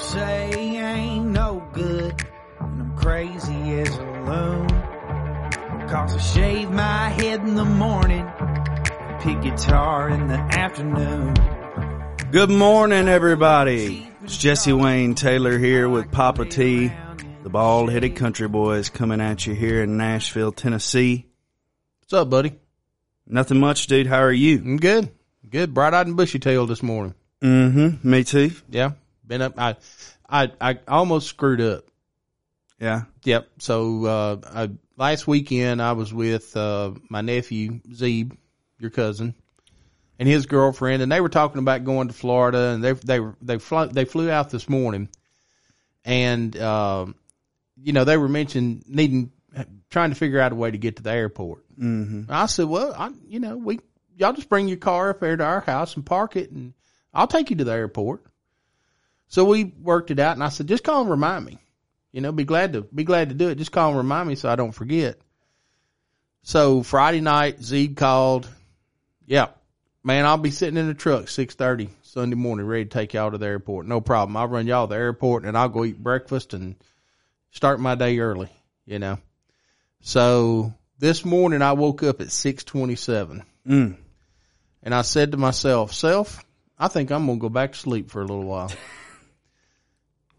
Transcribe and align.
say 0.00 0.50
ain't 0.76 1.26
no 1.26 1.62
good, 1.72 2.24
and 2.58 2.80
I'm 2.80 2.96
crazy 2.96 3.80
as 3.80 3.96
a 3.96 4.02
loon. 4.02 4.68
Cause 5.88 6.14
I 6.14 6.18
shave 6.18 6.70
my 6.70 7.08
head 7.10 7.40
in 7.40 7.54
the 7.54 7.64
morning, 7.64 8.26
pick 9.20 9.42
guitar 9.42 10.08
in 10.08 10.28
the 10.28 10.38
afternoon. 10.38 11.34
Good 12.30 12.50
morning, 12.50 13.08
everybody. 13.08 14.08
It's 14.22 14.38
Jesse 14.38 14.72
Wayne 14.72 15.14
Taylor 15.14 15.58
here 15.58 15.88
with 15.88 16.10
Papa 16.10 16.44
T, 16.46 16.92
the 17.42 17.50
bald 17.50 17.90
headed 17.90 18.16
country 18.16 18.48
boys 18.48 18.88
coming 18.88 19.20
at 19.20 19.46
you 19.46 19.54
here 19.54 19.82
in 19.82 19.96
Nashville, 19.96 20.52
Tennessee. 20.52 21.26
What's 22.00 22.12
up, 22.12 22.30
buddy? 22.30 22.58
Nothing 23.26 23.60
much, 23.60 23.86
dude. 23.86 24.06
How 24.06 24.20
are 24.20 24.32
you? 24.32 24.58
I'm 24.58 24.76
good. 24.78 25.10
Good. 25.48 25.74
Bright 25.74 25.94
eyed 25.94 26.06
and 26.06 26.16
bushy 26.16 26.38
tailed 26.38 26.68
this 26.68 26.82
morning. 26.82 27.14
Mm-hmm. 27.42 28.08
Me 28.08 28.24
too. 28.24 28.52
Yeah. 28.68 28.92
Been 29.30 29.42
up. 29.42 29.54
I, 29.56 29.76
I, 30.28 30.50
I 30.60 30.78
almost 30.88 31.28
screwed 31.28 31.60
up. 31.60 31.84
Yeah. 32.80 33.02
Yep. 33.22 33.48
So, 33.58 34.04
uh, 34.04 34.36
I, 34.44 34.70
last 34.96 35.28
weekend 35.28 35.80
I 35.80 35.92
was 35.92 36.12
with, 36.12 36.56
uh, 36.56 36.94
my 37.08 37.20
nephew, 37.20 37.78
Zeeb, 37.92 38.36
your 38.80 38.90
cousin, 38.90 39.36
and 40.18 40.28
his 40.28 40.46
girlfriend, 40.46 41.00
and 41.00 41.12
they 41.12 41.20
were 41.20 41.28
talking 41.28 41.60
about 41.60 41.84
going 41.84 42.08
to 42.08 42.14
Florida, 42.14 42.70
and 42.70 42.82
they, 42.82 42.92
they, 42.92 43.20
they 43.40 43.58
flew, 43.58 43.86
they 43.86 44.04
flew 44.04 44.32
out 44.32 44.50
this 44.50 44.68
morning, 44.68 45.08
and, 46.04 46.60
um, 46.60 47.14
you 47.80 47.92
know, 47.92 48.02
they 48.02 48.16
were 48.16 48.28
mentioning 48.28 48.82
needing, 48.88 49.30
trying 49.90 50.10
to 50.10 50.16
figure 50.16 50.40
out 50.40 50.50
a 50.50 50.56
way 50.56 50.72
to 50.72 50.78
get 50.78 50.96
to 50.96 51.04
the 51.04 51.12
airport. 51.12 51.64
Mm-hmm. 51.78 52.24
I 52.28 52.46
said, 52.46 52.64
well, 52.64 52.92
I, 52.98 53.12
you 53.28 53.38
know, 53.38 53.56
we, 53.56 53.78
y'all 54.16 54.32
just 54.32 54.48
bring 54.48 54.66
your 54.66 54.78
car 54.78 55.10
up 55.10 55.20
there 55.20 55.36
to 55.36 55.44
our 55.44 55.60
house 55.60 55.94
and 55.94 56.04
park 56.04 56.34
it 56.34 56.50
and 56.50 56.74
I'll 57.14 57.28
take 57.28 57.50
you 57.50 57.56
to 57.56 57.64
the 57.64 57.72
airport. 57.72 58.24
So 59.30 59.44
we 59.44 59.62
worked 59.64 60.10
it 60.10 60.18
out 60.18 60.34
and 60.34 60.42
I 60.42 60.48
said, 60.48 60.66
just 60.66 60.82
call 60.82 61.02
and 61.02 61.10
remind 61.10 61.44
me, 61.44 61.58
you 62.10 62.20
know, 62.20 62.32
be 62.32 62.42
glad 62.44 62.72
to, 62.72 62.82
be 62.82 63.04
glad 63.04 63.28
to 63.28 63.34
do 63.36 63.48
it. 63.48 63.54
Just 63.58 63.70
call 63.70 63.90
and 63.90 63.96
remind 63.96 64.28
me 64.28 64.34
so 64.34 64.50
I 64.50 64.56
don't 64.56 64.72
forget. 64.72 65.18
So 66.42 66.82
Friday 66.82 67.20
night, 67.20 67.62
Zeke 67.62 67.96
called. 67.96 68.48
Yeah, 69.26 69.50
man, 70.02 70.26
I'll 70.26 70.36
be 70.36 70.50
sitting 70.50 70.76
in 70.76 70.88
the 70.88 70.94
truck, 70.94 71.28
630 71.28 71.94
Sunday 72.02 72.34
morning, 72.34 72.66
ready 72.66 72.86
to 72.86 72.90
take 72.90 73.14
y'all 73.14 73.30
to 73.30 73.38
the 73.38 73.46
airport. 73.46 73.86
No 73.86 74.00
problem. 74.00 74.36
I'll 74.36 74.48
run 74.48 74.66
y'all 74.66 74.88
to 74.88 74.94
the 74.94 75.00
airport 75.00 75.44
and 75.44 75.56
I'll 75.56 75.68
go 75.68 75.84
eat 75.84 76.02
breakfast 76.02 76.52
and 76.52 76.74
start 77.52 77.78
my 77.78 77.94
day 77.94 78.18
early, 78.18 78.48
you 78.84 78.98
know. 78.98 79.18
So 80.00 80.74
this 80.98 81.24
morning 81.24 81.62
I 81.62 81.74
woke 81.74 82.02
up 82.02 82.20
at 82.20 82.32
627 82.32 83.44
Mm. 83.68 83.96
and 84.82 84.94
I 84.94 85.02
said 85.02 85.30
to 85.32 85.36
myself, 85.38 85.92
self, 85.92 86.44
I 86.76 86.88
think 86.88 87.12
I'm 87.12 87.26
going 87.26 87.38
to 87.38 87.42
go 87.42 87.48
back 87.48 87.72
to 87.72 87.78
sleep 87.78 88.10
for 88.10 88.22
a 88.22 88.26
little 88.26 88.42
while. 88.42 88.72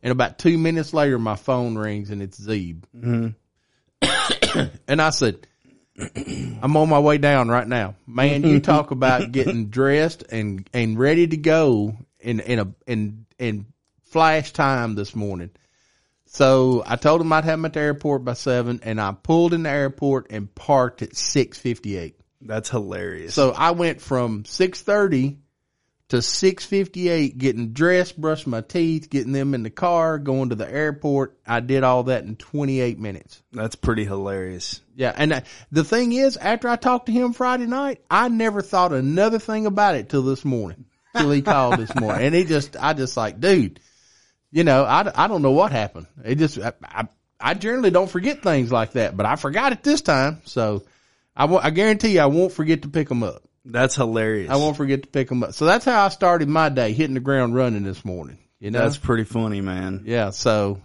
and 0.04 0.12
about 0.12 0.40
two 0.40 0.58
minutes 0.58 0.94
later, 0.94 1.20
my 1.20 1.36
phone 1.36 1.78
rings 1.78 2.10
and 2.10 2.22
it's 2.22 2.40
Zeeb. 2.40 2.84
Mm-hmm. 2.96 4.62
and 4.88 5.02
I 5.02 5.10
said, 5.12 5.48
I'm 5.98 6.76
on 6.76 6.90
my 6.90 7.00
way 7.00 7.18
down 7.18 7.50
right 7.50 7.68
now. 7.68 7.96
Man, 8.08 8.44
you 8.44 8.60
talk 8.62 8.92
about 8.92 9.32
getting 9.32 9.68
dressed 9.68 10.24
and, 10.32 10.68
and 10.74 10.98
ready 10.98 11.28
to 11.28 11.38
go 11.38 11.96
in, 12.20 12.40
in 12.40 12.60
a, 12.60 12.68
in, 12.88 13.26
in 13.38 13.66
flash 14.04 14.52
time 14.52 14.96
this 14.96 15.16
morning. 15.16 15.52
So 16.26 16.82
I 16.86 16.96
told 16.96 17.22
him 17.22 17.34
I'd 17.34 17.44
have 17.44 17.60
him 17.60 17.66
at 17.66 17.74
the 17.74 17.82
airport 17.82 18.24
by 18.24 18.34
seven 18.34 18.80
and 18.84 19.02
I 19.02 19.12
pulled 19.12 19.54
in 19.54 19.64
the 19.64 19.70
airport 19.70 20.28
and 20.32 20.54
parked 20.54 21.02
at 21.02 21.16
658. 21.16 22.16
That's 22.42 22.70
hilarious. 22.70 23.34
So 23.34 23.52
I 23.52 23.72
went 23.72 24.02
from 24.02 24.46
six 24.46 24.82
thirty 24.82 25.38
to 26.12 26.22
six 26.22 26.66
fifty 26.66 27.10
eight, 27.10 27.38
getting 27.38 27.74
dressed, 27.74 28.20
brushing 28.20 28.52
my 28.52 28.62
teeth, 28.62 29.10
getting 29.10 29.34
them 29.34 29.54
in 29.54 29.64
the 29.64 29.70
car, 29.70 30.18
going 30.18 30.50
to 30.50 30.56
the 30.56 30.70
airport. 30.72 31.38
I 31.46 31.60
did 31.60 31.84
all 31.84 32.04
that 32.04 32.24
in 32.24 32.38
twenty 32.38 32.80
eight 32.80 33.00
minutes. 33.00 33.42
That's 33.52 33.76
pretty 33.76 34.06
hilarious. 34.06 34.80
Yeah, 34.96 35.14
and 35.16 35.34
I, 35.34 35.44
the 35.72 35.84
thing 35.84 36.14
is, 36.14 36.38
after 36.38 36.70
I 36.70 36.76
talked 36.76 37.08
to 37.08 37.12
him 37.12 37.34
Friday 37.34 37.66
night, 37.66 38.02
I 38.10 38.28
never 38.30 38.62
thought 38.62 38.94
another 38.94 39.40
thing 39.40 39.66
about 39.66 39.96
it 39.96 40.10
till 40.10 40.22
this 40.24 40.46
morning. 40.46 40.86
Till 41.18 41.32
he 41.32 41.42
called 41.42 41.78
this 41.78 41.94
morning, 41.94 42.26
and 42.28 42.34
he 42.36 42.46
just, 42.46 42.78
I 42.80 42.94
just 42.94 43.18
like, 43.18 43.40
dude, 43.42 43.82
you 44.50 44.64
know, 44.64 44.86
I, 44.86 45.12
I 45.14 45.28
don't 45.28 45.42
know 45.42 45.52
what 45.52 45.74
happened. 45.74 46.08
It 46.24 46.36
just, 46.36 46.58
I, 46.58 46.72
I, 46.84 47.08
I 47.38 47.54
generally 47.54 47.92
don't 47.92 48.10
forget 48.10 48.42
things 48.42 48.72
like 48.72 48.94
that, 48.94 49.18
but 49.18 49.26
I 49.26 49.36
forgot 49.36 49.74
it 49.74 49.84
this 49.84 50.00
time. 50.02 50.42
So 50.46 50.84
I 51.36 51.46
won't- 51.46 51.66
I 51.66 51.70
guarantee 51.70 52.14
you, 52.14 52.22
I 52.22 52.28
won't 52.28 52.54
forget 52.54 52.84
to 52.84 52.88
pick 52.88 53.10
them 53.10 53.24
up. 53.24 53.44
That's 53.66 53.96
hilarious. 53.96 54.50
I 54.50 54.56
won't 54.56 54.78
forget 54.78 55.04
to 55.04 55.08
pick 55.10 55.30
them 55.30 55.44
up. 55.44 55.54
So 55.54 55.66
that's 55.66 55.86
how 55.86 56.06
I 56.06 56.10
started 56.10 56.50
my 56.50 56.70
day, 56.70 56.94
hitting 56.94 57.14
the 57.14 57.20
ground 57.20 57.54
running 57.56 57.84
this 57.84 58.04
morning. 58.04 58.38
You 58.60 58.72
know, 58.72 58.80
That's 58.80 58.98
pretty 58.98 59.24
funny, 59.24 59.60
man. 59.62 60.04
yeah. 60.06 60.30
So 60.32 60.80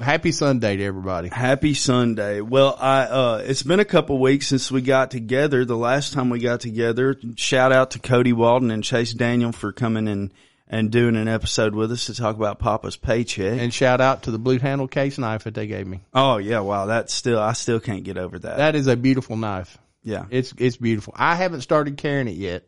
happy 0.00 0.32
Sunday 0.32 0.76
to 0.76 0.84
everybody. 0.84 1.28
Happy 1.28 1.74
Sunday. 1.74 2.40
Well, 2.40 2.76
I 2.80 3.00
uh 3.02 3.42
it's 3.44 3.62
been 3.62 3.80
a 3.80 3.84
couple 3.84 4.18
weeks 4.18 4.46
since 4.48 4.70
we 4.70 4.82
got 4.82 5.10
together. 5.10 5.64
The 5.64 5.76
last 5.76 6.12
time 6.12 6.30
we 6.30 6.38
got 6.40 6.60
together, 6.60 7.16
shout 7.36 7.72
out 7.72 7.92
to 7.92 7.98
Cody 7.98 8.32
Walden 8.32 8.70
and 8.70 8.82
Chase 8.84 9.12
Daniel 9.12 9.52
for 9.52 9.72
coming 9.72 10.08
and 10.08 10.32
and 10.70 10.90
doing 10.90 11.16
an 11.16 11.28
episode 11.28 11.74
with 11.74 11.90
us 11.92 12.06
to 12.06 12.14
talk 12.14 12.36
about 12.36 12.58
Papa's 12.58 12.96
paycheck. 12.96 13.58
And 13.58 13.72
shout 13.72 14.00
out 14.00 14.24
to 14.24 14.30
the 14.30 14.38
blue 14.38 14.58
handle 14.58 14.86
case 14.86 15.18
knife 15.18 15.44
that 15.44 15.54
they 15.54 15.66
gave 15.66 15.86
me. 15.86 16.00
oh 16.14 16.36
yeah, 16.38 16.60
wow, 16.60 16.86
that's 16.86 17.12
still 17.14 17.40
I 17.40 17.52
still 17.52 17.80
can't 17.80 18.04
get 18.04 18.16
over 18.18 18.38
that. 18.38 18.56
That 18.58 18.74
is 18.74 18.86
a 18.86 18.96
beautiful 18.96 19.36
knife. 19.36 19.78
Yeah. 20.08 20.24
It's 20.30 20.54
it's 20.56 20.78
beautiful. 20.78 21.12
I 21.16 21.34
haven't 21.34 21.60
started 21.60 21.98
carrying 21.98 22.28
it 22.28 22.36
yet, 22.36 22.64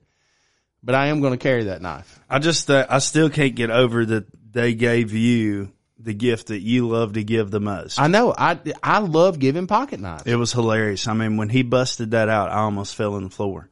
but 0.82 0.94
I 0.94 1.06
am 1.06 1.22
going 1.22 1.32
to 1.32 1.38
carry 1.38 1.64
that 1.64 1.80
knife. 1.80 2.20
I 2.28 2.38
just 2.38 2.70
uh, 2.70 2.86
I 2.88 2.98
still 2.98 3.30
can't 3.30 3.54
get 3.54 3.70
over 3.70 4.04
that 4.04 4.26
they 4.52 4.74
gave 4.74 5.14
you 5.14 5.72
the 5.98 6.12
gift 6.12 6.48
that 6.48 6.60
you 6.60 6.86
love 6.88 7.14
to 7.14 7.24
give 7.24 7.50
the 7.50 7.60
most. 7.60 7.98
I 7.98 8.08
know. 8.08 8.34
I 8.36 8.58
I 8.82 8.98
love 8.98 9.38
giving 9.38 9.66
pocket 9.66 10.00
knives. 10.00 10.24
It 10.26 10.36
was 10.36 10.52
hilarious. 10.52 11.08
I 11.08 11.14
mean, 11.14 11.38
when 11.38 11.48
he 11.48 11.62
busted 11.62 12.10
that 12.10 12.28
out, 12.28 12.50
I 12.50 12.58
almost 12.58 12.94
fell 12.94 13.14
on 13.14 13.24
the 13.24 13.30
floor. 13.30 13.70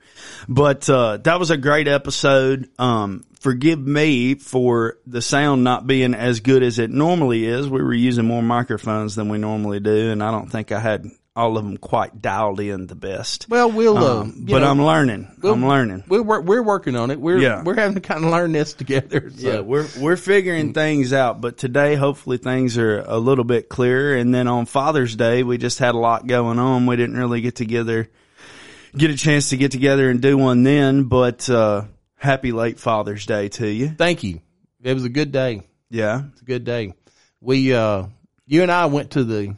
But 0.49 0.89
uh, 0.89 1.19
that 1.19 1.39
was 1.39 1.51
a 1.51 1.59
great 1.59 1.89
episode. 1.89 2.71
Um, 2.79 3.25
forgive 3.41 3.79
me 3.79 4.35
for 4.37 4.97
the 5.07 5.21
sound 5.21 5.63
not 5.63 5.87
being 5.87 6.15
as 6.15 6.41
good 6.41 6.63
as 6.63 6.79
it 6.79 6.91
normally 6.91 7.45
is. 7.45 7.69
We 7.69 7.83
were 7.83 7.93
using 7.93 8.25
more 8.25 8.43
microphones 8.43 9.15
than 9.15 9.29
we 9.29 9.37
normally 9.37 9.81
do, 9.81 10.11
and 10.11 10.23
I 10.23 10.31
don't 10.31 10.51
think 10.51 10.73
I 10.73 10.81
had 10.81 11.11
all 11.39 11.57
of 11.57 11.65
them 11.65 11.77
quite 11.77 12.21
dialed 12.21 12.61
in 12.61 12.87
the 12.87 12.95
best. 12.95 13.47
Well, 13.49 13.71
we'll. 13.71 13.97
Uh, 13.97 14.21
Um, 14.23 14.35
you 14.41 14.55
but 14.55 14.59
know, 14.61 14.71
I'm 14.71 14.83
learning. 14.83 15.29
I'm 15.43 15.65
learning. 15.67 16.05
We're 16.09 16.23
we're, 16.23 16.41
we're 16.41 16.63
working 16.63 16.97
on 16.97 17.11
it. 17.11 17.21
We're 17.21 17.39
Yeah. 17.39 17.63
we're 17.63 17.77
having 17.77 17.95
to 17.95 18.01
kind 18.01 18.25
of 18.25 18.31
learn 18.31 18.53
this 18.53 18.75
together. 18.75 19.31
So. 19.35 19.49
Yeah, 19.53 19.61
we're 19.61 19.87
we're 19.99 20.17
figuring 20.17 20.73
things 20.75 21.13
out, 21.13 21.41
but 21.41 21.57
today 21.57 21.95
hopefully 21.95 22.39
things 22.39 22.77
are 22.77 23.01
a 23.01 23.19
little 23.19 23.45
bit 23.45 23.69
clearer. 23.69 24.17
And 24.17 24.35
then 24.35 24.49
on 24.49 24.67
Father's 24.67 25.15
Day, 25.17 25.43
we 25.45 25.57
just 25.59 25.79
had 25.79 25.95
a 25.95 25.99
lot 25.99 26.27
going 26.27 26.59
on. 26.59 26.87
We 26.87 26.97
didn't 26.97 27.17
really 27.17 27.41
get 27.41 27.55
together, 27.55 28.09
get 28.97 29.11
a 29.11 29.17
chance 29.17 29.51
to 29.51 29.57
get 29.57 29.71
together 29.71 30.11
and 30.11 30.21
do 30.21 30.37
one 30.37 30.63
then. 30.65 31.05
But 31.05 31.49
uh 31.49 31.85
happy 32.17 32.51
late 32.53 32.81
Father's 32.81 33.25
Day 33.27 33.49
to 33.49 33.67
you. 33.69 33.89
Thank 33.91 34.25
you. 34.25 34.41
It 34.83 34.93
was 34.95 35.05
a 35.05 35.09
good 35.09 35.31
day. 35.33 35.63
Yeah, 35.91 36.23
It's 36.33 36.43
a 36.43 36.45
good 36.45 36.65
day. 36.65 36.93
We, 37.41 37.73
uh, 37.73 38.07
you 38.47 38.63
and 38.63 38.71
I 38.73 38.87
went 38.87 39.13
to 39.13 39.23
the, 39.25 39.55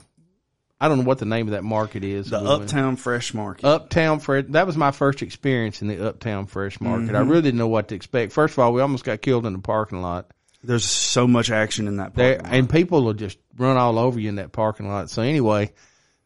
I 0.80 0.88
don't 0.88 0.98
know 0.98 1.04
what 1.04 1.18
the 1.18 1.26
name 1.26 1.46
of 1.48 1.52
that 1.52 1.62
market 1.64 2.04
is. 2.04 2.30
the 2.30 2.40
We 2.40 2.48
went- 2.48 2.62
Uptown 2.62 2.96
Fresh 2.96 3.34
Market. 3.34 3.64
Uptown 3.66 4.18
Fresh. 4.20 4.46
That 4.50 4.66
was 4.66 4.76
my 4.76 4.90
first 4.92 5.20
experience 5.22 5.82
in 5.82 5.88
the 5.88 6.08
Uptown 6.08 6.46
Fresh 6.46 6.80
Market. 6.80 7.14
I 7.14 7.20
really 7.20 7.42
didn't 7.42 7.58
know 7.58 7.68
what 7.68 7.88
to 7.88 7.94
expect. 7.94 8.32
First 8.32 8.54
of 8.54 8.60
all, 8.60 8.72
we 8.72 8.80
almost 8.80 9.04
got 9.04 9.20
killed 9.20 9.44
in 9.46 9.52
the 9.52 9.58
parking 9.58 10.00
lot. 10.00 10.30
There's 10.64 10.84
so 10.84 11.26
much 11.26 11.50
action 11.50 11.86
in 11.88 11.96
that 11.98 12.14
There, 12.14 12.36
lot. 12.38 12.46
and 12.50 12.68
people 12.68 13.02
will 13.04 13.14
just 13.14 13.38
run 13.56 13.76
all 13.76 13.98
over 13.98 14.18
you 14.20 14.28
in 14.28 14.36
that 14.36 14.52
parking 14.52 14.88
lot. 14.88 15.10
So 15.10 15.22
anyway, 15.22 15.72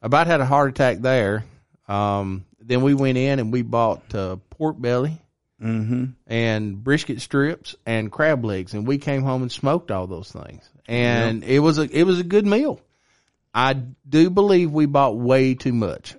about 0.02 0.26
had 0.26 0.40
a 0.40 0.46
heart 0.46 0.70
attack 0.70 0.98
there. 0.98 1.44
Um, 1.88 2.44
then 2.60 2.82
we 2.82 2.94
went 2.94 3.18
in 3.18 3.38
and 3.38 3.52
we 3.52 3.62
bought 3.62 4.14
uh, 4.14 4.36
pork 4.50 4.80
belly 4.80 5.20
Mm-hmm. 5.62 6.04
and 6.26 6.82
brisket 6.84 7.20
strips 7.22 7.74
and 7.86 8.10
crab 8.12 8.44
legs, 8.44 8.74
and 8.74 8.86
we 8.86 8.98
came 8.98 9.22
home 9.22 9.40
and 9.42 9.50
smoked 9.52 9.90
all 9.90 10.06
those 10.06 10.30
things. 10.30 10.68
And 10.86 11.42
it 11.44 11.60
was 11.60 11.78
a 11.78 11.82
it 11.82 12.02
was 12.02 12.18
a 12.18 12.24
good 12.24 12.44
meal. 12.44 12.80
I 13.54 13.74
do 13.74 14.30
believe 14.30 14.72
we 14.72 14.86
bought 14.86 15.16
way 15.16 15.54
too 15.54 15.72
much 15.72 16.16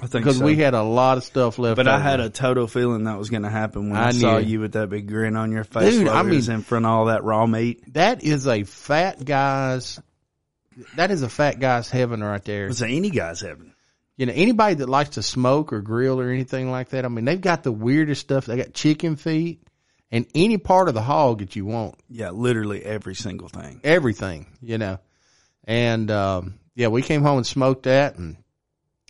I 0.00 0.06
think 0.06 0.24
because 0.24 0.38
so. 0.38 0.44
we 0.44 0.56
had 0.56 0.74
a 0.74 0.82
lot 0.82 1.18
of 1.18 1.24
stuff 1.24 1.58
left. 1.58 1.76
But 1.76 1.88
I 1.88 1.98
had 1.98 2.20
a 2.20 2.30
total 2.30 2.68
feeling 2.68 3.04
that 3.04 3.18
was 3.18 3.30
going 3.30 3.42
to 3.42 3.50
happen 3.50 3.90
when 3.90 3.98
I, 3.98 4.08
I 4.08 4.10
saw 4.12 4.36
you 4.38 4.60
with 4.60 4.72
that 4.72 4.88
big 4.88 5.08
grin 5.08 5.36
on 5.36 5.50
your 5.50 5.64
face 5.64 5.92
Dude, 5.98 6.08
I 6.08 6.22
mean- 6.22 6.50
in 6.50 6.62
front 6.62 6.86
of 6.86 6.92
all 6.92 7.04
that 7.06 7.24
raw 7.24 7.46
meat. 7.46 7.92
that 7.94 8.22
is 8.22 8.46
a 8.46 8.62
fat 8.62 9.24
guy's. 9.24 10.00
That 10.94 11.10
is 11.10 11.22
a 11.22 11.28
fat 11.28 11.58
guy's 11.58 11.90
heaven 11.90 12.22
right 12.22 12.44
there. 12.44 12.66
It 12.66 12.68
was 12.68 12.82
any 12.82 13.10
guy's 13.10 13.40
heaven. 13.40 13.74
You 14.16 14.26
know, 14.26 14.32
anybody 14.34 14.76
that 14.76 14.88
likes 14.88 15.10
to 15.10 15.22
smoke 15.22 15.72
or 15.72 15.80
grill 15.80 16.20
or 16.20 16.30
anything 16.30 16.70
like 16.70 16.90
that, 16.90 17.04
I 17.04 17.08
mean, 17.08 17.24
they've 17.24 17.40
got 17.40 17.64
the 17.64 17.72
weirdest 17.72 18.20
stuff. 18.20 18.46
They 18.46 18.56
got 18.56 18.74
chicken 18.74 19.16
feet 19.16 19.62
and 20.12 20.26
any 20.36 20.58
part 20.58 20.88
of 20.88 20.94
the 20.94 21.02
hog 21.02 21.40
that 21.40 21.56
you 21.56 21.66
want. 21.66 21.96
Yeah, 22.08 22.30
literally 22.30 22.84
every 22.84 23.16
single 23.16 23.48
thing. 23.48 23.80
Everything, 23.82 24.46
you 24.60 24.78
know. 24.78 24.98
And, 25.64 26.10
um, 26.12 26.54
yeah, 26.78 26.86
we 26.86 27.02
came 27.02 27.22
home 27.22 27.38
and 27.38 27.46
smoked 27.46 27.82
that 27.82 28.18
and 28.18 28.36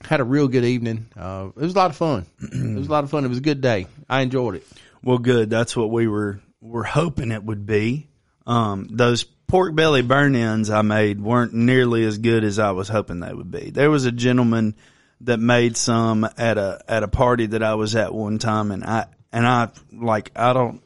had 0.01 0.21
a 0.21 0.25
real 0.25 0.49
good 0.49 0.65
evening. 0.65 1.07
Uh, 1.15 1.51
it 1.55 1.61
was 1.61 1.75
a 1.75 1.77
lot 1.77 1.91
of 1.91 1.97
fun. 1.97 2.25
it 2.41 2.77
was 2.79 2.89
a 2.89 2.91
lot 2.91 3.05
of 3.05 3.11
fun. 3.11 3.27
It 3.27 3.29
was 3.29 3.39
a 3.39 3.43
good 3.43 3.61
day. 3.61 3.87
I 4.09 4.23
enjoyed 4.23 4.55
it. 4.55 4.67
Well, 5.05 5.19
good. 5.19 5.51
That's 5.51 5.77
what 5.77 5.91
we 5.91 6.09
were 6.09 6.41
were 6.63 6.83
hoping 6.83 7.31
it 7.31 7.45
would 7.45 7.67
be. 7.67 8.09
Um, 8.47 8.89
those 8.91 9.25
pork 9.25 9.75
belly 9.75 10.01
burnt 10.01 10.35
ends 10.35 10.71
I 10.71 10.81
made 10.81 11.21
weren't 11.21 11.53
nearly 11.53 12.05
as 12.07 12.17
good 12.17 12.43
as 12.43 12.59
I 12.59 12.71
was 12.71 12.89
hoping 12.89 13.21
they 13.21 13.35
would 13.35 13.51
be. 13.51 13.69
There 13.69 13.91
was 13.91 14.07
a 14.07 14.13
gentleman 14.13 14.75
that 15.21 15.39
made 15.39 15.77
some 15.77 16.25
at 16.39 16.57
a 16.57 16.83
at 16.89 17.03
a 17.03 17.09
party 17.09 17.47
that 17.47 17.63
I 17.63 17.75
was 17.75 17.95
at 17.95 18.15
one 18.15 18.39
time, 18.39 18.71
and 18.71 18.83
I 18.83 19.09
and 19.31 19.47
I 19.47 19.69
like 19.93 20.33
I 20.35 20.55
don't. 20.55 20.83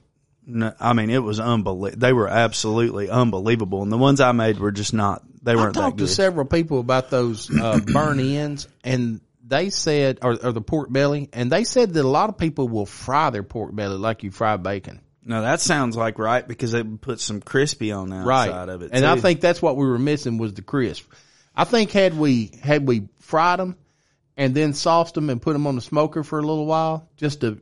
I 0.80 0.94
mean, 0.94 1.10
it 1.10 1.22
was 1.22 1.38
unbelievable. 1.38 2.00
They 2.00 2.12
were 2.12 2.28
absolutely 2.28 3.08
unbelievable, 3.08 3.84
and 3.84 3.92
the 3.92 3.98
ones 3.98 4.20
I 4.20 4.32
made 4.32 4.58
were 4.58 4.72
just 4.72 4.92
not. 4.92 5.22
They 5.42 5.52
I 5.52 5.56
weren't 5.56 5.74
that 5.74 5.80
talked 5.80 5.98
to 5.98 6.06
several 6.06 6.46
people 6.46 6.78
about 6.80 7.10
those 7.10 7.50
uh, 7.50 7.80
burnt 7.92 8.20
ends, 8.20 8.68
and 8.84 9.20
they 9.44 9.70
said, 9.70 10.18
or, 10.22 10.38
or 10.42 10.52
the 10.52 10.60
pork 10.60 10.90
belly, 10.92 11.28
and 11.32 11.50
they 11.50 11.64
said 11.64 11.94
that 11.94 12.04
a 12.04 12.08
lot 12.08 12.28
of 12.30 12.38
people 12.38 12.68
will 12.68 12.86
fry 12.86 13.30
their 13.30 13.42
pork 13.42 13.74
belly 13.74 13.96
like 13.96 14.22
you 14.22 14.30
fry 14.30 14.56
bacon. 14.56 15.00
No, 15.24 15.42
that 15.42 15.60
sounds 15.60 15.96
like 15.96 16.18
right 16.18 16.46
because 16.46 16.72
they 16.72 16.82
would 16.82 17.00
put 17.00 17.20
some 17.20 17.40
crispy 17.40 17.92
on 17.92 18.10
the 18.10 18.16
right 18.16 18.48
outside 18.48 18.68
of 18.68 18.82
it. 18.82 18.90
and 18.92 19.04
I 19.04 19.16
think 19.16 19.40
that's 19.40 19.62
what 19.62 19.76
we 19.76 19.86
were 19.86 19.98
missing 19.98 20.38
was 20.38 20.54
the 20.54 20.62
crisp. 20.62 21.10
I 21.54 21.64
think 21.64 21.90
had 21.92 22.16
we 22.16 22.50
had 22.62 22.86
we 22.86 23.08
fried 23.20 23.60
them 23.60 23.76
and 24.36 24.54
then 24.54 24.72
sauced 24.72 25.14
them 25.14 25.28
and 25.30 25.40
put 25.40 25.52
them 25.52 25.66
on 25.66 25.74
the 25.76 25.80
smoker 25.80 26.24
for 26.24 26.38
a 26.38 26.42
little 26.42 26.66
while 26.66 27.08
just 27.16 27.42
to 27.42 27.56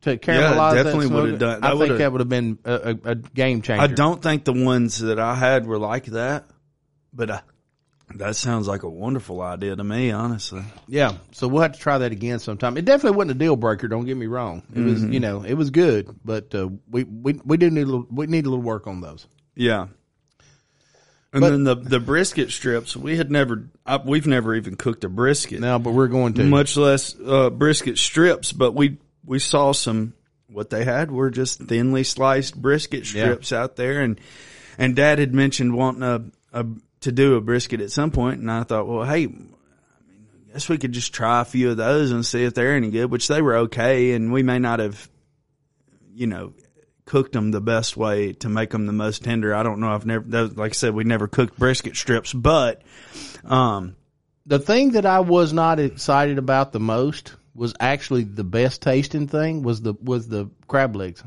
to 0.00 0.16
caramelize 0.16 0.74
definitely 0.74 1.08
that 1.08 1.14
would've 1.14 1.38
smoker, 1.38 1.60
done- 1.60 1.64
I 1.64 1.78
think 1.78 1.98
that 1.98 2.10
would 2.12 2.20
have 2.20 2.28
been 2.28 2.58
a, 2.64 2.72
a, 2.72 3.10
a 3.10 3.14
game 3.14 3.62
changer. 3.62 3.82
I 3.82 3.86
don't 3.86 4.20
think 4.22 4.44
the 4.44 4.52
ones 4.52 4.98
that 4.98 5.20
I 5.20 5.34
had 5.34 5.66
were 5.66 5.78
like 5.78 6.06
that, 6.06 6.46
but 7.14 7.30
uh, 7.30 7.40
that 8.16 8.36
sounds 8.36 8.66
like 8.68 8.82
a 8.82 8.88
wonderful 8.88 9.40
idea 9.40 9.74
to 9.76 9.84
me, 9.84 10.10
honestly. 10.10 10.62
Yeah, 10.88 11.14
so 11.32 11.48
we'll 11.48 11.62
have 11.62 11.72
to 11.72 11.78
try 11.78 11.98
that 11.98 12.12
again 12.12 12.38
sometime. 12.38 12.76
It 12.76 12.84
definitely 12.84 13.16
wasn't 13.16 13.30
a 13.32 13.34
deal 13.38 13.56
breaker. 13.56 13.88
Don't 13.88 14.04
get 14.04 14.16
me 14.16 14.26
wrong. 14.26 14.62
It 14.74 14.80
was, 14.80 15.00
Mm-hmm. 15.02 15.12
you 15.12 15.20
know, 15.20 15.42
it 15.42 15.54
was 15.54 15.70
good, 15.70 16.14
but 16.24 16.54
uh, 16.54 16.68
we 16.90 17.04
we 17.04 17.40
we 17.44 17.56
do 17.56 17.70
need 17.70 17.82
a 17.82 17.86
little, 17.86 18.06
we 18.10 18.26
need 18.26 18.46
a 18.46 18.50
little 18.50 18.62
work 18.64 18.86
on 18.86 19.00
those. 19.00 19.26
Yeah. 19.54 19.86
And 21.32 21.40
But- 21.40 21.50
then 21.50 21.64
the 21.64 21.74
the 21.74 22.00
brisket 22.00 22.50
strips, 22.52 22.96
we 22.96 23.16
had 23.16 23.30
never, 23.30 23.68
I, 23.84 23.96
we've 23.96 24.26
never 24.26 24.54
even 24.54 24.76
cooked 24.76 25.02
a 25.04 25.08
brisket, 25.08 25.60
Now, 25.60 25.78
but 25.78 25.92
we're 25.92 26.06
going 26.08 26.34
to. 26.34 26.44
much 26.44 26.76
less 26.76 27.16
uh, 27.18 27.50
brisket 27.50 27.98
strips. 27.98 28.52
But 28.52 28.72
we 28.74 28.98
we 29.24 29.38
saw 29.38 29.72
some. 29.72 30.14
What 30.46 30.70
they 30.70 30.84
had 30.84 31.10
were 31.10 31.30
just 31.30 31.58
thinly 31.58 32.04
sliced 32.04 32.54
brisket 32.60 33.06
strips 33.06 33.52
out 33.52 33.74
there, 33.74 34.02
and 34.02 34.20
and 34.78 34.94
Dad 34.94 35.18
had 35.18 35.34
mentioned 35.34 35.74
wanting 35.74 36.02
a, 36.04 36.22
a 36.60 36.66
to 37.04 37.12
do 37.12 37.36
a 37.36 37.40
brisket 37.40 37.80
at 37.80 37.90
some 37.90 38.10
point, 38.10 38.40
and 38.40 38.50
I 38.50 38.62
thought, 38.62 38.86
well, 38.86 39.04
hey, 39.04 39.24
I 39.24 39.26
mean, 39.26 39.54
I 40.48 40.52
guess 40.54 40.68
we 40.68 40.78
could 40.78 40.92
just 40.92 41.12
try 41.14 41.40
a 41.42 41.44
few 41.44 41.70
of 41.70 41.76
those 41.76 42.10
and 42.10 42.24
see 42.24 42.44
if 42.44 42.54
they're 42.54 42.74
any 42.74 42.90
good. 42.90 43.10
Which 43.10 43.28
they 43.28 43.42
were 43.42 43.56
okay, 43.56 44.12
and 44.12 44.32
we 44.32 44.42
may 44.42 44.58
not 44.58 44.80
have, 44.80 45.08
you 46.14 46.26
know, 46.26 46.54
cooked 47.04 47.32
them 47.32 47.50
the 47.50 47.60
best 47.60 47.96
way 47.96 48.32
to 48.32 48.48
make 48.48 48.70
them 48.70 48.86
the 48.86 48.92
most 48.92 49.22
tender. 49.22 49.54
I 49.54 49.62
don't 49.62 49.80
know. 49.80 49.88
I've 49.90 50.06
never, 50.06 50.24
those- 50.26 50.56
like 50.56 50.72
I 50.72 50.74
said, 50.74 50.94
we 50.94 51.04
never 51.04 51.28
cooked 51.28 51.58
brisket 51.58 51.96
strips, 51.96 52.32
but 52.32 52.82
um, 53.44 53.96
the 54.46 54.58
thing 54.58 54.92
that 54.92 55.04
I 55.04 55.20
was 55.20 55.52
not 55.52 55.78
excited 55.80 56.38
about 56.38 56.72
the 56.72 56.80
most 56.80 57.34
was 57.54 57.74
actually 57.78 58.24
the 58.24 58.44
best 58.44 58.80
tasting 58.82 59.28
thing 59.28 59.62
was 59.62 59.82
the 59.82 59.94
was 60.02 60.26
the 60.26 60.48
crab 60.66 60.96
legs. 60.96 61.22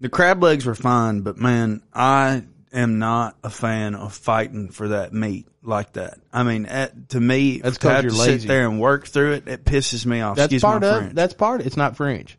The 0.00 0.08
crab 0.08 0.42
legs 0.42 0.66
were 0.66 0.74
fine, 0.74 1.20
but 1.20 1.36
man, 1.36 1.82
I 1.92 2.44
am 2.74 2.98
not 2.98 3.36
a 3.42 3.50
fan 3.50 3.94
of 3.94 4.12
fighting 4.12 4.68
for 4.70 4.88
that 4.88 5.12
meat 5.12 5.46
like 5.62 5.92
that. 5.94 6.18
I 6.32 6.42
mean, 6.42 6.66
at, 6.66 7.08
to 7.10 7.20
me, 7.20 7.58
That's 7.60 7.78
to 7.78 7.88
have 7.90 8.04
you're 8.04 8.12
to 8.12 8.18
lazy. 8.18 8.40
sit 8.40 8.48
there 8.48 8.68
and 8.68 8.80
work 8.80 9.06
through 9.06 9.32
it, 9.34 9.48
it 9.48 9.64
pisses 9.64 10.04
me 10.04 10.20
off. 10.20 10.36
That's 10.36 10.52
Excuse 10.52 10.62
part 10.62 10.82
my 10.82 10.88
of 10.88 10.98
French. 10.98 11.14
that's 11.14 11.34
part. 11.34 11.60
It's 11.62 11.76
not 11.76 11.96
French, 11.96 12.36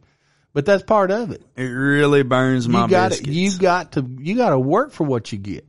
but 0.53 0.65
that's 0.65 0.83
part 0.83 1.09
of 1.11 1.31
it. 1.31 1.41
it 1.55 1.63
really 1.63 2.23
burns 2.23 2.67
my 2.67 2.83
you 2.83 2.89
got 2.89 3.03
to 3.05 3.09
biscuits. 3.17 3.35
you 3.35 3.57
got 3.57 3.91
to 3.93 4.05
you 4.19 4.35
got 4.35 4.49
to 4.49 4.59
work 4.59 4.91
for 4.91 5.05
what 5.05 5.31
you 5.31 5.37
get. 5.37 5.65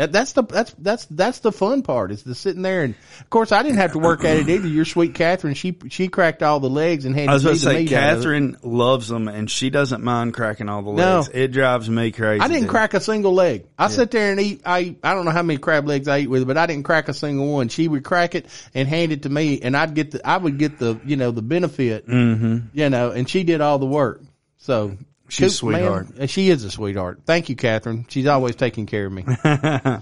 That, 0.00 0.12
that's 0.12 0.32
the 0.32 0.44
that's 0.44 0.72
that's 0.78 1.04
that's 1.04 1.40
the 1.40 1.52
fun 1.52 1.82
part 1.82 2.10
is 2.10 2.22
the 2.22 2.34
sitting 2.34 2.62
there 2.62 2.84
and 2.84 2.94
of 3.20 3.28
course 3.28 3.52
I 3.52 3.62
didn't 3.62 3.80
have 3.80 3.92
to 3.92 3.98
work 3.98 4.24
at 4.24 4.38
it 4.38 4.48
either. 4.48 4.66
Your 4.66 4.86
sweet 4.86 5.14
Catherine, 5.14 5.52
she 5.52 5.76
she 5.90 6.08
cracked 6.08 6.42
all 6.42 6.58
the 6.58 6.70
legs 6.70 7.04
and 7.04 7.14
handed 7.14 7.32
I 7.32 7.34
was 7.34 7.44
me 7.44 7.48
going 7.48 7.56
to 7.56 7.62
say, 7.62 7.72
meat 7.80 7.92
out 7.92 8.14
of 8.14 8.18
it. 8.20 8.22
Catherine 8.22 8.56
loves 8.62 9.08
them, 9.08 9.28
and 9.28 9.50
she 9.50 9.68
doesn't 9.68 10.02
mind 10.02 10.32
cracking 10.32 10.70
all 10.70 10.80
the 10.80 10.92
No. 10.92 11.16
legs. 11.16 11.28
It 11.34 11.48
drives 11.48 11.90
me 11.90 12.12
crazy. 12.12 12.40
I 12.40 12.48
didn't 12.48 12.62
dude. 12.62 12.70
crack 12.70 12.94
a 12.94 13.00
single 13.00 13.34
leg. 13.34 13.66
I 13.78 13.88
sit 13.88 14.10
there 14.10 14.30
and 14.30 14.40
eat. 14.40 14.62
I 14.64 14.96
I 15.02 15.12
don't 15.12 15.26
know 15.26 15.32
how 15.32 15.42
many 15.42 15.58
crab 15.58 15.86
legs 15.86 16.08
I 16.08 16.20
eat 16.20 16.30
with, 16.30 16.46
but 16.46 16.56
I 16.56 16.64
didn't 16.64 16.84
crack 16.84 17.10
a 17.10 17.12
single 17.12 17.52
one. 17.52 17.68
She 17.68 17.86
would 17.86 18.02
crack 18.02 18.34
it 18.34 18.46
and 18.72 18.88
hand 18.88 19.12
it 19.12 19.24
to 19.24 19.28
me, 19.28 19.60
and 19.60 19.76
I'd 19.76 19.92
get 19.92 20.12
the 20.12 20.26
I 20.26 20.38
would 20.38 20.56
get 20.56 20.78
the 20.78 20.98
you 21.04 21.16
know 21.16 21.30
the 21.30 21.42
benefit, 21.42 22.08
mm-hmm. 22.08 22.68
you 22.72 22.88
know, 22.88 23.10
and 23.10 23.28
she 23.28 23.44
did 23.44 23.60
all 23.60 23.78
the 23.78 23.84
work. 23.84 24.22
So 24.56 24.96
She's 25.30 25.58
a 25.58 25.60
Coop, 25.60 25.70
man, 25.70 25.80
sweetheart. 25.80 26.06
uh, 26.20 26.26
she 26.26 26.50
is 26.50 26.64
a 26.64 26.70
sweetheart. 26.70 27.20
Thank 27.24 27.48
you, 27.48 27.56
Catherine. 27.56 28.04
She's 28.08 28.26
always 28.26 28.56
taking 28.56 28.86
care 28.86 29.06
of 29.06 29.12
me. 29.12 29.24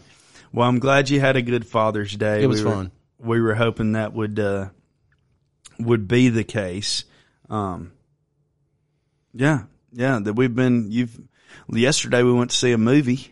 Well, 0.52 0.66
I'm 0.68 0.78
glad 0.78 1.10
you 1.10 1.20
had 1.20 1.36
a 1.36 1.42
good 1.42 1.66
Father's 1.66 2.16
Day. 2.16 2.42
It 2.42 2.46
was 2.46 2.62
we 2.62 2.68
were, 2.70 2.74
fun. 2.74 2.90
We 3.18 3.40
were 3.40 3.54
hoping 3.54 3.92
that 3.92 4.14
would 4.14 4.38
uh, 4.40 4.68
would 5.78 6.08
be 6.08 6.30
the 6.30 6.44
case. 6.44 7.04
Um, 7.50 7.92
yeah, 9.34 9.64
yeah. 9.92 10.20
That 10.22 10.34
we've 10.34 10.54
been. 10.54 10.90
You've 10.90 11.20
yesterday 11.70 12.22
we 12.22 12.32
went 12.32 12.50
to 12.50 12.56
see 12.56 12.72
a 12.72 12.78
movie. 12.78 13.28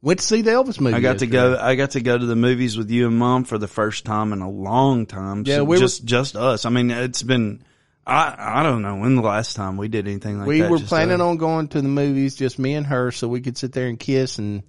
Went 0.00 0.18
to 0.18 0.26
see 0.26 0.42
the 0.42 0.50
Elvis 0.50 0.80
movie. 0.80 0.96
I 0.96 1.00
got 1.00 1.18
to 1.20 1.28
go. 1.28 1.56
I 1.56 1.76
got 1.76 1.92
to 1.92 2.00
go 2.00 2.18
to 2.18 2.26
the 2.26 2.34
movies 2.34 2.76
with 2.76 2.90
you 2.90 3.06
and 3.06 3.16
mom 3.16 3.44
for 3.44 3.56
the 3.56 3.68
first 3.68 4.04
time 4.04 4.32
in 4.32 4.40
a 4.40 4.50
long 4.50 5.06
time. 5.06 5.44
Yeah, 5.46 5.58
So 5.58 5.64
we 5.64 5.76
were- 5.76 5.80
just 5.80 6.04
just 6.04 6.34
us. 6.34 6.66
I 6.66 6.70
mean, 6.70 6.90
it's 6.90 7.22
been. 7.22 7.62
I 8.06 8.60
I 8.60 8.62
don't 8.62 8.82
know 8.82 8.96
when 8.96 9.14
the 9.14 9.22
last 9.22 9.54
time 9.56 9.76
we 9.76 9.88
did 9.88 10.06
anything 10.08 10.38
like 10.38 10.48
We 10.48 10.60
that. 10.60 10.70
We 10.70 10.78
were 10.78 10.86
planning 10.86 11.20
us. 11.20 11.20
on 11.20 11.36
going 11.36 11.68
to 11.68 11.80
the 11.80 11.88
movies, 11.88 12.34
just 12.34 12.58
me 12.58 12.74
and 12.74 12.86
her, 12.86 13.12
so 13.12 13.28
we 13.28 13.40
could 13.40 13.56
sit 13.56 13.72
there 13.72 13.86
and 13.86 13.98
kiss 13.98 14.38
and 14.38 14.62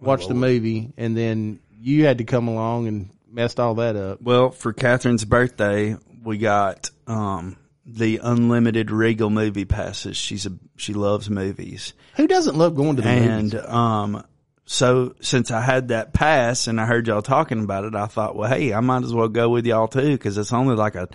watch 0.00 0.26
the 0.26 0.34
movie. 0.34 0.92
And 0.96 1.16
then 1.16 1.60
you 1.80 2.06
had 2.06 2.18
to 2.18 2.24
come 2.24 2.48
along 2.48 2.88
and 2.88 3.10
messed 3.30 3.60
all 3.60 3.74
that 3.76 3.96
up. 3.96 4.22
Well, 4.22 4.50
for 4.50 4.72
Catherine's 4.72 5.24
birthday, 5.24 5.96
we 6.22 6.38
got 6.38 6.90
um, 7.06 7.56
the 7.84 8.20
unlimited 8.22 8.90
Regal 8.90 9.30
movie 9.30 9.64
passes. 9.64 10.16
She's 10.16 10.46
a 10.46 10.52
she 10.76 10.94
loves 10.94 11.28
movies, 11.28 11.94
Who 12.16 12.26
doesn't 12.26 12.56
love 12.56 12.74
going 12.74 12.96
to 12.96 13.02
the 13.02 13.08
and 13.08 13.42
movies? 13.44 13.54
And 13.54 13.66
um, 13.66 14.24
so 14.64 15.14
since 15.20 15.50
I 15.50 15.60
had 15.60 15.88
that 15.88 16.12
pass 16.12 16.66
and 16.66 16.80
I 16.80 16.86
heard 16.86 17.06
y'all 17.06 17.22
talking 17.22 17.62
about 17.62 17.84
it, 17.84 17.94
I 17.94 18.06
thought, 18.06 18.36
well, 18.36 18.48
hey, 18.48 18.72
I 18.72 18.80
might 18.80 19.02
as 19.02 19.12
well 19.12 19.28
go 19.28 19.48
with 19.48 19.66
y'all 19.66 19.88
too 19.88 20.12
because 20.12 20.38
it's 20.38 20.52
only 20.52 20.76
like 20.76 20.94
a. 20.94 21.08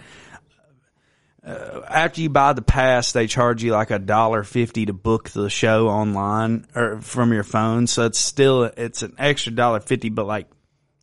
Uh, 1.48 1.82
after 1.88 2.20
you 2.22 2.30
buy 2.30 2.52
the 2.54 2.62
pass, 2.62 3.14
they 3.14 3.26
charge 3.28 3.64
you 3.64 3.72
like 3.72 3.90
a 3.92 4.00
dollar 4.00 4.44
fifty 4.44 4.86
to 4.86 4.94
book 4.94 5.30
the 5.30 5.50
show 5.50 5.88
online 5.88 6.66
or 6.76 7.00
from 7.02 7.32
your 7.32 7.44
phone. 7.44 7.88
So 7.88 8.06
it's 8.06 8.20
still 8.20 8.64
it's 8.66 9.02
an 9.02 9.16
extra 9.18 9.54
dollar 9.54 9.80
fifty, 9.80 10.10
but 10.10 10.26
like 10.28 10.48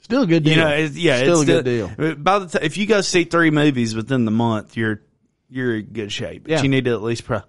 Still 0.03 0.25
a 0.25 0.27
good 0.27 0.45
deal. 0.45 0.53
you 0.53 0.61
know, 0.61 0.69
it's, 0.69 0.97
yeah, 0.97 1.17
still 1.17 1.41
it's 1.41 1.51
a 1.51 1.63
good 1.63 1.65
deal. 1.65 2.15
By 2.17 2.41
the 2.41 2.47
time, 2.49 2.63
if 2.63 2.77
you 2.77 2.85
go 2.87 3.01
see 3.01 3.25
three 3.25 3.51
movies 3.51 3.95
within 3.97 4.27
the 4.27 4.31
month, 4.31 4.77
you're 4.77 5.01
you're 5.49 5.77
in 5.79 5.87
good 5.87 6.13
shape. 6.13 6.43
But 6.43 6.51
Yeah. 6.53 6.63
you 6.63 6.69
need 6.69 6.85
to 6.85 6.91
at 6.93 7.01
least 7.03 7.25
pro- 7.25 7.41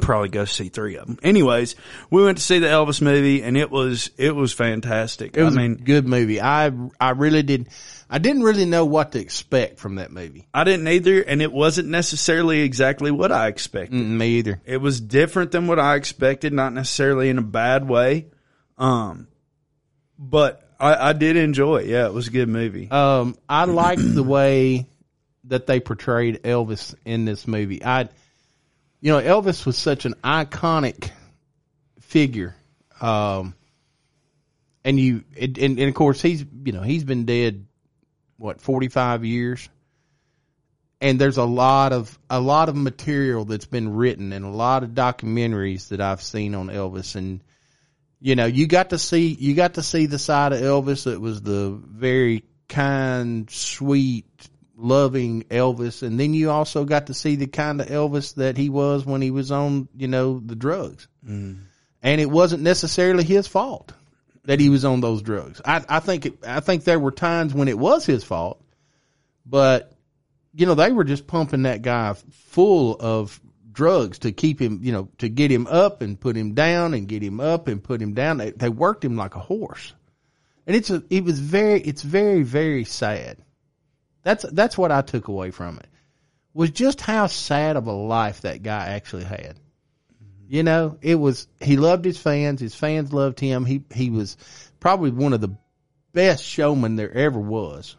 probably 0.00 0.28
go 0.28 0.44
see 0.44 0.68
three 0.68 0.96
of 0.96 1.06
them. 1.06 1.18
Anyways, 1.22 1.76
we 2.10 2.24
went 2.24 2.38
to 2.38 2.44
see 2.44 2.58
the 2.58 2.66
Elvis 2.66 3.00
movie, 3.00 3.42
and 3.42 3.56
it 3.56 3.70
was 3.70 4.10
it 4.16 4.34
was 4.34 4.52
fantastic. 4.52 5.36
It 5.36 5.42
was 5.42 5.56
I 5.56 5.60
a 5.60 5.68
mean, 5.68 5.76
good 5.76 6.06
movie. 6.06 6.40
I 6.40 6.72
I 7.00 7.10
really 7.10 7.42
did. 7.42 7.68
I 8.08 8.18
didn't 8.18 8.42
really 8.42 8.64
know 8.64 8.84
what 8.86 9.12
to 9.12 9.20
expect 9.20 9.78
from 9.78 9.96
that 9.96 10.10
movie. 10.10 10.48
I 10.52 10.64
didn't 10.64 10.88
either, 10.88 11.20
and 11.22 11.40
it 11.40 11.52
wasn't 11.52 11.88
necessarily 11.88 12.60
exactly 12.62 13.10
what 13.12 13.30
I 13.30 13.46
expected. 13.46 13.96
Mm, 14.00 14.16
Me 14.18 14.26
either. 14.38 14.60
It 14.64 14.78
was 14.78 15.00
different 15.00 15.52
than 15.52 15.68
what 15.68 15.78
I 15.78 15.94
expected, 15.94 16.52
not 16.52 16.72
necessarily 16.72 17.28
in 17.28 17.38
a 17.38 17.42
bad 17.42 17.88
way. 17.88 18.26
Um, 18.78 19.28
but 20.18 20.68
I, 20.80 21.10
I 21.10 21.12
did 21.12 21.36
enjoy 21.36 21.78
it. 21.78 21.86
Yeah, 21.86 22.06
it 22.06 22.12
was 22.12 22.26
a 22.28 22.30
good 22.32 22.48
movie. 22.48 22.90
Um, 22.90 23.36
I 23.48 23.64
liked 23.66 24.02
the 24.14 24.22
way 24.24 24.86
that 25.44 25.66
they 25.66 25.78
portrayed 25.80 26.42
Elvis 26.42 26.94
in 27.04 27.24
this 27.24 27.46
movie. 27.46 27.84
I, 27.84 28.08
you 29.00 29.12
know, 29.12 29.20
Elvis 29.20 29.64
was 29.64 29.76
such 29.76 30.04
an 30.04 30.14
iconic 30.22 31.10
figure. 32.00 32.54
Um, 33.00 33.54
and 34.84 34.98
you, 34.98 35.24
and, 35.38 35.58
and, 35.58 35.78
and 35.78 35.88
of 35.88 35.94
course 35.94 36.20
he's, 36.20 36.44
you 36.64 36.72
know, 36.72 36.82
he's 36.82 37.04
been 37.04 37.24
dead, 37.24 37.66
what, 38.36 38.60
45 38.60 39.24
years? 39.24 39.68
And 41.00 41.18
there's 41.18 41.38
a 41.38 41.44
lot 41.44 41.92
of, 41.92 42.18
a 42.28 42.40
lot 42.40 42.68
of 42.68 42.76
material 42.76 43.46
that's 43.46 43.66
been 43.66 43.94
written 43.94 44.32
and 44.32 44.44
a 44.44 44.50
lot 44.50 44.82
of 44.82 44.90
documentaries 44.90 45.88
that 45.88 46.00
I've 46.00 46.22
seen 46.22 46.54
on 46.54 46.68
Elvis 46.68 47.16
and, 47.16 47.40
you 48.20 48.36
know, 48.36 48.44
you 48.44 48.66
got 48.66 48.90
to 48.90 48.98
see 48.98 49.28
you 49.28 49.54
got 49.54 49.74
to 49.74 49.82
see 49.82 50.04
the 50.04 50.18
side 50.18 50.52
of 50.52 50.60
Elvis 50.60 51.04
that 51.04 51.18
was 51.20 51.40
the 51.40 51.70
very 51.70 52.44
kind, 52.68 53.50
sweet, 53.50 54.49
loving 54.80 55.42
Elvis, 55.44 56.02
and 56.02 56.18
then 56.18 56.34
you 56.34 56.50
also 56.50 56.84
got 56.84 57.06
to 57.06 57.14
see 57.14 57.36
the 57.36 57.46
kind 57.46 57.80
of 57.80 57.88
Elvis 57.88 58.34
that 58.36 58.56
he 58.56 58.68
was 58.68 59.04
when 59.04 59.22
he 59.22 59.30
was 59.30 59.50
on, 59.50 59.88
you 59.96 60.08
know, 60.08 60.40
the 60.40 60.56
drugs. 60.56 61.08
Mm-hmm. 61.24 61.62
And 62.02 62.20
it 62.20 62.30
wasn't 62.30 62.62
necessarily 62.62 63.24
his 63.24 63.46
fault 63.46 63.92
that 64.44 64.58
he 64.58 64.70
was 64.70 64.84
on 64.84 65.00
those 65.00 65.22
drugs. 65.22 65.60
I, 65.64 65.84
I 65.88 66.00
think 66.00 66.26
it, 66.26 66.44
I 66.46 66.60
think 66.60 66.84
there 66.84 66.98
were 66.98 67.10
times 67.10 67.52
when 67.52 67.68
it 67.68 67.78
was 67.78 68.06
his 68.06 68.24
fault, 68.24 68.62
but 69.44 69.92
you 70.54 70.66
know 70.66 70.74
they 70.74 70.92
were 70.92 71.04
just 71.04 71.26
pumping 71.26 71.62
that 71.62 71.82
guy 71.82 72.14
full 72.30 72.96
of 72.98 73.38
drugs 73.72 74.20
to 74.20 74.32
keep 74.32 74.60
him, 74.60 74.80
you 74.82 74.92
know, 74.92 75.08
to 75.18 75.28
get 75.28 75.50
him 75.50 75.66
up 75.66 76.02
and 76.02 76.20
put 76.20 76.36
him 76.36 76.54
down 76.54 76.94
and 76.94 77.08
get 77.08 77.22
him 77.22 77.40
up 77.40 77.68
and 77.68 77.82
put 77.82 78.00
him 78.02 78.14
down. 78.14 78.38
They, 78.38 78.50
they 78.50 78.68
worked 78.68 79.04
him 79.04 79.16
like 79.16 79.36
a 79.36 79.40
horse. 79.40 79.94
And 80.66 80.76
it's 80.76 80.90
a, 80.90 81.02
it 81.10 81.24
was 81.24 81.38
very, 81.38 81.80
it's 81.80 82.02
very, 82.02 82.42
very 82.42 82.84
sad. 82.84 83.38
That's, 84.22 84.44
that's 84.52 84.76
what 84.76 84.92
I 84.92 85.02
took 85.02 85.28
away 85.28 85.50
from 85.50 85.78
it 85.78 85.86
was 86.52 86.70
just 86.70 87.00
how 87.00 87.26
sad 87.26 87.76
of 87.76 87.86
a 87.86 87.92
life 87.92 88.42
that 88.42 88.62
guy 88.62 88.88
actually 88.88 89.24
had. 89.24 89.56
You 90.48 90.64
know, 90.64 90.98
it 91.00 91.14
was, 91.14 91.46
he 91.60 91.76
loved 91.76 92.04
his 92.04 92.18
fans. 92.18 92.60
His 92.60 92.74
fans 92.74 93.12
loved 93.12 93.38
him. 93.38 93.64
He, 93.64 93.84
he 93.94 94.10
was 94.10 94.36
probably 94.80 95.12
one 95.12 95.32
of 95.32 95.40
the 95.40 95.56
best 96.12 96.44
showmen 96.44 96.96
there 96.96 97.12
ever 97.12 97.38
was 97.38 97.96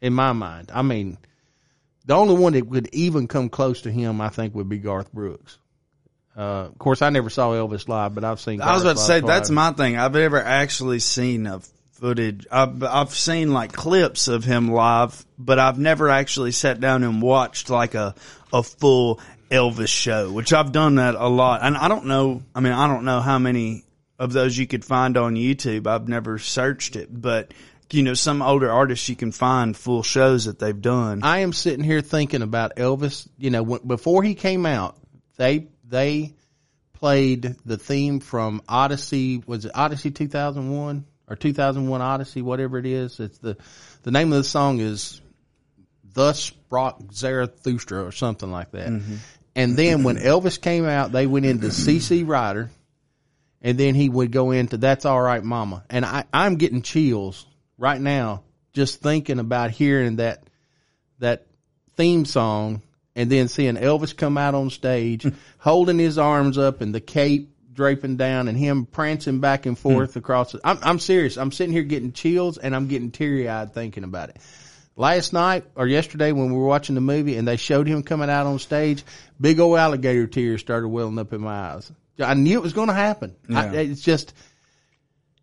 in 0.00 0.14
my 0.14 0.32
mind. 0.32 0.70
I 0.72 0.80
mean, 0.80 1.18
the 2.06 2.14
only 2.14 2.34
one 2.34 2.54
that 2.54 2.66
would 2.66 2.88
even 2.94 3.28
come 3.28 3.50
close 3.50 3.82
to 3.82 3.90
him, 3.90 4.20
I 4.20 4.30
think, 4.30 4.54
would 4.54 4.68
be 4.68 4.78
Garth 4.78 5.12
Brooks. 5.12 5.58
Uh, 6.34 6.68
of 6.68 6.78
course, 6.78 7.02
I 7.02 7.10
never 7.10 7.28
saw 7.28 7.50
Elvis 7.50 7.86
live, 7.86 8.14
but 8.14 8.24
I've 8.24 8.40
seen. 8.40 8.62
I 8.62 8.72
was 8.72 8.82
about 8.82 8.96
to 8.96 9.02
say 9.02 9.20
live 9.20 9.26
that's 9.26 9.50
my 9.50 9.72
thing. 9.72 9.98
I've 9.98 10.14
never 10.14 10.40
actually 10.40 11.00
seen 11.00 11.46
a 11.46 11.60
footage. 12.00 12.46
I've 12.50 12.82
I've 12.82 13.14
seen 13.14 13.52
like 13.52 13.72
clips 13.72 14.28
of 14.28 14.44
him 14.44 14.70
live, 14.70 15.24
but 15.38 15.58
I've 15.58 15.78
never 15.78 16.08
actually 16.08 16.52
sat 16.52 16.80
down 16.80 17.04
and 17.04 17.22
watched 17.22 17.70
like 17.70 17.94
a 17.94 18.14
a 18.52 18.62
full 18.62 19.20
Elvis 19.50 19.88
show, 19.88 20.32
which 20.32 20.52
I've 20.52 20.72
done 20.72 20.96
that 20.96 21.14
a 21.14 21.28
lot. 21.28 21.60
And 21.62 21.76
I 21.76 21.88
don't 21.88 22.06
know. 22.06 22.42
I 22.54 22.60
mean, 22.60 22.72
I 22.72 22.86
don't 22.86 23.04
know 23.04 23.20
how 23.20 23.38
many 23.38 23.84
of 24.18 24.32
those 24.32 24.56
you 24.56 24.66
could 24.66 24.84
find 24.84 25.16
on 25.16 25.34
YouTube. 25.34 25.86
I've 25.86 26.08
never 26.08 26.38
searched 26.38 26.96
it, 26.96 27.08
but 27.10 27.52
you 27.92 28.02
know, 28.02 28.14
some 28.14 28.40
older 28.40 28.70
artists 28.70 29.08
you 29.08 29.16
can 29.16 29.32
find 29.32 29.76
full 29.76 30.02
shows 30.02 30.44
that 30.44 30.58
they've 30.58 30.80
done. 30.80 31.22
I 31.24 31.38
am 31.38 31.52
sitting 31.52 31.84
here 31.84 32.00
thinking 32.00 32.42
about 32.42 32.76
Elvis. 32.76 33.28
You 33.36 33.50
know, 33.50 33.62
when, 33.62 33.80
before 33.86 34.22
he 34.22 34.34
came 34.34 34.64
out, 34.64 34.96
they 35.36 35.66
they 35.84 36.34
played 36.94 37.56
the 37.64 37.78
theme 37.78 38.20
from 38.20 38.62
Odyssey. 38.68 39.42
Was 39.46 39.64
it 39.64 39.72
Odyssey 39.74 40.10
two 40.10 40.28
thousand 40.28 40.70
one 40.70 41.04
or 41.30 41.36
two 41.36 41.54
thousand 41.54 41.88
one 41.88 42.02
Odyssey? 42.02 42.42
Whatever 42.42 42.78
it 42.78 42.86
is, 42.86 43.18
it's 43.20 43.38
the 43.38 43.56
the 44.02 44.10
name 44.10 44.32
of 44.32 44.38
the 44.38 44.44
song 44.44 44.80
is 44.80 45.20
"Thus 46.12 46.50
Sprak 46.50 47.12
Zarathustra" 47.12 48.04
or 48.04 48.12
something 48.12 48.50
like 48.50 48.72
that. 48.72 48.88
Mm-hmm. 48.88 49.14
And 49.56 49.76
then 49.76 50.02
when 50.02 50.16
Elvis 50.16 50.60
came 50.60 50.84
out, 50.84 51.12
they 51.12 51.26
went 51.26 51.46
into 51.46 51.68
CC 51.68 52.26
Rider, 52.26 52.70
and 53.62 53.78
then 53.78 53.94
he 53.94 54.08
would 54.08 54.32
go 54.32 54.50
into 54.50 54.76
"That's 54.76 55.06
All 55.06 55.20
Right, 55.20 55.42
Mama." 55.42 55.84
And 55.88 56.04
I 56.04 56.24
I'm 56.32 56.56
getting 56.56 56.82
chills 56.82 57.46
right 57.78 58.00
now 58.00 58.42
just 58.72 59.00
thinking 59.00 59.38
about 59.38 59.70
hearing 59.70 60.16
that 60.16 60.44
that 61.18 61.46
theme 61.96 62.24
song 62.24 62.82
and 63.16 63.30
then 63.30 63.48
seeing 63.48 63.74
Elvis 63.76 64.16
come 64.16 64.38
out 64.38 64.54
on 64.54 64.70
stage 64.70 65.26
holding 65.58 65.98
his 65.98 66.18
arms 66.18 66.58
up 66.58 66.80
and 66.80 66.94
the 66.94 67.00
cape 67.00 67.50
draping 67.80 68.18
down 68.18 68.46
and 68.46 68.58
him 68.58 68.84
prancing 68.84 69.40
back 69.40 69.64
and 69.64 69.74
hmm. 69.74 69.82
forth 69.82 70.16
across 70.16 70.54
it. 70.54 70.60
I'm, 70.62 70.78
I'm 70.82 70.98
serious. 70.98 71.38
I'm 71.38 71.50
sitting 71.50 71.72
here 71.72 71.82
getting 71.82 72.12
chills 72.12 72.58
and 72.58 72.76
I'm 72.76 72.88
getting 72.88 73.10
teary 73.10 73.48
eyed 73.48 73.72
thinking 73.72 74.04
about 74.04 74.28
it. 74.28 74.36
Last 74.96 75.32
night 75.32 75.64
or 75.76 75.86
yesterday 75.86 76.32
when 76.32 76.52
we 76.52 76.58
were 76.58 76.66
watching 76.66 76.94
the 76.94 77.00
movie 77.00 77.36
and 77.38 77.48
they 77.48 77.56
showed 77.56 77.86
him 77.86 78.02
coming 78.02 78.28
out 78.28 78.46
on 78.46 78.58
stage, 78.58 79.02
big 79.40 79.60
old 79.60 79.78
alligator 79.78 80.26
tears 80.26 80.60
started 80.60 80.88
welling 80.88 81.18
up 81.18 81.32
in 81.32 81.40
my 81.40 81.72
eyes. 81.72 81.90
I 82.18 82.34
knew 82.34 82.58
it 82.58 82.62
was 82.62 82.74
going 82.74 82.88
to 82.88 82.94
happen. 82.94 83.34
I, 83.50 83.68
it's 83.68 84.02
just, 84.02 84.34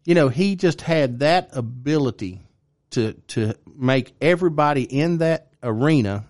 you 0.05 0.13
know, 0.13 0.29
he 0.29 0.55
just 0.55 0.81
had 0.81 1.21
that 1.21 1.49
ability 1.53 2.39
to 2.91 3.13
to 3.29 3.55
make 3.75 4.13
everybody 4.21 4.83
in 4.83 5.17
that 5.17 5.47
arena 5.63 6.25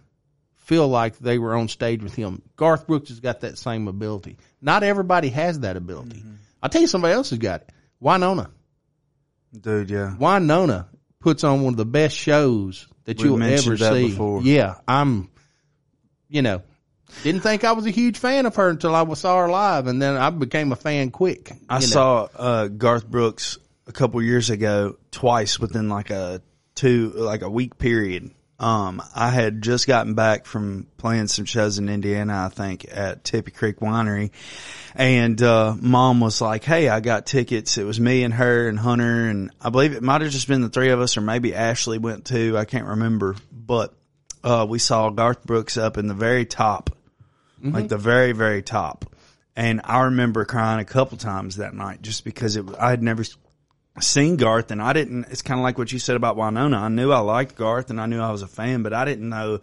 feel 0.67 0.87
like 0.89 1.17
they 1.17 1.39
were 1.39 1.55
on 1.55 1.69
stage 1.69 2.03
with 2.03 2.13
him. 2.13 2.41
Garth 2.57 2.87
Brooks 2.87 3.07
has 3.07 3.21
got 3.21 3.39
that 3.41 3.57
same 3.57 3.87
ability. 3.87 4.37
Not 4.61 4.83
everybody 4.83 5.29
has 5.29 5.61
that 5.61 5.77
ability. 5.77 6.21
I'll 6.61 6.69
tell 6.69 6.81
you 6.81 6.87
somebody 6.87 7.13
else 7.13 7.29
has 7.29 7.39
got 7.39 7.61
it. 7.61 7.69
Wynonna. 8.03 8.49
Dude, 9.57 9.89
yeah. 9.89 10.13
Wynonna 10.19 10.87
puts 11.21 11.45
on 11.45 11.61
one 11.61 11.73
of 11.73 11.77
the 11.77 11.85
best 11.85 12.15
shows 12.17 12.85
that 13.05 13.21
you'll 13.21 13.41
ever 13.41 13.77
that 13.77 13.93
see. 13.93 14.09
before. 14.09 14.41
Yeah, 14.41 14.75
I'm, 14.85 15.29
you 16.27 16.41
know, 16.41 16.61
didn't 17.23 17.41
think 17.41 17.63
I 17.63 17.71
was 17.71 17.85
a 17.85 17.91
huge 17.91 18.17
fan 18.17 18.45
of 18.45 18.55
her 18.57 18.69
until 18.69 18.93
I 18.93 19.11
saw 19.13 19.39
her 19.39 19.47
live, 19.47 19.87
and 19.87 20.01
then 20.01 20.17
I 20.17 20.29
became 20.31 20.73
a 20.73 20.75
fan 20.75 21.11
quick. 21.11 21.49
I 21.69 21.75
know. 21.75 21.85
saw 21.85 22.27
uh, 22.35 22.67
Garth 22.67 23.07
Brooks 23.07 23.57
a 23.87 23.93
couple 23.93 24.21
years 24.21 24.49
ago 24.49 24.97
twice 25.11 25.59
within 25.59 25.87
like 25.87 26.09
a 26.09 26.41
two 26.75 27.13
like 27.15 27.41
a 27.41 27.49
week 27.49 27.77
period. 27.77 28.31
Um, 28.59 29.03
I 29.15 29.29
had 29.29 29.61
just 29.61 29.85
gotten 29.85 30.15
back 30.15 30.45
from 30.45 30.87
playing 30.97 31.27
some 31.27 31.45
shows 31.45 31.77
in 31.77 31.89
Indiana, 31.89 32.45
I 32.45 32.49
think, 32.49 32.87
at 32.89 33.23
Tippy 33.23 33.51
Creek 33.51 33.79
Winery, 33.79 34.31
and 34.95 35.39
uh, 35.43 35.75
Mom 35.79 36.19
was 36.19 36.41
like, 36.41 36.63
"Hey, 36.63 36.89
I 36.89 36.99
got 36.99 37.27
tickets." 37.27 37.77
It 37.77 37.83
was 37.83 37.99
me 37.99 38.23
and 38.23 38.33
her 38.33 38.67
and 38.67 38.79
Hunter, 38.79 39.29
and 39.29 39.51
I 39.61 39.69
believe 39.69 39.93
it 39.93 40.01
might 40.01 40.21
have 40.21 40.31
just 40.31 40.47
been 40.47 40.61
the 40.61 40.69
three 40.69 40.89
of 40.89 40.99
us, 40.99 41.17
or 41.17 41.21
maybe 41.21 41.53
Ashley 41.53 41.99
went 41.99 42.25
too. 42.25 42.57
I 42.57 42.65
can't 42.65 42.87
remember, 42.87 43.35
but 43.51 43.93
uh, 44.43 44.65
we 44.67 44.79
saw 44.79 45.11
Garth 45.11 45.45
Brooks 45.45 45.77
up 45.77 45.97
in 45.99 46.07
the 46.07 46.15
very 46.15 46.45
top, 46.45 46.89
like 47.61 47.89
the 47.89 47.97
very 47.97 48.31
very 48.31 48.63
top. 48.63 49.05
And 49.55 49.81
I 49.83 50.01
remember 50.01 50.45
crying 50.45 50.79
a 50.79 50.85
couple 50.85 51.17
times 51.17 51.57
that 51.57 51.73
night 51.73 52.01
just 52.01 52.23
because 52.23 52.55
it, 52.55 52.65
I 52.79 52.91
had 52.91 53.01
never 53.01 53.23
seen 53.99 54.37
Garth 54.37 54.71
and 54.71 54.81
I 54.81 54.93
didn't, 54.93 55.25
it's 55.29 55.41
kind 55.41 55.59
of 55.59 55.63
like 55.63 55.77
what 55.77 55.91
you 55.91 55.99
said 55.99 56.15
about 56.15 56.37
Wynonna. 56.37 56.77
I 56.77 56.87
knew 56.89 57.11
I 57.11 57.19
liked 57.19 57.55
Garth 57.55 57.89
and 57.89 57.99
I 57.99 58.05
knew 58.05 58.19
I 58.19 58.31
was 58.31 58.41
a 58.41 58.47
fan, 58.47 58.83
but 58.83 58.93
I 58.93 59.05
didn't 59.05 59.29
know 59.29 59.59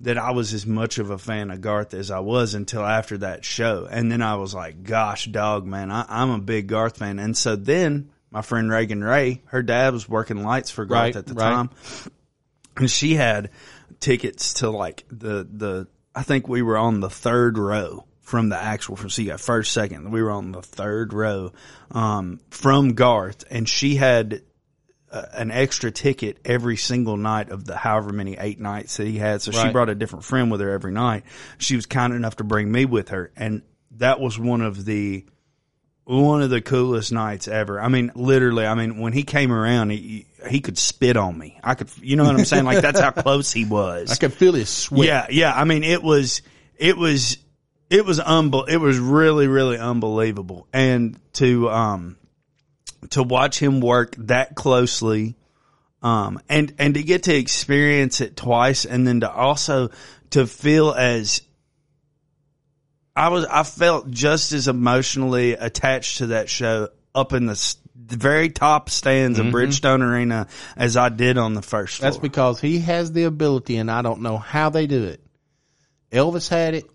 that 0.00 0.18
I 0.18 0.32
was 0.32 0.52
as 0.52 0.66
much 0.66 0.98
of 0.98 1.10
a 1.10 1.18
fan 1.18 1.50
of 1.50 1.60
Garth 1.60 1.94
as 1.94 2.10
I 2.10 2.20
was 2.20 2.54
until 2.54 2.84
after 2.84 3.18
that 3.18 3.44
show. 3.44 3.88
And 3.90 4.12
then 4.12 4.22
I 4.22 4.36
was 4.36 4.54
like, 4.54 4.82
gosh, 4.82 5.26
dog, 5.26 5.66
man, 5.66 5.90
I, 5.90 6.04
I'm 6.08 6.30
a 6.30 6.38
big 6.38 6.66
Garth 6.66 6.98
fan. 6.98 7.18
And 7.18 7.36
so 7.36 7.56
then 7.56 8.10
my 8.30 8.42
friend 8.42 8.70
Reagan 8.70 9.02
Ray, 9.02 9.42
her 9.46 9.62
dad 9.62 9.94
was 9.94 10.08
working 10.08 10.42
lights 10.42 10.70
for 10.70 10.84
Garth 10.84 11.00
Right, 11.00 11.16
at 11.16 11.26
the 11.26 11.34
right. 11.34 11.50
time 11.50 11.70
and 12.76 12.90
she 12.90 13.14
had 13.14 13.50
tickets 14.00 14.54
to 14.54 14.70
like 14.70 15.04
the 15.08 15.46
the 15.50 15.86
I 16.14 16.22
think 16.22 16.48
we 16.48 16.62
were 16.62 16.76
on 16.76 17.00
the 17.00 17.10
third 17.10 17.58
row 17.58 18.04
from 18.26 18.48
the 18.48 18.56
actual 18.56 18.96
from 18.96 19.08
so 19.08 19.22
you 19.22 19.28
got 19.28 19.40
first 19.40 19.70
second 19.70 20.10
we 20.10 20.20
were 20.20 20.32
on 20.32 20.50
the 20.50 20.60
third 20.60 21.12
row 21.12 21.52
um 21.92 22.40
from 22.50 22.94
Garth 22.94 23.44
and 23.50 23.68
she 23.68 23.94
had 23.94 24.42
uh, 25.12 25.22
an 25.32 25.52
extra 25.52 25.92
ticket 25.92 26.38
every 26.44 26.76
single 26.76 27.16
night 27.16 27.50
of 27.50 27.64
the 27.64 27.76
however 27.76 28.12
many 28.12 28.36
eight 28.36 28.58
nights 28.58 28.96
that 28.96 29.06
he 29.06 29.16
had 29.16 29.40
so 29.40 29.52
she 29.52 29.70
brought 29.70 29.88
a 29.88 29.94
different 29.94 30.24
friend 30.24 30.50
with 30.50 30.60
her 30.60 30.72
every 30.72 30.90
night 30.90 31.22
she 31.58 31.76
was 31.76 31.86
kind 31.86 32.12
enough 32.12 32.34
to 32.34 32.42
bring 32.42 32.70
me 32.70 32.84
with 32.84 33.10
her 33.10 33.30
and 33.36 33.62
that 33.92 34.18
was 34.18 34.36
one 34.36 34.60
of 34.60 34.84
the 34.84 35.24
one 36.02 36.40
of 36.40 36.50
the 36.50 36.60
coolest 36.60 37.10
nights 37.10 37.48
ever. 37.48 37.80
I 37.80 37.88
mean, 37.88 38.12
literally, 38.14 38.64
I 38.64 38.74
mean, 38.74 38.98
when 38.98 39.12
he 39.12 39.24
came 39.24 39.50
around, 39.50 39.90
he, 39.90 40.26
he 40.48 40.60
could 40.60 40.78
spit 40.78 41.16
on 41.16 41.36
me. 41.36 41.58
I 41.64 41.74
could, 41.74 41.88
you 42.00 42.14
know 42.14 42.22
what 42.22 42.36
I'm 42.36 42.44
saying? 42.44 42.64
Like 42.64 42.80
that's 42.80 43.00
how 43.00 43.10
close 43.22 43.52
he 43.52 43.64
was. 43.64 44.12
I 44.12 44.14
could 44.14 44.32
feel 44.32 44.52
his 44.52 44.68
sweat. 44.68 45.04
Yeah, 45.04 45.26
yeah. 45.30 45.52
I 45.52 45.64
mean, 45.64 45.82
it 45.82 46.04
was, 46.04 46.42
it 46.76 46.96
was, 46.96 47.38
it 47.90 48.04
was 48.04 48.18
unbel- 48.18 48.68
It 48.68 48.78
was 48.78 48.98
really, 48.98 49.46
really 49.46 49.78
unbelievable. 49.78 50.66
And 50.72 51.18
to, 51.34 51.70
um, 51.70 52.16
to 53.10 53.22
watch 53.22 53.58
him 53.58 53.80
work 53.80 54.16
that 54.18 54.54
closely, 54.54 55.36
um, 56.02 56.40
and, 56.48 56.74
and 56.78 56.94
to 56.94 57.02
get 57.02 57.24
to 57.24 57.34
experience 57.34 58.20
it 58.20 58.36
twice 58.36 58.84
and 58.84 59.06
then 59.06 59.20
to 59.20 59.30
also 59.30 59.90
to 60.30 60.46
feel 60.46 60.92
as, 60.92 61.42
I 63.14 63.28
was, 63.28 63.46
I 63.46 63.62
felt 63.62 64.10
just 64.10 64.52
as 64.52 64.68
emotionally 64.68 65.52
attached 65.52 66.18
to 66.18 66.28
that 66.28 66.48
show 66.48 66.88
up 67.14 67.32
in 67.32 67.46
the, 67.46 67.74
the 67.94 68.16
very 68.16 68.50
top 68.50 68.90
stands 68.90 69.38
of 69.38 69.46
Bridgestone 69.46 70.02
Arena 70.02 70.48
as 70.76 70.96
I 70.96 71.08
did 71.08 71.38
on 71.38 71.54
the 71.54 71.62
first 71.62 71.96
floor. 71.96 72.10
That's 72.10 72.20
because 72.20 72.60
he 72.60 72.80
has 72.80 73.12
the 73.12 73.24
ability, 73.24 73.78
and 73.78 73.90
I 73.90 74.02
don't 74.02 74.20
know 74.20 74.36
how 74.36 74.68
they 74.68 74.86
do 74.86 75.04
it. 75.04 75.20
Elvis 76.12 76.48
had 76.48 76.74
it. 76.74 76.90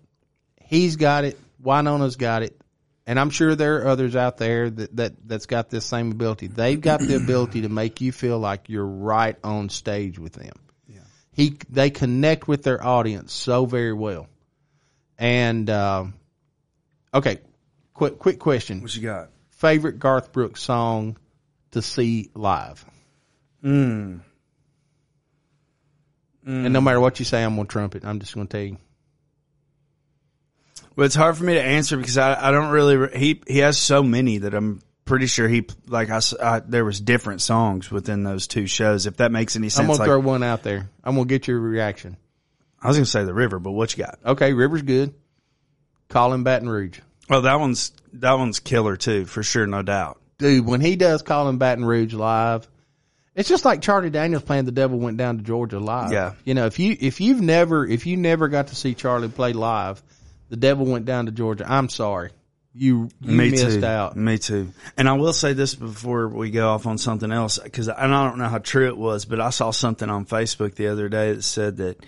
He's 0.72 0.96
got 0.96 1.24
it. 1.26 1.38
Wynonna's 1.62 2.16
got 2.16 2.42
it. 2.42 2.58
And 3.06 3.20
I'm 3.20 3.28
sure 3.28 3.54
there 3.54 3.82
are 3.82 3.88
others 3.88 4.16
out 4.16 4.38
there 4.38 4.70
that, 4.70 4.96
that, 4.96 5.12
that's 5.28 5.44
got 5.44 5.68
this 5.68 5.84
same 5.84 6.12
ability. 6.12 6.46
They've 6.46 6.80
got 6.80 7.00
the 7.00 7.16
ability 7.16 7.60
to 7.60 7.68
make 7.68 8.00
you 8.00 8.10
feel 8.10 8.38
like 8.38 8.70
you're 8.70 8.86
right 8.86 9.36
on 9.44 9.68
stage 9.68 10.18
with 10.18 10.32
them. 10.32 10.54
Yeah. 10.88 11.00
He, 11.34 11.58
they 11.68 11.90
connect 11.90 12.48
with 12.48 12.62
their 12.62 12.82
audience 12.82 13.34
so 13.34 13.66
very 13.66 13.92
well. 13.92 14.28
And, 15.18 15.68
um, 15.68 16.14
okay, 17.12 17.40
quick, 17.92 18.18
quick 18.18 18.38
question. 18.38 18.80
what 18.80 18.96
you 18.96 19.02
got? 19.02 19.28
Favorite 19.50 19.98
Garth 19.98 20.32
Brooks 20.32 20.62
song 20.62 21.18
to 21.72 21.82
see 21.82 22.30
live? 22.34 22.82
Mm. 23.62 24.20
And 26.46 26.72
no 26.72 26.80
matter 26.80 26.98
what 26.98 27.18
you 27.18 27.26
say, 27.26 27.44
I'm 27.44 27.56
going 27.56 27.66
to 27.66 27.70
trumpet. 27.70 28.06
I'm 28.06 28.20
just 28.20 28.34
going 28.34 28.46
to 28.46 28.50
tell 28.50 28.66
you. 28.66 28.78
Well, 30.96 31.06
it's 31.06 31.14
hard 31.14 31.36
for 31.36 31.44
me 31.44 31.54
to 31.54 31.62
answer 31.62 31.96
because 31.96 32.18
I, 32.18 32.48
I 32.48 32.50
don't 32.50 32.70
really, 32.70 33.18
he, 33.18 33.42
he 33.46 33.58
has 33.58 33.78
so 33.78 34.02
many 34.02 34.38
that 34.38 34.54
I'm 34.54 34.80
pretty 35.04 35.26
sure 35.26 35.48
he, 35.48 35.66
like 35.86 36.10
I 36.10 36.60
there 36.60 36.84
was 36.84 37.00
different 37.00 37.40
songs 37.40 37.90
within 37.90 38.24
those 38.24 38.46
two 38.46 38.66
shows. 38.66 39.06
If 39.06 39.16
that 39.18 39.32
makes 39.32 39.56
any 39.56 39.68
sense, 39.68 39.80
I'm 39.80 39.86
gonna 39.86 39.98
Like, 39.98 40.06
throw 40.06 40.20
one 40.20 40.42
out 40.42 40.62
there. 40.62 40.88
I'm 41.02 41.14
gonna 41.14 41.26
get 41.26 41.48
your 41.48 41.58
reaction. 41.60 42.16
I 42.82 42.88
was 42.88 42.96
going 42.96 43.04
to 43.04 43.10
say 43.10 43.24
the 43.24 43.32
river, 43.34 43.58
but 43.60 43.70
what 43.70 43.96
you 43.96 44.04
got? 44.04 44.18
Okay, 44.24 44.52
River's 44.54 44.82
good. 44.82 45.14
Calling 46.08 46.42
Baton 46.42 46.68
Rouge. 46.68 46.98
Oh, 47.30 47.40
that 47.42 47.60
one's 47.60 47.92
that 48.14 48.32
one's 48.34 48.58
killer 48.58 48.96
too, 48.96 49.24
for 49.24 49.42
sure, 49.42 49.66
no 49.66 49.82
doubt. 49.82 50.20
Dude, 50.38 50.66
when 50.66 50.80
he 50.80 50.96
does 50.96 51.22
Calling 51.22 51.58
Baton 51.58 51.84
Rouge 51.84 52.12
live, 52.12 52.66
it's 53.36 53.48
just 53.48 53.64
like 53.64 53.80
Charlie 53.80 54.10
Daniels 54.10 54.42
playing 54.42 54.64
The 54.64 54.72
Devil 54.72 54.98
Went 54.98 55.16
Down 55.16 55.38
to 55.38 55.44
Georgia 55.44 55.78
live. 55.78 56.12
Yeah. 56.12 56.32
You 56.44 56.54
know, 56.54 56.66
if 56.66 56.78
you 56.80 56.96
if 56.98 57.20
you've 57.20 57.40
never 57.40 57.86
if 57.86 58.06
you 58.06 58.16
never 58.16 58.48
got 58.48 58.66
to 58.68 58.74
see 58.74 58.94
Charlie 58.94 59.28
play 59.28 59.52
live, 59.52 60.02
The 60.52 60.58
Devil 60.58 60.84
Went 60.84 61.06
Down 61.06 61.24
to 61.26 61.32
Georgia, 61.32 61.64
I'm 61.66 61.88
sorry. 61.88 62.28
You 62.74 63.08
you 63.22 63.36
Me 63.38 63.50
missed 63.50 63.80
too. 63.80 63.86
out. 63.86 64.16
Me 64.18 64.36
too. 64.36 64.68
And 64.98 65.08
I 65.08 65.14
will 65.14 65.32
say 65.32 65.54
this 65.54 65.74
before 65.74 66.28
we 66.28 66.50
go 66.50 66.68
off 66.68 66.86
on 66.86 66.98
something 66.98 67.32
else, 67.32 67.58
because 67.58 67.88
I 67.88 68.06
don't 68.06 68.36
know 68.36 68.48
how 68.48 68.58
true 68.58 68.86
it 68.88 68.96
was, 68.98 69.24
but 69.24 69.40
I 69.40 69.48
saw 69.48 69.70
something 69.70 70.10
on 70.10 70.26
Facebook 70.26 70.74
the 70.74 70.88
other 70.88 71.08
day 71.08 71.32
that 71.32 71.42
said 71.42 71.78
that 71.78 72.04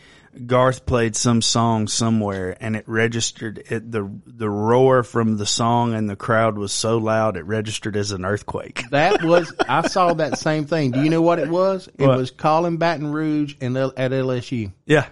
Garth 0.46 0.84
played 0.84 1.16
some 1.16 1.40
song 1.40 1.88
somewhere 1.88 2.54
and 2.60 2.76
it 2.76 2.84
registered 2.86 3.62
it, 3.70 3.90
the 3.90 4.10
the 4.26 4.50
roar 4.50 5.02
from 5.04 5.38
the 5.38 5.46
song 5.46 5.94
and 5.94 6.10
the 6.10 6.16
crowd 6.16 6.58
was 6.58 6.72
so 6.72 6.98
loud 6.98 7.38
it 7.38 7.44
registered 7.46 7.96
as 7.96 8.12
an 8.12 8.26
earthquake. 8.26 8.82
That 8.90 9.22
was 9.24 9.54
I 9.66 9.88
saw 9.88 10.12
that 10.14 10.38
same 10.38 10.66
thing. 10.66 10.90
Do 10.90 11.02
you 11.02 11.08
know 11.08 11.22
what 11.22 11.38
it 11.38 11.48
was? 11.48 11.88
It 11.98 12.06
What? 12.06 12.18
was 12.18 12.30
Calling 12.30 12.76
Baton 12.76 13.10
Rouge 13.10 13.54
and 13.62 13.74
L- 13.74 13.94
at 13.96 14.10
LSU. 14.10 14.70
Yeah. 14.84 15.06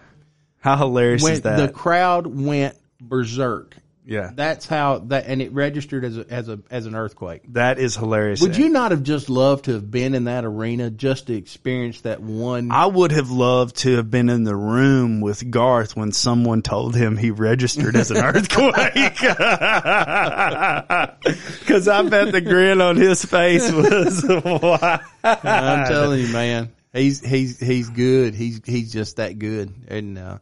How 0.60 0.76
hilarious 0.76 1.22
When 1.22 1.32
is 1.32 1.40
that? 1.42 1.56
the 1.56 1.72
crowd 1.72 2.26
went 2.26 2.76
berserk. 3.08 3.76
yeah. 4.06 4.30
That's 4.34 4.66
how 4.66 4.98
that 4.98 5.26
and 5.26 5.40
it 5.42 5.52
registered 5.52 6.04
as 6.04 6.18
a 6.18 6.26
as 6.28 6.48
a 6.48 6.60
as 6.70 6.86
an 6.86 6.94
earthquake. 6.94 7.42
That 7.52 7.78
is 7.78 7.96
hilarious. 7.96 8.40
Would 8.40 8.56
you 8.56 8.68
not 8.68 8.90
have 8.90 9.02
just 9.02 9.30
loved 9.30 9.66
to 9.66 9.74
have 9.74 9.90
been 9.90 10.14
in 10.14 10.24
that 10.24 10.44
arena 10.44 10.90
just 10.90 11.28
to 11.28 11.34
experience 11.34 12.00
that 12.02 12.20
one? 12.20 12.70
I 12.72 12.86
would 12.86 13.12
have 13.12 13.30
loved 13.30 13.76
to 13.78 13.96
have 13.96 14.10
been 14.10 14.28
in 14.28 14.44
the 14.44 14.56
room 14.56 15.20
with 15.20 15.50
Garth 15.50 15.96
when 15.96 16.12
someone 16.12 16.62
told 16.62 16.96
him 16.96 17.16
he 17.16 17.30
registered 17.30 17.96
as 17.96 18.10
an 18.10 18.16
earthquake. 18.24 19.16
Cause 21.66 21.88
I 21.88 22.02
bet 22.08 22.32
the 22.32 22.40
grin 22.40 22.80
on 22.80 22.96
his 22.96 23.24
face 23.24 23.70
was. 23.70 24.24
I'm 25.24 25.86
telling 25.86 26.20
you, 26.20 26.32
man, 26.32 26.72
he's 26.92 27.24
he's 27.24 27.58
he's 27.60 27.88
good. 27.88 28.34
He's 28.34 28.60
he's 28.64 28.92
just 28.92 29.16
that 29.16 29.38
good. 29.38 29.72
And 29.88 30.18
uh, 30.18 30.38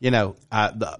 you 0.00 0.10
know, 0.10 0.36
I, 0.50 0.70
the 0.70 0.98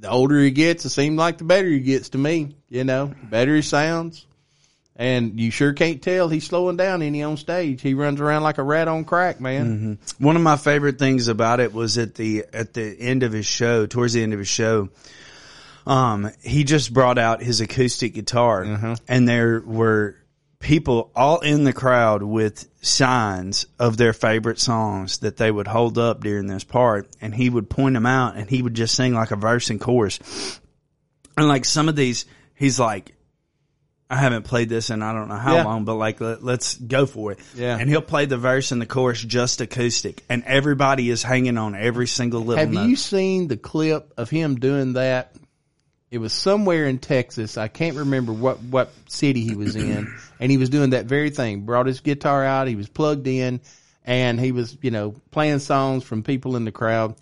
the 0.00 0.10
older 0.10 0.38
he 0.40 0.50
gets, 0.50 0.84
it 0.84 0.90
seems 0.90 1.16
like 1.16 1.38
the 1.38 1.44
better 1.44 1.68
he 1.68 1.80
gets 1.80 2.10
to 2.10 2.18
me. 2.18 2.56
You 2.68 2.84
know, 2.84 3.12
better 3.30 3.54
he 3.56 3.62
sounds. 3.62 4.24
And 4.96 5.38
you 5.38 5.52
sure 5.52 5.74
can't 5.74 6.02
tell 6.02 6.28
he's 6.28 6.44
slowing 6.44 6.76
down 6.76 7.02
any 7.02 7.22
on 7.22 7.36
stage. 7.36 7.80
He 7.80 7.94
runs 7.94 8.20
around 8.20 8.42
like 8.42 8.58
a 8.58 8.64
rat 8.64 8.88
on 8.88 9.04
crack, 9.04 9.40
man. 9.40 9.98
One 10.18 10.34
of 10.34 10.42
my 10.42 10.56
favorite 10.56 10.98
things 10.98 11.28
about 11.28 11.60
it 11.60 11.72
was 11.72 11.98
at 11.98 12.16
the, 12.16 12.46
at 12.52 12.74
the 12.74 12.96
end 12.98 13.22
of 13.22 13.32
his 13.32 13.46
show, 13.46 13.86
towards 13.86 14.14
the 14.14 14.24
end 14.24 14.32
of 14.32 14.40
his 14.40 14.48
show, 14.48 14.88
um, 15.86 16.30
he 16.42 16.64
just 16.64 16.92
brought 16.92 17.16
out 17.16 17.40
his 17.42 17.60
acoustic 17.60 18.12
guitar 18.14 18.64
and 19.06 19.28
there 19.28 19.60
were 19.64 20.16
people 20.60 21.10
all 21.14 21.40
in 21.40 21.64
the 21.64 21.72
crowd 21.72 22.22
with 22.22 22.68
signs 22.80 23.66
of 23.78 23.96
their 23.96 24.12
favorite 24.12 24.58
songs 24.58 25.18
that 25.18 25.36
they 25.36 25.50
would 25.50 25.66
hold 25.68 25.98
up 25.98 26.20
during 26.22 26.46
this 26.46 26.64
part 26.64 27.08
and 27.20 27.34
he 27.34 27.48
would 27.48 27.70
point 27.70 27.94
them 27.94 28.06
out 28.06 28.36
and 28.36 28.50
he 28.50 28.60
would 28.62 28.74
just 28.74 28.94
sing 28.94 29.14
like 29.14 29.30
a 29.30 29.36
verse 29.36 29.70
and 29.70 29.80
chorus. 29.80 30.60
And 31.36 31.46
like 31.46 31.64
some 31.64 31.88
of 31.88 31.94
these, 31.96 32.26
he's 32.54 32.80
like, 32.80 33.14
I 34.10 34.16
haven't 34.16 34.44
played 34.44 34.68
this 34.70 34.88
in 34.90 35.02
I 35.02 35.12
don't 35.12 35.28
know 35.28 35.36
how 35.36 35.54
Yeah. 35.56 35.64
long, 35.64 35.84
but 35.84 35.94
like 35.94 36.20
let, 36.20 36.42
let's 36.42 36.74
go 36.76 37.04
for 37.06 37.32
it. 37.32 37.38
Yeah. 37.54 37.76
And 37.78 37.88
he'll 37.88 38.00
play 38.00 38.24
the 38.24 38.38
verse 38.38 38.72
and 38.72 38.80
the 38.80 38.86
chorus 38.86 39.22
just 39.22 39.60
acoustic, 39.60 40.24
and 40.30 40.42
everybody 40.44 41.10
is 41.10 41.22
hanging 41.22 41.58
on 41.58 41.74
every 41.74 42.06
single 42.06 42.40
little 42.40 42.58
Have 42.58 42.72
note. 42.72 42.86
you 42.88 42.96
seen 42.96 43.48
the 43.48 43.58
clip 43.58 44.14
of 44.16 44.30
him 44.30 44.56
doing 44.56 44.94
that? 44.94 45.34
It 46.10 46.18
was 46.18 46.32
somewhere 46.32 46.86
in 46.86 46.98
Texas. 47.00 47.58
I 47.58 47.68
can't 47.68 47.98
remember 47.98 48.32
what, 48.32 48.62
what 48.62 48.90
city 49.08 49.42
he 49.44 49.54
was 49.54 49.76
in. 49.76 50.12
And 50.40 50.50
he 50.50 50.56
was 50.56 50.70
doing 50.70 50.90
that 50.90 51.06
very 51.06 51.30
thing. 51.30 51.62
Brought 51.62 51.86
his 51.86 52.00
guitar 52.00 52.44
out. 52.44 52.68
He 52.68 52.76
was 52.76 52.88
plugged 52.88 53.26
in 53.26 53.60
and 54.04 54.40
he 54.40 54.52
was, 54.52 54.76
you 54.82 54.90
know, 54.90 55.14
playing 55.30 55.58
songs 55.58 56.04
from 56.04 56.22
people 56.22 56.56
in 56.56 56.64
the 56.64 56.72
crowd. 56.72 57.16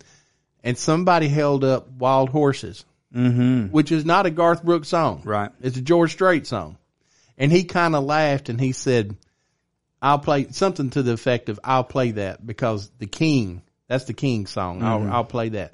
And 0.63 0.77
somebody 0.77 1.27
held 1.27 1.63
up 1.63 1.89
Wild 1.89 2.29
Horses, 2.29 2.85
mm-hmm. 3.15 3.67
which 3.67 3.91
is 3.91 4.05
not 4.05 4.25
a 4.25 4.29
Garth 4.29 4.63
Brooks 4.63 4.89
song. 4.89 5.21
Right. 5.23 5.51
It's 5.61 5.77
a 5.77 5.81
George 5.81 6.11
Strait 6.11 6.47
song. 6.47 6.77
And 7.37 7.51
he 7.51 7.63
kind 7.63 7.95
of 7.95 8.03
laughed 8.03 8.49
and 8.49 8.59
he 8.59 8.71
said, 8.71 9.15
I'll 10.01 10.19
play 10.19 10.47
something 10.51 10.89
to 10.91 11.03
the 11.03 11.13
effect 11.13 11.49
of 11.49 11.59
I'll 11.63 11.83
play 11.83 12.11
that 12.11 12.45
because 12.45 12.89
the 12.99 13.07
king, 13.07 13.61
that's 13.87 14.05
the 14.05 14.13
king 14.13 14.45
song. 14.45 14.83
I'll, 14.83 15.07
I'll 15.11 15.23
play 15.23 15.49
that. 15.49 15.73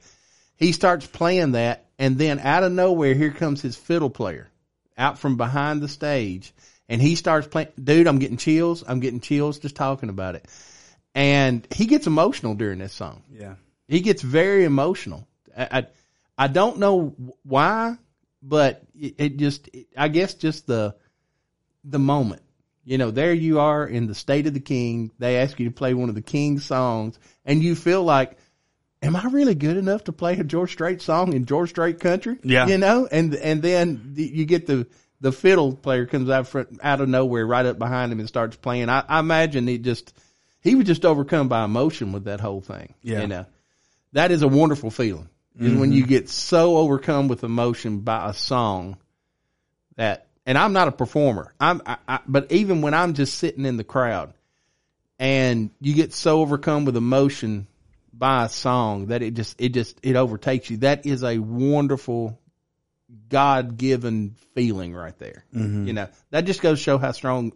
He 0.56 0.72
starts 0.72 1.06
playing 1.08 1.54
that 1.54 1.86
and 2.00 2.18
then 2.18 2.40
out 2.40 2.64
of 2.64 2.72
nowhere, 2.72 3.14
here 3.14 3.32
comes 3.32 3.62
his 3.62 3.76
fiddle 3.76 4.10
player 4.10 4.50
out 4.98 5.20
from 5.20 5.38
behind 5.38 5.82
the 5.82 5.88
stage 5.88 6.54
and 6.94 7.02
he 7.02 7.16
starts 7.16 7.48
playing. 7.48 7.70
Dude, 7.84 8.06
I'm 8.06 8.20
getting 8.20 8.38
chills. 8.38 8.84
I'm 8.88 9.00
getting 9.00 9.20
chills 9.20 9.58
just 9.58 9.76
talking 9.76 10.10
about 10.10 10.36
it. 10.36 10.46
And 11.16 11.68
he 11.74 11.88
gets 11.88 12.06
emotional 12.06 12.54
during 12.54 12.78
this 12.78 12.94
song. 12.94 13.24
yeah. 13.32 13.56
He 13.88 14.02
gets 14.02 14.22
very 14.22 14.64
emotional. 14.64 15.28
I, 15.58 15.80
I, 15.80 15.88
I 16.38 16.48
don't 16.48 16.78
know 16.78 17.16
why, 17.42 17.98
but 18.44 18.84
it, 18.94 19.16
it 19.18 19.38
just, 19.38 19.72
I 19.98 20.08
guess 20.08 20.36
just 20.36 20.68
the, 20.68 20.96
the 21.84 21.98
moment. 21.98 22.44
You 22.86 23.00
know, 23.00 23.10
there 23.10 23.34
you 23.34 23.60
are 23.60 23.88
in 23.88 24.06
the 24.06 24.16
state 24.16 24.46
of 24.46 24.54
the 24.54 24.60
king. 24.60 25.10
They 25.18 25.38
ask 25.38 25.60
you 25.60 25.66
to 25.66 25.74
play 25.74 25.96
one 25.96 26.10
of 26.10 26.16
the 26.16 26.22
king's 26.22 26.64
songs 26.64 27.18
and 27.44 27.64
you 27.64 27.74
feel 27.74 28.04
like, 28.04 28.38
am 29.02 29.16
I 29.16 29.26
really 29.26 29.56
good 29.56 29.78
enough 29.78 30.04
to 30.04 30.12
play 30.12 30.34
a 30.34 30.44
George 30.44 30.74
Strait 30.74 31.02
song 31.02 31.34
in 31.34 31.46
George 31.46 31.72
Strait 31.72 32.00
country? 32.00 32.38
Yeah. 32.44 32.68
You 32.68 32.78
know, 32.78 33.08
and, 33.12 33.34
and 33.34 33.64
then 33.64 34.12
the, 34.14 34.24
you 34.24 34.46
get 34.46 34.68
the, 34.68 34.86
the 35.24 35.32
fiddle 35.32 35.74
player 35.74 36.06
comes 36.06 36.30
out 36.30 36.50
front, 36.50 36.82
out 36.84 37.00
of 37.00 37.08
nowhere 37.08 37.48
right 37.48 37.66
up 37.66 37.80
behind 37.80 38.12
him 38.12 38.20
and 38.20 38.28
starts 38.28 38.58
playing. 38.58 38.90
I, 38.90 39.06
I 39.08 39.20
imagine 39.20 39.66
he 39.66 39.78
just, 39.78 40.14
he 40.62 40.76
was 40.76 40.86
just 40.86 41.06
overcome 41.06 41.48
by 41.48 41.64
emotion 41.64 42.12
with 42.12 42.26
that 42.26 42.42
whole 42.42 42.60
thing. 42.60 42.94
Yeah. 43.02 43.22
You 43.22 43.28
know, 43.28 43.46
that 44.12 44.32
is 44.32 44.42
a 44.42 44.50
wonderful 44.50 44.92
feeling 44.92 45.30
is 45.58 45.72
when 45.72 45.92
mm-hmm. 45.92 45.92
you 45.94 46.06
get 46.06 46.28
so 46.30 46.76
overcome 46.76 47.30
with 47.30 47.46
emotion 47.46 48.00
by 48.00 48.30
a 48.30 48.34
song 48.34 48.98
that, 49.96 50.28
and 50.46 50.58
I'm 50.58 50.74
not 50.74 50.90
a 50.90 50.92
performer. 50.92 51.54
I'm, 51.58 51.82
I, 51.86 51.98
I, 52.06 52.20
but 52.28 52.52
even 52.52 52.82
when 52.82 52.94
I'm 52.94 53.14
just 53.14 53.38
sitting 53.38 53.66
in 53.66 53.78
the 53.78 53.86
crowd 53.86 54.34
and 55.20 55.70
you 55.80 55.94
get 55.94 56.14
so 56.14 56.42
overcome 56.42 56.84
with 56.84 56.98
emotion 56.98 57.68
by 58.12 58.44
a 58.44 58.50
song 58.50 59.06
that 59.06 59.22
it 59.22 59.36
just, 59.36 59.62
it 59.62 59.70
just, 59.70 59.98
it 60.04 60.18
overtakes 60.18 60.70
you. 60.70 60.78
That 60.78 61.06
is 61.06 61.24
a 61.24 61.38
wonderful 61.38 62.38
God 63.30 63.78
given 63.78 64.36
feeling 64.56 64.94
right 64.94 65.18
there. 65.20 65.46
You 65.54 65.94
know, 65.94 66.08
that 66.32 66.46
just 66.46 66.62
goes 66.62 66.80
to 66.80 66.84
show 66.84 66.98
how 66.98 67.12
strong, 67.12 67.54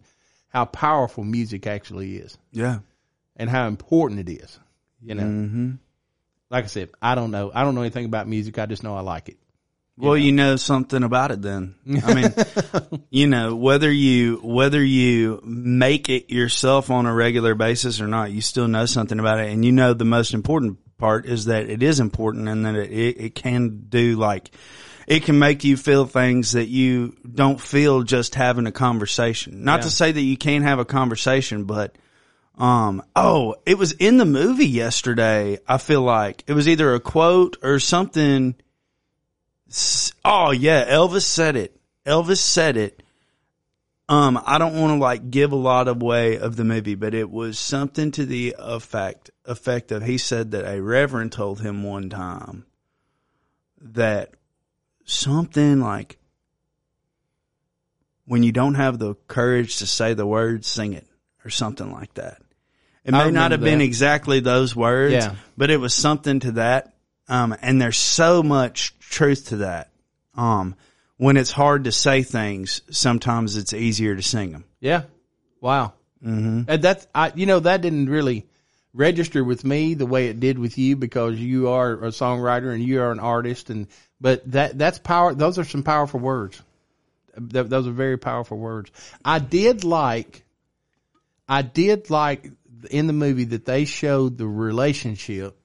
how 0.50 0.66
powerful 0.66 1.24
music 1.24 1.68
actually 1.68 2.18
is 2.18 2.38
Yeah. 2.52 2.80
and 3.36 3.50
how 3.50 3.68
important 3.68 4.28
it 4.28 4.32
is. 4.32 4.60
You 5.02 5.16
know, 5.16 5.24
Mm-hmm. 5.24 5.72
like 6.50 6.64
I 6.64 6.68
said, 6.68 6.90
I 7.02 7.16
don't 7.16 7.32
know. 7.32 7.52
I 7.54 7.64
don't 7.64 7.76
know 7.76 7.82
anything 7.82 8.06
about 8.06 8.28
music. 8.28 8.58
I 8.60 8.66
just 8.66 8.84
know 8.84 8.96
I 8.96 9.02
like 9.02 9.30
it. 9.30 9.38
Well, 10.00 10.16
you 10.16 10.32
know 10.32 10.58
something 10.58 11.02
about 11.02 11.32
it 11.32 11.42
then. 11.42 11.74
I 12.06 12.14
mean, 12.14 13.02
you 13.10 13.26
know, 13.26 13.56
whether 13.56 13.92
you, 13.92 14.36
whether 14.44 14.84
you 14.84 15.42
make 15.44 16.08
it 16.10 16.30
yourself 16.32 16.92
on 16.92 17.08
a 17.08 17.14
regular 17.14 17.56
basis 17.56 18.00
or 18.00 18.06
not, 18.08 18.32
you 18.32 18.42
still 18.42 18.68
know 18.68 18.86
something 18.86 19.20
about 19.20 19.40
it. 19.40 19.50
And 19.52 19.66
you 19.66 19.72
know, 19.72 19.94
the 19.96 20.06
most 20.06 20.36
important 20.36 20.78
part 21.00 21.26
is 21.26 21.46
that 21.46 21.68
it 21.70 21.82
is 21.82 22.00
important 22.00 22.48
and 22.48 22.64
that 22.68 22.76
it, 22.76 23.20
it 23.20 23.36
can 23.36 23.86
do 23.90 24.18
like, 24.18 24.52
it 25.08 25.24
can 25.24 25.40
make 25.40 25.64
you 25.64 25.78
feel 25.78 26.06
things 26.06 26.52
that 26.52 26.68
you 26.68 27.16
don't 27.34 27.60
feel 27.62 28.04
just 28.04 28.36
having 28.36 28.68
a 28.68 28.72
conversation. 28.74 29.64
Not 29.64 29.84
to 29.84 29.90
say 29.90 30.12
that 30.12 30.22
you 30.22 30.36
can't 30.36 30.66
have 30.66 30.80
a 30.80 30.86
conversation, 30.86 31.64
but, 31.64 31.96
um, 32.58 33.02
oh, 33.16 33.56
it 33.66 33.78
was 33.78 33.94
in 33.94 34.18
the 34.18 34.26
movie 34.26 34.68
yesterday. 34.68 35.60
I 35.66 35.78
feel 35.78 36.02
like 36.02 36.44
it 36.46 36.54
was 36.54 36.68
either 36.68 36.94
a 36.94 37.00
quote 37.00 37.56
or 37.64 37.80
something. 37.80 38.56
Oh 40.26 40.52
yeah, 40.52 40.86
Elvis 40.86 41.24
said 41.24 41.56
it. 41.56 41.80
Elvis 42.06 42.38
said 42.38 42.76
it. 42.78 43.02
Um, 44.10 44.42
I 44.46 44.58
don't 44.58 44.80
want 44.80 44.94
to 44.94 45.02
like 45.02 45.30
give 45.30 45.52
a 45.52 45.58
lot 45.58 45.90
away 45.90 46.38
of 46.38 46.56
the 46.56 46.64
movie, 46.64 46.96
but 46.96 47.14
it 47.14 47.30
was 47.30 47.60
something 47.60 48.12
to 48.12 48.26
the 48.26 48.56
effect 48.58 49.32
effect 49.46 49.92
of 49.92 50.04
he 50.04 50.18
said 50.18 50.52
that 50.52 50.66
a 50.66 50.82
reverend 50.82 51.34
told 51.34 51.62
him 51.62 51.84
one 51.84 52.10
time 52.10 52.66
that 53.82 54.37
something 55.08 55.80
like 55.80 56.18
when 58.26 58.44
you 58.44 58.52
don't 58.52 58.76
have 58.76 59.00
the 59.00 59.16
courage 59.28 59.78
to 59.78 59.88
say 59.88 60.14
the 60.14 60.28
words, 60.28 60.68
sing 60.68 60.94
it 60.94 61.08
or 61.46 61.50
something 61.50 61.92
like 61.92 62.14
that. 62.16 62.42
It 63.06 63.12
may 63.14 63.32
not 63.32 63.52
have 63.52 63.62
been 63.62 63.80
exactly 63.80 64.42
those 64.42 64.76
words, 64.76 65.14
Yeah. 65.14 65.36
but 65.56 65.70
it 65.72 65.78
was 65.78 65.94
something 65.94 66.42
to 66.42 66.52
that. 66.54 66.94
Um, 67.30 67.56
and 67.62 67.82
there's 67.82 67.98
so 67.98 68.44
much 68.44 69.00
truth 69.00 69.48
to 69.50 69.58
that. 69.58 69.92
Um, 70.36 70.76
when 71.16 71.38
it's 71.38 71.52
hard 71.52 71.86
to 71.86 71.92
say 71.94 72.22
things, 72.22 72.82
sometimes 72.92 73.56
it's 73.56 73.72
easier 73.74 74.14
to 74.16 74.22
sing 74.22 74.52
them. 74.52 74.66
Yeah. 74.82 75.04
Wow. 75.62 75.94
Mm-hmm. 76.24 76.64
And 76.70 76.82
that's, 76.82 77.08
I, 77.16 77.32
you 77.34 77.46
know, 77.46 77.60
that 77.62 77.82
didn't 77.82 78.10
really 78.10 78.46
register 78.94 79.42
with 79.44 79.64
me 79.64 79.94
the 79.94 80.06
way 80.06 80.28
it 80.28 80.40
did 80.42 80.60
with 80.60 80.78
you 80.78 80.98
because 80.98 81.40
you 81.40 81.70
are 81.70 81.94
a 81.94 82.08
songwriter 82.10 82.74
and 82.74 82.84
you 82.84 83.02
are 83.02 83.12
an 83.12 83.20
artist 83.20 83.70
and 83.70 83.88
but 84.20 84.50
that 84.52 84.78
that's 84.78 85.00
power 85.00 85.34
those 85.34 85.60
are 85.60 85.64
some 85.64 85.84
powerful 85.84 86.20
words. 86.20 86.62
Th- 87.36 87.68
those 87.68 87.88
are 87.88 87.92
very 87.92 88.18
powerful 88.18 88.58
words. 88.58 88.92
I 89.24 89.40
did 89.40 89.84
like 89.84 90.44
i 91.50 91.62
did 91.62 92.10
like 92.10 92.52
in 92.92 93.08
the 93.08 93.14
movie 93.14 93.46
that 93.46 93.66
they 93.66 93.86
showed 93.86 94.38
the 94.38 94.48
relationship 94.48 95.58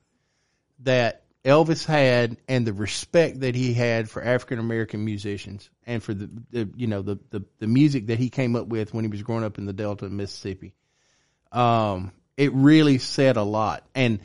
that 0.81 1.23
elvis 1.45 1.85
had 1.85 2.37
and 2.47 2.65
the 2.67 2.73
respect 2.73 3.41
that 3.41 3.57
he 3.57 3.75
had 3.75 4.09
for 4.09 4.23
african 4.23 4.61
american 4.61 5.05
musicians 5.05 5.69
and 5.87 6.03
for 6.03 6.15
the, 6.15 6.31
the 6.51 6.69
you 6.77 6.87
know 6.87 7.03
the, 7.03 7.19
the 7.31 7.45
the 7.59 7.67
music 7.67 8.07
that 8.07 8.19
he 8.19 8.31
came 8.31 8.57
up 8.57 8.67
with 8.67 8.95
when 8.95 9.05
he 9.05 9.11
was 9.11 9.23
growing 9.23 9.45
up 9.45 9.59
in 9.59 9.67
the 9.67 9.73
delta 9.73 10.07
of 10.07 10.13
mississippi. 10.13 10.75
Um, 11.51 12.13
it 12.37 12.53
really 12.55 12.99
said 12.99 13.37
a 13.37 13.43
lot. 13.43 13.85
And 13.95 14.21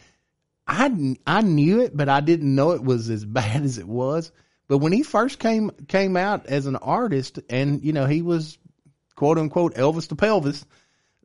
I, 0.67 1.15
I 1.25 1.41
knew 1.41 1.81
it, 1.81 1.95
but 1.95 2.09
I 2.09 2.19
didn't 2.19 2.53
know 2.53 2.71
it 2.71 2.83
was 2.83 3.09
as 3.09 3.23
bad 3.25 3.63
as 3.63 3.77
it 3.77 3.87
was. 3.87 4.31
But 4.67 4.79
when 4.79 4.91
he 4.91 5.03
first 5.03 5.39
came, 5.39 5.71
came 5.87 6.17
out 6.17 6.45
as 6.47 6.65
an 6.65 6.75
artist 6.75 7.39
and, 7.49 7.83
you 7.83 7.93
know, 7.93 8.05
he 8.05 8.21
was 8.21 8.57
quote 9.15 9.37
unquote 9.37 9.75
Elvis 9.75 10.09
the 10.09 10.15
pelvis, 10.15 10.65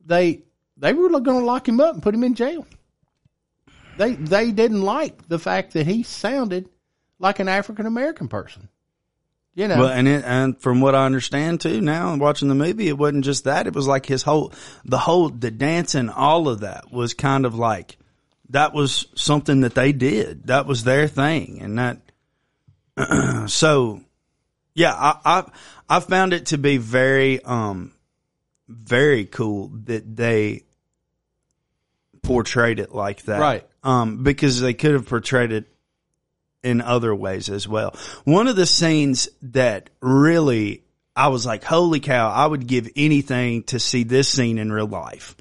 they, 0.05 0.43
they 0.77 0.93
were 0.93 1.09
going 1.09 1.39
to 1.39 1.45
lock 1.45 1.67
him 1.67 1.79
up 1.79 1.93
and 1.93 2.03
put 2.03 2.15
him 2.15 2.23
in 2.23 2.35
jail. 2.35 2.65
They, 3.97 4.13
they 4.13 4.51
didn't 4.51 4.81
like 4.81 5.27
the 5.27 5.39
fact 5.39 5.73
that 5.73 5.85
he 5.85 6.03
sounded 6.03 6.69
like 7.19 7.39
an 7.39 7.47
African 7.47 7.85
American 7.85 8.27
person. 8.27 8.69
You 9.55 9.67
know, 9.67 9.77
Well, 9.77 9.89
and 9.89 10.07
it, 10.07 10.23
and 10.25 10.59
from 10.59 10.81
what 10.81 10.95
I 10.95 11.05
understand 11.05 11.61
too 11.61 11.79
now, 11.79 12.15
watching 12.15 12.47
the 12.47 12.55
movie, 12.55 12.87
it 12.87 12.97
wasn't 12.97 13.23
just 13.23 13.43
that. 13.43 13.67
It 13.67 13.75
was 13.75 13.87
like 13.87 14.07
his 14.07 14.23
whole, 14.23 14.51
the 14.83 14.97
whole, 14.97 15.29
the 15.29 15.51
dancing, 15.51 16.09
all 16.09 16.47
of 16.47 16.61
that 16.61 16.91
was 16.91 17.13
kind 17.13 17.45
of 17.45 17.53
like, 17.53 17.97
that 18.49 18.73
was 18.73 19.07
something 19.15 19.61
that 19.61 19.75
they 19.75 19.91
did. 19.91 20.47
That 20.47 20.65
was 20.65 20.83
their 20.83 21.07
thing. 21.07 21.61
And 21.61 21.79
that, 21.79 23.49
so 23.49 24.01
yeah, 24.73 24.93
I, 24.93 25.19
I, 25.25 25.51
I 25.89 25.99
found 25.99 26.33
it 26.33 26.47
to 26.47 26.57
be 26.57 26.77
very, 26.77 27.43
um, 27.43 27.93
very 28.67 29.25
cool 29.25 29.71
that 29.85 30.15
they 30.15 30.63
portrayed 32.21 32.79
it 32.79 32.93
like 32.93 33.23
that. 33.23 33.39
Right. 33.39 33.67
Um, 33.83 34.23
because 34.23 34.61
they 34.61 34.73
could 34.73 34.93
have 34.93 35.07
portrayed 35.07 35.51
it 35.51 35.65
in 36.63 36.79
other 36.79 37.13
ways 37.13 37.49
as 37.49 37.67
well. 37.67 37.95
One 38.23 38.47
of 38.47 38.55
the 38.55 38.65
scenes 38.65 39.27
that 39.41 39.89
really 40.01 40.83
I 41.15 41.27
was 41.27 41.45
like, 41.45 41.63
holy 41.63 41.99
cow, 41.99 42.29
I 42.29 42.45
would 42.45 42.65
give 42.65 42.89
anything 42.95 43.63
to 43.63 43.79
see 43.79 44.03
this 44.03 44.27
scene 44.27 44.57
in 44.57 44.71
real 44.71 44.87
life 44.87 45.35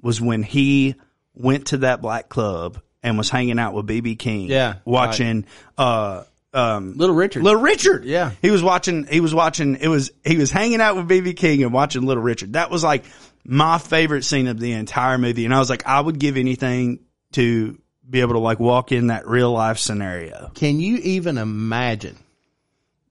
was 0.00 0.20
when 0.20 0.42
he 0.42 0.94
went 1.34 1.68
to 1.68 1.78
that 1.78 2.02
black 2.02 2.28
club 2.28 2.80
and 3.02 3.18
was 3.18 3.30
hanging 3.30 3.58
out 3.58 3.74
with 3.74 3.86
BB 3.86 4.18
King. 4.18 4.48
Yeah, 4.48 4.76
Watching, 4.84 5.46
uh, 5.76 6.24
um, 6.54 6.94
Little 6.96 7.14
Richard. 7.14 7.42
Little 7.42 7.60
Richard. 7.60 8.04
Yeah. 8.04 8.32
He 8.42 8.50
was 8.50 8.62
watching, 8.62 9.06
he 9.06 9.20
was 9.20 9.34
watching, 9.34 9.76
it 9.76 9.88
was, 9.88 10.10
he 10.24 10.36
was 10.36 10.50
hanging 10.50 10.80
out 10.80 10.96
with 10.96 11.08
BB 11.08 11.36
King 11.36 11.62
and 11.62 11.72
watching 11.72 12.02
Little 12.02 12.22
Richard. 12.22 12.54
That 12.54 12.70
was 12.70 12.84
like 12.84 13.04
my 13.44 13.78
favorite 13.78 14.24
scene 14.24 14.46
of 14.46 14.60
the 14.60 14.72
entire 14.72 15.18
movie. 15.18 15.44
And 15.44 15.54
I 15.54 15.58
was 15.58 15.70
like, 15.70 15.86
I 15.86 16.00
would 16.00 16.18
give 16.18 16.36
anything 16.36 17.00
to 17.32 17.78
be 18.08 18.20
able 18.20 18.34
to 18.34 18.40
like 18.40 18.60
walk 18.60 18.92
in 18.92 19.08
that 19.08 19.26
real 19.26 19.52
life 19.52 19.78
scenario. 19.78 20.50
Can 20.54 20.78
you 20.78 20.96
even 20.98 21.38
imagine? 21.38 22.16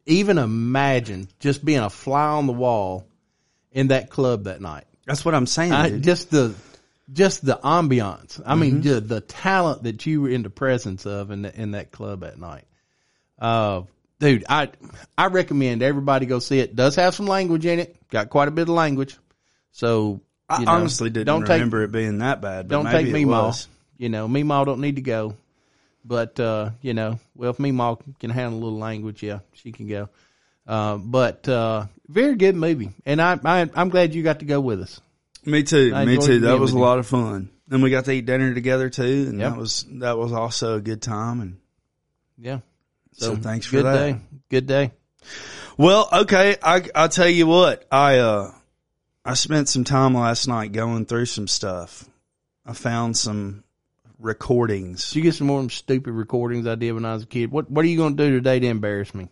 Even 0.05 0.37
imagine 0.37 1.27
just 1.39 1.63
being 1.63 1.79
a 1.79 1.89
fly 1.89 2.29
on 2.29 2.47
the 2.47 2.53
wall 2.53 3.07
in 3.71 3.87
that 3.87 4.09
club 4.09 4.43
that 4.43 4.61
night. 4.61 4.85
That's 5.05 5.25
what 5.25 5.33
I'm 5.33 5.47
saying. 5.47 5.71
I, 5.71 5.97
just 5.97 6.29
the 6.29 6.53
just 7.11 7.45
the 7.45 7.59
ambiance. 7.63 8.41
I 8.45 8.55
mean, 8.55 8.81
Mm-hmm. 8.81 8.89
the, 8.89 9.01
the 9.01 9.21
talent 9.21 9.83
that 9.83 10.05
you 10.05 10.21
were 10.21 10.29
in 10.29 10.43
the 10.43 10.49
presence 10.49 11.05
of 11.05 11.31
in 11.31 11.41
the, 11.43 11.61
in 11.61 11.71
that 11.71 11.91
club 11.91 12.23
at 12.23 12.39
night. 12.39 12.65
Uh, 13.39 13.83
dude, 14.19 14.45
I 14.47 14.69
I 15.17 15.27
recommend 15.27 15.81
everybody 15.81 16.25
go 16.25 16.39
see 16.39 16.59
it. 16.59 16.75
Does 16.75 16.95
have 16.95 17.15
some 17.15 17.27
language 17.27 17.65
in 17.65 17.79
it. 17.79 17.95
Got 18.09 18.29
quite 18.29 18.47
a 18.47 18.51
bit 18.51 18.63
of 18.63 18.69
language. 18.69 19.17
So 19.71 20.21
I 20.49 20.63
know, 20.63 20.71
honestly 20.71 21.09
didn't 21.09 21.27
don't 21.27 21.41
take 21.41 21.53
remember 21.53 21.83
it 21.83 21.91
being 21.91 22.19
that 22.19 22.41
bad. 22.41 22.67
But 22.67 22.75
don't 22.75 22.83
maybe 22.85 23.11
take 23.11 23.25
Meemaw. 23.25 23.67
You 23.97 24.09
know, 24.09 24.27
Meemaw 24.27 24.65
don't 24.65 24.81
need 24.81 24.97
to 24.97 25.01
go. 25.01 25.35
But 26.03 26.39
uh, 26.39 26.71
you 26.81 26.93
know, 26.93 27.19
well, 27.35 27.51
if 27.51 27.57
Meemaw 27.57 27.99
can 28.19 28.29
handle 28.31 28.59
a 28.59 28.61
little 28.63 28.79
language, 28.79 29.21
yeah, 29.23 29.39
she 29.53 29.71
can 29.71 29.87
go. 29.87 30.09
Uh, 30.67 30.97
but 30.97 31.47
uh, 31.49 31.85
very 32.07 32.35
good 32.35 32.55
movie, 32.55 32.91
and 33.05 33.21
I, 33.21 33.39
I 33.43 33.69
I'm 33.75 33.89
glad 33.89 34.13
you 34.13 34.23
got 34.23 34.39
to 34.39 34.45
go 34.45 34.59
with 34.61 34.81
us. 34.81 35.01
Me 35.45 35.63
too. 35.63 35.91
I 35.95 36.05
Me 36.05 36.17
too. 36.17 36.41
That 36.41 36.59
was 36.59 36.71
a 36.71 36.75
you. 36.75 36.81
lot 36.81 36.99
of 36.99 37.07
fun. 37.07 37.49
And 37.69 37.81
we 37.81 37.89
got 37.89 38.05
to 38.05 38.11
eat 38.11 38.25
dinner 38.25 38.53
together 38.53 38.89
too, 38.89 39.25
and 39.29 39.39
Yep. 39.39 39.51
that 39.53 39.57
was 39.59 39.85
that 39.93 40.17
was 40.17 40.33
also 40.33 40.75
a 40.75 40.81
good 40.81 41.01
time. 41.01 41.39
And 41.41 41.57
Yeah. 42.37 42.59
so, 43.13 43.35
thanks 43.35 43.65
for 43.65 43.77
good 43.77 43.85
that. 43.85 43.97
day. 43.97 44.19
Good 44.49 44.67
day. 44.67 44.91
Well, 45.77 46.09
okay, 46.11 46.57
I 46.61 46.83
I'll 46.93 47.09
tell 47.09 47.29
you 47.29 47.47
what. 47.47 47.85
I 47.91 48.17
uh 48.17 48.51
I 49.23 49.35
spent 49.35 49.69
some 49.69 49.83
time 49.83 50.13
last 50.15 50.47
night 50.47 50.71
going 50.73 51.05
through 51.05 51.27
some 51.27 51.47
stuff. 51.47 52.05
I 52.65 52.73
found 52.73 53.15
some 53.17 53.63
recordings. 54.19 55.09
Did 55.09 55.15
you 55.17 55.21
get 55.23 55.35
some 55.35 55.47
more 55.47 55.59
of 55.59 55.63
them 55.63 55.69
stupid 55.69 56.11
recordings 56.11 56.67
I 56.67 56.75
did 56.75 56.91
when 56.91 57.05
I 57.05 57.13
was 57.13 57.23
a 57.23 57.27
kid? 57.27 57.51
What 57.51 57.71
What 57.71 57.85
are 57.85 57.87
you 57.87 57.97
going 57.97 58.15
to 58.17 58.23
do 58.27 58.31
today 58.35 58.59
to 58.59 58.67
embarrass 58.67 59.15
me? 59.15 59.29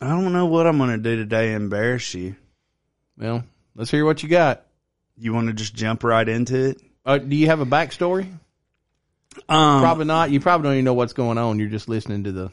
I 0.00 0.08
don't 0.10 0.32
know 0.32 0.46
what 0.46 0.66
I'm 0.66 0.78
going 0.78 0.90
to 0.90 0.98
do 0.98 1.16
today 1.16 1.48
to 1.48 1.54
embarrass 1.54 2.14
you. 2.14 2.36
Well, 3.16 3.44
let's 3.74 3.90
hear 3.90 4.04
what 4.04 4.22
you 4.22 4.28
got. 4.28 4.64
You 5.20 5.32
want 5.34 5.48
to 5.48 5.52
just 5.52 5.74
jump 5.74 6.04
right 6.04 6.28
into 6.28 6.70
it? 6.70 6.80
Uh, 7.04 7.18
do 7.18 7.34
you 7.36 7.46
have 7.46 7.60
a 7.60 7.66
backstory? 7.66 8.28
Um, 9.48 9.80
Probably 9.80 10.04
not. 10.04 10.30
You 10.30 10.40
probably 10.40 10.64
don't 10.64 10.72
even 10.74 10.84
know 10.84 10.94
what's 10.94 11.12
going 11.12 11.38
on. 11.38 11.58
You're 11.58 11.68
just 11.68 11.88
listening 11.88 12.24
to 12.24 12.32
the 12.32 12.50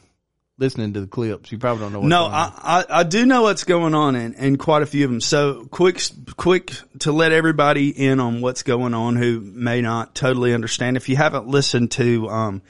listening 0.58 0.94
to 0.94 1.00
the 1.00 1.06
clips. 1.06 1.52
You 1.52 1.58
probably 1.58 1.82
don't 1.82 1.92
know. 1.92 1.98
What's 2.00 2.08
No, 2.08 2.22
going 2.22 2.32
on. 2.32 2.52
I, 2.62 2.80
I, 2.80 3.00
I 3.00 3.02
do 3.02 3.26
know 3.26 3.42
what's 3.42 3.64
going 3.64 3.94
on 3.94 4.16
in, 4.16 4.34
in 4.34 4.56
quite 4.56 4.82
a 4.82 4.86
few 4.86 5.04
of 5.04 5.10
them. 5.10 5.20
So 5.20 5.66
quick, 5.70 6.00
quick 6.36 6.72
to 7.00 7.12
let 7.12 7.32
everybody 7.32 7.90
in 7.90 8.20
on 8.20 8.40
what's 8.40 8.62
going 8.62 8.94
on 8.94 9.16
who 9.16 9.40
may 9.40 9.82
not 9.82 10.14
totally 10.14 10.54
understand. 10.54 10.96
If 10.96 11.08
you 11.08 11.16
haven't 11.16 11.46
listened 11.48 11.90
to, 11.92 12.28
um, 12.30 12.62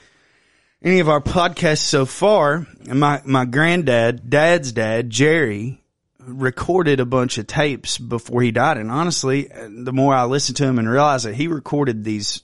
any 0.82 0.98
of 1.00 1.08
our 1.08 1.20
podcasts 1.20 1.78
so 1.78 2.06
far, 2.06 2.66
my, 2.86 3.22
my 3.24 3.44
granddad, 3.44 4.28
dad's 4.30 4.72
dad, 4.72 5.10
Jerry, 5.10 5.80
recorded 6.26 7.00
a 7.00 7.06
bunch 7.06 7.38
of 7.38 7.46
tapes 7.46 7.98
before 7.98 8.42
he 8.42 8.50
died. 8.50 8.76
And 8.78 8.90
honestly, 8.90 9.48
the 9.68 9.92
more 9.92 10.14
I 10.14 10.24
listened 10.24 10.56
to 10.58 10.64
him 10.64 10.78
and 10.78 10.88
realized 10.88 11.24
that 11.26 11.34
he 11.34 11.48
recorded 11.48 12.04
these 12.04 12.42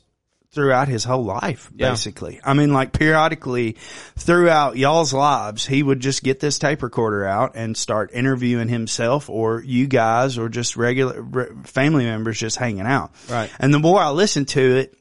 throughout 0.53 0.87
his 0.87 1.03
whole 1.03 1.25
life, 1.25 1.71
Yeah. 1.75 1.89
basically. 1.91 2.39
I 2.45 2.53
mean, 2.53 2.75
like 2.75 2.93
periodically 2.93 3.77
throughout 4.19 4.77
y'all's 4.77 5.15
lives, 5.15 5.65
he 5.67 5.83
would 5.83 6.01
just 6.01 6.23
get 6.23 6.41
this 6.41 6.59
tape 6.59 6.83
recorder 6.83 7.25
out 7.25 7.53
and 7.55 7.75
start 7.75 8.11
interviewing 8.13 8.69
himself 8.69 9.31
or 9.31 9.63
you 9.63 9.87
guys 9.87 10.37
or 10.37 10.51
just 10.51 10.77
regular 10.77 11.23
re- 11.23 11.47
family 11.65 12.05
members 12.05 12.39
just 12.39 12.59
hanging 12.59 12.83
out. 12.87 13.13
Right. 13.31 13.51
And 13.59 13.73
the 13.73 13.79
more 13.79 13.99
I 13.99 14.11
listened 14.11 14.49
to 14.49 14.77
it, 14.77 14.95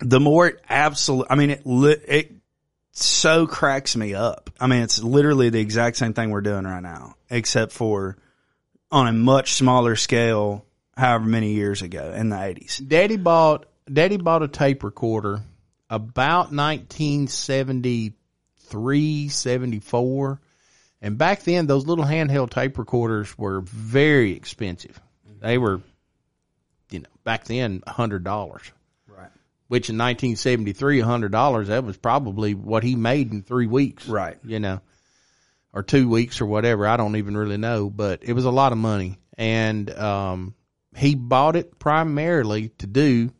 the 0.00 0.18
more 0.18 0.48
it 0.48 0.60
absolutely, 0.68 1.30
I 1.30 1.34
mean, 1.36 1.50
it, 1.50 1.62
it 2.08 2.33
so 2.94 3.46
cracks 3.46 3.96
me 3.96 4.14
up. 4.14 4.50
I 4.58 4.66
mean, 4.66 4.82
it's 4.82 5.02
literally 5.02 5.50
the 5.50 5.60
exact 5.60 5.96
same 5.96 6.14
thing 6.14 6.30
we're 6.30 6.40
doing 6.40 6.64
right 6.64 6.82
now, 6.82 7.16
except 7.28 7.72
for 7.72 8.16
on 8.90 9.06
a 9.08 9.12
much 9.12 9.52
smaller 9.54 9.96
scale, 9.96 10.64
however 10.96 11.26
many 11.26 11.54
years 11.54 11.82
ago 11.82 12.12
in 12.16 12.30
the 12.30 12.42
eighties. 12.42 12.78
Daddy 12.78 13.16
bought 13.16 13.66
Daddy 13.92 14.16
bought 14.16 14.42
a 14.42 14.48
tape 14.48 14.82
recorder 14.84 15.42
about 15.90 16.52
1973, 16.52 19.28
74. 19.28 20.40
And 21.02 21.18
back 21.18 21.42
then 21.42 21.66
those 21.66 21.86
little 21.86 22.04
handheld 22.04 22.50
tape 22.50 22.78
recorders 22.78 23.36
were 23.36 23.60
very 23.60 24.32
expensive. 24.32 25.00
They 25.40 25.58
were 25.58 25.82
you 26.90 27.00
know, 27.00 27.08
back 27.24 27.44
then 27.44 27.82
a 27.86 27.92
$100. 27.92 28.70
Which 29.68 29.88
in 29.88 29.96
1973, 29.96 31.00
$100 31.00 31.66
that 31.66 31.84
was 31.84 31.96
probably 31.96 32.54
what 32.54 32.82
he 32.82 32.96
made 32.96 33.32
in 33.32 33.42
3 33.42 33.66
weeks. 33.66 34.06
Right. 34.06 34.38
You 34.44 34.60
know. 34.60 34.80
Or 35.72 35.82
2 35.82 36.08
weeks 36.08 36.40
or 36.40 36.46
whatever, 36.46 36.86
I 36.86 36.96
don't 36.96 37.16
even 37.16 37.36
really 37.36 37.56
know, 37.56 37.90
but 37.90 38.22
it 38.22 38.32
was 38.32 38.44
a 38.44 38.50
lot 38.50 38.72
of 38.72 38.78
money. 38.78 39.18
And 39.36 39.90
um 39.90 40.54
he 40.96 41.16
bought 41.16 41.56
it 41.56 41.78
primarily 41.78 42.68
to 42.78 42.86
do 42.86 43.32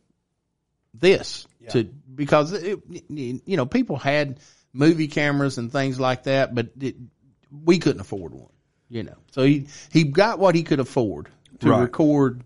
this 0.93 1.47
to 1.69 1.83
because 2.13 2.51
it, 2.53 2.79
you 3.09 3.41
know 3.57 3.65
people 3.65 3.95
had 3.97 4.39
movie 4.73 5.07
cameras 5.07 5.57
and 5.57 5.71
things 5.71 5.99
like 5.99 6.23
that, 6.23 6.53
but 6.53 6.67
it, 6.79 6.95
we 7.51 7.79
couldn't 7.79 8.01
afford 8.01 8.33
one. 8.33 8.49
You 8.89 9.03
know, 9.03 9.15
so 9.31 9.43
he 9.43 9.67
he 9.91 10.03
got 10.03 10.37
what 10.37 10.55
he 10.55 10.63
could 10.63 10.79
afford 10.79 11.29
to 11.59 11.69
Right. 11.69 11.81
record 11.81 12.43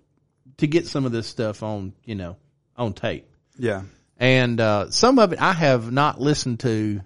to 0.58 0.68
get 0.68 0.88
some 0.88 1.06
of 1.06 1.12
this 1.12 1.28
stuff 1.28 1.64
on 1.64 1.94
you 2.06 2.16
know 2.16 2.38
on 2.78 2.94
tape, 2.94 3.29
Yeah. 3.60 3.84
and 4.18 4.60
uh, 4.60 4.90
some 4.90 5.20
of 5.20 5.34
it 5.34 5.42
I 5.42 5.54
have 5.54 5.92
not 5.92 6.20
listened 6.20 6.62
to 6.62 7.02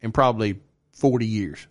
in 0.00 0.12
probably 0.12 0.60
forty 0.92 1.26
years. 1.26 1.66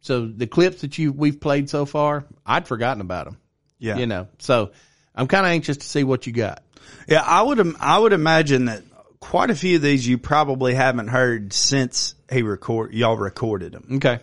So 0.00 0.26
the 0.26 0.46
clips 0.46 0.82
that 0.82 0.98
you 0.98 1.12
we've 1.12 1.40
played 1.40 1.70
so 1.70 1.86
far, 1.86 2.26
I'd 2.44 2.68
forgotten 2.68 3.00
about 3.00 3.24
them. 3.24 3.38
Yeah. 3.78 3.96
You 3.96 4.06
know, 4.06 4.28
so 4.38 4.72
I'm 5.14 5.26
kind 5.26 5.46
of 5.46 5.50
anxious 5.50 5.78
to 5.78 5.86
see 5.86 6.04
what 6.04 6.26
you 6.26 6.32
got. 6.32 6.62
Yeah, 7.08 7.22
I 7.22 7.42
would. 7.42 7.74
I 7.80 7.98
would 7.98 8.12
imagine 8.12 8.66
that 8.66 8.82
quite 9.20 9.50
a 9.50 9.54
few 9.54 9.76
of 9.76 9.82
these 9.82 10.06
you 10.06 10.18
probably 10.18 10.74
haven't 10.74 11.08
heard 11.08 11.52
since 11.52 12.14
he 12.30 12.42
record 12.42 12.92
y'all 12.92 13.16
recorded 13.16 13.72
them. 13.72 13.86
Okay. 13.96 14.20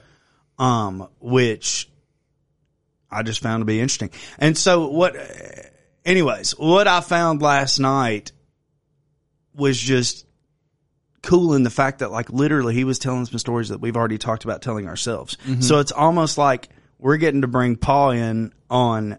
Um, 0.60 1.08
which 1.20 1.90
I 3.10 3.24
just 3.24 3.42
found 3.42 3.62
to 3.62 3.66
be 3.66 3.80
interesting. 3.80 4.12
And 4.38 4.58
so 4.58 4.88
what? 4.88 5.16
Anyways, 6.06 6.52
what 6.52 6.88
I 6.88 7.02
found 7.02 7.42
last 7.42 7.80
night 7.80 8.32
was 9.54 9.78
just 9.80 10.26
cool 11.24 11.54
in 11.54 11.64
the 11.64 11.70
fact 11.70 12.00
that 12.00 12.12
like 12.12 12.30
literally 12.32 12.74
he 12.74 12.84
was 12.84 12.98
telling 13.00 13.26
some 13.26 13.38
stories 13.40 13.70
that 13.70 13.80
we've 13.80 13.96
already 13.98 14.18
talked 14.18 14.44
about 14.44 14.62
telling 14.62 14.88
ourselves. 14.88 15.38
So 15.60 15.80
it's 15.80 15.92
almost 15.92 16.38
like 16.38 16.70
we're 16.98 17.18
getting 17.18 17.42
to 17.42 17.48
bring 17.48 17.76
Paul 17.76 18.12
in 18.12 18.54
on. 18.70 19.18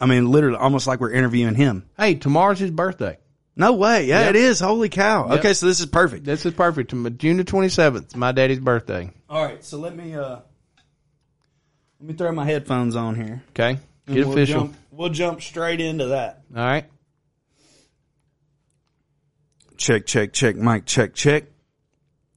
I 0.00 0.06
mean, 0.06 0.30
literally, 0.30 0.56
almost 0.56 0.86
like 0.86 0.98
we're 1.00 1.12
interviewing 1.12 1.54
him. 1.54 1.88
Hey, 1.98 2.14
tomorrow's 2.14 2.58
his 2.58 2.70
birthday. 2.70 3.18
No 3.54 3.74
way. 3.74 4.06
Yeah, 4.06 4.20
Yep. 4.20 4.30
it 4.30 4.36
is. 4.36 4.60
Holy 4.60 4.88
cow. 4.88 5.28
Yep. 5.28 5.38
Okay, 5.40 5.52
so 5.52 5.66
this 5.66 5.80
is 5.80 5.86
perfect. 5.86 6.24
This 6.24 6.46
is 6.46 6.54
perfect. 6.54 6.94
June 7.18 7.36
the 7.36 7.44
twenty 7.44 7.68
seventh, 7.68 8.16
my 8.16 8.32
daddy's 8.32 8.60
birthday. 8.60 9.10
All 9.28 9.44
right, 9.44 9.62
so 9.62 9.76
let 9.78 9.94
me 9.94 10.14
uh 10.14 10.38
let 12.00 12.08
me 12.08 12.14
throw 12.14 12.32
my 12.32 12.46
headphones 12.46 12.96
on 12.96 13.14
here. 13.14 13.42
Okay. 13.50 13.78
Get 14.06 14.24
we'll 14.26 14.32
official. 14.32 14.60
Jump, 14.62 14.76
we'll 14.90 15.08
jump 15.10 15.42
straight 15.42 15.80
into 15.82 16.06
that. 16.06 16.42
All 16.56 16.62
right. 16.64 16.86
Check, 19.80 20.04
check, 20.04 20.34
check, 20.34 20.56
mic, 20.56 20.84
check, 20.84 21.14
check. 21.14 21.44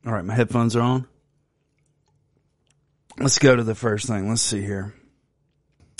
All 0.06 0.14
right, 0.14 0.24
my 0.24 0.34
headphones 0.34 0.78
are 0.78 0.82
on. 0.82 1.08
Let's 3.20 3.38
go 3.38 3.54
to 3.54 3.64
the 3.64 3.76
first 3.76 4.08
thing. 4.08 4.30
Let's 4.30 4.42
see 4.42 4.62
here. 4.62 4.94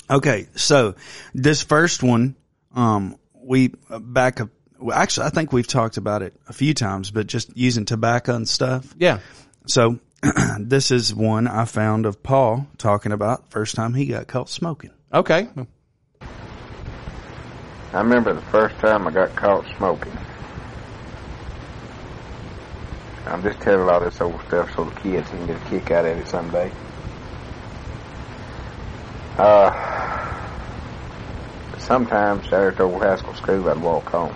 Okay, 0.08 0.48
so 0.54 0.94
this 1.34 1.62
first 1.62 2.02
one, 2.02 2.34
um, 2.74 3.18
we 3.34 3.74
uh, 3.90 3.98
back 3.98 4.40
up. 4.40 4.48
Well, 4.78 4.96
actually, 4.96 5.26
I 5.26 5.30
think 5.30 5.52
we've 5.52 5.66
talked 5.66 5.98
about 5.98 6.22
it 6.22 6.32
a 6.48 6.54
few 6.54 6.72
times, 6.72 7.10
but 7.10 7.26
just 7.26 7.54
using 7.54 7.84
tobacco 7.84 8.34
and 8.34 8.48
stuff. 8.48 8.94
Yeah. 8.96 9.18
So 9.66 9.98
this 10.58 10.90
is 10.90 11.14
one 11.14 11.46
I 11.46 11.66
found 11.66 12.06
of 12.06 12.22
Paul 12.22 12.66
talking 12.78 13.12
about 13.12 13.50
first 13.50 13.74
time 13.74 13.92
he 13.92 14.06
got 14.06 14.28
caught 14.28 14.48
smoking. 14.48 14.92
Okay. 15.12 15.46
I 17.92 17.98
remember 17.98 18.32
the 18.32 18.40
first 18.40 18.76
time 18.78 19.06
I 19.06 19.10
got 19.10 19.36
caught 19.36 19.66
smoking. 19.76 20.16
I'm 23.26 23.42
just 23.42 23.60
telling 23.60 23.88
all 23.88 24.00
this 24.00 24.20
old 24.20 24.40
stuff 24.46 24.74
so 24.76 24.84
the 24.84 25.00
kids 25.00 25.28
can 25.30 25.46
get 25.46 25.56
a 25.56 25.70
kick 25.70 25.90
out 25.90 26.04
of 26.04 26.18
it 26.18 26.28
someday. 26.28 26.70
Uh, 29.38 29.70
sometimes 31.78 32.48
the 32.50 32.82
old 32.82 33.02
Haskell 33.02 33.34
School 33.34 33.68
I'd 33.68 33.80
walk 33.80 34.04
home. 34.10 34.34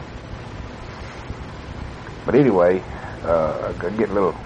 But 2.24 2.35
anyway, 2.35 2.83
uh, 3.24 3.72
get 3.72 4.11
a 4.11 4.12
little, 4.12 4.37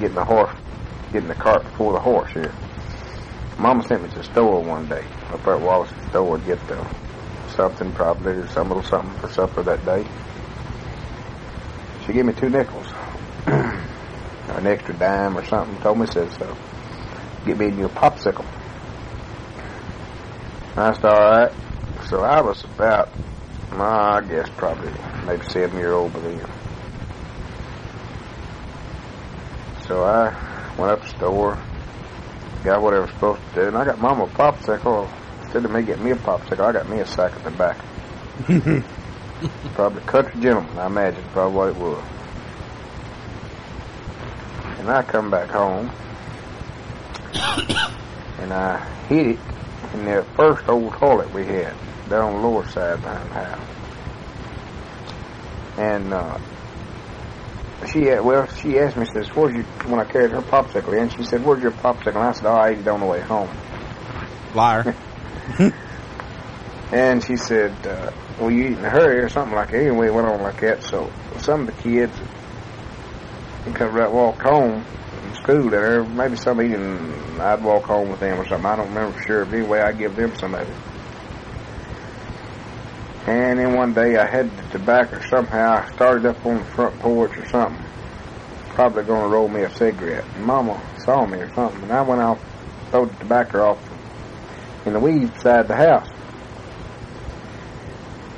getting 0.00 0.14
the 0.14 0.24
horse, 0.24 0.54
getting 1.12 1.28
the 1.28 1.34
cart 1.34 1.62
before 1.62 1.92
the 1.92 2.00
horse 2.00 2.32
here. 2.32 2.52
Mama 3.58 3.86
sent 3.86 4.02
me 4.02 4.08
to 4.08 4.16
the 4.16 4.24
store 4.24 4.62
one 4.62 4.88
day, 4.88 5.04
up 5.30 5.46
at 5.46 5.60
Wallace's 5.60 6.08
store 6.08 6.38
to 6.38 6.44
get 6.44 6.66
the 6.68 6.86
something 7.54 7.92
probably 7.92 8.46
some 8.48 8.68
little 8.68 8.82
something 8.82 9.16
for 9.20 9.28
supper 9.28 9.62
that 9.62 9.84
day. 9.84 10.04
She 12.04 12.12
gave 12.12 12.26
me 12.26 12.32
two 12.32 12.50
nickels. 12.50 12.83
an 13.46 14.66
extra 14.66 14.94
dime 14.94 15.36
or 15.36 15.44
something. 15.44 15.76
Told 15.82 15.98
me 15.98 16.06
said 16.06 16.32
so. 16.32 16.56
Get 17.44 17.58
me 17.58 17.66
a 17.66 17.70
new 17.70 17.88
popsicle. 17.88 18.46
I 20.76 20.92
said, 20.94 21.04
alright. 21.04 21.52
So 22.08 22.20
I 22.22 22.40
was 22.40 22.64
about, 22.64 23.10
well, 23.70 23.82
I 23.82 24.20
guess 24.22 24.48
probably 24.56 24.92
maybe 25.26 25.44
seven 25.50 25.78
year 25.78 25.92
old 25.92 26.12
by 26.12 26.20
then. 26.20 26.50
So 29.86 30.02
I 30.02 30.32
went 30.78 30.92
up 30.92 31.02
the 31.02 31.08
store, 31.08 31.58
got 32.64 32.82
what 32.82 32.94
I 32.94 33.00
was 33.00 33.10
supposed 33.10 33.40
to 33.52 33.60
do, 33.60 33.68
and 33.68 33.76
I 33.76 33.84
got 33.84 33.98
mama 33.98 34.24
a 34.24 34.28
popsicle. 34.28 35.10
Instead 35.42 35.64
of 35.66 35.70
me 35.70 35.82
getting 35.82 36.04
me 36.04 36.12
a 36.12 36.16
popsicle, 36.16 36.64
I 36.64 36.72
got 36.72 36.88
me 36.88 37.00
a 37.00 37.06
sack 37.06 37.36
of 37.36 37.42
tobacco. 37.44 37.84
probably 39.74 40.02
country 40.02 40.40
gentleman, 40.40 40.78
I 40.78 40.86
imagine, 40.86 41.22
probably 41.32 41.56
what 41.56 41.68
it 41.68 41.76
was. 41.76 42.13
And 44.84 44.92
I 44.92 45.02
come 45.02 45.30
back 45.30 45.48
home, 45.48 45.90
and 48.38 48.52
I 48.52 48.86
hit 49.08 49.28
it 49.28 49.38
in 49.94 50.04
the 50.04 50.26
first 50.36 50.68
old 50.68 50.92
toilet 50.92 51.32
we 51.32 51.46
had 51.46 51.72
down 52.10 52.34
on 52.34 52.42
the 52.42 52.46
lower 52.46 52.68
side 52.68 53.00
behind 53.00 53.30
the 53.30 53.34
house. 53.34 53.66
And 55.78 56.12
uh, 56.12 56.38
she 57.90 58.02
had, 58.02 58.22
well, 58.26 58.46
she 58.46 58.78
asked 58.78 58.98
me, 58.98 59.06
says, 59.06 59.28
"Where's 59.28 59.54
your?" 59.54 59.64
When 59.88 60.00
I 60.00 60.04
carried 60.04 60.32
her 60.32 60.42
popsicle 60.42 61.00
in, 61.00 61.08
she 61.08 61.22
said, 61.22 61.42
"Where's 61.42 61.62
your 61.62 61.72
popsicle?" 61.72 62.16
And 62.16 62.18
I 62.18 62.32
said, 62.32 62.44
"Oh, 62.44 62.52
I 62.52 62.68
ate 62.72 62.80
it 62.80 62.88
on 62.88 63.00
the 63.00 63.06
way 63.06 63.22
home." 63.22 63.48
Liar. 64.54 64.94
And 66.92 67.24
she 67.24 67.36
said, 67.36 67.72
uh, 67.84 68.12
well, 68.38 68.52
you 68.52 68.66
eat 68.66 68.78
in 68.78 68.84
a 68.84 68.90
hurry 68.90 69.18
or 69.18 69.28
something 69.28 69.56
like 69.56 69.72
that. 69.72 69.80
Anyway, 69.80 70.06
it 70.06 70.14
went 70.14 70.28
on 70.28 70.42
like 70.42 70.60
that. 70.60 70.84
So 70.84 71.10
some 71.38 71.62
of 71.62 71.66
the 71.66 71.82
kids 71.82 72.16
come 73.72 73.94
right 73.94 74.10
walk 74.10 74.42
home 74.42 74.84
from 74.84 75.34
school 75.34 75.70
there. 75.70 76.04
Maybe 76.04 76.36
some 76.36 76.60
eating, 76.60 77.40
I'd 77.40 77.62
walk 77.62 77.84
home 77.84 78.10
with 78.10 78.20
them 78.20 78.38
or 78.38 78.46
something. 78.46 78.66
I 78.66 78.76
don't 78.76 78.88
remember 78.88 79.16
for 79.16 79.22
sure. 79.22 79.44
But 79.44 79.54
anyway, 79.54 79.80
I'd 79.80 79.98
give 79.98 80.16
them 80.16 80.34
some 80.36 80.54
of 80.54 80.68
it. 80.68 80.76
And 83.26 83.58
then 83.58 83.74
one 83.74 83.94
day 83.94 84.16
I 84.18 84.26
had 84.28 84.54
the 84.54 84.78
tobacco 84.78 85.20
somehow. 85.30 85.82
I 85.82 85.90
started 85.94 86.26
up 86.26 86.44
on 86.44 86.58
the 86.58 86.64
front 86.64 86.98
porch 87.00 87.36
or 87.38 87.48
something. 87.48 87.82
Probably 88.70 89.04
going 89.04 89.22
to 89.22 89.28
roll 89.28 89.48
me 89.48 89.62
a 89.62 89.70
cigarette. 89.70 90.24
And 90.34 90.44
Mama 90.44 90.78
saw 90.98 91.24
me 91.24 91.38
or 91.38 91.54
something. 91.54 91.82
And 91.84 91.92
I 91.92 92.02
went 92.02 92.20
off, 92.20 92.40
threw 92.90 93.06
the 93.06 93.14
tobacco 93.14 93.70
off 93.70 93.90
in 94.84 94.92
the 94.92 95.00
weeds 95.00 95.30
beside 95.30 95.68
the 95.68 95.76
house 95.76 96.08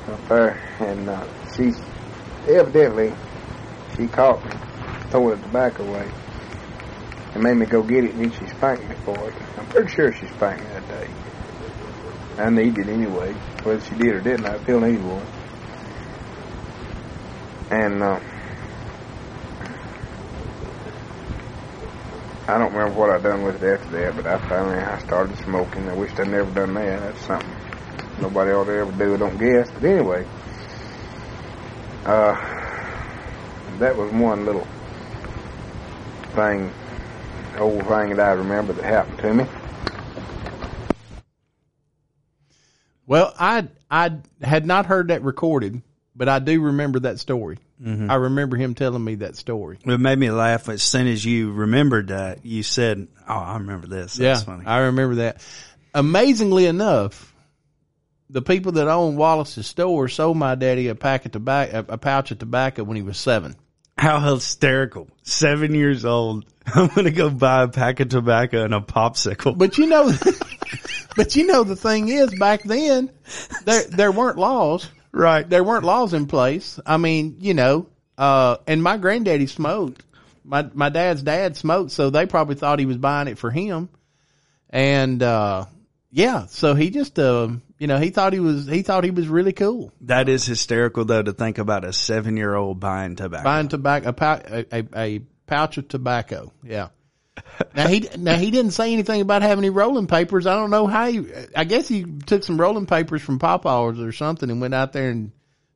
up 0.09 0.29
there, 0.29 0.61
and 0.81 1.09
uh, 1.09 1.27
she 1.57 1.73
evidently 2.49 3.13
she 3.97 4.07
caught 4.07 4.45
me 4.45 4.66
throwing 5.17 5.41
the 5.41 5.47
tobacco 5.47 5.85
away 5.85 6.11
and 7.33 7.43
made 7.43 7.57
me 7.57 7.67
go 7.67 7.83
get 7.83 8.05
it, 8.05 8.15
and 8.15 8.25
then 8.25 8.33
she 8.33 8.47
spanked 8.55 8.89
me 8.89 8.97
for 9.05 9.29
it. 9.29 9.35
I'm 9.57 9.67
pretty 9.67 9.93
sure 9.95 10.13
she 10.13 10.27
spanked 10.27 10.63
me 10.63 10.69
that 10.71 10.89
day. 10.89 11.09
I 12.39 12.51
needed 12.51 12.89
it 12.89 12.93
anyway, 12.93 13.33
whether 13.63 13.81
she 13.81 13.95
did 13.95 14.15
or 14.15 14.21
didn't. 14.21 14.47
I 14.47 14.59
still 14.63 14.81
need 14.81 15.03
one. 15.03 15.27
And 17.71 18.03
uh, 18.03 18.21
I 22.49 22.59
don't 22.59 22.73
remember 22.73 22.95
what 22.99 23.11
I 23.11 23.23
done 23.23 23.43
with 23.43 23.63
it 23.63 23.81
after 23.81 23.91
that, 23.97 24.17
but 24.17 24.27
I 24.27 24.39
finally 24.49 24.79
I 24.79 24.99
started 24.99 25.37
smoking. 25.39 25.89
I 25.89 25.95
wished 25.95 26.21
I'd 26.21 26.29
never 26.29 26.51
done 26.53 26.75
that. 26.75 27.01
That's 27.01 27.27
something 27.27 27.57
nobody 28.21 28.51
ought 28.53 28.65
to 28.65 28.73
ever 28.73 28.93
do, 28.93 29.15
I 29.15 29.17
don't 29.17 29.39
guess. 29.39 29.71
But 29.73 29.85
anyway, 29.85 30.27
uh, 32.05 32.35
that 33.79 33.97
was 33.97 34.13
one 34.13 34.45
little 34.45 34.67
thing, 36.37 36.73
old 37.59 37.81
thing 37.87 38.11
that 38.17 38.21
I 38.21 38.33
remember 38.33 38.73
that 38.75 38.85
happened 38.85 39.19
to 39.19 39.35
me. 39.35 39.47
Well, 43.07 43.33
I 43.39 43.69
I 43.91 44.19
had 44.43 44.67
not 44.67 44.87
heard 44.87 45.09
that 45.09 45.23
recorded, 45.23 45.83
but 46.15 46.29
I 46.29 46.39
do 46.39 46.61
remember 46.61 47.01
that 47.01 47.19
story. 47.19 47.59
Mm-hmm. 47.83 48.11
I 48.11 48.15
remember 48.15 48.57
him 48.57 48.75
telling 48.75 49.05
me 49.05 49.17
that 49.17 49.37
story. 49.37 49.79
It 49.85 50.01
made 50.01 50.19
me 50.19 50.31
laugh 50.31 50.69
as 50.69 50.83
soon 50.83 51.07
as 51.07 51.25
you 51.25 51.53
remembered 51.53 52.09
that. 52.09 52.45
You 52.45 52.63
said, 52.63 53.09
"Oh, 53.29 53.35
I 53.35 53.55
remember 53.55 53.87
this." 53.87 54.15
That's 54.15 54.41
yeah, 54.41 54.45
funny. 54.45 54.67
I 54.67 54.79
remember 54.79 55.17
that. 55.17 55.43
Amazingly 55.95 56.67
enough, 56.67 57.35
the 58.29 58.43
people 58.43 58.73
that 58.73 58.89
own 58.89 59.17
Wallace's 59.17 59.67
store 59.67 60.09
sold 60.09 60.37
my 60.37 60.55
daddy 60.55 60.89
a 60.89 60.95
pack 60.95 61.27
of 61.27 61.33
tobacco, 61.33 61.85
a, 61.89 61.95
a 61.95 61.99
pouch 61.99 62.31
of 62.31 62.39
tobacco 62.39 62.83
when 62.83 62.97
he 62.97 63.03
was 63.03 63.19
seven. 63.19 63.57
How 63.97 64.21
hysterical! 64.21 65.09
Seven 65.23 65.75
years 65.75 66.05
old. 66.05 66.45
I'm 66.67 66.89
gonna 66.89 67.11
go 67.11 67.31
buy 67.31 67.63
a 67.63 67.69
pack 67.69 68.01
of 68.01 68.09
tobacco 68.11 68.65
and 68.65 68.75
a 68.75 68.81
popsicle. 68.81 69.57
But 69.57 69.79
you 69.79 69.87
know, 69.87 70.13
but 71.17 71.35
you 71.35 71.47
know 71.47 71.65
the 71.65 71.77
thing 71.77 72.09
is, 72.09 72.35
back 72.39 72.63
then 72.63 73.11
there 73.65 73.85
there 73.85 74.13
weren't 74.13 74.37
laws. 74.39 74.89
right. 75.13 75.49
There 75.49 75.65
weren't 75.65 75.85
laws 75.85 76.13
in 76.13 76.27
place. 76.27 76.79
I 76.85 76.99
mean, 76.99 77.37
you 77.41 77.55
know, 77.55 77.87
uh, 78.19 78.59
and 78.67 78.83
my 78.83 78.99
granddaddy 78.99 79.47
smoked. 79.47 80.03
My 80.45 80.69
my 80.75 80.91
dad's 80.91 81.23
dad 81.23 81.57
smoked, 81.57 81.91
so 81.91 82.11
they 82.11 82.27
probably 82.27 82.57
thought 82.57 82.79
he 82.79 82.87
was 82.87 82.99
buying 82.99 83.29
it 83.29 83.39
for 83.39 83.51
him. 83.51 83.89
And 84.69 85.23
uh, 85.23 85.67
yeah, 86.11 86.47
so 86.47 86.75
he 86.75 86.91
just 86.91 87.19
uh, 87.19 87.49
you 87.79 87.87
know, 87.87 87.99
he 87.99 88.11
thought 88.11 88.33
he 88.33 88.41
was 88.41 88.67
he 88.67 88.83
thought 88.83 89.05
he 89.05 89.11
was 89.11 89.29
really 89.29 89.53
cool 89.53 89.93
That 90.03 90.29
is 90.29 90.47
hysterical 90.47 91.05
though 91.05 91.23
to 91.23 91.33
think 91.33 91.59
about 91.59 91.85
a 91.85 91.93
seven 91.93 92.37
year 92.37 92.55
old 92.55 92.81
buying 92.81 93.17
tobacco. 93.17 93.45
buying 93.45 93.69
tobacco 93.69 94.15
a, 94.19 94.67
a, 94.73 94.85
a, 94.97 95.21
pouch 95.47 95.79
of 95.79 95.89
tobacco. 95.89 96.53
Yeah. 96.65 96.89
Now 97.75 97.87
he 97.87 98.09
now 98.17 98.37
he 98.37 98.51
didn't 98.51 98.73
say 98.73 98.93
anything 98.93 99.21
about 99.21 99.43
having 99.43 99.65
any 99.65 99.71
rolling 99.71 100.07
papers. 100.07 100.47
I 100.47 100.55
don't 100.55 100.71
know 100.71 100.87
how 100.87 101.11
he. 101.11 101.27
I 101.55 101.65
guess 101.65 101.87
he 101.87 102.05
took 102.05 102.43
some 102.43 102.59
rolling 102.59 102.87
papers 102.87 103.21
from 103.21 103.39
Papa's 103.39 104.01
or 104.01 104.11
something 104.13 104.51
and 104.51 104.61
went 104.61 104.75
out 104.75 104.95
there 104.95 105.11
and 105.11 105.33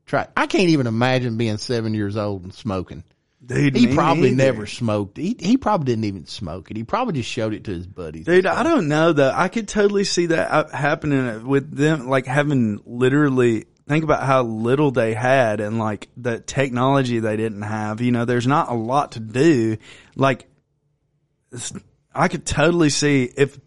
tried. 0.07 0.29
I 0.37 0.47
can't 0.47 0.71
even 0.71 0.87
imagine 0.87 1.37
being 1.37 1.59
seven 1.59 1.93
years 1.93 2.17
old 2.17 2.45
and 2.45 2.55
smoking. 2.55 3.05
Dude, 3.51 3.75
He 3.75 3.93
probably 3.93 4.31
neither. 4.31 4.53
never 4.53 4.67
smoked. 4.67 5.17
He 5.17 5.37
he 5.41 5.57
probably 5.57 5.87
didn't 5.87 6.05
even 6.05 6.27
smoke 6.27 6.71
it. 6.71 6.77
He 6.77 6.85
probably 6.85 7.15
just 7.15 7.29
showed 7.29 7.53
it 7.53 7.65
to 7.65 7.73
his 7.73 7.87
buddies. 7.87 8.25
Dude, 8.25 8.47
I 8.47 8.63
don't 8.63 8.87
know 8.87 9.13
though. 9.13 9.33
I 9.35 9.49
could 9.49 9.67
totally 9.67 10.05
see 10.05 10.27
that 10.27 10.51
uh, 10.51 10.69
happening 10.69 11.47
with 11.49 11.75
them, 11.77 12.09
like 12.09 12.27
having 12.27 12.81
literally 12.87 13.65
think 13.89 14.05
about 14.05 14.23
how 14.23 14.45
little 14.45 14.93
they 14.93 15.15
had 15.15 15.59
and 15.61 15.81
like 15.81 16.09
the 16.17 16.39
technology 16.39 17.19
they 17.19 17.37
didn't 17.37 17.63
have. 17.63 18.01
You 18.01 18.13
know, 18.13 18.25
there's 18.25 18.47
not 18.47 18.69
a 18.71 18.75
lot 18.75 19.13
to 19.13 19.21
do. 19.21 19.79
Like, 20.15 20.47
I 22.15 22.29
could 22.29 22.47
totally 22.47 22.91
see 22.91 23.25
if, 23.37 23.59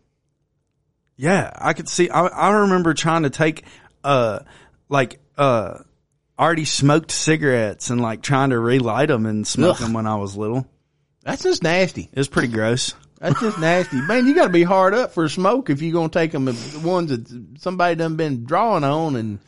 yeah, 1.17 1.52
I 1.54 1.74
could 1.74 1.89
see. 1.89 2.10
I, 2.10 2.28
I 2.28 2.52
remember 2.52 2.93
trying 2.93 3.24
to 3.24 3.30
take, 3.30 3.65
uh, 4.06 4.39
like, 4.88 5.19
uh, 5.38 5.80
already 6.38 6.65
smoked 6.65 7.12
cigarettes 7.12 7.89
and 7.89 8.02
like 8.02 8.22
trying 8.22 8.50
to 8.50 8.60
relight 8.60 9.10
them 9.10 9.26
and 9.26 9.46
smoke 9.46 9.78
Ugh. 9.78 9.82
them 9.82 9.93
when 9.93 10.08
I 10.08 10.15
was 10.15 10.36
little. 10.36 10.67
That's 11.24 11.43
just 11.43 11.63
nasty. 11.63 12.10
It 12.12 12.17
was 12.17 12.28
pretty 12.28 12.50
gross. 12.50 12.96
That's 13.19 13.39
just 13.39 13.58
nasty, 13.60 14.02
man. 14.02 14.28
You 14.28 14.36
got 14.36 14.48
to 14.48 14.52
be 14.52 14.63
hard 14.63 14.93
up 14.93 15.13
for 15.13 15.24
a 15.24 15.30
smoke 15.30 15.69
if 15.69 15.82
you're 15.82 15.93
gonna 15.93 16.10
take 16.10 16.34
them. 16.34 16.43
The 16.43 16.82
ones 16.84 17.10
that 17.10 17.62
somebody 17.62 17.96
done 17.96 18.17
been 18.17 18.43
drawing 18.43 18.84
on 18.84 19.15
and 19.15 19.39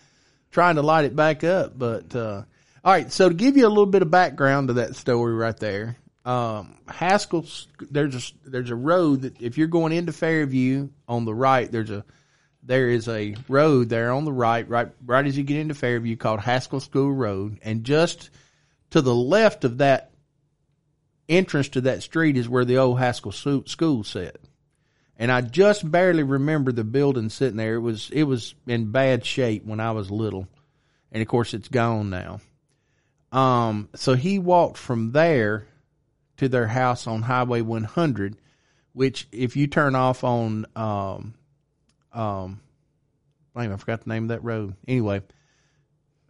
trying 0.50 0.76
to 0.76 0.82
light 0.82 1.04
it 1.04 1.14
back 1.14 1.44
up. 1.44 1.78
But 1.78 2.16
uh, 2.16 2.44
all 2.86 2.94
right, 2.94 3.12
so 3.12 3.28
to 3.28 3.36
give 3.36 3.58
you 3.58 3.68
a 3.68 3.70
little 3.70 3.86
bit 3.86 4.02
of 4.02 4.10
background 4.10 4.70
to 4.70 4.76
that 4.76 4.96
story 4.96 5.34
right 5.34 5.58
there, 5.58 5.98
um, 6.24 6.78
Haskell, 6.88 7.46
there's 7.92 8.16
a 8.16 8.50
there's 8.50 8.70
a 8.70 8.76
road 8.76 9.24
that 9.24 9.42
if 9.42 9.58
you're 9.58 9.68
going 9.68 9.92
into 9.92 10.14
Fairview 10.14 10.88
on 11.08 11.26
the 11.26 11.36
right, 11.36 11.70
there's 11.70 11.92
a 11.92 12.06
there 12.66 12.90
is 12.90 13.08
a 13.08 13.36
road 13.48 13.90
there 13.90 14.12
on 14.12 14.26
the 14.26 14.34
right, 14.34 14.68
right 14.68 14.90
right 15.06 15.26
as 15.26 15.38
you 15.38 15.44
get 15.44 15.60
into 15.60 15.76
Fairview 15.76 16.16
called 16.16 16.40
Haskell 16.40 16.80
School 16.80 17.12
Road, 17.12 17.60
and 17.62 17.84
just 17.84 18.30
to 18.92 19.02
the 19.02 19.16
left 19.16 19.64
of 19.64 19.78
that 19.78 20.12
entrance 21.30 21.70
to 21.70 21.82
that 21.82 22.04
street 22.04 22.38
is 22.38 22.50
where 22.50 22.66
the 22.66 22.78
old 22.78 23.00
Haskell 23.00 23.32
School 23.32 24.04
sat. 24.04 24.38
And 25.18 25.32
I 25.32 25.42
just 25.42 25.90
barely 25.90 26.24
remember 26.24 26.72
the 26.72 26.84
building 26.84 27.30
sitting 27.30 27.58
there. 27.58 27.76
It 27.76 27.80
was 27.80 28.10
it 28.12 28.24
was 28.24 28.56
in 28.68 28.92
bad 28.92 29.26
shape 29.26 29.66
when 29.66 29.80
I 29.80 29.92
was 29.92 30.12
little, 30.12 30.48
and 31.12 31.22
of 31.22 31.28
course 31.28 31.54
it's 31.54 31.70
gone 31.70 32.10
now. 32.10 32.42
Um, 33.32 33.90
so 33.96 34.14
he 34.16 34.40
walked 34.40 34.78
from 34.78 35.12
there 35.12 35.68
to 36.38 36.50
their 36.50 36.68
house 36.68 37.08
on 37.08 37.22
Highway 37.22 37.62
100, 37.62 38.38
which 38.94 39.28
if 39.32 39.56
you 39.56 39.68
turn 39.68 39.96
off 39.96 40.24
on 40.24 40.66
um 40.76 41.36
um, 42.16 42.60
damn, 43.56 43.72
I 43.74 43.78
forgot 43.78 44.02
the 44.04 44.10
name 44.10 44.24
of 44.24 44.30
that 44.30 44.44
road. 44.44 44.76
Anyway, 44.88 45.22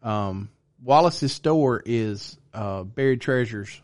um, 0.03 0.49
Wallace's 0.83 1.31
store 1.33 1.81
is 1.85 2.37
uh, 2.53 2.83
Buried 2.83 3.21
Treasures 3.21 3.81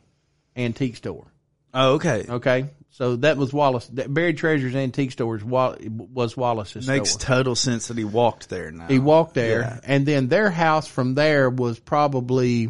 Antique 0.55 0.95
Store. 0.95 1.27
Oh, 1.73 1.93
okay. 1.93 2.25
Okay, 2.27 2.65
so 2.89 3.15
that 3.17 3.37
was 3.37 3.53
Wallace. 3.53 3.87
That 3.87 4.13
Buried 4.13 4.37
Treasures 4.37 4.75
Antique 4.75 5.11
Store 5.13 5.37
is 5.37 5.43
was 5.43 6.35
Wallace's 6.35 6.83
store. 6.85 6.95
Makes 6.97 7.11
store. 7.11 7.35
total 7.35 7.55
sense 7.55 7.87
that 7.87 7.97
he 7.97 8.03
walked 8.03 8.49
there 8.49 8.71
now. 8.71 8.87
he 8.87 8.99
walked 8.99 9.33
there, 9.35 9.61
Yeah. 9.61 9.79
and 9.83 10.05
then 10.05 10.27
their 10.27 10.49
house 10.49 10.87
from 10.87 11.15
there 11.15 11.49
was 11.49 11.79
probably 11.79 12.69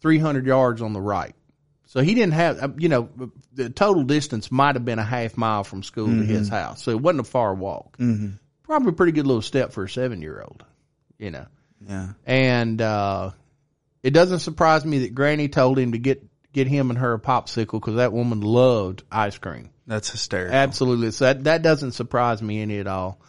three 0.00 0.18
hundred 0.18 0.46
yards 0.46 0.80
on 0.80 0.92
the 0.92 1.00
right. 1.00 1.34
So 1.86 2.02
he 2.02 2.14
didn't 2.14 2.34
have, 2.34 2.62
uh, 2.62 2.68
you 2.78 2.88
know, 2.88 3.08
the 3.52 3.68
total 3.68 4.04
distance 4.04 4.52
might 4.52 4.76
have 4.76 4.84
been 4.84 5.00
a 5.00 5.04
half 5.04 5.36
mile 5.36 5.64
from 5.64 5.82
school 5.82 6.06
to 6.06 6.22
his 6.22 6.48
house. 6.48 6.84
So 6.84 6.92
it 6.92 7.00
wasn't 7.00 7.22
a 7.22 7.24
far 7.28 7.52
walk. 7.52 7.98
Mm-hmm. 7.98 8.34
Probably 8.70 8.90
a 8.90 8.92
pretty 8.92 9.10
good 9.10 9.26
little 9.26 9.42
step 9.42 9.72
for 9.72 9.82
a 9.82 9.88
seven 9.88 10.22
year 10.22 10.40
old, 10.40 10.64
you 11.18 11.32
know. 11.32 11.46
Yeah. 11.84 12.10
And 12.24 12.80
uh, 12.80 13.32
it 14.00 14.10
doesn't 14.10 14.38
surprise 14.38 14.84
me 14.84 15.00
that 15.00 15.12
Granny 15.12 15.48
told 15.48 15.76
him 15.76 15.90
to 15.90 15.98
get 15.98 16.24
get 16.52 16.68
him 16.68 16.90
and 16.90 16.98
her 17.00 17.14
a 17.14 17.18
popsicle 17.18 17.72
because 17.72 17.96
that 17.96 18.12
woman 18.12 18.42
loved 18.42 19.02
ice 19.10 19.36
cream. 19.36 19.70
That's 19.88 20.08
hysterical. 20.08 20.54
Absolutely. 20.54 21.10
So 21.10 21.24
that 21.24 21.42
that 21.42 21.62
doesn't 21.62 21.92
surprise 21.94 22.40
me 22.40 22.62
any 22.62 22.78
at 22.78 22.86
all. 22.86 23.20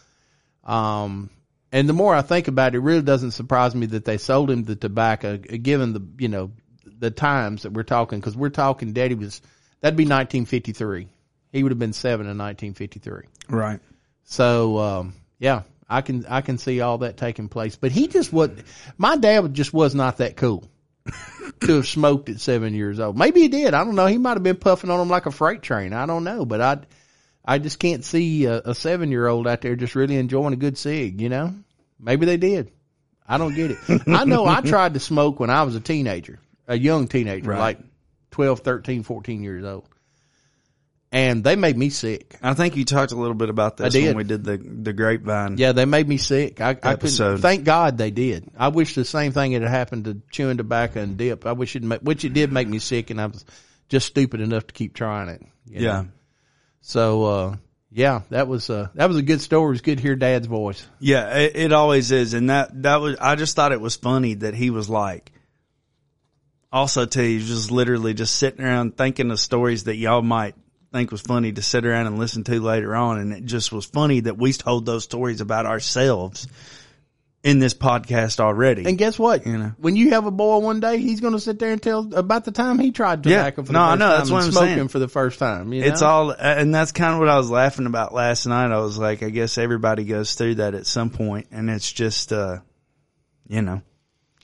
Um, 0.64 1.32
and 1.72 1.90
the 1.90 1.94
more 1.94 2.14
I 2.14 2.22
think 2.22 2.48
about 2.48 2.76
it, 2.76 2.78
it 2.78 2.82
really 2.82 3.02
doesn't 3.02 3.32
surprise 3.32 3.74
me 3.74 3.88
that 3.88 4.06
they 4.06 4.20
sold 4.20 4.52
him 4.52 4.64
the 4.64 4.76
tobacco, 4.76 5.40
uh, 5.52 5.58
given 5.60 5.94
the 5.94 6.06
you 6.20 6.28
know 6.28 6.52
the 6.86 7.10
times 7.10 7.64
that 7.64 7.74
we're 7.74 7.82
talking. 7.82 8.20
Because 8.20 8.38
we're 8.38 8.50
talking, 8.50 8.94
Daddy 8.94 9.16
was 9.16 9.42
that'd 9.80 9.98
be 9.98 10.04
1953. 10.04 11.08
He 11.52 11.64
would 11.64 11.72
have 11.72 11.80
been 11.80 11.94
seven 11.94 12.28
in 12.28 12.38
1953. 12.38 13.24
Right. 13.50 13.80
So 14.24 14.78
um, 14.78 15.16
yeah, 15.42 15.64
I 15.90 16.00
can 16.02 16.26
I 16.28 16.40
can 16.40 16.58
see 16.58 16.80
all 16.80 17.00
that 17.00 17.18
taking 17.18 17.50
place. 17.50 17.76
But 17.76 17.92
he 17.92 18.08
just 18.08 18.32
was 18.32 18.52
my 18.98 19.18
dad 19.18 19.54
just 19.54 19.74
was 19.74 19.94
not 19.94 20.18
that 20.18 20.38
cool 20.38 20.64
to 21.62 21.76
have 21.76 21.88
smoked 21.88 22.30
at 22.30 22.40
seven 22.40 22.74
years 22.74 23.00
old. 23.00 23.18
Maybe 23.18 23.42
he 23.42 23.48
did. 23.50 23.74
I 23.74 23.84
don't 23.84 23.96
know. 23.96 24.06
He 24.06 24.18
might 24.20 24.36
have 24.36 24.44
been 24.44 24.56
puffing 24.56 24.90
on 24.92 25.00
him 25.02 25.10
like 25.10 25.26
a 25.26 25.32
freight 25.32 25.62
train. 25.64 25.92
I 25.92 26.06
don't 26.06 26.24
know. 26.24 26.46
But 26.46 26.62
I 26.62 26.78
I 27.44 27.58
just 27.58 27.80
can't 27.80 28.06
see 28.06 28.46
a, 28.46 28.60
a 28.66 28.76
seven 28.76 29.12
year 29.12 29.28
old 29.28 29.48
out 29.48 29.62
there 29.62 29.76
just 29.76 29.96
really 29.96 30.16
enjoying 30.16 30.54
a 30.54 30.58
good 30.58 30.78
cig. 30.78 31.20
You 31.20 31.30
know, 31.30 31.56
maybe 32.00 32.26
they 32.28 32.38
did. 32.38 32.72
I 33.28 33.38
don't 33.38 33.56
get 33.56 33.72
it. 33.72 33.78
I 34.08 34.26
know 34.26 34.46
I 34.46 34.62
tried 34.62 34.94
to 34.94 35.00
smoke 35.00 35.40
when 35.40 35.50
I 35.50 35.64
was 35.64 35.76
a 35.76 35.80
teenager, 35.80 36.40
a 36.68 36.78
young 36.78 37.08
teenager, 37.08 37.50
Right. 37.50 37.60
like 37.60 37.80
12, 38.32 38.60
13, 38.60 39.04
14 39.04 39.42
years 39.44 39.66
old. 39.66 39.88
And 41.14 41.44
they 41.44 41.58
made 41.58 41.78
me 41.78 41.90
sick. 41.90 42.38
I 42.42 42.54
think 42.54 42.78
you 42.78 42.86
talked 42.86 43.12
a 43.12 43.18
little 43.18 43.36
bit 43.36 43.50
about 43.50 43.76
this 43.76 43.88
I 43.88 43.90
did. 43.90 44.08
when 44.08 44.16
we 44.16 44.24
did 44.24 44.46
the 44.46 44.58
the 44.58 44.94
grapevine. 44.94 45.58
Yeah, 45.58 45.74
they 45.74 45.84
made 45.84 46.08
me 46.08 46.16
sick. 46.16 46.62
I, 46.62 46.70
I 46.70 46.74
couldn't. 46.76 46.94
Episode. 46.94 47.42
Thank 47.42 47.66
God 47.66 47.98
they 47.98 48.12
did. 48.12 48.50
I 48.58 48.70
wish 48.70 48.96
the 48.96 49.04
same 49.04 49.34
thing 49.34 49.52
had 49.52 49.64
happened 49.64 50.06
to 50.06 50.22
chewing 50.32 50.56
tobacco 50.56 51.02
and 51.02 51.18
dip. 51.18 51.46
I 51.46 51.52
wish 51.52 51.76
it, 51.76 51.84
which 52.02 52.24
it 52.24 52.34
did 52.34 52.54
make 52.54 52.70
me 52.70 52.80
sick, 52.80 53.10
and 53.10 53.20
I 53.20 53.26
was 53.26 53.44
just 53.90 54.08
stupid 54.08 54.40
enough 54.40 54.68
to 54.68 54.74
keep 54.74 54.94
trying 54.94 55.28
it. 55.28 55.42
you 55.68 55.82
know. 55.82 55.86
Yeah. 55.86 56.04
So, 56.80 57.24
uh, 57.26 57.56
yeah, 57.92 58.22
that 58.30 58.48
was 58.48 58.70
uh, 58.70 58.88
that 58.96 59.10
was 59.10 59.18
a 59.18 59.22
good 59.22 59.42
story. 59.42 59.68
It 59.68 59.72
was 59.72 59.82
good 59.82 59.98
to 59.98 60.02
hear 60.02 60.16
Dad's 60.16 60.48
voice. 60.48 60.88
Yeah, 61.00 61.38
it, 61.40 61.58
it 61.58 61.74
always 61.74 62.14
is, 62.14 62.34
and 62.34 62.50
that 62.50 62.84
that 62.84 63.02
was. 63.02 63.18
I 63.20 63.36
just 63.36 63.58
thought 63.58 63.74
it 63.74 63.82
was 63.82 63.98
funny 63.98 64.36
that 64.36 64.54
he 64.54 64.70
was 64.70 64.90
like. 64.90 65.30
Also, 66.72 67.06
too, 67.06 67.22
he 67.22 67.36
was 67.36 67.48
just 67.48 67.70
literally 67.70 68.14
just 68.14 68.36
sitting 68.36 68.64
around 68.64 68.96
thinking 68.96 69.30
of 69.30 69.42
stories 69.42 69.84
that 69.84 69.98
y'all 69.98 70.22
might 70.22 70.56
think 70.92 71.12
was 71.12 71.22
funny 71.22 71.52
to 71.54 71.62
sit 71.62 71.86
around 71.86 72.08
and 72.08 72.20
listen 72.20 72.44
to 72.46 72.60
later 72.62 72.96
on, 72.96 73.20
and 73.20 73.34
it 73.34 73.46
just 73.46 73.72
was 73.72 73.86
funny 73.86 74.22
that 74.22 74.38
we 74.38 74.54
told 74.54 74.86
those 74.86 75.04
stories 75.04 75.42
about 75.42 75.66
ourselves 75.66 76.48
in 77.44 77.58
this 77.60 77.74
podcast 77.74 78.40
already. 78.40 78.86
And 78.86 78.98
guess 78.98 79.18
what? 79.18 79.48
You 79.48 79.58
know. 79.58 79.72
When 79.78 79.96
you 79.96 80.12
have 80.12 80.26
a 80.28 80.32
boy 80.32 80.60
one 80.60 80.80
day, 80.80 80.98
he's 81.00 81.22
going 81.22 81.34
to 81.34 81.40
sit 81.40 81.58
there 81.58 81.72
and 81.72 81.82
tell 81.82 82.14
about 82.14 82.46
the 82.46 82.52
time 82.52 82.78
he 82.78 82.92
tried 82.92 83.26
Yeah. 83.26 83.38
tobacco 83.38 83.62
for 83.64 83.68
the 83.68 83.74
No, 83.74 83.82
I 83.82 83.96
know. 83.96 84.10
That's 84.10 84.30
and 84.30 84.32
what 84.38 84.44
I'm 84.46 84.52
smoking 84.52 84.76
saying. 84.76 84.88
for 84.90 85.00
the 85.00 85.08
first 85.08 85.40
time. 85.40 85.74
You 85.74 85.82
It's 85.84 86.02
all, 86.04 86.30
and 86.32 86.76
that's 86.76 86.92
kind 86.92 87.14
of 87.14 87.20
what 87.20 87.30
I 87.30 87.38
was 87.38 87.50
laughing 87.50 87.88
about 87.88 88.14
last 88.14 88.46
night. 88.46 88.72
I 88.72 88.80
was 88.80 88.98
like, 89.00 89.24
I 89.24 89.30
guess 89.30 89.58
everybody 89.58 90.04
goes 90.04 90.36
through 90.36 90.56
that 90.56 90.76
at 90.76 90.86
some 90.86 91.10
point, 91.10 91.48
and 91.52 91.70
it's 91.70 91.92
just, 91.92 92.32
uh, 92.32 92.58
you 93.48 93.62
know, 93.64 93.82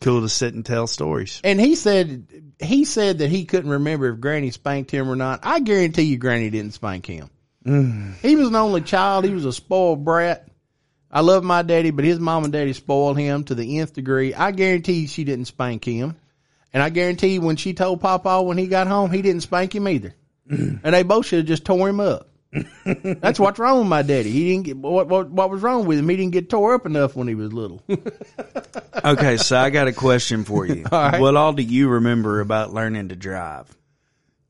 cool 0.02 0.22
to 0.22 0.30
sit 0.30 0.54
and 0.54 0.66
tell 0.66 0.88
stories. 0.88 1.42
And 1.44 1.60
he 1.60 1.76
said 1.76 2.28
he 2.60 2.86
said 2.86 3.20
that 3.20 3.30
he 3.30 3.46
couldn't 3.46 3.70
remember 3.70 4.10
if 4.10 4.20
Granny 4.20 4.52
spanked 4.52 4.92
him 4.92 5.10
or 5.10 5.16
not. 5.16 5.42
I 5.44 5.60
guarantee 5.60 6.04
you, 6.04 6.18
Granny 6.18 6.50
didn't 6.50 6.74
spank 6.74 7.06
him. 7.06 7.30
Mm. 7.66 8.16
He 8.22 8.36
was 8.36 8.48
an 8.48 8.56
only 8.56 8.82
child. 8.82 9.26
He 9.26 9.34
was 9.34 9.46
a 9.46 9.54
spoiled 9.54 10.06
brat. 10.06 10.48
I 11.10 11.22
love 11.22 11.44
my 11.44 11.62
daddy, 11.62 11.92
but 11.92 12.06
his 12.06 12.20
mom 12.20 12.44
and 12.44 12.54
daddy 12.54 12.74
spoiled 12.74 13.18
him 13.18 13.44
to 13.46 13.56
the 13.56 13.80
nth 13.80 13.94
degree. 13.94 14.34
I 14.34 14.52
guarantee 14.52 15.08
she 15.08 15.24
didn't 15.24 15.46
spank 15.46 15.86
him, 15.86 16.16
and 16.74 16.84
I 16.84 16.90
guarantee 16.90 17.40
when 17.40 17.56
she 17.56 17.74
told 17.74 18.02
Papa 18.02 18.42
when 18.42 18.58
he 18.58 18.68
got 18.68 18.88
home, 18.88 19.12
he 19.12 19.22
didn't 19.22 19.42
spank 19.42 19.74
him 19.74 19.88
either. 19.88 20.16
Mm. 20.50 20.80
and 20.84 20.96
they 20.96 21.04
both 21.04 21.26
should 21.26 21.40
have 21.40 21.46
just 21.46 21.66
tore 21.66 21.90
him 21.90 22.00
up. 22.00 22.27
That's 22.52 23.40
what's 23.40 23.60
wrong 23.60 23.80
with 23.80 23.88
my 23.88 24.02
daddy. 24.02 24.32
He 24.32 24.52
didn't 24.52 24.66
get 24.66 24.78
what 24.78 25.08
what 25.08 25.30
what 25.30 25.50
was 25.50 25.62
wrong 25.62 25.86
with 25.86 26.00
him. 26.00 26.08
He 26.08 26.16
didn't 26.16 26.32
get 26.32 26.50
tore 26.50 26.74
up 26.74 26.86
enough 26.86 27.16
when 27.16 27.28
he 27.28 27.36
was 27.36 27.54
little. 27.54 27.82
Okay, 29.06 29.38
so 29.38 29.56
I 29.56 29.70
got 29.70 29.88
a 29.88 29.94
question 29.94 30.44
for 30.44 30.66
you. 30.66 30.84
All 30.92 31.00
right. 31.00 31.22
What 31.22 31.36
all 31.36 31.54
do 31.54 31.62
you 31.62 31.88
remember 31.88 32.40
about 32.40 32.74
learning 32.74 33.10
to 33.10 33.16
drive? 33.16 33.74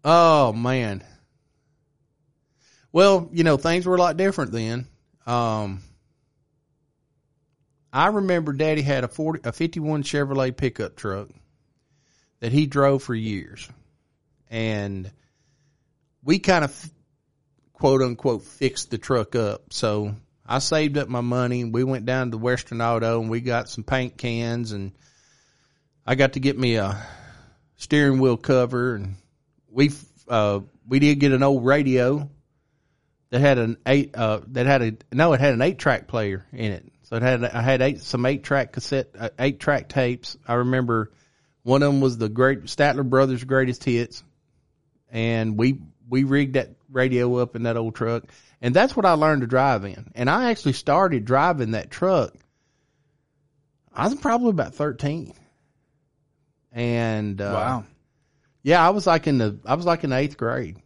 Oh 0.05 0.53
man. 0.53 1.03
Well, 2.91 3.29
you 3.33 3.43
know, 3.43 3.57
things 3.57 3.85
were 3.85 3.95
a 3.95 3.99
lot 3.99 4.15
different 4.15 4.53
then. 4.53 4.87
Um, 5.25 5.81
I 7.91 8.07
remember 8.07 8.53
Daddy 8.53 8.81
had 8.81 9.03
a 9.03 9.09
forty, 9.09 9.41
a 9.43 9.51
fifty-one 9.51 10.03
Chevrolet 10.03 10.55
pickup 10.55 10.95
truck 10.95 11.27
that 12.39 12.53
he 12.53 12.65
drove 12.65 13.03
for 13.03 13.13
years, 13.13 13.69
and 14.49 15.11
we 16.23 16.39
kind 16.39 16.63
of 16.63 16.89
quote 17.77 18.01
unquote 18.01 18.41
fixed 18.41 18.89
the 18.89 18.97
truck 18.97 19.35
up. 19.35 19.71
So 19.71 20.15
I 20.43 20.57
saved 20.59 20.97
up 20.97 21.09
my 21.09 21.21
money. 21.21 21.63
We 21.63 21.83
went 21.83 22.07
down 22.07 22.31
to 22.31 22.37
Western 22.37 22.81
Auto 22.81 23.21
and 23.21 23.29
we 23.29 23.39
got 23.39 23.69
some 23.69 23.83
paint 23.83 24.17
cans, 24.17 24.71
and 24.71 24.93
I 26.05 26.15
got 26.15 26.33
to 26.33 26.39
get 26.39 26.57
me 26.57 26.77
a 26.77 27.05
steering 27.75 28.19
wheel 28.19 28.37
cover 28.37 28.95
and 28.95 29.15
we 29.69 29.91
uh 30.27 30.61
we 30.87 30.97
did 30.97 31.19
get 31.19 31.31
an 31.31 31.43
old 31.43 31.63
radio 31.63 32.27
that 33.29 33.39
had 33.39 33.59
an 33.59 33.77
eight 33.85 34.17
uh 34.17 34.39
that 34.47 34.65
had 34.65 34.81
a 34.81 34.97
no 35.11 35.33
it 35.33 35.39
had 35.39 35.53
an 35.53 35.61
eight 35.61 35.77
track 35.77 36.07
player 36.07 36.43
in 36.51 36.71
it 36.71 36.91
So 37.03 37.17
it 37.17 37.21
had 37.21 37.43
I 37.43 37.61
had 37.61 37.83
eight 37.83 38.01
some 38.01 38.25
eight 38.25 38.43
track 38.43 38.71
cassette 38.71 39.09
uh, 39.19 39.29
eight 39.37 39.59
track 39.59 39.89
tapes. 39.89 40.37
I 40.47 40.55
remember 40.55 41.11
one 41.61 41.83
of 41.83 41.91
them 41.91 42.01
was 42.01 42.17
the 42.17 42.29
great 42.29 42.63
Statler 42.63 43.07
Brothers 43.07 43.43
Greatest 43.43 43.83
Hits, 43.83 44.23
and 45.11 45.55
we 45.55 45.81
we 46.09 46.23
rigged 46.23 46.55
that 46.55 46.69
radio 46.91 47.35
up 47.37 47.55
in 47.55 47.63
that 47.63 47.77
old 47.77 47.95
truck, 47.95 48.23
and 48.61 48.73
that's 48.73 48.95
what 48.95 49.05
I 49.05 49.13
learned 49.13 49.41
to 49.41 49.47
drive 49.47 49.83
in. 49.85 50.11
And 50.15 50.29
I 50.29 50.51
actually 50.51 50.73
started 50.73 51.25
driving 51.25 51.71
that 51.71 51.89
truck. 51.91 52.33
I 53.93 54.05
was 54.07 54.15
probably 54.15 54.49
about 54.51 54.75
thirteen, 54.75 55.33
and 56.71 57.41
uh, 57.41 57.51
Wow. 57.53 57.83
yeah, 58.63 58.85
I 58.85 58.91
was 58.91 59.07
like 59.07 59.27
in 59.27 59.37
the 59.37 59.59
I 59.65 59.75
was 59.75 59.85
like 59.85 60.03
in 60.03 60.11
the 60.11 60.17
eighth 60.17 60.37
grade, 60.37 60.77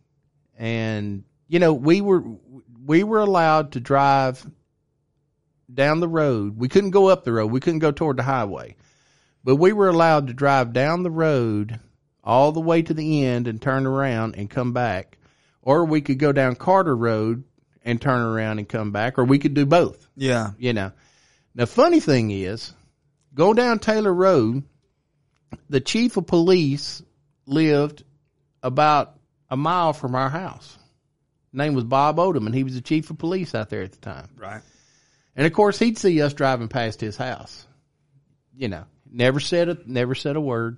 and 0.58 1.24
you 1.48 1.60
know 1.60 1.74
we 1.74 2.02
were 2.02 2.24
we 2.86 3.04
were 3.04 3.20
allowed 3.20 3.74
to 3.74 3.80
drive 3.80 4.46
down 5.74 6.00
the 6.00 6.08
road. 6.08 6.58
We 6.58 6.68
couldn't 6.70 6.92
go 6.92 7.08
up 7.08 7.24
the 7.24 7.34
road. 7.34 7.48
We 7.52 7.60
couldn't 7.60 7.80
go 7.80 7.92
toward 7.92 8.18
the 8.18 8.24
highway, 8.24 8.76
but 9.44 9.58
we 9.58 9.74
were 9.74 9.90
allowed 9.90 10.28
to 10.28 10.34
drive 10.34 10.74
down 10.74 11.04
the 11.04 11.12
road 11.12 11.80
all 12.24 12.52
the 12.52 12.60
way 12.60 12.82
to 12.82 12.94
the 12.94 13.26
end 13.26 13.48
and 13.48 13.62
turn 13.62 13.86
around 13.86 14.36
and 14.36 14.50
come 14.50 14.74
back, 14.74 15.18
or 15.62 15.86
we 15.86 16.02
could 16.02 16.20
go 16.20 16.32
down 16.32 16.56
Carter 16.56 16.96
Road 16.96 17.44
and 17.84 18.00
turn 18.02 18.22
around 18.22 18.60
and 18.60 18.70
come 18.70 18.92
back, 18.92 19.18
or 19.18 19.24
we 19.24 19.40
could 19.40 19.54
do 19.54 19.66
both 19.66 20.08
Yeah. 20.16 20.52
you 20.58 20.74
know. 20.74 20.92
The 21.56 21.68
funny 21.68 22.00
thing 22.00 22.32
is, 22.32 22.74
go 23.34 23.54
down 23.54 23.80
Taylor 23.80 24.14
Road, 24.14 24.64
the 25.70 25.82
chief 25.82 26.16
of 26.18 26.28
police 26.28 27.02
lived 27.46 28.04
about 28.64 29.18
a 29.50 29.58
mile 29.58 29.94
from 29.94 30.16
our 30.16 30.30
house. 30.30 30.78
Name 31.52 31.74
was 31.74 31.84
Bob 31.84 32.18
Odom, 32.18 32.46
and 32.46 32.56
he 32.56 32.64
was 32.64 32.76
the 32.76 32.82
chief 32.82 33.10
of 33.10 33.18
police 33.18 33.54
out 33.54 33.70
there 33.70 33.82
at 33.82 33.92
the 33.92 33.98
time. 33.98 34.30
Right. 34.38 34.62
And 35.36 35.46
of 35.46 35.52
course, 35.54 35.78
he'd 35.80 35.98
see 35.98 36.22
us 36.22 36.34
driving 36.34 36.70
past 36.70 37.02
his 37.02 37.18
house. 37.18 37.66
You 38.56 38.70
know, 38.70 38.84
never 39.12 39.40
said 39.40 39.68
a 39.70 39.78
never 39.86 40.16
said 40.16 40.36
a 40.36 40.42
word. 40.42 40.78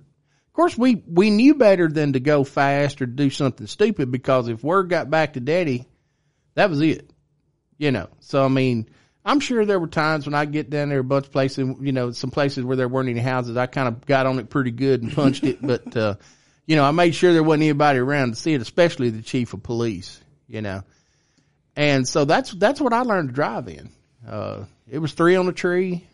Of 0.54 0.56
course, 0.56 0.78
we 0.78 1.02
we 1.08 1.30
knew 1.30 1.56
better 1.56 1.88
than 1.88 2.12
to 2.12 2.20
go 2.20 2.44
fast 2.44 3.02
or 3.02 3.06
do 3.06 3.28
something 3.28 3.66
stupid 3.66 4.12
because 4.12 4.46
if 4.46 4.62
word 4.62 4.88
got 4.88 5.10
back 5.10 5.32
to 5.32 5.40
Daddy, 5.40 5.84
that 6.54 6.70
was 6.70 6.80
it. 6.80 7.10
You 7.76 7.90
know, 7.90 8.08
so 8.20 8.44
I 8.44 8.46
mean, 8.46 8.88
I'm 9.24 9.40
sure 9.40 9.66
there 9.66 9.80
were 9.80 9.88
times 9.88 10.26
when 10.26 10.34
I 10.34 10.44
get 10.44 10.70
down 10.70 10.90
there 10.90 11.00
a 11.00 11.04
bunch 11.04 11.26
of 11.26 11.32
places, 11.32 11.74
you 11.80 11.90
know, 11.90 12.12
some 12.12 12.30
places 12.30 12.62
where 12.62 12.76
there 12.76 12.86
weren't 12.86 13.08
any 13.08 13.18
houses. 13.18 13.56
I 13.56 13.66
kind 13.66 13.88
of 13.88 14.06
got 14.06 14.26
on 14.26 14.38
it 14.38 14.48
pretty 14.48 14.70
good 14.70 15.02
and 15.02 15.12
punched 15.12 15.42
it, 15.42 15.58
but 15.60 15.96
uh, 15.96 16.14
you 16.66 16.76
know, 16.76 16.84
I 16.84 16.92
made 16.92 17.16
sure 17.16 17.32
there 17.32 17.42
wasn't 17.42 17.64
anybody 17.64 17.98
around 17.98 18.30
to 18.30 18.36
see 18.36 18.54
it, 18.54 18.62
especially 18.62 19.10
the 19.10 19.22
chief 19.22 19.54
of 19.54 19.64
police. 19.64 20.20
You 20.46 20.62
know, 20.62 20.82
and 21.74 22.06
so 22.06 22.24
that's 22.24 22.52
that's 22.52 22.80
what 22.80 22.92
I 22.92 23.00
learned 23.00 23.30
to 23.30 23.34
drive 23.34 23.66
in. 23.66 23.90
Uh, 24.24 24.66
it 24.88 25.00
was 25.00 25.14
three 25.14 25.34
on 25.34 25.46
the 25.46 25.52
tree. 25.52 26.06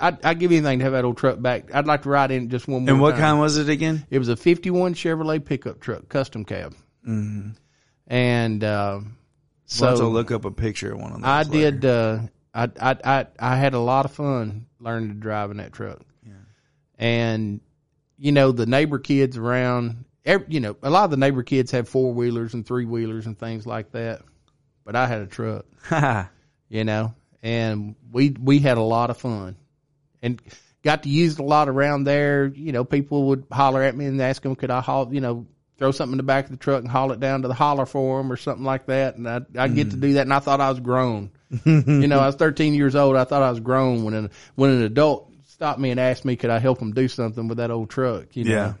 I'd, 0.00 0.24
I'd 0.24 0.38
give 0.38 0.50
anything 0.52 0.78
to 0.78 0.84
have 0.84 0.92
that 0.92 1.04
old 1.04 1.16
truck 1.16 1.40
back. 1.42 1.74
I'd 1.74 1.86
like 1.86 2.02
to 2.02 2.08
ride 2.08 2.30
in 2.30 2.44
it 2.44 2.48
just 2.48 2.66
one 2.68 2.84
more 2.84 2.90
And 2.90 3.00
what 3.00 3.12
time. 3.12 3.20
kind 3.20 3.40
was 3.40 3.56
it 3.58 3.68
again? 3.68 4.06
It 4.10 4.18
was 4.18 4.28
a 4.28 4.36
51 4.36 4.94
Chevrolet 4.94 5.44
pickup 5.44 5.80
truck, 5.80 6.08
custom 6.08 6.44
cab. 6.44 6.74
Mm-hmm. 7.06 7.50
And, 8.06 8.64
uh, 8.64 9.00
So 9.66 9.96
to 9.96 10.06
look 10.06 10.30
up 10.30 10.44
a 10.44 10.50
picture 10.50 10.92
of 10.92 11.00
one 11.00 11.12
of 11.12 11.20
those. 11.20 11.26
I 11.28 11.42
later. 11.42 11.70
did, 11.70 11.84
uh, 11.84 12.18
I, 12.54 12.70
I, 12.80 12.96
I, 13.04 13.26
I 13.38 13.56
had 13.56 13.74
a 13.74 13.78
lot 13.80 14.04
of 14.04 14.12
fun 14.12 14.66
learning 14.80 15.08
to 15.08 15.14
drive 15.14 15.50
in 15.50 15.56
that 15.58 15.72
truck. 15.72 16.00
And, 16.98 17.60
you 18.18 18.30
know, 18.32 18.52
the 18.52 18.66
neighbor 18.66 18.98
kids 19.00 19.36
around, 19.36 20.04
every, 20.24 20.46
you 20.48 20.60
know, 20.60 20.76
a 20.82 20.90
lot 20.90 21.04
of 21.04 21.10
the 21.10 21.16
neighbor 21.16 21.42
kids 21.42 21.72
have 21.72 21.88
four 21.88 22.12
wheelers 22.14 22.54
and 22.54 22.64
three 22.64 22.84
wheelers 22.84 23.26
and 23.26 23.36
things 23.38 23.66
like 23.66 23.90
that. 23.92 24.22
But 24.84 24.94
I 24.94 25.06
had 25.08 25.22
a 25.22 25.26
truck. 25.26 25.66
you 26.68 26.84
know, 26.84 27.14
and 27.42 27.96
we 28.12 28.36
we 28.40 28.60
had 28.60 28.78
a 28.78 28.82
lot 28.82 29.10
of 29.10 29.16
fun, 29.16 29.56
and 30.24 30.42
got 30.82 31.04
to 31.04 31.08
use 31.08 31.34
it 31.34 31.40
a 31.40 31.44
lot 31.44 31.68
around 31.68 32.04
there. 32.04 32.46
You 32.46 32.72
know, 32.72 32.84
people 32.84 33.28
would 33.28 33.46
holler 33.52 33.82
at 33.82 33.96
me 33.96 34.06
and 34.06 34.20
ask 34.20 34.42
them, 34.42 34.56
could 34.56 34.70
I 34.70 34.80
haul, 34.80 35.12
you 35.12 35.20
know, 35.20 35.46
throw 35.78 35.90
something 35.90 36.12
in 36.12 36.18
the 36.18 36.22
back 36.22 36.46
of 36.46 36.50
the 36.50 36.56
truck 36.56 36.82
and 36.82 36.90
haul 36.90 37.12
it 37.12 37.20
down 37.20 37.42
to 37.42 37.48
the 37.48 37.54
holler 37.54 37.86
for 37.86 38.18
them 38.18 38.32
or 38.32 38.36
something 38.36 38.64
like 38.64 38.86
that, 38.86 39.16
and 39.16 39.28
I 39.28 39.40
I 39.56 39.68
get 39.68 39.90
to 39.90 39.96
mm. 39.96 40.00
do 40.00 40.12
that, 40.14 40.22
and 40.22 40.32
I 40.32 40.38
thought 40.38 40.60
I 40.60 40.70
was 40.70 40.80
grown. 40.80 41.30
you 41.64 42.08
know, 42.08 42.18
I 42.18 42.26
was 42.26 42.36
13 42.36 42.74
years 42.74 42.96
old. 42.96 43.16
I 43.16 43.24
thought 43.24 43.42
I 43.42 43.50
was 43.50 43.60
grown 43.60 44.04
when 44.04 44.14
an 44.14 44.30
when 44.54 44.70
an 44.70 44.82
adult 44.82 45.30
stopped 45.46 45.78
me 45.78 45.90
and 45.90 46.00
asked 46.00 46.24
me, 46.24 46.36
could 46.36 46.50
I 46.50 46.58
help 46.58 46.78
them 46.78 46.92
do 46.92 47.08
something 47.08 47.48
with 47.48 47.58
that 47.58 47.70
old 47.70 47.90
truck? 47.90 48.34
You 48.36 48.44
know? 48.44 48.50
Yeah. 48.50 48.74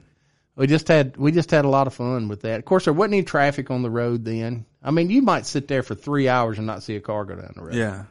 We 0.56 0.66
just 0.66 0.86
had 0.86 1.16
we 1.16 1.32
just 1.32 1.50
had 1.50 1.64
a 1.64 1.68
lot 1.68 1.86
of 1.86 1.94
fun 1.94 2.28
with 2.28 2.42
that. 2.42 2.58
Of 2.58 2.64
course, 2.64 2.84
there 2.84 2.94
wasn't 2.94 3.14
any 3.14 3.22
traffic 3.24 3.70
on 3.70 3.82
the 3.82 3.90
road 3.90 4.24
then. 4.24 4.66
I 4.82 4.92
mean, 4.92 5.10
you 5.10 5.22
might 5.22 5.46
sit 5.46 5.66
there 5.66 5.82
for 5.82 5.94
three 5.94 6.28
hours 6.28 6.58
and 6.58 6.66
not 6.66 6.82
see 6.82 6.94
a 6.94 7.00
car 7.00 7.24
go 7.24 7.34
down 7.34 7.54
the 7.56 7.62
road. 7.62 7.74
Yeah. 7.74 8.04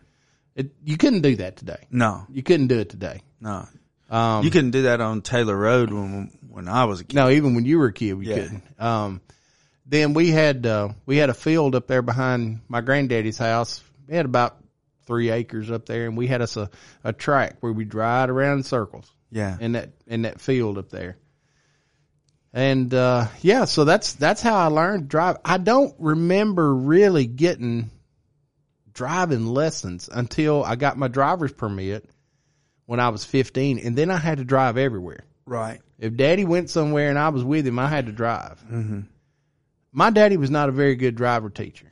It, 0.56 0.72
you 0.84 0.98
couldn't 0.98 1.22
do 1.22 1.36
that 1.38 1.58
today. 1.58 1.88
No. 1.90 2.26
You 2.30 2.44
couldn't 2.44 2.68
do 2.68 2.80
it 2.80 2.90
today. 2.90 3.22
No. 3.42 3.68
Um, 4.10 4.44
you 4.44 4.52
couldn't 4.52 4.72
do 4.72 4.84
that 4.84 5.02
on 5.02 5.22
Taylor 5.22 5.58
Road 5.58 5.92
when 5.92 6.38
when 6.50 6.68
I 6.68 6.86
was 6.86 7.00
a 7.00 7.04
kid. 7.04 7.16
no, 7.16 7.30
even 7.30 7.56
when 7.56 7.66
you 7.66 7.80
were 7.80 7.88
a 7.88 7.94
kid, 7.94 8.14
we 8.14 8.28
Yeah. 8.28 8.36
couldn't. 8.36 8.64
Um, 8.80 9.22
then 9.88 10.14
we 10.14 10.30
had 10.30 10.66
uh, 10.66 10.90
we 11.06 11.18
had 11.18 11.30
a 11.30 11.34
field 11.34 11.74
up 11.76 11.88
there 11.88 12.02
behind 12.04 12.62
my 12.68 12.82
granddaddy's 12.82 13.38
house. 13.40 13.84
We 14.08 14.16
had 14.16 14.26
about 14.26 14.58
three 15.08 15.32
acres 15.32 15.72
up 15.72 15.86
there, 15.88 16.06
and 16.06 16.16
we 16.16 16.28
had 16.28 16.42
us 16.42 16.56
a, 16.56 16.70
a 17.04 17.12
track 17.14 17.58
where 17.62 17.74
we 17.74 17.86
ride 17.86 18.30
around 18.30 18.60
in 18.60 18.64
circles 18.64 19.12
Yeah. 19.32 19.58
in 19.60 19.72
that 19.72 19.90
in 20.06 20.22
that 20.22 20.40
field 20.40 20.78
up 20.78 20.90
there. 20.90 21.18
And 22.54 22.94
uh, 22.94 23.28
yeah, 23.42 23.66
so 23.66 23.84
that's 23.84 24.14
that's 24.14 24.42
how 24.42 24.56
I 24.56 24.68
learned 24.68 25.04
to 25.04 25.08
drive. 25.08 25.38
I 25.44 25.58
don't 25.58 25.96
remember 25.98 26.74
really 26.76 27.26
getting 27.26 27.90
driving 28.94 29.48
lessons 29.48 30.10
until 30.12 30.64
I 30.64 30.76
got 30.76 30.98
my 30.98 31.08
driver's 31.08 31.52
permit 31.54 32.10
when 32.86 33.00
I 33.00 33.10
was 33.10 33.24
15, 33.26 33.80
and 33.80 33.96
then 33.98 34.12
I 34.12 34.18
had 34.18 34.38
to 34.40 34.44
drive 34.44 34.78
everywhere. 34.78 35.24
right. 35.46 35.80
If 36.00 36.18
Daddy 36.18 36.44
went 36.44 36.70
somewhere 36.70 37.10
and 37.10 37.18
I 37.18 37.30
was 37.30 37.46
with 37.46 37.66
him, 37.66 37.80
I 37.80 37.88
had 37.88 38.08
to 38.08 38.12
drive. 38.12 38.62
Mm-hmm. 38.70 39.02
My 39.94 40.10
daddy 40.10 40.36
was 40.36 40.50
not 40.52 40.68
a 40.68 40.74
very 40.74 40.96
good 40.96 41.16
driver 41.16 41.50
teacher. 41.50 41.86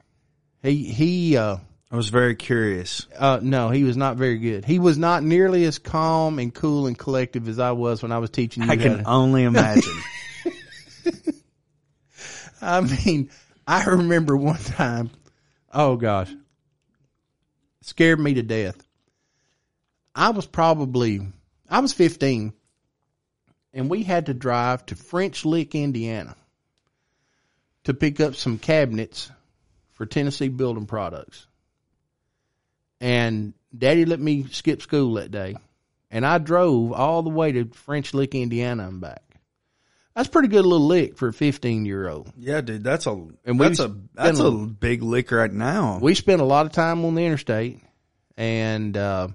He 0.63 0.83
he 0.83 1.37
uh, 1.37 1.57
I 1.89 1.95
was 1.95 2.09
very 2.09 2.35
curious. 2.35 3.07
uh, 3.17 3.39
no, 3.41 3.69
he 3.69 3.85
was 3.85 3.95
not 3.95 4.17
very 4.17 4.37
good. 4.37 4.65
He 4.65 4.79
was 4.79 4.97
not 4.97 5.23
nearly 5.23 5.63
as 5.63 5.77
calm 5.79 6.39
and 6.39 6.53
cool 6.53 6.87
and 6.87 6.97
collective 6.97 7.47
as 7.47 7.57
I 7.57 7.71
was 7.71 8.01
when 8.03 8.11
I 8.11 8.17
was 8.17 8.31
teaching 8.31 8.63
you. 8.63 8.69
I 8.69 8.75
can 8.75 8.97
to- 8.97 9.03
only 9.09 9.43
imagine. 9.53 10.01
I 12.61 12.81
mean, 12.81 13.29
I 13.65 13.85
remember 13.85 14.35
one 14.37 14.57
time, 14.59 15.09
oh 15.73 15.95
gosh, 15.95 16.31
scared 17.81 18.19
me 18.19 18.35
to 18.35 18.43
death. 18.43 18.81
I 20.15 20.29
was 20.29 20.45
probably, 20.45 21.21
I 21.69 21.79
was 21.79 21.93
15 21.93 22.53
and 23.73 23.89
we 23.89 24.03
had 24.03 24.25
to 24.25 24.33
drive 24.33 24.85
to 24.87 24.95
French 24.95 25.45
Lick, 25.45 25.75
Indiana 25.75 26.35
to 27.85 27.93
pick 27.93 28.19
up 28.19 28.35
some 28.35 28.57
cabinets 28.57 29.31
for 29.93 30.05
Tennessee 30.05 30.49
Building 30.49 30.85
Products. 30.85 31.47
And 32.99 33.53
daddy 33.75 34.05
let 34.05 34.19
me 34.19 34.45
skip 34.51 34.81
school 34.81 35.13
that 35.15 35.31
day 35.31 35.55
and 36.11 36.25
I 36.25 36.37
drove 36.37 36.91
all 36.91 37.23
the 37.23 37.29
way 37.29 37.53
to 37.53 37.65
French 37.65 38.13
Lick, 38.13 38.35
Indiana 38.35 38.87
and 38.87 38.99
back. 38.99 39.23
That's 40.15 40.27
pretty 40.27 40.49
good 40.49 40.65
little 40.65 40.85
lick 40.87 41.17
for 41.17 41.29
a 41.29 41.33
15 41.33 41.85
year 41.85 42.09
old. 42.09 42.31
yeah, 42.37 42.61
dude, 42.61 42.83
that's 42.83 43.07
a 43.07 43.11
And 43.45 43.59
we 43.59 43.67
that's 43.67 43.79
a 43.79 43.95
that's 44.13 44.39
a 44.39 44.45
a- 44.47 44.67
big 44.67 45.01
lick 45.03 45.31
right 45.31 45.51
now. 45.51 45.99
we 46.01 46.15
spent 46.15 46.41
a 46.41 46.45
lot 46.45 46.65
of 46.65 46.71
time 46.73 47.05
on 47.05 47.15
the 47.15 47.23
interstate 47.23 47.79
and 48.37 48.95
uh, 48.97 49.29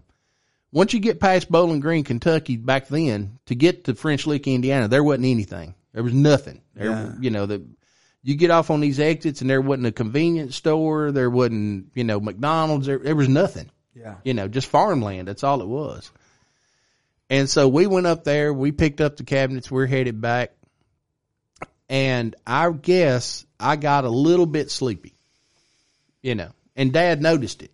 once 0.72 0.92
you 0.92 1.00
get 1.00 1.20
past 1.20 1.50
Bowling 1.50 1.80
Green, 1.80 2.04
Kentucky 2.04 2.56
back 2.56 2.88
then, 2.88 3.38
to 3.46 3.54
get 3.54 3.84
to 3.84 3.94
French 3.94 4.26
Lick, 4.26 4.46
Indiana, 4.46 4.88
there 4.88 5.02
wasn't 5.04 5.26
anything. 5.26 5.74
There 5.92 6.02
was 6.02 6.12
nothing. 6.12 6.60
There, 6.74 6.86
Yeah. 6.90 7.12
you 7.20 7.30
know, 7.30 7.46
the 7.46 7.64
you 8.22 8.34
get 8.34 8.50
off 8.50 8.70
on 8.70 8.80
these 8.80 8.98
exits 8.98 9.40
and 9.40 9.48
there 9.48 9.60
wasn't 9.60 9.86
a 9.86 9.92
convenience 9.92 10.56
store, 10.56 11.12
there 11.12 11.30
wasn't, 11.30 11.92
you 11.94 12.02
know, 12.04 12.18
McDonald's, 12.20 12.86
there, 12.88 12.98
there 12.98 13.14
was 13.14 13.28
nothing. 13.28 13.70
yeah. 13.94 14.16
You 14.24 14.34
know, 14.34 14.48
just 14.48 14.66
farmland. 14.66 15.28
That's 15.28 15.44
all 15.44 15.62
it 15.62 15.68
was. 15.68 16.10
And 17.30 17.48
so 17.48 17.68
we 17.68 17.86
went 17.86 18.06
up 18.08 18.24
there, 18.24 18.52
we 18.52 18.72
picked 18.72 19.00
up 19.00 19.16
the 19.16 19.24
cabinets, 19.24 19.70
we're 19.70 19.86
headed 19.86 20.20
back. 20.20 20.52
And 21.88 22.34
I 22.46 22.70
guess 22.70 23.46
I 23.60 23.76
got 23.76 24.04
a 24.04 24.10
little 24.10 24.46
bit 24.46 24.70
sleepy, 24.70 25.14
you 26.22 26.34
know, 26.34 26.50
and 26.74 26.92
dad 26.92 27.22
noticed 27.22 27.62
it. 27.62 27.70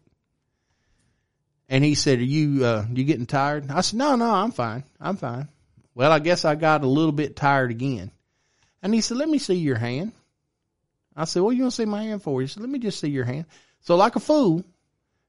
And 1.68 1.82
he 1.82 1.94
said, 1.94 2.18
are 2.18 2.22
you, 2.22 2.64
uh, 2.64 2.84
you 2.92 3.04
getting 3.04 3.24
tired? 3.24 3.70
I 3.70 3.80
said, 3.80 3.98
no, 3.98 4.14
no, 4.16 4.30
I'm 4.30 4.52
fine. 4.52 4.84
I'm 5.00 5.16
fine. 5.16 5.48
Well, 5.94 6.12
I 6.12 6.18
guess 6.18 6.44
I 6.44 6.54
got 6.54 6.82
a 6.82 6.86
little 6.86 7.12
bit 7.12 7.36
tired 7.36 7.70
again. 7.70 8.10
And 8.82 8.92
he 8.92 9.00
said, 9.00 9.16
let 9.16 9.28
me 9.28 9.38
see 9.38 9.54
your 9.54 9.78
hand. 9.78 10.12
I 11.16 11.24
said, 11.24 11.42
what 11.42 11.56
you 11.56 11.62
want 11.62 11.72
to 11.72 11.76
see 11.76 11.86
my 11.86 12.02
hand 12.02 12.22
for? 12.22 12.40
He 12.40 12.46
said, 12.46 12.62
let 12.62 12.70
me 12.70 12.78
just 12.78 13.00
see 13.00 13.08
your 13.08 13.24
hand. 13.24 13.46
So 13.80 13.96
like 13.96 14.16
a 14.16 14.20
fool, 14.20 14.64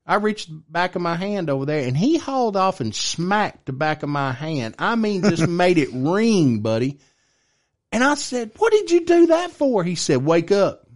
I 0.05 0.15
reached 0.15 0.49
the 0.49 0.61
back 0.69 0.95
of 0.95 1.01
my 1.01 1.15
hand 1.15 1.49
over 1.49 1.65
there 1.65 1.87
and 1.87 1.95
he 1.95 2.17
hauled 2.17 2.57
off 2.57 2.81
and 2.81 2.93
smacked 2.93 3.65
the 3.65 3.73
back 3.73 4.03
of 4.03 4.09
my 4.09 4.31
hand. 4.31 4.75
I 4.79 4.95
mean, 4.95 5.21
just 5.21 5.47
made 5.47 5.77
it 5.77 5.89
ring, 5.93 6.59
buddy. 6.59 6.99
And 7.93 8.03
I 8.03 8.15
said, 8.15 8.51
what 8.57 8.71
did 8.71 8.89
you 8.89 9.05
do 9.05 9.27
that 9.27 9.51
for? 9.51 9.83
He 9.83 9.93
said, 9.93 10.25
wake 10.25 10.51
up. 10.51 10.87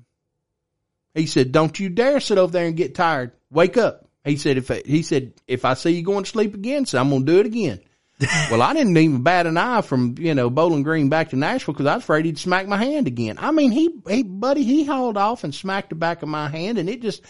He 1.13 1.27
said, 1.27 1.51
don't 1.51 1.79
you 1.79 1.89
dare 1.89 2.19
sit 2.19 2.39
over 2.39 2.51
there 2.51 2.65
and 2.65 2.75
get 2.75 2.95
tired. 2.95 3.33
Wake 3.51 3.77
up. 3.77 4.09
He 4.25 4.35
said, 4.35 4.57
if 4.57 4.71
I, 4.71 4.81
he 4.83 5.03
said, 5.03 5.33
if 5.47 5.63
I 5.63 5.75
see 5.75 5.91
you 5.91 6.01
going 6.01 6.23
to 6.23 6.29
sleep 6.29 6.55
again, 6.55 6.87
so 6.87 6.99
I'm 6.99 7.09
going 7.09 7.23
to 7.25 7.31
do 7.31 7.39
it 7.39 7.45
again. 7.45 7.79
well, 8.51 8.63
I 8.63 8.73
didn't 8.73 8.97
even 8.97 9.21
bat 9.21 9.45
an 9.45 9.57
eye 9.57 9.81
from, 9.81 10.15
you 10.17 10.33
know, 10.33 10.49
Bowling 10.49 10.81
Green 10.81 11.07
back 11.07 11.29
to 11.29 11.35
Nashville 11.35 11.75
because 11.75 11.85
I 11.85 11.95
was 11.95 12.03
afraid 12.03 12.25
he'd 12.25 12.39
smack 12.39 12.67
my 12.67 12.77
hand 12.77 13.05
again. 13.05 13.37
I 13.39 13.51
mean, 13.51 13.71
he, 13.71 13.91
he, 14.07 14.23
buddy, 14.23 14.63
he 14.63 14.83
hauled 14.83 15.17
off 15.17 15.43
and 15.43 15.53
smacked 15.53 15.89
the 15.89 15.95
back 15.95 16.23
of 16.23 16.29
my 16.29 16.49
hand 16.49 16.79
and 16.79 16.89
it 16.89 17.03
just, 17.03 17.21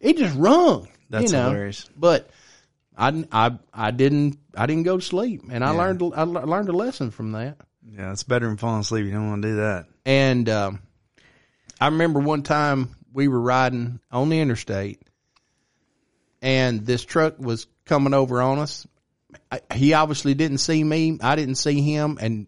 it 0.00 0.16
just 0.16 0.34
rung. 0.34 0.88
That's 1.10 1.30
you 1.30 1.38
know? 1.38 1.50
hilarious. 1.50 1.90
But 1.94 2.30
I, 2.96 3.22
I, 3.30 3.58
I 3.72 3.90
didn't, 3.90 4.38
I 4.56 4.64
didn't 4.64 4.84
go 4.84 4.96
to 4.96 5.04
sleep 5.04 5.42
and 5.50 5.62
I 5.62 5.70
learned, 5.70 6.02
I 6.16 6.22
learned 6.22 6.70
a 6.70 6.72
lesson 6.72 7.10
from 7.10 7.32
that. 7.32 7.58
Yeah, 7.88 8.12
it's 8.12 8.22
better 8.22 8.46
than 8.46 8.56
falling 8.56 8.80
asleep. 8.80 9.06
You 9.06 9.12
don't 9.12 9.30
want 9.30 9.42
to 9.42 9.48
do 9.48 9.56
that. 9.56 9.86
And 10.04 10.48
um, 10.48 10.82
I 11.80 11.86
remember 11.86 12.20
one 12.20 12.42
time 12.42 12.94
we 13.12 13.28
were 13.28 13.40
riding 13.40 14.00
on 14.10 14.28
the 14.28 14.40
interstate, 14.40 15.02
and 16.42 16.84
this 16.86 17.04
truck 17.04 17.38
was 17.38 17.66
coming 17.84 18.14
over 18.14 18.40
on 18.40 18.58
us. 18.58 18.86
I, 19.50 19.60
he 19.74 19.94
obviously 19.94 20.34
didn't 20.34 20.58
see 20.58 20.82
me. 20.82 21.18
I 21.22 21.36
didn't 21.36 21.56
see 21.56 21.80
him, 21.80 22.18
and 22.20 22.46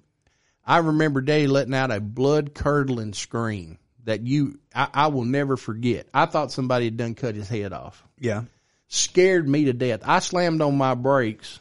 I 0.65 0.79
remember 0.79 1.21
Daddy 1.21 1.47
letting 1.47 1.75
out 1.75 1.91
a 1.91 2.01
blood 2.01 2.55
curdling 2.55 3.13
scream 3.15 3.79
that 4.05 4.27
you 4.27 4.59
I, 4.75 4.89
I 4.93 5.07
will 5.09 5.25
never 5.25 5.57
forget. 5.57 6.09
I 6.13 6.27
thought 6.27 6.53
somebody 6.53 6.87
had 6.87 6.97
done 6.97 7.15
cut 7.15 7.35
his 7.35 7.49
head 7.49 7.73
off. 7.73 8.03
Yeah. 8.19 8.45
Scared 8.89 9.49
me 9.49 9.65
to 9.67 9.73
death. 9.73 10.01
I 10.05 10.19
slammed 10.19 10.61
on 10.61 10.77
my 10.77 10.95
brakes, 10.95 11.61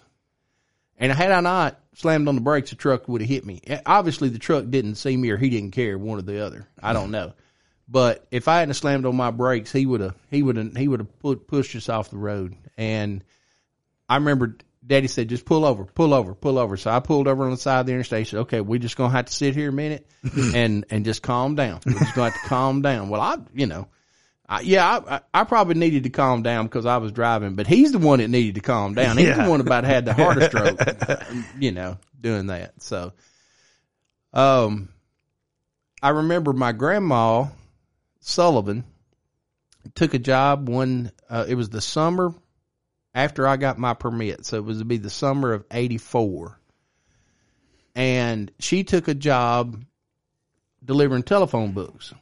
and 0.98 1.12
had 1.12 1.32
I 1.32 1.40
not 1.40 1.81
slammed 1.96 2.28
on 2.28 2.36
the 2.36 2.42
brakes, 2.42 2.70
the 2.70 2.76
truck 2.76 3.08
would 3.08 3.22
have 3.22 3.30
hit 3.30 3.46
me. 3.46 3.62
Obviously, 3.86 4.30
the 4.30 4.40
truck 4.40 4.66
didn't 4.70 4.96
see 4.96 5.16
me, 5.16 5.30
or 5.30 5.38
he 5.38 5.50
didn't 5.50 5.72
care, 5.72 5.98
one 5.98 6.20
or 6.20 6.22
the 6.22 6.46
other. 6.46 6.68
I 6.82 6.94
don't 6.94 7.12
know. 7.12 7.34
But 7.88 8.26
if 8.32 8.48
I 8.48 8.60
hadn't 8.60 8.76
slammed 8.76 9.06
on 9.06 9.18
my 9.18 9.32
brakes, 9.32 9.72
he 9.72 9.86
would 9.86 10.00
have 10.00 10.16
he 10.30 10.42
would 10.42 10.56
have 10.56 10.76
he 10.78 10.88
would 10.88 11.02
have 11.02 11.20
put, 11.20 11.48
pushed 11.48 11.76
us 11.76 11.90
off 11.90 12.10
the 12.10 12.18
road. 12.18 12.56
And 12.78 13.24
I 14.08 14.16
remember 14.16 14.56
Daddy 14.86 15.08
said, 15.08 15.28
"Just 15.28 15.44
pull 15.44 15.66
over, 15.66 15.84
pull 15.84 16.14
over, 16.14 16.34
pull 16.34 16.58
over." 16.58 16.78
So 16.78 16.90
I 16.90 17.02
pulled 17.02 17.28
over 17.28 17.44
on 17.44 17.52
the 17.52 17.58
side 17.58 17.82
of 17.82 17.86
the 17.88 17.92
interstate. 17.92 18.28
Said, 18.28 18.40
"Okay, 18.42 18.62
we're 18.62 18.80
just 18.80 18.96
gonna 18.96 19.12
have 19.12 19.26
to 19.26 19.34
sit 19.34 19.56
here 19.56 19.70
a 19.70 19.74
minute 19.74 20.08
and 20.56 20.86
and 20.90 21.04
just 21.04 21.22
calm 21.22 21.56
down. 21.56 21.82
We're 21.86 22.00
just 22.00 22.16
gonna 22.16 22.32
have 22.32 22.42
to 22.42 22.48
calm 22.48 22.82
down." 22.82 23.10
Well, 23.10 23.20
I 23.22 23.38
you 23.54 23.68
know. 23.68 23.88
I, 24.52 24.60
yeah, 24.62 24.86
I, 24.86 25.16
I, 25.16 25.22
I 25.34 25.44
probably 25.46 25.76
needed 25.76 26.04
to 26.04 26.10
calm 26.10 26.44
down 26.44 26.66
because 26.66 26.86
I 26.86 26.98
was 26.98 27.14
driving, 27.14 27.56
but 27.56 27.68
he's 27.68 27.94
the 27.94 28.00
one 28.00 28.20
that 28.20 28.28
needed 28.28 28.56
to 28.56 28.62
calm 28.62 28.94
down. 28.94 29.18
He's 29.18 29.28
Yeah. 29.28 29.44
the 29.46 29.50
one 29.50 29.62
about 29.62 29.86
had 29.86 30.04
the 30.04 30.14
heart 30.14 30.44
stroke, 30.44 30.78
you 31.58 31.72
know, 31.72 31.98
doing 32.20 32.48
that. 32.48 32.74
So, 32.82 33.14
um, 34.34 34.90
I 36.04 36.10
remember 36.10 36.52
my 36.52 36.74
grandma 36.74 37.46
Sullivan 38.20 38.84
took 39.96 40.14
a 40.14 40.20
job 40.20 40.68
when 40.68 41.12
uh, 41.30 41.46
it 41.48 41.56
was 41.56 41.70
the 41.70 41.80
summer 41.82 42.34
after 43.16 43.48
I 43.48 43.56
got 43.56 43.78
my 43.80 43.94
permit. 43.94 44.46
So 44.46 44.58
it 44.58 44.66
was 44.66 44.80
to 44.80 44.86
be 44.86 44.98
the 44.98 45.10
summer 45.10 45.54
of 45.54 45.64
84. 45.72 46.60
And 47.96 48.52
she 48.60 48.84
took 48.84 49.08
a 49.08 49.14
job 49.14 49.82
delivering 50.84 51.24
telephone 51.24 51.72
books. 51.72 52.14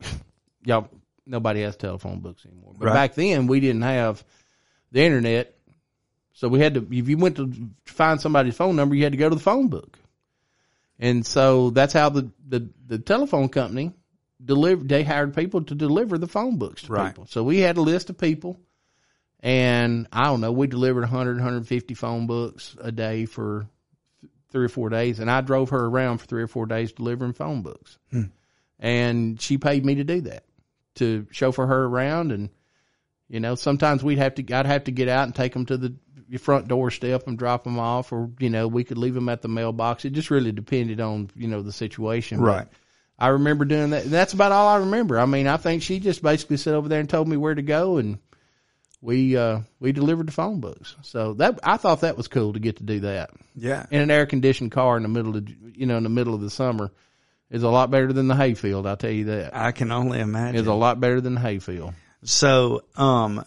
Y'all, 0.64 0.88
nobody 1.26 1.62
has 1.62 1.76
telephone 1.76 2.20
books 2.20 2.44
anymore. 2.46 2.72
But 2.78 2.86
Right. 2.86 2.94
back 2.94 3.14
then 3.14 3.46
we 3.46 3.60
didn't 3.60 3.82
have 3.82 4.24
the 4.92 5.02
internet. 5.02 5.54
So 6.32 6.48
we 6.48 6.60
had 6.60 6.74
to, 6.74 6.86
if 6.90 7.08
you 7.08 7.16
went 7.16 7.36
to 7.36 7.52
find 7.84 8.20
somebody's 8.20 8.56
phone 8.56 8.76
number, 8.76 8.94
you 8.94 9.02
had 9.04 9.12
to 9.12 9.18
go 9.18 9.28
to 9.28 9.34
the 9.34 9.40
phone 9.40 9.68
book. 9.68 9.98
And 10.98 11.26
so 11.26 11.70
that's 11.70 11.92
how 11.92 12.08
the, 12.10 12.30
the, 12.46 12.68
the 12.86 12.98
telephone 12.98 13.48
company 13.48 13.92
delivered, 14.42 14.88
they 14.88 15.02
hired 15.02 15.34
people 15.34 15.62
to 15.64 15.74
deliver 15.74 16.18
the 16.18 16.26
phone 16.26 16.56
books 16.58 16.82
to 16.82 16.92
Right. 16.92 17.08
people. 17.08 17.26
So 17.26 17.42
we 17.42 17.58
had 17.60 17.76
a 17.76 17.82
list 17.82 18.10
of 18.10 18.18
people 18.18 18.58
and 19.40 20.06
I 20.12 20.24
don't 20.24 20.40
know, 20.40 20.52
we 20.52 20.66
delivered 20.66 21.00
100, 21.02 21.36
150 21.36 21.94
phone 21.94 22.26
books 22.26 22.76
a 22.80 22.90
day 22.92 23.26
for 23.26 23.66
three 24.50 24.64
or 24.64 24.68
four 24.70 24.88
days. 24.88 25.20
And 25.20 25.30
I 25.30 25.40
drove 25.40 25.70
her 25.70 25.84
around 25.84 26.18
for 26.18 26.26
three 26.26 26.42
or 26.42 26.46
four 26.48 26.66
days 26.66 26.92
delivering 26.92 27.32
phone 27.34 27.62
books. 27.62 27.98
Hmm. 28.10 28.22
And 28.78 29.40
she 29.40 29.58
paid 29.58 29.84
me 29.84 29.96
to 29.96 30.04
do 30.04 30.22
that, 30.22 30.44
to 30.96 31.26
chauffeur 31.30 31.66
her 31.66 31.84
around. 31.84 32.32
And, 32.32 32.50
you 33.28 33.40
know, 33.40 33.54
sometimes 33.54 34.02
we'd 34.04 34.18
have 34.18 34.34
to, 34.36 34.54
I'd 34.54 34.66
have 34.66 34.84
to 34.84 34.92
get 34.92 35.08
out 35.08 35.24
and 35.24 35.34
take 35.34 35.52
them 35.52 35.66
to 35.66 35.76
the 35.76 35.94
front 36.38 36.68
doorstep 36.68 37.26
and 37.28 37.38
drop 37.38 37.64
them 37.64 37.78
off, 37.78 38.12
or, 38.12 38.30
you 38.40 38.50
know, 38.50 38.66
we 38.68 38.84
could 38.84 38.98
leave 38.98 39.14
them 39.14 39.28
at 39.28 39.42
the 39.42 39.48
mailbox. 39.48 40.04
It 40.04 40.10
just 40.12 40.30
really 40.30 40.52
depended 40.52 41.00
on, 41.00 41.30
you 41.36 41.46
know, 41.48 41.62
the 41.62 41.72
situation. 41.72 42.38
But 42.40 42.44
Right. 42.46 42.66
I 43.18 43.28
remember 43.28 43.64
doing 43.64 43.90
that. 43.90 44.04
That's 44.10 44.34
about 44.34 44.52
all 44.52 44.68
I 44.68 44.78
remember. 44.78 45.18
I 45.18 45.24
mean, 45.24 45.46
I 45.46 45.56
think 45.56 45.82
she 45.82 46.00
just 46.00 46.22
basically 46.22 46.58
sat 46.58 46.74
over 46.74 46.88
there 46.88 47.00
and 47.00 47.08
told 47.08 47.26
me 47.28 47.36
where 47.38 47.54
to 47.54 47.62
go, 47.62 47.96
and 47.96 48.18
we 49.00 49.36
uh, 49.36 49.60
we 49.80 49.92
delivered 49.92 50.28
the 50.28 50.32
phone 50.32 50.60
books. 50.60 50.94
So 51.02 51.32
that 51.34 51.60
I 51.62 51.76
thought 51.78 52.00
that 52.02 52.16
was 52.18 52.28
cool 52.28 52.52
to 52.52 52.58
get 52.58 52.76
to 52.76 52.82
do 52.82 53.00
that 53.00 53.30
Yeah. 53.54 53.86
in 53.90 54.02
an 54.02 54.10
air 54.10 54.26
conditioned 54.26 54.72
car 54.72 54.96
in 54.98 55.02
the 55.02 55.08
middle 55.08 55.34
of 55.36 55.48
you 55.76 55.86
know 55.86 55.96
in 55.96 56.02
the 56.02 56.08
middle 56.10 56.34
of 56.34 56.40
the 56.42 56.50
summer 56.50 56.92
is 57.50 57.62
a 57.62 57.68
lot 57.68 57.90
better 57.90 58.12
than 58.12 58.28
the 58.28 58.36
hayfield. 58.36 58.86
I'll 58.86 58.96
tell 58.96 59.10
you 59.10 59.26
that. 59.26 59.54
I 59.54 59.72
can 59.72 59.92
only 59.92 60.20
imagine. 60.20 60.58
It's 60.58 60.68
a 60.68 60.74
lot 60.74 61.00
better 61.00 61.20
than 61.20 61.34
the 61.34 61.40
hayfield. 61.40 61.94
So, 62.24 62.82
um, 62.96 63.44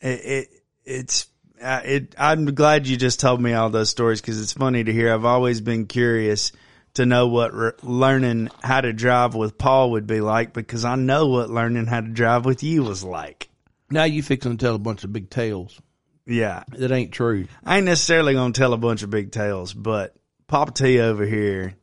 it, 0.00 0.20
it 0.24 0.48
it's 0.84 1.26
uh, 1.60 1.80
it. 1.84 2.14
I'm 2.18 2.46
glad 2.46 2.86
you 2.86 2.96
just 2.96 3.20
told 3.20 3.40
me 3.40 3.52
all 3.52 3.70
those 3.70 3.90
stories 3.90 4.20
because 4.20 4.40
it's 4.40 4.52
funny 4.52 4.84
to 4.84 4.92
hear. 4.92 5.12
I've 5.12 5.24
always 5.24 5.60
been 5.60 5.86
curious 5.86 6.52
to 6.94 7.06
know 7.06 7.28
what 7.28 7.54
re- 7.54 7.72
learning 7.82 8.48
how 8.62 8.80
to 8.80 8.92
drive 8.92 9.34
with 9.34 9.58
Paul 9.58 9.92
would 9.92 10.06
be 10.06 10.20
like 10.20 10.52
because 10.52 10.84
I 10.84 10.96
know 10.96 11.26
what 11.26 11.50
learning 11.50 11.86
how 11.86 12.00
to 12.00 12.08
drive 12.08 12.44
with 12.44 12.62
you 12.62 12.82
was 12.82 13.04
like. 13.04 13.48
Now 13.90 14.04
you 14.04 14.22
fixing 14.22 14.56
to 14.56 14.64
tell 14.64 14.74
a 14.74 14.80
bunch 14.80 15.04
of 15.04 15.12
big 15.12 15.30
tales 15.30 15.80
Yeah, 16.26 16.64
that 16.70 16.90
ain't 16.90 17.12
true. 17.12 17.46
I 17.64 17.76
ain't 17.76 17.86
necessarily 17.86 18.34
gonna 18.34 18.52
tell 18.52 18.72
a 18.72 18.78
bunch 18.78 19.02
of 19.02 19.10
big 19.10 19.30
tales, 19.30 19.74
but 19.74 20.16
Papa 20.46 20.72
T 20.72 21.00
over 21.00 21.24
here 21.24 21.74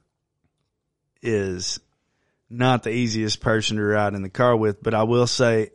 is 1.24 1.80
not 2.50 2.84
the 2.84 2.92
easiest 2.92 3.40
person 3.42 3.78
to 3.78 3.84
ride 3.84 4.14
in 4.14 4.22
the 4.22 4.30
car 4.30 4.56
with, 4.56 4.84
but 4.84 4.94
I 4.94 5.04
will 5.04 5.26
say 5.28 5.72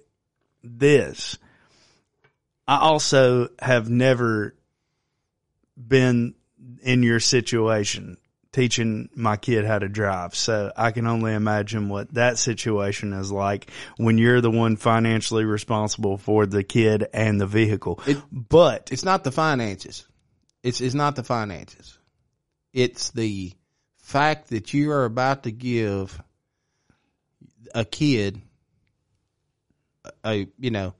this. 0.62 1.38
I 2.66 2.78
also 2.78 3.48
have 3.58 3.88
never 3.88 4.54
been 5.76 6.34
in 6.82 7.02
your 7.02 7.20
situation 7.20 8.18
teaching 8.52 9.08
my 9.14 9.36
kid 9.36 9.64
how 9.64 9.78
to 9.78 9.88
drive. 9.88 10.34
So 10.34 10.72
I 10.76 10.90
can 10.90 11.06
only 11.06 11.34
imagine 11.34 11.88
what 11.88 12.12
that 12.14 12.38
situation 12.38 13.12
is 13.12 13.30
like 13.30 13.70
when 13.96 14.18
you're 14.18 14.40
the 14.40 14.50
one 14.50 14.76
financially 14.76 15.44
responsible 15.44 16.16
for 16.18 16.46
the 16.46 16.64
kid 16.64 17.06
and 17.12 17.40
the 17.40 17.46
vehicle. 17.46 18.00
It- 18.06 18.22
but 18.30 18.90
It's 18.90 19.04
not 19.04 19.24
the 19.24 19.32
finances. 19.32 20.06
It's 20.62 20.80
it's 20.80 20.94
not 20.94 21.14
the 21.14 21.22
finances. 21.22 21.98
It's 22.72 23.10
the 23.10 23.52
fact 24.08 24.48
that 24.48 24.72
you 24.72 24.90
are 24.90 25.04
about 25.04 25.42
to 25.42 25.50
give 25.50 26.18
a 27.74 27.84
kid 27.84 28.40
a 30.24 30.48
you 30.58 30.70
know 30.70 30.94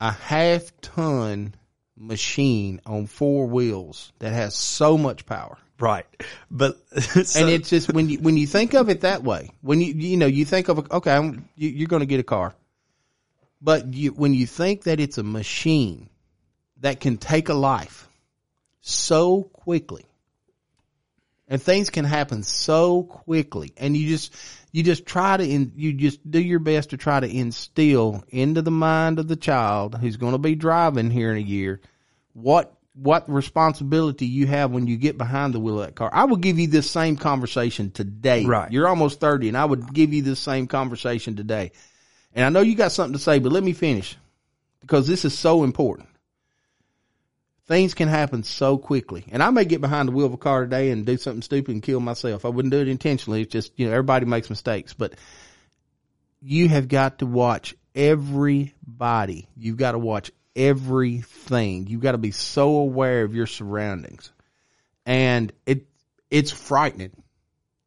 a 0.00 0.10
half 0.10 0.72
ton 0.80 1.54
machine 1.98 2.80
on 2.86 3.06
four 3.06 3.46
wheels 3.46 4.10
that 4.20 4.32
has 4.32 4.54
so 4.54 4.96
much 4.96 5.26
power. 5.26 5.58
Right. 5.78 6.06
But 6.50 6.78
so- 6.98 7.40
and 7.40 7.50
it's 7.50 7.68
just 7.68 7.92
when 7.92 8.08
you 8.08 8.18
when 8.20 8.38
you 8.38 8.46
think 8.46 8.72
of 8.72 8.88
it 8.88 9.02
that 9.02 9.22
way, 9.22 9.50
when 9.60 9.82
you 9.82 9.92
you 9.92 10.16
know 10.16 10.26
you 10.26 10.46
think 10.46 10.68
of 10.68 10.90
okay, 10.90 11.12
I'm, 11.12 11.46
you, 11.56 11.68
you're 11.68 11.88
going 11.88 12.00
to 12.00 12.06
get 12.06 12.20
a 12.20 12.24
car, 12.24 12.54
but 13.60 13.92
you 13.92 14.12
when 14.12 14.32
you 14.32 14.46
think 14.46 14.84
that 14.84 14.98
it's 14.98 15.18
a 15.18 15.22
machine 15.22 16.08
that 16.78 17.00
can 17.00 17.18
take 17.18 17.50
a 17.50 17.54
life 17.54 18.08
so 18.80 19.42
quickly, 19.42 20.06
and 21.50 21.60
things 21.60 21.90
can 21.90 22.06
happen 22.06 22.42
so 22.42 23.02
quickly, 23.02 23.74
and 23.76 23.94
you 23.94 24.08
just 24.08 24.34
you 24.72 24.82
just 24.82 25.04
try 25.04 25.36
to 25.36 25.44
in, 25.44 25.72
you 25.76 25.92
just 25.92 26.30
do 26.30 26.40
your 26.40 26.60
best 26.60 26.90
to 26.90 26.96
try 26.96 27.20
to 27.20 27.28
instill 27.28 28.24
into 28.28 28.62
the 28.62 28.70
mind 28.70 29.18
of 29.18 29.28
the 29.28 29.36
child 29.36 29.96
who's 29.96 30.16
going 30.16 30.32
to 30.32 30.38
be 30.38 30.54
driving 30.54 31.10
here 31.10 31.30
in 31.30 31.36
a 31.36 31.40
year 31.40 31.80
what 32.32 32.72
what 32.94 33.30
responsibility 33.30 34.26
you 34.26 34.46
have 34.46 34.70
when 34.70 34.86
you 34.86 34.96
get 34.96 35.16
behind 35.16 35.54
the 35.54 35.60
wheel 35.60 35.80
of 35.80 35.86
that 35.86 35.94
car. 35.94 36.10
I 36.12 36.24
would 36.24 36.40
give 36.40 36.58
you 36.58 36.66
this 36.66 36.90
same 36.90 37.16
conversation 37.16 37.90
today. 37.90 38.44
Right. 38.44 38.70
You're 38.70 38.88
almost 38.88 39.20
30 39.20 39.48
and 39.48 39.56
I 39.56 39.64
would 39.64 39.94
give 39.94 40.12
you 40.12 40.22
this 40.22 40.40
same 40.40 40.66
conversation 40.66 41.36
today. 41.36 41.72
And 42.34 42.44
I 42.44 42.48
know 42.50 42.60
you 42.60 42.74
got 42.74 42.92
something 42.92 43.14
to 43.14 43.18
say, 43.18 43.38
but 43.38 43.52
let 43.52 43.62
me 43.62 43.72
finish 43.72 44.16
because 44.80 45.06
this 45.06 45.24
is 45.24 45.38
so 45.38 45.64
important. 45.64 46.08
Things 47.70 47.94
can 47.94 48.08
happen 48.08 48.42
so 48.42 48.78
quickly. 48.78 49.24
And 49.30 49.44
I 49.44 49.50
may 49.50 49.64
get 49.64 49.80
behind 49.80 50.08
the 50.08 50.12
wheel 50.12 50.26
of 50.26 50.32
a 50.32 50.36
car 50.36 50.62
today 50.62 50.90
and 50.90 51.06
do 51.06 51.16
something 51.16 51.40
stupid 51.40 51.72
and 51.72 51.80
kill 51.80 52.00
myself. 52.00 52.44
I 52.44 52.48
wouldn't 52.48 52.72
do 52.72 52.80
it 52.80 52.88
intentionally. 52.88 53.42
It's 53.42 53.52
just, 53.52 53.70
you 53.76 53.86
know, 53.86 53.92
everybody 53.92 54.26
makes 54.26 54.50
mistakes, 54.50 54.92
but 54.92 55.14
you 56.42 56.68
have 56.68 56.88
got 56.88 57.20
to 57.20 57.26
watch 57.26 57.76
everybody. 57.94 59.46
You've 59.56 59.76
got 59.76 59.92
to 59.92 60.00
watch 60.00 60.32
everything. 60.56 61.86
You've 61.86 62.00
got 62.00 62.12
to 62.12 62.18
be 62.18 62.32
so 62.32 62.74
aware 62.74 63.22
of 63.22 63.36
your 63.36 63.46
surroundings. 63.46 64.32
And 65.06 65.52
it 65.64 65.86
it's 66.28 66.50
frightening, 66.50 67.22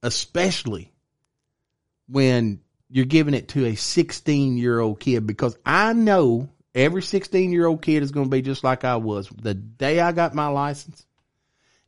especially 0.01 0.93
when 2.07 2.61
you're 2.89 3.03
giving 3.03 3.33
it 3.33 3.49
to 3.49 3.65
a 3.65 3.75
16 3.75 4.55
year 4.55 4.79
old 4.79 5.01
kid 5.01 5.27
because 5.27 5.57
I 5.65 5.91
know 5.91 6.47
Every 6.75 7.01
16 7.01 7.51
year 7.51 7.67
old 7.67 7.81
kid 7.81 8.03
is 8.03 8.11
going 8.11 8.25
to 8.25 8.31
be 8.31 8.41
just 8.41 8.63
like 8.63 8.83
I 8.83 8.95
was. 8.95 9.29
The 9.29 9.53
day 9.53 9.99
I 9.99 10.11
got 10.11 10.33
my 10.33 10.47
license, 10.47 11.05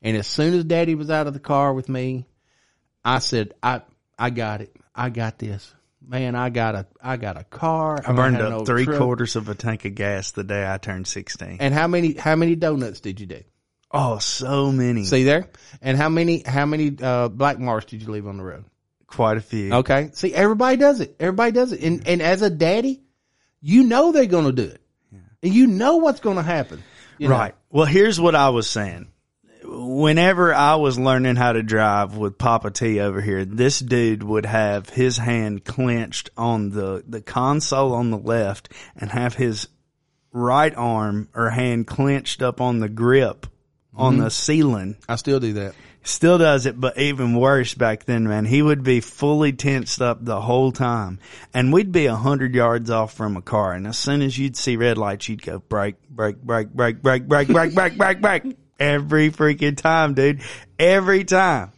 and 0.02 0.16
as 0.16 0.28
soon 0.28 0.54
as 0.54 0.64
daddy 0.64 0.96
was 0.96 1.10
out 1.10 1.28
of 1.28 1.34
the 1.34 1.40
car 1.40 1.74
with 1.74 1.90
me, 1.90 2.26
I 3.04 3.20
said, 3.20 3.54
I, 3.64 3.82
I 4.18 4.30
got 4.30 4.62
it. 4.62 4.76
I 4.94 5.10
got 5.10 5.40
this. 5.40 5.74
Man, 6.08 6.36
I 6.36 6.50
got 6.50 6.76
a, 6.76 6.86
I 7.02 7.18
got 7.18 7.38
a 7.38 7.44
car. 7.44 8.00
I 8.06 8.14
burned 8.14 8.38
up 8.38 8.68
three 8.68 8.86
truck. 8.86 8.98
quarters 8.98 9.36
of 9.36 9.50
a 9.50 9.56
tank 9.56 9.86
of 9.86 9.96
gas 9.96 10.32
the 10.32 10.44
day 10.44 10.72
I 10.72 10.78
turned 10.78 11.08
16. 11.08 11.58
And 11.60 11.74
how 11.74 11.88
many, 11.88 12.14
how 12.14 12.36
many 12.36 12.56
donuts 12.56 13.00
did 13.00 13.20
you 13.20 13.26
do? 13.26 13.42
oh, 13.92 14.20
so 14.20 14.72
many. 14.72 15.06
See 15.06 15.24
there? 15.24 15.50
And 15.82 15.98
how 15.98 16.10
many, 16.10 16.44
how 16.46 16.66
many, 16.66 16.96
uh, 17.02 17.30
black 17.30 17.60
marks 17.60 17.86
did 17.86 18.02
you 18.02 18.12
leave 18.12 18.28
on 18.28 18.38
the 18.38 18.44
road? 18.44 18.66
Quite 19.08 19.38
a 19.38 19.42
few. 19.42 19.74
Okay. 19.74 20.10
See, 20.14 20.34
everybody 20.34 20.78
does 20.78 21.00
it. 21.00 21.16
Everybody 21.20 21.54
does 21.54 21.72
it. 21.72 21.82
And, 21.82 22.08
and 22.08 22.22
as 22.22 22.42
a 22.42 22.50
daddy, 22.50 23.02
you 23.66 23.84
know 23.84 24.12
they're 24.12 24.28
going 24.28 24.46
to 24.46 24.52
do 24.52 24.70
it. 24.70 24.82
And 25.42 25.52
you 25.52 25.66
know 25.66 25.96
what's 25.96 26.20
going 26.20 26.38
to 26.38 26.44
happen. 26.44 26.84
you 27.18 27.30
know? 27.30 27.36
Right. 27.36 27.56
Well, 27.72 27.88
here's 27.88 28.22
what 28.22 28.36
I 28.36 28.50
was 28.50 28.70
saying. 28.70 29.08
Whenever 29.64 30.54
I 30.54 30.76
was 30.76 31.00
learning 31.00 31.36
how 31.36 31.54
to 31.54 31.64
drive 31.64 32.16
with 32.16 32.38
Papa 32.38 32.70
T 32.70 33.00
over 33.00 33.22
here, 33.22 33.44
this 33.44 33.80
dude 33.80 34.22
would 34.22 34.46
have 34.46 34.90
his 34.90 35.18
hand 35.18 35.66
clenched 35.66 36.30
on 36.38 36.70
the, 36.70 37.04
the 37.08 37.22
console 37.22 37.94
on 37.94 38.12
the 38.12 38.20
left 38.20 38.72
and 38.96 39.10
have 39.10 39.34
his 39.34 39.68
right 40.32 40.74
arm 40.76 41.30
or 41.34 41.50
hand 41.50 41.88
clenched 41.88 42.44
up 42.44 42.62
on 42.62 42.80
the 42.80 42.90
grip 42.90 43.48
on 43.96 44.14
mm-hmm. 44.14 44.24
the 44.26 44.30
ceiling. 44.30 44.96
I 45.10 45.16
still 45.16 45.40
do 45.40 45.54
that. 45.54 45.74
Still 46.08 46.38
does 46.38 46.68
it, 46.68 46.80
but 46.80 47.00
even 47.00 47.34
worse 47.34 47.74
back 47.74 48.06
then, 48.06 48.26
man. 48.28 48.46
He 48.46 48.62
would 48.62 48.84
be 48.84 49.00
fully 49.02 49.54
tensed 49.54 50.04
up 50.04 50.24
the 50.24 50.40
whole 50.40 50.72
time. 50.72 51.18
And 51.52 51.74
we'd 51.74 51.92
be 51.92 52.06
a 52.06 52.16
hundred 52.16 52.54
yards 52.54 52.92
off 52.92 53.14
from 53.14 53.36
a 53.38 53.42
car. 53.42 53.74
And 53.74 53.88
as 53.88 53.98
soon 53.98 54.22
as 54.22 54.38
you'd 54.38 54.56
see 54.56 54.78
red 54.78 55.00
lights, 55.00 55.28
you'd 55.28 55.42
go 55.42 55.58
brake, 55.58 55.96
brake, 56.08 56.40
brake, 56.44 56.70
brake, 56.70 57.02
brake, 57.02 57.28
brake, 57.28 57.48
brake, 57.48 57.74
brake, 57.74 57.98
brake, 57.98 58.22
brake. 58.22 58.44
Every 58.80 59.32
freaking 59.32 59.76
time, 59.76 60.14
dude. 60.14 60.42
Every 60.78 61.24
time. 61.24 61.72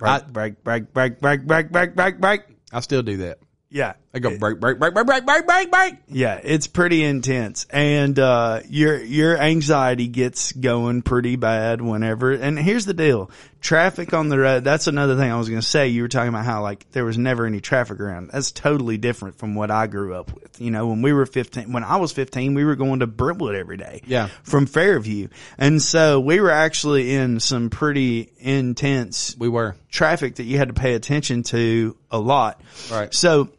I- 0.00 0.20
Brake, 0.20 0.62
brake, 0.62 0.92
brake, 0.94 1.18
brake, 1.20 1.44
brake, 1.46 1.70
brake, 1.72 1.94
brake, 1.96 2.20
brake. 2.20 2.42
I 2.72 2.78
still 2.80 3.02
do 3.02 3.16
that. 3.16 3.38
Yeah. 3.68 3.94
Go 4.20 4.36
brake, 4.38 4.60
brake, 4.60 4.78
brake, 4.78 4.94
brake, 4.94 5.06
brake, 5.06 5.26
brake, 5.26 5.46
brake, 5.46 5.70
brake. 5.70 5.94
Yeah, 6.08 6.40
it's 6.42 6.66
pretty 6.66 7.04
intense, 7.04 7.66
and 7.70 8.18
uh, 8.18 8.60
your 8.68 9.02
your 9.02 9.38
anxiety 9.38 10.08
gets 10.08 10.52
going 10.52 11.02
pretty 11.02 11.36
bad 11.36 11.80
whenever. 11.80 12.32
And 12.32 12.58
here's 12.58 12.84
the 12.86 12.94
deal: 12.94 13.30
traffic 13.60 14.12
on 14.14 14.28
the 14.28 14.38
road. 14.38 14.64
That's 14.64 14.86
another 14.86 15.16
thing 15.16 15.30
I 15.30 15.36
was 15.36 15.48
going 15.48 15.60
to 15.60 15.66
say. 15.66 15.88
You 15.88 16.02
were 16.02 16.08
talking 16.08 16.28
about 16.28 16.44
how 16.44 16.62
like 16.62 16.90
there 16.92 17.04
was 17.04 17.18
never 17.18 17.46
any 17.46 17.60
traffic 17.60 18.00
around. 18.00 18.30
That's 18.32 18.50
totally 18.52 18.98
different 18.98 19.38
from 19.38 19.54
what 19.54 19.70
I 19.70 19.86
grew 19.86 20.14
up 20.14 20.32
with. 20.34 20.60
You 20.60 20.70
know, 20.70 20.88
when 20.88 21.02
we 21.02 21.12
were 21.12 21.26
15, 21.26 21.72
when 21.72 21.84
I 21.84 21.96
was 21.96 22.12
15, 22.12 22.54
we 22.54 22.64
were 22.64 22.74
going 22.76 23.00
to 23.00 23.06
Brentwood 23.06 23.54
every 23.54 23.76
day. 23.76 24.02
Yeah. 24.06 24.28
from 24.42 24.66
Fairview, 24.66 25.28
and 25.58 25.80
so 25.80 26.18
we 26.20 26.40
were 26.40 26.50
actually 26.50 27.14
in 27.14 27.40
some 27.40 27.70
pretty 27.70 28.30
intense 28.38 29.36
We 29.38 29.48
were. 29.48 29.76
traffic 29.90 30.36
that 30.36 30.44
you 30.44 30.58
had 30.58 30.68
to 30.68 30.74
pay 30.74 30.94
attention 30.94 31.42
to 31.44 31.96
a 32.10 32.18
lot. 32.18 32.60
Right. 32.90 33.12
So 33.14 33.50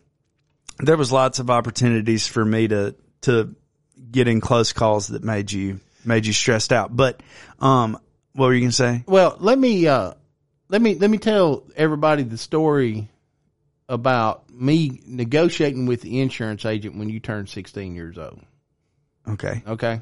there 0.79 0.97
was 0.97 1.11
lots 1.11 1.39
of 1.39 1.49
opportunities 1.49 2.27
for 2.27 2.43
me 2.43 2.67
to 2.67 2.95
to 3.21 3.55
get 4.11 4.27
in 4.27 4.41
close 4.41 4.73
calls 4.73 5.07
that 5.09 5.23
made 5.23 5.51
you 5.51 5.79
made 6.05 6.25
you 6.25 6.33
stressed 6.33 6.71
out. 6.71 6.95
But 6.95 7.21
um 7.59 7.99
what 8.33 8.47
were 8.47 8.53
you 8.53 8.61
gonna 8.61 8.71
say? 8.71 9.03
Well, 9.07 9.35
let 9.39 9.57
me 9.57 9.87
uh 9.87 10.13
let 10.69 10.81
me 10.81 10.95
let 10.95 11.09
me 11.09 11.17
tell 11.17 11.63
everybody 11.75 12.23
the 12.23 12.37
story 12.37 13.09
about 13.87 14.49
me 14.51 15.01
negotiating 15.05 15.87
with 15.87 16.01
the 16.01 16.21
insurance 16.21 16.63
agent 16.63 16.95
when 16.97 17.09
you 17.09 17.19
turn 17.19 17.47
16 17.47 17.95
years 17.95 18.17
old. 18.17 18.39
Okay. 19.27 19.63
Okay. 19.67 20.01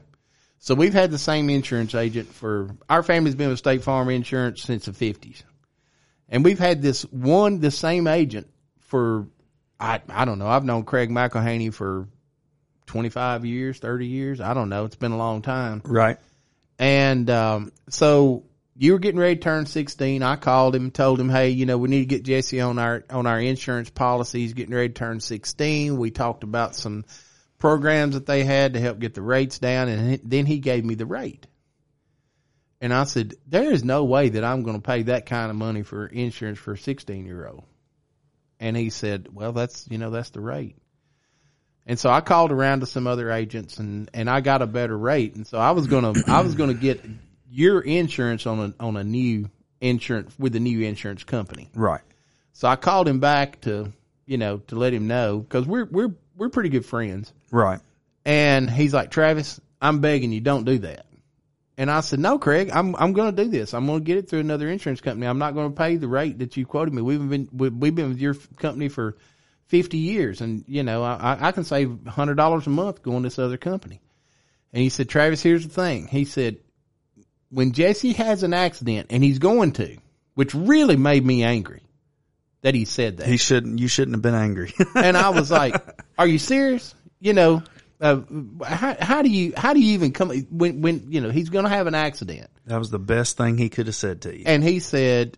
So 0.59 0.75
we've 0.75 0.93
had 0.93 1.11
the 1.11 1.17
same 1.17 1.49
insurance 1.49 1.95
agent 1.95 2.33
for 2.33 2.75
our 2.89 3.03
family's 3.03 3.35
been 3.35 3.49
with 3.49 3.59
State 3.59 3.83
Farm 3.83 4.09
Insurance 4.09 4.63
since 4.63 4.85
the 4.85 4.91
50s. 4.91 5.43
And 6.29 6.43
we've 6.43 6.59
had 6.59 6.81
this 6.81 7.03
one 7.03 7.59
the 7.59 7.71
same 7.71 8.07
agent 8.07 8.47
for 8.79 9.27
I 9.79 10.01
I 10.09 10.25
don't 10.25 10.39
know. 10.39 10.47
I've 10.47 10.65
known 10.65 10.83
Craig 10.83 11.09
McElhaney 11.09 11.73
for 11.73 12.07
25 12.87 13.45
years, 13.45 13.79
30 13.79 14.07
years. 14.07 14.41
I 14.41 14.53
don't 14.53 14.69
know. 14.69 14.85
It's 14.85 14.95
been 14.95 15.11
a 15.11 15.17
long 15.17 15.41
time. 15.41 15.81
Right. 15.85 16.17
And 16.79 17.29
um, 17.29 17.71
so 17.89 18.43
you 18.75 18.93
were 18.93 18.99
getting 18.99 19.19
ready 19.19 19.35
to 19.35 19.41
turn 19.41 19.65
16. 19.65 20.21
I 20.23 20.35
called 20.35 20.75
him, 20.75 20.91
told 20.91 21.19
him, 21.19 21.29
"Hey, 21.29 21.49
you 21.49 21.65
know, 21.65 21.77
we 21.77 21.89
need 21.89 22.01
to 22.01 22.05
get 22.05 22.23
Jesse 22.23 22.61
on 22.61 22.79
our 22.79 23.03
on 23.09 23.25
our 23.25 23.39
insurance 23.39 23.89
policies. 23.89 24.53
Getting 24.53 24.75
ready 24.75 24.89
to 24.89 24.93
turn 24.93 25.19
16. 25.19 25.97
We 25.97 26.11
talked 26.11 26.43
about 26.43 26.75
some 26.75 27.05
programs 27.57 28.13
that 28.13 28.27
they 28.27 28.43
had 28.43 28.73
to 28.73 28.79
help 28.79 28.99
get 28.99 29.15
the 29.15 29.21
rates 29.21 29.57
down, 29.59 29.89
and 29.89 30.19
then 30.23 30.45
he 30.45 30.59
gave 30.59 30.85
me 30.85 30.95
the 30.95 31.07
rate. 31.07 31.47
And 32.79 32.93
I 32.93 33.05
said, 33.05 33.33
"There 33.47 33.71
is 33.71 33.83
no 33.83 34.05
way 34.05 34.29
that 34.29 34.43
I'm 34.43 34.61
going 34.61 34.79
to 34.79 34.87
pay 34.87 35.03
that 35.03 35.25
kind 35.25 35.49
of 35.49 35.57
money 35.57 35.81
for 35.81 36.05
insurance 36.05 36.59
for 36.59 36.73
a 36.73 36.77
16 36.77 37.25
year 37.25 37.47
old." 37.47 37.63
And 38.59 38.75
he 38.75 38.89
said, 38.89 39.27
"Well, 39.31 39.51
that's 39.51 39.87
you 39.89 39.97
know 39.97 40.09
that's 40.09 40.31
the 40.31 40.41
rate." 40.41 40.75
And 41.87 41.97
so 41.97 42.09
I 42.09 42.19
called 42.19 42.51
around 42.51 42.81
to 42.81 42.85
some 42.85 43.07
other 43.07 43.31
agents 43.31 43.77
and, 43.77 44.09
and 44.13 44.29
I 44.29 44.41
got 44.41 44.61
a 44.61 44.67
better 44.67 44.97
rate. 44.97 45.35
And 45.35 45.47
so 45.47 45.57
I 45.57 45.71
was 45.71 45.87
gonna 45.87 46.13
I 46.27 46.41
was 46.41 46.55
gonna 46.55 46.73
get 46.73 47.01
your 47.49 47.81
insurance 47.81 48.45
on 48.45 48.59
a 48.79 48.83
on 48.83 48.97
a 48.97 49.03
new 49.03 49.49
insurance 49.79 50.33
with 50.37 50.55
a 50.55 50.59
new 50.59 50.81
insurance 50.81 51.23
company. 51.23 51.69
Right. 51.73 52.01
So 52.53 52.67
I 52.67 52.75
called 52.75 53.07
him 53.07 53.19
back 53.19 53.61
to 53.61 53.91
you 54.25 54.37
know 54.37 54.57
to 54.67 54.75
let 54.75 54.93
him 54.93 55.07
know 55.07 55.39
because 55.39 55.65
we're 55.65 55.85
we're 55.85 56.13
we're 56.35 56.49
pretty 56.49 56.69
good 56.69 56.85
friends. 56.85 57.33
Right. 57.51 57.79
And 58.25 58.69
he's 58.69 58.93
like, 58.93 59.09
Travis, 59.09 59.61
I'm 59.81 59.99
begging 60.01 60.33
you, 60.33 60.41
don't 60.41 60.65
do 60.65 60.79
that. 60.79 61.05
And 61.77 61.91
I 61.91 61.99
said, 62.01 62.19
No, 62.19 62.39
Craig, 62.39 62.71
I'm 62.73 62.95
I'm 62.95 63.13
going 63.13 63.35
to 63.35 63.43
do 63.43 63.49
this. 63.49 63.73
I'm 63.73 63.85
going 63.85 63.99
to 63.99 64.03
get 64.05 64.17
it 64.17 64.29
through 64.29 64.39
another 64.39 64.67
insurance 64.67 64.99
company. 65.01 65.27
I'm 65.27 65.37
not 65.37 65.53
going 65.53 65.69
to 65.69 65.75
pay 65.75 65.97
the 65.97 66.07
rate 66.07 66.39
that 66.39 66.57
you 66.57 66.65
quoted 66.65 66.93
me. 66.93 67.01
We've 67.01 67.29
been 67.29 67.49
we- 67.53 67.69
we've 67.69 67.93
been 67.95 68.09
with 68.09 68.19
your 68.19 68.33
company 68.33 68.89
for 68.89 69.17
50 69.67 69.97
years, 69.97 70.41
and 70.41 70.63
you 70.67 70.81
know 70.83 71.03
I 71.03 71.37
I 71.39 71.51
can 71.51 71.63
save 71.63 72.05
hundred 72.07 72.35
dollars 72.35 72.65
a 72.67 72.71
month 72.71 73.03
going 73.03 73.23
to 73.23 73.29
this 73.29 73.37
other 73.39 73.57
company. 73.57 74.01
And 74.73 74.81
he 74.81 74.89
said, 74.89 75.07
Travis, 75.07 75.41
here's 75.41 75.65
the 75.67 75.73
thing. 75.73 76.07
He 76.07 76.25
said, 76.25 76.57
when 77.49 77.71
Jesse 77.71 78.13
has 78.13 78.43
an 78.43 78.53
accident, 78.53 79.07
and 79.11 79.23
he's 79.23 79.39
going 79.39 79.71
to, 79.73 79.97
which 80.35 80.53
really 80.53 80.97
made 80.97 81.25
me 81.25 81.43
angry 81.43 81.81
that 82.63 82.75
he 82.75 82.85
said 82.85 83.17
that 83.17 83.27
He 83.27 83.37
shouldn't 83.37 83.79
you 83.79 83.87
shouldn't 83.87 84.15
have 84.15 84.21
been 84.21 84.35
angry. 84.35 84.73
and 84.95 85.15
I 85.15 85.29
was 85.29 85.51
like, 85.51 85.75
"Are 86.17 86.27
you 86.27 86.39
serious? 86.39 86.95
You 87.19 87.33
know, 87.33 87.63
uh, 87.99 88.21
how 88.63 88.95
how 88.99 89.21
do 89.21 89.29
you 89.29 89.53
how 89.57 89.73
do 89.73 89.79
you 89.79 89.93
even 89.93 90.11
come 90.11 90.29
when 90.51 90.81
when 90.81 91.11
you 91.11 91.21
know 91.21 91.29
he's 91.29 91.49
going 91.49 91.63
to 91.63 91.69
have 91.69 91.87
an 91.87 91.95
accident?" 91.95 92.49
that 92.65 92.77
was 92.77 92.91
the 92.91 92.99
best 92.99 93.37
thing 93.37 93.57
he 93.57 93.69
could 93.69 93.87
have 93.87 93.95
said 93.95 94.21
to 94.21 94.37
you. 94.37 94.43
And 94.45 94.63
he 94.63 94.79
said, 94.79 95.37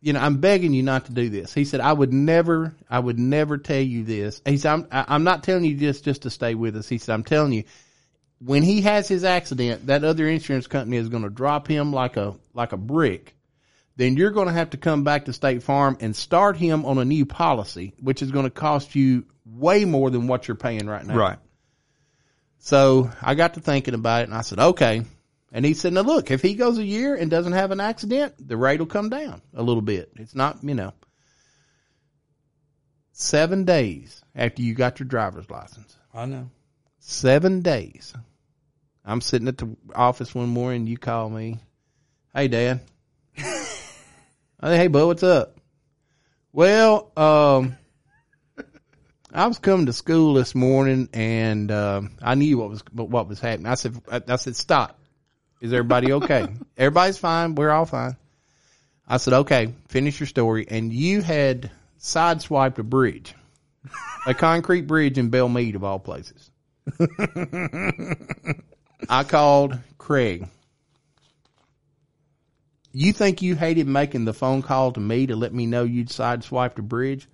"You 0.00 0.12
know, 0.12 0.20
I'm 0.20 0.38
begging 0.38 0.74
you 0.74 0.82
not 0.82 1.06
to 1.06 1.12
do 1.12 1.28
this." 1.28 1.54
He 1.54 1.64
said, 1.64 1.80
"I 1.80 1.92
would 1.92 2.12
never, 2.12 2.74
I 2.88 2.98
would 2.98 3.18
never 3.18 3.58
tell 3.58 3.80
you 3.80 4.02
this." 4.02 4.42
He 4.44 4.56
said, 4.56 4.72
"I'm 4.72 4.86
I'm 4.90 5.24
not 5.24 5.44
telling 5.44 5.64
you 5.64 5.76
this 5.76 6.00
just 6.00 6.22
to 6.22 6.30
stay 6.30 6.54
with 6.54 6.76
us." 6.76 6.88
He 6.88 6.98
said, 6.98 7.14
"I'm 7.14 7.24
telling 7.24 7.52
you." 7.52 7.64
When 8.42 8.62
he 8.62 8.80
has 8.80 9.06
his 9.06 9.22
accident, 9.22 9.88
that 9.88 10.02
other 10.02 10.26
insurance 10.26 10.66
company 10.66 10.96
is 10.96 11.10
going 11.10 11.24
to 11.24 11.28
drop 11.30 11.68
him 11.68 11.92
like 11.92 12.16
a 12.16 12.34
like 12.54 12.72
a 12.72 12.78
brick. 12.78 13.36
Then 13.96 14.16
you're 14.16 14.30
going 14.30 14.46
to 14.46 14.54
have 14.54 14.70
to 14.70 14.78
come 14.78 15.04
back 15.04 15.26
to 15.26 15.34
State 15.34 15.62
Farm 15.62 15.98
and 16.00 16.16
start 16.16 16.56
him 16.56 16.86
on 16.86 16.96
a 16.96 17.04
new 17.04 17.26
policy, 17.26 17.92
which 18.00 18.22
is 18.22 18.30
going 18.30 18.46
to 18.46 18.50
cost 18.50 18.94
you 18.94 19.26
way 19.44 19.84
more 19.84 20.10
than 20.10 20.26
what 20.26 20.48
you're 20.48 20.56
paying 20.56 20.86
right 20.86 21.04
now. 21.04 21.16
right. 21.16 21.38
So 22.60 23.10
I 23.22 23.34
got 23.34 23.54
to 23.54 23.60
thinking 23.60 23.94
about 23.94 24.20
it 24.22 24.24
and 24.24 24.34
I 24.34 24.42
said, 24.42 24.58
okay. 24.58 25.02
And 25.50 25.64
he 25.64 25.74
said, 25.74 25.92
now 25.94 26.02
look, 26.02 26.30
if 26.30 26.42
he 26.42 26.54
goes 26.54 26.78
a 26.78 26.84
year 26.84 27.16
and 27.16 27.30
doesn't 27.30 27.54
have 27.54 27.70
an 27.72 27.80
accident, 27.80 28.34
the 28.38 28.56
rate 28.56 28.78
will 28.78 28.86
come 28.86 29.08
down 29.08 29.42
a 29.54 29.62
little 29.62 29.82
bit. 29.82 30.12
It's 30.16 30.34
not, 30.34 30.58
you 30.62 30.74
know, 30.74 30.92
seven 33.12 33.64
days 33.64 34.22
after 34.36 34.62
you 34.62 34.74
got 34.74 35.00
your 35.00 35.08
driver's 35.08 35.50
license, 35.50 35.96
I 36.14 36.26
know. 36.26 36.50
seven 36.98 37.62
days. 37.62 38.14
I'm 39.04 39.22
sitting 39.22 39.48
at 39.48 39.58
the 39.58 39.74
office 39.94 40.34
one 40.34 40.50
morning. 40.50 40.86
You 40.86 40.98
call 40.98 41.30
me. 41.30 41.58
Hey, 42.34 42.46
Dad. 42.46 42.80
I 43.38 43.42
say, 44.62 44.76
hey, 44.76 44.86
bud, 44.88 45.06
what's 45.06 45.22
up? 45.22 45.56
Well, 46.52 47.10
um, 47.16 47.76
I 49.32 49.46
was 49.46 49.58
coming 49.58 49.86
to 49.86 49.92
school 49.92 50.34
this 50.34 50.54
morning 50.54 51.08
and, 51.12 51.70
um, 51.70 52.10
I 52.20 52.34
knew 52.34 52.58
what 52.58 52.70
was, 52.70 52.82
what 52.92 53.28
was 53.28 53.40
happening. 53.40 53.66
I 53.66 53.74
said, 53.74 54.00
I, 54.10 54.20
I 54.26 54.36
said, 54.36 54.56
stop. 54.56 54.98
Is 55.60 55.72
everybody 55.72 56.12
okay? 56.12 56.48
Everybody's 56.76 57.18
fine. 57.18 57.54
We're 57.54 57.70
all 57.70 57.86
fine. 57.86 58.16
I 59.06 59.18
said, 59.18 59.34
okay, 59.34 59.74
finish 59.88 60.18
your 60.18 60.26
story. 60.26 60.66
And 60.68 60.92
you 60.92 61.20
had 61.20 61.70
sideswiped 62.00 62.78
a 62.78 62.82
bridge, 62.82 63.34
a 64.26 64.34
concrete 64.34 64.86
bridge 64.86 65.18
in 65.18 65.30
Belle 65.30 65.48
Meade 65.48 65.76
of 65.76 65.84
all 65.84 65.98
places. 65.98 66.50
I 69.08 69.24
called 69.24 69.78
Craig. 69.98 70.48
You 72.92 73.12
think 73.12 73.42
you 73.42 73.54
hated 73.54 73.86
making 73.86 74.24
the 74.24 74.34
phone 74.34 74.62
call 74.62 74.92
to 74.92 75.00
me 75.00 75.26
to 75.26 75.36
let 75.36 75.54
me 75.54 75.66
know 75.66 75.84
you'd 75.84 76.08
sideswiped 76.08 76.78
a 76.78 76.82
bridge? 76.82 77.28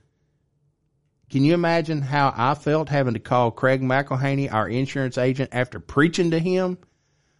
Can 1.30 1.44
you 1.44 1.54
imagine 1.54 2.02
how 2.02 2.32
I 2.36 2.54
felt 2.54 2.88
having 2.88 3.14
to 3.14 3.20
call 3.20 3.50
Craig 3.50 3.82
McElhaney, 3.82 4.52
our 4.52 4.68
insurance 4.68 5.18
agent, 5.18 5.50
after 5.52 5.80
preaching 5.80 6.30
to 6.30 6.38
him 6.38 6.78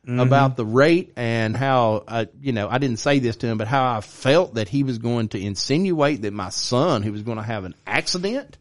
about 0.07 0.57
the 0.57 0.65
rate 0.65 1.13
and 1.17 1.57
how, 1.57 2.05
uh, 2.07 2.27
you 2.41 2.53
know, 2.53 2.69
I 2.69 2.79
didn't 2.79 2.99
say 2.99 3.19
this 3.19 3.37
to 3.39 3.49
him, 3.49 3.59
but 3.59 3.67
how 3.67 3.97
I 3.97 4.01
felt 4.01 4.55
that 4.55 4.69
he 4.69 4.85
was 4.85 4.99
going 4.99 5.29
to 5.31 5.41
insinuate 5.41 6.23
that 6.23 6.33
my 6.33 6.51
son, 6.51 7.03
who 7.03 7.13
was 7.13 7.23
going 7.23 7.39
to 7.39 7.43
have 7.43 7.65
an 7.65 7.75
accident. 7.87 8.57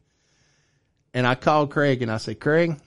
And 1.13 1.27
I 1.27 1.35
called 1.35 1.71
Craig 1.71 2.01
and 2.01 2.11
I 2.11 2.17
said, 2.17 2.39
Craig, 2.39 2.77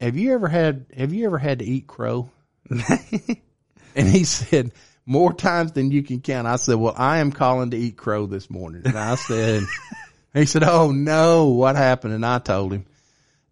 have 0.00 0.16
you 0.16 0.32
ever 0.32 0.48
had, 0.48 0.86
have 0.96 1.12
you 1.12 1.26
ever 1.26 1.38
had 1.38 1.58
to 1.58 1.64
eat 1.64 1.86
crow? 1.86 2.30
and 2.70 4.08
he 4.08 4.24
said, 4.24 4.72
more 5.04 5.32
times 5.32 5.72
than 5.72 5.90
you 5.90 6.02
can 6.02 6.20
count. 6.20 6.46
I 6.46 6.56
said, 6.56 6.76
well, 6.76 6.94
I 6.96 7.18
am 7.18 7.32
calling 7.32 7.70
to 7.70 7.76
eat 7.76 7.96
crow 7.96 8.26
this 8.26 8.48
morning. 8.48 8.82
And 8.84 8.96
I 8.96 9.14
said, 9.16 9.62
he 10.34 10.46
said, 10.46 10.62
oh 10.62 10.90
no, 10.90 11.46
what 11.46 11.76
happened? 11.76 12.14
And 12.14 12.24
I 12.24 12.38
told 12.38 12.72
him. 12.72 12.86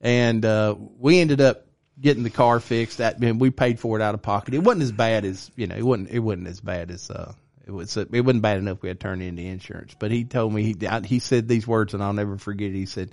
And, 0.01 0.45
uh, 0.45 0.75
we 0.99 1.21
ended 1.21 1.41
up 1.41 1.67
getting 2.01 2.23
the 2.23 2.31
car 2.31 2.61
fixed. 2.61 2.99
That 2.99 3.19
and 3.19 3.41
we 3.41 3.51
paid 3.51 3.81
for 3.81 3.99
it 3.99 4.03
out 4.03 4.15
of 4.15 4.23
pocket. 4.23 4.55
It 4.55 4.63
wasn't 4.63 4.83
as 4.83 4.93
bad 4.93 5.25
as 5.25 5.51
you 5.57 5.67
know. 5.67 5.77
It 5.77 5.85
wasn't. 5.85 6.11
It 6.11 6.21
wasn't 6.21 6.49
as 6.49 6.61
bad 6.61 6.91
as 6.91 7.11
uh. 7.11 7.33
It 7.67 7.73
was. 7.73 7.97
It 7.97 8.11
wasn't 8.13 8.43
bad 8.43 8.59
enough. 8.59 8.83
We 8.83 8.89
had 8.89 9.01
turned 9.01 9.23
it 9.23 9.27
into 9.27 9.43
insurance. 9.43 9.97
But 9.99 10.11
he 10.11 10.25
told 10.25 10.53
me 10.53 10.63
he 10.63 10.77
he 11.05 11.19
said 11.19 11.49
these 11.49 11.67
words, 11.67 11.95
and 11.95 12.03
I'll 12.03 12.13
never 12.13 12.39
forget. 12.39 12.71
It. 12.71 12.75
He 12.75 12.87
said, 12.87 13.13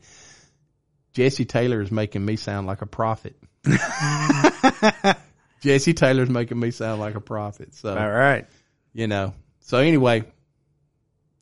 "Jesse 1.14 1.46
Taylor 1.46 1.82
is 1.82 1.92
making 1.92 2.24
me 2.24 2.36
sound 2.36 2.68
like 2.68 2.82
a 2.82 2.88
prophet." 2.88 3.36
Jesse 5.62 5.94
Taylor's 5.94 6.30
making 6.30 6.60
me 6.60 6.72
sound 6.72 7.00
like 7.00 7.16
a 7.16 7.22
prophet. 7.22 7.74
So 7.74 7.98
All 7.98 8.12
right. 8.12 8.46
you 8.94 9.08
know. 9.08 9.34
So 9.62 9.78
anyway, 9.78 10.26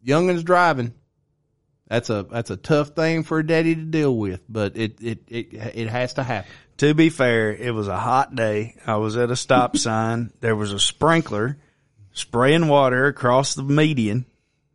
youngins 0.06 0.46
driving. 0.46 0.94
That's 1.92 2.10
a 2.10 2.24
that's 2.24 2.50
a 2.50 2.56
tough 2.56 2.92
thing 2.92 3.24
for 3.24 3.40
a 3.40 3.46
daddy 3.46 3.76
to 3.76 3.82
deal 3.82 4.16
with, 4.16 4.40
but 4.48 4.78
it 4.78 5.02
it 5.02 5.24
it 5.28 5.48
it 5.52 5.90
has 5.90 6.14
to 6.14 6.24
happen. 6.24 6.50
To 6.78 6.94
be 6.94 7.10
fair, 7.10 7.54
it 7.54 7.74
was 7.74 7.90
a 7.90 8.00
hot 8.00 8.34
day. 8.34 8.78
I 8.88 8.96
was 8.96 9.18
at 9.18 9.30
a 9.30 9.36
stop 9.36 9.76
sign. 9.86 10.32
There 10.40 10.56
was 10.56 10.72
a 10.72 10.80
sprinkler 10.80 11.58
spraying 12.14 12.70
water 12.70 13.08
across 13.08 13.56
the 13.56 13.64
median. 13.64 14.26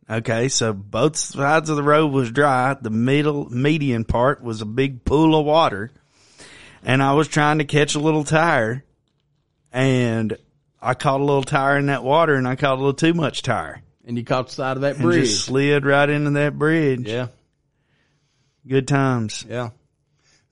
Okay, 0.07 0.47
so 0.47 0.73
both 0.73 1.15
sides 1.15 1.71
of 1.71 1.75
the 1.75 1.81
road 1.81 2.11
was 2.11 2.31
dry. 2.31 2.75
The 2.79 2.91
middle 2.91 3.49
median 3.49 4.05
part 4.05 4.43
was 4.43 4.61
a 4.61 4.65
big 4.67 5.03
pool 5.03 5.33
of 5.33 5.43
water. 5.43 5.89
And 6.83 7.01
I 7.01 7.13
was 7.13 7.27
trying 7.27 7.57
to 7.57 7.65
catch 7.65 7.95
a 7.95 7.99
little 7.99 8.25
tire 8.25 8.85
and 9.73 10.37
I 10.79 10.93
caught 10.93 11.19
a 11.19 11.23
little 11.23 11.41
tire 11.41 11.79
in 11.79 11.87
that 11.87 12.03
water 12.03 12.35
and 12.35 12.47
I 12.47 12.55
caught 12.55 12.75
a 12.75 12.81
little 12.81 12.93
too 12.93 13.15
much 13.15 13.41
tire. 13.41 13.81
And 14.07 14.17
you 14.17 14.23
caught 14.23 14.47
the 14.47 14.53
side 14.53 14.77
of 14.77 14.81
that 14.81 14.95
And 14.95 15.03
bridge. 15.03 15.25
just 15.25 15.43
slid 15.45 15.85
right 15.85 16.09
into 16.09 16.31
that 16.31 16.57
bridge. 16.57 17.07
yeah, 17.07 17.27
Good 18.65 18.87
times. 18.87 19.45
yeah. 19.47 19.69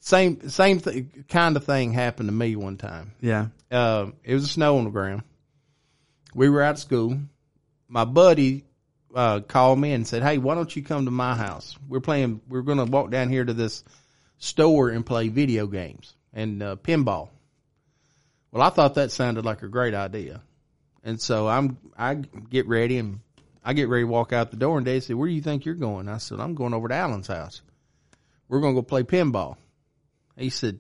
Same 0.01 0.49
same 0.49 0.80
th- 0.82 1.06
kind 1.30 1.56
of 1.58 1.64
thing 1.64 1.91
happened 1.93 2.28
to 2.30 2.34
me 2.34 2.56
one 2.56 2.78
time. 2.78 3.14
Yeah. 3.22 3.47
uh, 3.72 4.12
it 4.24 4.34
was 4.36 4.51
snow 4.51 4.78
on 4.78 4.84
the 4.84 4.91
ground. 4.91 5.24
We 6.36 6.47
were 6.49 6.62
out 6.62 6.76
of 6.76 6.80
school. 6.80 7.18
My 7.88 8.06
buddy 8.06 8.66
uh, 9.16 9.39
called 9.39 9.80
me 9.80 9.93
and 9.93 10.06
said, 10.06 10.22
"Hey, 10.22 10.38
why 10.38 10.53
don't 10.53 10.76
you 10.76 10.84
come 10.84 11.06
to 11.06 11.12
my 11.12 11.34
house? 11.34 11.76
We're 11.88 12.01
playing. 12.01 12.41
We're 12.47 12.62
going 12.62 12.78
to 12.78 12.86
walk 12.86 13.10
down 13.10 13.30
here 13.30 13.43
to 13.45 13.53
this 13.53 13.84
store 14.38 14.89
and 14.89 15.03
play 15.06 15.30
video 15.30 15.66
games 15.66 16.14
and 16.34 16.62
uh, 16.62 16.76
pinball." 16.76 17.30
Well, 18.51 18.62
I 18.62 18.70
thought 18.70 18.95
that 18.95 19.12
sounded 19.12 19.43
like 19.45 19.64
a 19.64 19.68
great 19.68 19.93
idea, 19.95 20.41
and 21.03 21.20
so 21.20 21.47
I'm 21.47 21.78
I 21.97 22.14
get 22.16 22.68
ready 22.68 22.97
and 22.99 23.22
I 23.66 23.74
get 23.74 23.89
ready 23.89 24.03
to 24.03 24.07
walk 24.07 24.32
out 24.32 24.51
the 24.51 24.57
door. 24.57 24.78
And 24.78 24.86
Dave 24.86 25.03
said, 25.03 25.16
"Where 25.16 25.28
do 25.28 25.34
you 25.34 25.41
think 25.41 25.66
you're 25.66 25.76
going?" 25.76 26.07
I 26.07 26.20
said, 26.20 26.39
"I'm 26.39 26.55
going 26.55 26.74
over 26.74 26.88
to 26.88 26.95
Alan's 26.95 27.28
house. 27.28 27.61
We're 28.47 28.61
going 28.61 28.76
to 28.76 28.82
go 28.82 28.86
play 28.86 29.03
pinball." 29.03 29.57
He 30.38 30.49
said, 30.49 30.80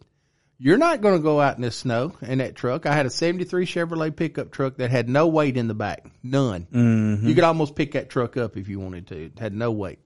you're 0.57 0.77
not 0.77 1.01
going 1.01 1.17
to 1.17 1.23
go 1.23 1.41
out 1.41 1.57
in 1.57 1.61
this 1.61 1.75
snow 1.75 2.13
in 2.21 2.37
that 2.37 2.55
truck. 2.55 2.85
I 2.85 2.93
had 2.93 3.05
a 3.05 3.09
73 3.09 3.65
Chevrolet 3.65 4.15
pickup 4.15 4.51
truck 4.51 4.77
that 4.77 4.89
had 4.89 5.09
no 5.09 5.27
weight 5.27 5.57
in 5.57 5.67
the 5.67 5.73
back. 5.73 6.05
None. 6.23 6.67
Mm-hmm. 6.71 7.27
You 7.27 7.35
could 7.35 7.43
almost 7.43 7.75
pick 7.75 7.91
that 7.93 8.09
truck 8.09 8.37
up 8.37 8.55
if 8.55 8.69
you 8.69 8.79
wanted 8.79 9.07
to. 9.07 9.25
It 9.25 9.39
had 9.39 9.53
no 9.53 9.71
weight. 9.71 9.99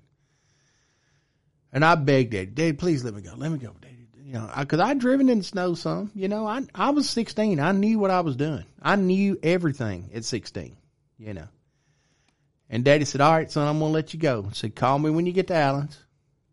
And 1.72 1.86
I 1.86 1.94
begged 1.96 2.32
Dad, 2.32 2.56
Dad, 2.56 2.80
please 2.80 3.04
let 3.04 3.14
me 3.14 3.22
go. 3.22 3.34
Let 3.36 3.52
me 3.52 3.60
go, 3.60 3.76
Dad. 3.80 3.92
You 4.24 4.34
know, 4.34 4.48
cause 4.68 4.80
I'd 4.80 5.00
driven 5.00 5.28
in 5.30 5.40
the 5.40 5.44
snow 5.44 5.74
some, 5.74 6.12
you 6.14 6.28
know, 6.28 6.46
I, 6.46 6.62
I 6.76 6.92
was 6.92 7.10
16. 7.10 7.60
I 7.60 7.72
knew 7.72 7.98
what 7.98 8.12
I 8.12 8.22
was 8.22 8.36
doing. 8.36 8.64
I 8.80 8.96
knew 8.96 9.40
everything 9.42 10.12
at 10.14 10.24
16, 10.24 10.78
you 11.18 11.34
know. 11.34 11.48
And 12.70 12.86
Daddy 12.86 13.06
said, 13.06 13.22
all 13.22 13.34
right, 13.34 13.50
son, 13.52 13.68
I'm 13.68 13.80
going 13.80 13.90
to 13.90 13.94
let 13.94 14.14
you 14.14 14.20
go. 14.20 14.46
I 14.50 14.54
said, 14.54 14.76
call 14.76 15.00
me 15.00 15.10
when 15.10 15.26
you 15.26 15.32
get 15.32 15.48
to 15.48 15.56
Allen's. 15.56 15.98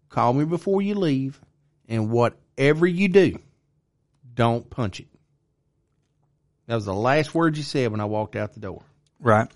Call 0.08 0.32
me 0.32 0.44
before 0.44 0.80
you 0.80 0.94
leave. 0.94 1.40
And 1.88 2.10
whatever 2.10 2.86
you 2.86 3.08
do, 3.08 3.38
don't 4.34 4.68
punch 4.70 5.00
it. 5.00 5.08
That 6.66 6.74
was 6.74 6.86
the 6.86 6.94
last 6.94 7.34
words 7.34 7.58
you 7.58 7.64
said 7.64 7.90
when 7.90 8.00
I 8.00 8.06
walked 8.06 8.34
out 8.34 8.54
the 8.54 8.60
door. 8.60 8.82
Right. 9.20 9.48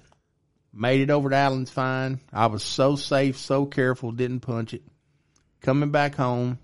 Made 0.72 1.00
it 1.00 1.10
over 1.10 1.30
to 1.30 1.36
Allen's 1.36 1.70
fine. 1.70 2.20
I 2.32 2.46
was 2.46 2.62
so 2.62 2.94
safe, 2.94 3.36
so 3.36 3.66
careful, 3.66 4.12
didn't 4.12 4.40
punch 4.40 4.74
it. 4.74 4.82
Coming 5.60 5.90
back 5.90 6.14
home, 6.14 6.58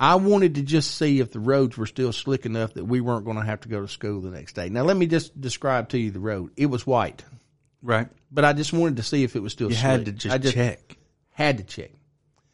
I 0.00 0.16
wanted 0.16 0.56
to 0.56 0.62
just 0.62 0.96
see 0.96 1.20
if 1.20 1.30
the 1.30 1.38
roads 1.38 1.78
were 1.78 1.86
still 1.86 2.12
slick 2.12 2.44
enough 2.44 2.74
that 2.74 2.84
we 2.84 3.00
weren't 3.00 3.24
going 3.24 3.36
to 3.36 3.44
have 3.44 3.60
to 3.60 3.68
go 3.68 3.80
to 3.80 3.86
school 3.86 4.20
the 4.20 4.30
next 4.30 4.54
day. 4.54 4.68
Now, 4.68 4.82
let 4.82 4.96
me 4.96 5.06
just 5.06 5.40
describe 5.40 5.90
to 5.90 5.98
you 5.98 6.10
the 6.10 6.18
road. 6.18 6.50
It 6.56 6.66
was 6.66 6.84
white, 6.84 7.22
Right. 7.82 8.08
but 8.30 8.44
I 8.44 8.52
just 8.52 8.72
wanted 8.72 8.96
to 8.96 9.02
see 9.02 9.24
if 9.24 9.34
it 9.36 9.40
was 9.42 9.52
still 9.52 9.68
You 9.68 9.74
slick. 9.74 9.82
had 9.84 10.04
to 10.06 10.12
just, 10.12 10.34
I 10.34 10.38
just 10.38 10.54
check. 10.54 10.96
had 11.30 11.58
to 11.58 11.64
check. 11.64 11.90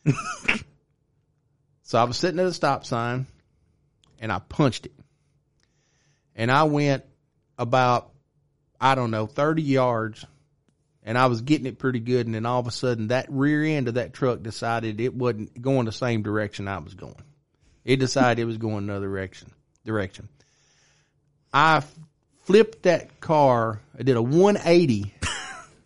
so 1.83 1.99
I 1.99 2.05
was 2.05 2.17
sitting 2.17 2.41
at 2.41 2.47
a 2.47 2.53
stop 2.53 2.85
sign 2.87 3.27
and 4.21 4.33
I 4.33 4.39
punched 4.39 4.87
it. 4.87 4.93
And 6.35 6.51
I 6.51 6.65
went 6.65 7.05
about, 7.59 8.11
I 8.81 8.95
don't 8.95 9.11
know, 9.11 9.27
30 9.27 9.63
yards 9.63 10.25
and 11.03 11.19
I 11.19 11.27
was 11.27 11.41
getting 11.43 11.67
it 11.67 11.79
pretty 11.79 12.01
good. 12.01 12.27
And 12.27 12.35
then 12.35 12.47
all 12.47 12.61
of 12.61 12.67
a 12.67 12.71
sudden 12.71 13.09
that 13.09 13.27
rear 13.29 13.65
end 13.65 13.89
of 13.89 13.95
that 13.95 14.13
truck 14.13 14.43
decided 14.43 15.01
it 15.01 15.15
wasn't 15.15 15.61
going 15.61 15.87
the 15.87 15.93
same 15.93 16.23
direction 16.23 16.69
I 16.69 16.79
was 16.79 16.95
going. 16.95 17.15
It 17.85 17.97
decided 17.97 18.43
it 18.43 18.45
was 18.45 18.59
going 18.59 18.79
another 18.85 19.07
direction, 19.09 19.51
direction. 19.85 20.29
I 21.53 21.83
flipped 22.49 22.85
that 22.85 23.21
car. 23.21 23.79
I 23.99 24.03
did 24.03 24.17
a 24.17 24.23
180 24.23 25.13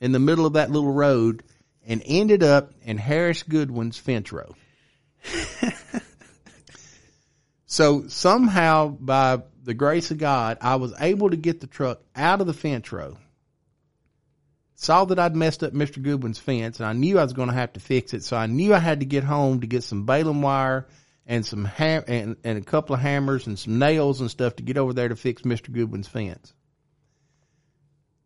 in 0.01 0.13
the 0.13 0.21
middle 0.21 0.47
of 0.47 0.53
that 0.53 0.71
little 0.71 0.93
road 0.93 1.43
and 1.85 2.01
ended 2.07 2.45
up 2.45 2.71
in 2.83 2.99
Harris 2.99 3.43
Goodwin's 3.43 3.99
fence 3.99 4.31
row. 4.31 4.55
so 7.67 8.07
somehow 8.07 8.91
by 8.91 9.43
the 9.65 9.75
grace 9.75 10.13
of 10.13 10.19
God, 10.19 10.59
I 10.61 10.77
was 10.77 10.95
able 11.01 11.31
to 11.31 11.37
get 11.37 11.61
the 11.61 11.67
truck 11.67 12.01
out 12.15 12.41
of 12.41 12.47
the 12.47 12.55
fence 12.55 12.93
row. 12.93 13.19
Saw 14.77 15.05
that 15.07 15.19
I'd 15.19 15.35
messed 15.35 15.65
up 15.65 15.73
Mr. 15.73 16.01
Goodwin's 16.01 16.39
fence 16.39 16.79
and 16.79 16.87
I 16.87 16.93
knew 16.93 17.19
I 17.19 17.25
was 17.25 17.33
going 17.33 17.49
to 17.49 17.55
have 17.55 17.73
to 17.73 17.81
fix 17.81 18.15
it. 18.15 18.23
So 18.23 18.37
I 18.37 18.47
knew 18.47 18.73
I 18.73 18.79
had 18.79 19.01
to 19.01 19.07
get 19.07 19.25
home 19.25 19.63
to 19.63 19.67
get 19.67 19.83
some 19.83 20.07
baling 20.07 20.43
wire 20.43 20.87
and 21.33 21.47
some 21.47 21.65
ham- 21.65 22.05
and, 22.09 22.37
and 22.45 22.59
a 22.59 22.61
couple 22.61 22.95
of 22.95 23.01
hammers 23.01 23.47
and 23.47 23.59
some 23.59 23.79
nails 23.79 24.21
and 24.21 24.31
stuff 24.31 24.57
to 24.57 24.63
get 24.63 24.77
over 24.77 24.93
there 24.93 25.09
to 25.09 25.17
fix 25.17 25.41
Mr. 25.43 25.73
Goodwin's 25.73 26.07
fence. 26.07 26.53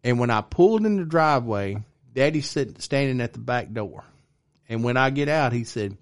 And 0.02 0.18
when 0.18 0.28
I 0.28 0.40
pulled 0.40 0.84
in 0.84 0.96
the 0.96 1.04
driveway, 1.04 1.84
Daddy's 2.12 2.50
sitting, 2.50 2.80
standing 2.80 3.20
at 3.20 3.32
the 3.32 3.38
back 3.38 3.72
door. 3.72 4.02
And 4.68 4.82
when 4.82 4.96
I 4.96 5.10
get 5.10 5.28
out, 5.28 5.52
he 5.52 5.62
said, 5.62 5.96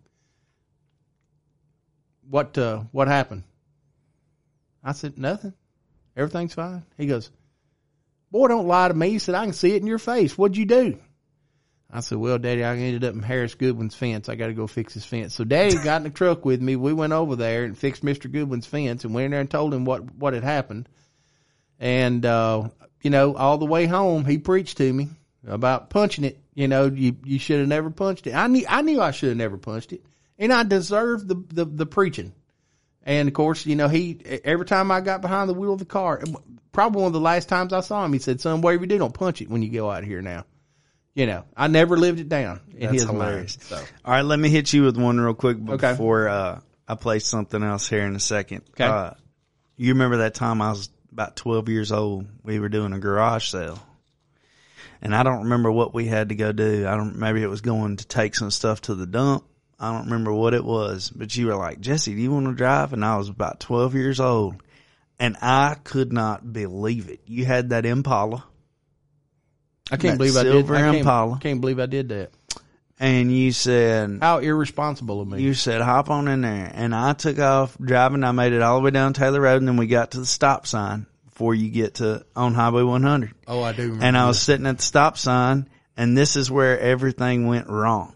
"What? 2.30 2.56
Uh, 2.56 2.84
what 2.90 3.06
happened?" 3.06 3.42
I 4.82 4.92
said, 4.92 5.18
"Nothing. 5.18 5.52
Everything's 6.16 6.54
fine." 6.54 6.84
He 6.96 7.04
goes, 7.04 7.30
"Boy, 8.30 8.48
don't 8.48 8.66
lie 8.66 8.88
to 8.88 8.94
me." 8.94 9.10
He 9.10 9.18
said, 9.18 9.34
"I 9.34 9.44
can 9.44 9.52
see 9.52 9.72
it 9.72 9.82
in 9.82 9.86
your 9.86 9.98
face. 9.98 10.38
What'd 10.38 10.56
you 10.56 10.64
do?" 10.64 10.98
I 11.94 12.00
said, 12.00 12.18
"Well, 12.18 12.38
Daddy, 12.38 12.64
I 12.64 12.76
ended 12.76 13.04
up 13.04 13.14
in 13.14 13.22
Harris 13.22 13.54
Goodwin's 13.54 13.94
fence. 13.94 14.28
I 14.28 14.34
got 14.34 14.48
to 14.48 14.52
go 14.52 14.66
fix 14.66 14.94
his 14.94 15.04
fence." 15.04 15.32
So 15.32 15.44
Daddy 15.44 15.76
got 15.76 15.98
in 15.98 16.02
the 16.02 16.10
truck 16.10 16.44
with 16.44 16.60
me. 16.60 16.74
We 16.74 16.92
went 16.92 17.12
over 17.12 17.36
there 17.36 17.62
and 17.62 17.78
fixed 17.78 18.02
Mister 18.02 18.28
Goodwin's 18.28 18.66
fence, 18.66 19.04
and 19.04 19.14
went 19.14 19.26
in 19.26 19.30
there 19.30 19.40
and 19.40 19.50
told 19.50 19.72
him 19.72 19.84
what 19.84 20.12
what 20.16 20.34
had 20.34 20.42
happened. 20.42 20.88
And 21.78 22.26
uh, 22.26 22.70
you 23.00 23.10
know, 23.10 23.36
all 23.36 23.58
the 23.58 23.64
way 23.64 23.86
home, 23.86 24.24
he 24.24 24.38
preached 24.38 24.78
to 24.78 24.92
me 24.92 25.08
about 25.46 25.88
punching 25.88 26.24
it. 26.24 26.40
You 26.54 26.66
know, 26.66 26.86
you 26.86 27.16
you 27.24 27.38
should 27.38 27.60
have 27.60 27.68
never 27.68 27.90
punched 27.90 28.26
it. 28.26 28.34
I 28.34 28.48
knew 28.48 28.66
I 28.68 28.82
knew 28.82 29.00
I 29.00 29.12
should 29.12 29.28
have 29.28 29.38
never 29.38 29.56
punched 29.56 29.92
it, 29.92 30.04
and 30.36 30.52
I 30.52 30.64
deserved 30.64 31.28
the, 31.28 31.36
the 31.54 31.64
the 31.64 31.86
preaching. 31.86 32.32
And 33.04 33.28
of 33.28 33.34
course, 33.34 33.66
you 33.66 33.76
know, 33.76 33.86
he 33.86 34.18
every 34.44 34.66
time 34.66 34.90
I 34.90 35.00
got 35.00 35.20
behind 35.20 35.48
the 35.48 35.54
wheel 35.54 35.74
of 35.74 35.78
the 35.78 35.84
car, 35.84 36.24
probably 36.72 37.02
one 37.02 37.08
of 37.08 37.12
the 37.12 37.20
last 37.20 37.48
times 37.48 37.72
I 37.72 37.80
saw 37.80 38.04
him, 38.04 38.12
he 38.12 38.18
said, 38.18 38.40
"Son, 38.40 38.62
whatever 38.62 38.82
you 38.82 38.88
do, 38.88 38.98
don't 38.98 39.14
punch 39.14 39.42
it 39.42 39.48
when 39.48 39.62
you 39.62 39.70
go 39.70 39.90
out 39.90 40.02
here 40.02 40.22
now." 40.22 40.44
You 41.14 41.26
know, 41.26 41.44
I 41.56 41.68
never 41.68 41.96
lived 41.96 42.18
it 42.20 42.28
down 42.28 42.60
in 42.72 42.80
That's 42.80 42.92
his 42.94 43.02
hilarious. 43.04 43.56
mind. 43.70 43.82
So 43.82 43.88
All 44.04 44.12
right, 44.14 44.24
let 44.24 44.38
me 44.38 44.48
hit 44.48 44.72
you 44.72 44.82
with 44.84 44.96
one 44.96 45.20
real 45.20 45.34
quick 45.34 45.58
Okay. 45.68 45.92
before 45.92 46.28
uh, 46.28 46.60
I 46.88 46.94
play 46.96 47.20
something 47.20 47.62
else 47.62 47.88
here 47.88 48.04
in 48.04 48.16
a 48.16 48.20
second. 48.20 48.62
Okay. 48.70 48.84
Uh, 48.84 49.10
you 49.76 49.92
remember 49.92 50.18
that 50.18 50.34
time 50.34 50.60
I 50.60 50.70
was 50.70 50.88
about 51.12 51.36
12 51.36 51.68
years 51.68 51.92
old? 51.92 52.26
We 52.42 52.58
were 52.58 52.68
doing 52.68 52.92
a 52.92 52.98
garage 52.98 53.48
sale. 53.48 53.78
And 55.02 55.14
I 55.14 55.22
don't 55.22 55.44
remember 55.44 55.70
what 55.70 55.94
we 55.94 56.06
had 56.06 56.30
to 56.30 56.34
go 56.34 56.50
do. 56.52 56.86
I 56.86 56.96
don't, 56.96 57.16
maybe 57.16 57.42
it 57.42 57.48
was 57.50 57.60
going 57.60 57.98
to 57.98 58.06
take 58.06 58.34
some 58.34 58.50
stuff 58.50 58.80
to 58.82 58.94
the 58.94 59.06
dump. 59.06 59.44
I 59.78 59.92
don't 59.92 60.06
remember 60.06 60.32
what 60.32 60.54
it 60.54 60.64
was, 60.64 61.10
but 61.10 61.36
you 61.36 61.46
were 61.46 61.56
like, 61.56 61.80
Jesse, 61.80 62.14
do 62.14 62.20
you 62.20 62.32
want 62.32 62.46
to 62.46 62.54
drive? 62.54 62.92
And 62.92 63.04
I 63.04 63.18
was 63.18 63.28
about 63.28 63.60
12 63.60 63.94
years 63.94 64.18
old 64.18 64.56
and 65.20 65.36
I 65.42 65.76
could 65.84 66.12
not 66.12 66.52
believe 66.52 67.08
it. 67.08 67.20
You 67.26 67.44
had 67.44 67.70
that 67.70 67.84
Impala 67.86 68.44
I 69.90 69.96
can't 69.96 70.18
believe 70.18 70.36
I 70.36 70.42
did. 70.44 70.52
silver 70.52 70.76
I 70.76 70.80
can't, 70.80 70.96
Impala. 70.98 71.38
can't 71.40 71.60
believe 71.60 71.78
I 71.78 71.86
did 71.86 72.08
that. 72.08 72.30
and 72.98 73.30
you 73.36 73.52
said, 73.52 74.18
How 74.22 74.38
irresponsible 74.38 75.20
of 75.20 75.28
me. 75.28 75.42
you 75.42 75.54
said 75.54 75.80
hop 75.82 76.10
on 76.10 76.26
in 76.28 76.40
there 76.42 76.70
and 76.74 76.94
I 76.94 77.12
took 77.12 77.38
off 77.38 77.76
driving. 77.78 78.24
I 78.24 78.32
made 78.32 78.52
it 78.52 78.62
all 78.62 78.78
the 78.78 78.84
way 78.84 78.90
down 78.90 79.12
Taylor 79.12 79.40
Road 79.42 79.58
and 79.58 79.68
then 79.68 79.76
we 79.76 79.86
got 79.86 80.12
to 80.12 80.20
the 80.20 80.26
stop 80.26 80.66
sign 80.66 81.06
before 81.26 81.54
you 81.54 81.68
get 81.68 81.94
to 81.96 82.24
on 82.36 82.54
Highway 82.54 82.82
100. 82.82 83.32
oh, 83.48 83.62
I 83.62 83.72
do. 83.72 83.82
Remember 83.82 84.04
and 84.04 84.16
I 84.16 84.26
was 84.26 84.40
sitting 84.40 84.66
at 84.66 84.76
the 84.78 84.82
stop 84.82 85.18
sign, 85.18 85.68
and 85.96 86.16
this 86.16 86.36
is 86.36 86.50
where 86.50 86.78
everything 86.78 87.46
went 87.46 87.68
wrong. 87.68 88.14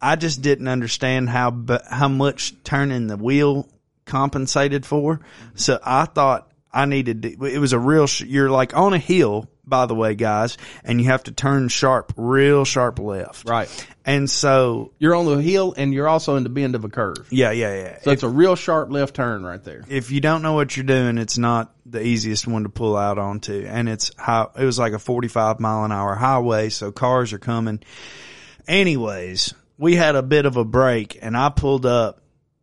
I 0.00 0.16
just 0.16 0.40
didn't 0.40 0.68
understand 0.68 1.28
how 1.28 1.50
bu- 1.50 1.78
how 1.90 2.08
much 2.08 2.54
turning 2.64 3.08
the 3.08 3.16
wheel 3.18 3.68
compensated 4.06 4.86
for. 4.86 5.20
So 5.54 5.78
I 5.84 6.04
thought 6.06 6.50
I 6.72 6.86
needed. 6.86 7.22
To, 7.22 7.44
it 7.44 7.58
was 7.58 7.72
a 7.72 7.78
real. 7.78 8.06
Sh- 8.06 8.22
you're 8.22 8.50
like 8.50 8.74
on 8.76 8.94
a 8.94 8.98
hill, 8.98 9.48
by 9.70 9.86
the 9.86 9.94
way, 9.94 10.14
guys, 10.14 10.58
and 10.84 11.00
you 11.00 11.06
have 11.06 11.22
to 11.24 11.32
turn 11.32 11.68
sharp, 11.68 12.12
real 12.16 12.64
sharp 12.66 12.98
left. 12.98 13.48
right. 13.48 13.86
And 14.04 14.28
so, 14.28 14.92
You're 14.98 15.14
on 15.14 15.26
the 15.26 15.36
hill 15.36 15.72
and 15.76 15.92
you're 15.94 16.08
also 16.08 16.34
in 16.36 16.42
the 16.42 16.48
bend 16.48 16.74
of 16.74 16.84
a 16.84 16.88
curve. 16.88 17.28
yeah, 17.30 17.52
yeah, 17.52 17.74
yeah. 17.74 17.98
So 18.02 18.10
it's 18.10 18.22
a 18.24 18.28
real 18.28 18.56
sharp 18.56 18.90
left 18.90 19.14
turn 19.14 19.44
right 19.44 19.62
there. 19.62 19.84
if 19.88 20.10
you 20.10 20.20
don't 20.20 20.42
know 20.42 20.54
what 20.54 20.76
you're 20.76 20.84
doing, 20.84 21.16
it's 21.18 21.38
not 21.38 21.72
the 21.86 22.02
easiest 22.04 22.46
one 22.46 22.64
to 22.64 22.68
pull 22.70 22.96
out 22.96 23.18
onto. 23.18 23.64
And 23.68 23.88
it's 23.88 24.10
how 24.16 24.50
it 24.58 24.64
was 24.64 24.78
like 24.78 24.94
a 24.94 24.98
45 24.98 25.60
mile 25.60 25.84
an 25.84 25.92
hour 25.92 26.14
highway, 26.16 26.70
so 26.70 26.90
cars 26.92 27.32
are 27.32 27.38
coming. 27.38 27.80
Anyways, 28.66 29.54
we 29.78 29.96
had 29.96 30.16
a 30.16 30.22
bit 30.22 30.46
of 30.46 30.56
a 30.56 30.64
break, 30.64 31.18
and 31.20 31.36
I 31.36 31.48
pulled 31.50 31.86
up, 31.86 32.19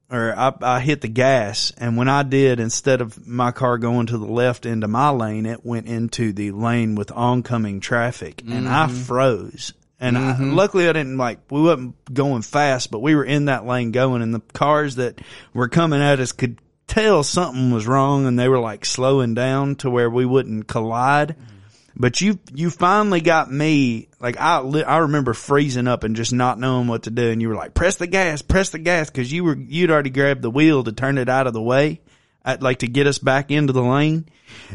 or 0.10 0.34
I, 0.38 0.54
I 0.62 0.80
hit 0.80 1.02
the 1.02 1.08
gas, 1.08 1.74
and 1.78 1.98
when 1.98 2.08
I 2.08 2.24
did, 2.24 2.60
instead 2.60 3.02
of 3.02 3.28
my 3.28 3.52
car 3.52 3.78
going 3.78 4.08
to 4.08 4.18
the 4.18 4.26
left 4.26 4.66
into 4.66 4.88
my 4.88 5.10
lane, 5.10 5.46
it 5.46 5.66
went 5.66 5.88
into 5.88 6.32
the 6.32 6.52
lane 6.52 6.96
with 6.96 7.12
oncoming 7.12 7.80
traffic, 7.80 8.42
and 8.48 8.70
I 8.70 8.88
mm-hmm. 8.88 8.96
froze. 8.96 9.74
And 10.00 10.18
I, 10.18 10.34
mm-hmm. 10.34 10.54
luckily 10.54 10.88
I 10.88 10.94
didn't 10.94 11.18
like, 11.18 11.40
we 11.52 11.62
wasn't 11.62 12.14
going 12.14 12.44
fast, 12.44 12.92
but 12.92 13.00
we 13.00 13.16
were 13.16 13.26
in 13.26 13.46
that 13.46 13.66
lane 13.66 13.92
going 13.92 14.22
and 14.22 14.34
the 14.34 14.42
cars 14.54 14.96
that 14.96 15.20
were 15.54 15.70
coming 15.70 16.02
at 16.02 16.20
us 16.20 16.32
could 16.32 16.60
tell 16.86 17.24
something 17.24 17.72
was 17.72 17.88
wrong 17.88 18.28
and 18.28 18.38
they 18.38 18.48
were 18.48 18.60
like 18.60 18.86
slowing 18.86 19.34
down 19.34 19.76
to 19.78 19.90
where 19.90 20.10
we 20.10 20.26
wouldn't 20.26 20.68
collide. 20.68 21.30
Mm-hmm. 21.30 21.57
But 22.00 22.22
you, 22.22 22.40
you 22.54 22.70
finally 22.70 23.22
got 23.22 23.52
me, 23.52 24.08
like 24.20 24.40
I, 24.40 24.60
I 24.60 24.98
remember 25.00 25.34
freezing 25.34 25.88
up 25.88 26.04
and 26.04 26.16
just 26.16 26.32
not 26.32 26.60
knowing 26.60 26.88
what 26.88 27.04
to 27.04 27.12
do. 27.12 27.30
And 27.32 27.42
you 27.42 27.50
were 27.50 27.56
like, 27.56 27.74
press 27.74 27.96
the 27.96 28.06
gas, 28.08 28.42
press 28.44 28.70
the 28.70 28.78
gas. 28.80 29.10
Cause 29.10 29.32
you 29.32 29.44
were, 29.44 29.56
you'd 29.58 29.90
already 29.90 30.12
grabbed 30.12 30.44
the 30.44 30.52
wheel 30.52 30.84
to 30.84 30.92
turn 30.92 31.18
it 31.18 31.28
out 31.28 31.48
of 31.48 31.54
the 31.54 31.62
way, 31.62 32.02
at, 32.46 32.62
like 32.62 32.80
to 32.80 32.88
get 32.88 33.08
us 33.08 33.18
back 33.18 33.50
into 33.50 33.74
the 33.74 33.82
lane. 33.84 34.28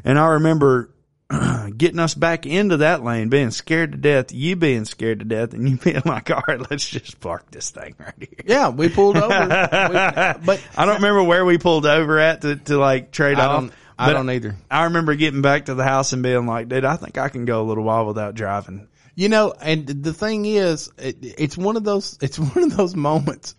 And 0.04 0.18
I 0.18 0.26
remember 0.30 0.90
getting 1.76 2.00
us 2.00 2.14
back 2.14 2.44
into 2.44 2.78
that 2.78 3.04
lane, 3.04 3.28
being 3.28 3.50
scared 3.52 3.92
to 3.92 3.98
death, 3.98 4.32
you 4.32 4.56
being 4.56 4.84
scared 4.84 5.20
to 5.20 5.24
death, 5.24 5.54
and 5.54 5.68
you 5.68 5.76
being 5.82 6.02
like, 6.04 6.28
all 6.30 6.42
right, 6.48 6.68
let's 6.70 6.88
just 6.88 7.20
park 7.20 7.50
this 7.52 7.70
thing 7.70 7.94
right 7.98 8.14
here. 8.18 8.28
Yeah, 8.44 8.68
we 8.70 8.88
pulled 8.88 9.16
over. 9.16 9.32
We- 9.32 10.44
but 10.46 10.60
I 10.76 10.84
don't 10.86 10.96
remember 10.96 11.22
where 11.22 11.44
we 11.44 11.58
pulled 11.58 11.86
over 11.86 12.18
at 12.18 12.42
to, 12.42 12.56
to 12.56 12.78
like 12.78 13.12
trade 13.12 13.38
I 13.38 13.46
off. 13.46 13.70
I 14.02 14.06
but 14.06 14.12
don't 14.14 14.30
either. 14.30 14.56
I 14.70 14.84
remember 14.84 15.14
getting 15.14 15.42
back 15.42 15.66
to 15.66 15.74
the 15.74 15.84
house 15.84 16.12
and 16.12 16.22
being 16.22 16.46
like, 16.46 16.68
dude, 16.68 16.84
I 16.84 16.96
think 16.96 17.18
I 17.18 17.28
can 17.28 17.44
go 17.44 17.62
a 17.62 17.66
little 17.66 17.84
while 17.84 18.06
without 18.06 18.34
driving. 18.34 18.88
You 19.14 19.28
know, 19.28 19.52
and 19.60 19.86
the 19.86 20.12
thing 20.14 20.44
is, 20.46 20.90
it, 20.98 21.18
it's 21.20 21.56
one 21.56 21.76
of 21.76 21.84
those, 21.84 22.18
it's 22.20 22.38
one 22.38 22.64
of 22.64 22.76
those 22.76 22.96
moments 22.96 23.54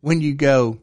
when 0.00 0.20
you 0.20 0.34
go, 0.34 0.78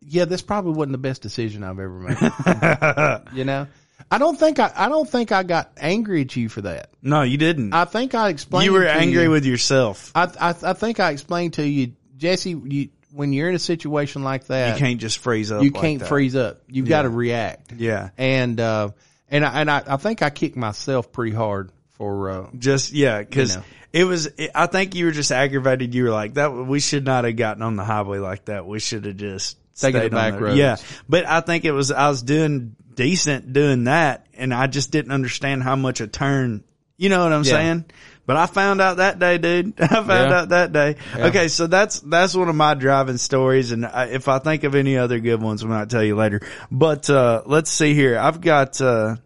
yeah, 0.00 0.24
this 0.24 0.42
probably 0.42 0.72
wasn't 0.72 0.92
the 0.92 0.98
best 0.98 1.22
decision 1.22 1.62
I've 1.62 1.78
ever 1.78 1.90
made. 1.90 3.22
you 3.38 3.44
know, 3.44 3.66
I 4.10 4.18
don't 4.18 4.38
think 4.38 4.58
I, 4.58 4.72
I 4.74 4.88
don't 4.88 5.08
think 5.08 5.30
I 5.32 5.42
got 5.42 5.72
angry 5.76 6.22
at 6.22 6.34
you 6.34 6.48
for 6.48 6.62
that. 6.62 6.90
No, 7.02 7.22
you 7.22 7.38
didn't. 7.38 7.72
I 7.72 7.84
think 7.84 8.14
I 8.14 8.30
explained. 8.30 8.64
you 8.66 8.72
were 8.72 8.86
angry 8.86 9.24
you- 9.24 9.30
with 9.30 9.44
yourself. 9.44 10.10
I, 10.14 10.24
I, 10.40 10.54
I 10.62 10.72
think 10.72 11.00
I 11.00 11.10
explained 11.10 11.54
to 11.54 11.66
you, 11.66 11.92
Jesse. 12.16 12.50
You, 12.50 12.88
when 13.12 13.32
you're 13.32 13.48
in 13.48 13.54
a 13.54 13.58
situation 13.60 14.22
like 14.24 14.46
that, 14.46 14.74
You 14.74 14.78
can't 14.86 15.00
just 15.00 15.18
freeze 15.18 15.52
up. 15.52 15.62
you 15.62 15.70
like 15.70 15.80
can't 15.82 15.98
that. 16.00 16.08
freeze 16.08 16.34
up. 16.36 16.62
You've 16.68 16.88
got 16.88 17.02
to 17.02 17.10
react. 17.10 17.72
Yeah. 17.72 18.10
And 18.16 18.58
uh, 18.58 18.90
and 19.30 19.44
I, 19.44 19.60
and 19.60 19.70
I, 19.70 19.82
I 19.86 19.96
think 19.98 20.22
I 20.22 20.30
kicked 20.30 20.56
myself 20.56 21.12
pretty 21.12 21.34
hard 21.34 21.70
for 21.92 22.30
uh, 22.30 22.46
Just, 22.58 22.92
yeah, 22.92 23.20
because 23.20 23.54
You 23.54 23.60
know. 23.60 23.66
it 23.92 24.04
was, 24.04 24.26
it, 24.26 24.50
I 24.54 24.66
think 24.66 24.94
you 24.94 25.04
were 25.06 25.10
just 25.10 25.30
aggravated. 25.32 25.94
You 25.94 26.04
were 26.04 26.10
like, 26.10 26.34
that, 26.34 26.52
we 26.52 26.80
should 26.80 27.04
not 27.04 27.24
have 27.24 27.36
gotten 27.36 27.62
on 27.62 27.76
the 27.76 27.84
highway 27.84 28.18
like 28.18 28.46
that. 28.46 28.66
We 28.66 28.80
should 28.80 29.04
have 29.04 29.16
just 29.16 29.56
Taken 29.78 30.00
the 30.00 30.06
stayed 30.06 30.10
back 30.12 30.38
roads. 30.40 30.58
Yeah. 30.58 30.76
But 31.08 31.26
I 31.26 31.40
think 31.40 31.64
it 31.64 31.72
was, 31.72 31.90
I 31.90 32.08
was 32.08 32.22
doing 32.22 32.76
decent 32.94 33.52
doing 33.54 33.84
that 33.84 34.26
and 34.34 34.52
I 34.52 34.66
just 34.66 34.90
didn't 34.90 35.12
understand 35.12 35.62
how 35.62 35.76
much 35.76 36.00
a 36.02 36.06
turn, 36.06 36.62
you 36.98 37.08
know 37.08 37.22
what 37.24 37.32
I'm 37.32 37.42
Yeah. 37.44 37.50
saying? 37.52 37.84
But 38.24 38.36
I 38.36 38.46
found 38.46 38.80
out 38.80 38.98
that 38.98 39.18
day, 39.18 39.38
dude. 39.38 39.74
I 39.80 39.86
found 39.86 40.08
Yeah. 40.08 40.40
out 40.40 40.48
that 40.50 40.72
day. 40.72 40.96
Yeah. 41.16 41.26
Okay. 41.26 41.48
So 41.48 41.66
that's, 41.66 42.00
that's 42.00 42.34
one 42.36 42.48
of 42.48 42.54
my 42.54 42.74
driving 42.74 43.16
stories. 43.16 43.72
And 43.72 43.84
I, 43.84 44.06
if 44.06 44.28
I 44.28 44.38
think 44.38 44.62
of 44.64 44.74
any 44.76 44.96
other 44.96 45.18
good 45.18 45.42
ones, 45.42 45.64
I 45.64 45.66
might 45.66 45.90
tell 45.90 46.04
you 46.04 46.14
later. 46.14 46.40
But, 46.70 47.10
uh, 47.10 47.42
let's 47.46 47.70
see 47.70 47.94
here. 47.94 48.16
I've 48.18 48.40
got, 48.40 48.80
uh, 48.80 49.16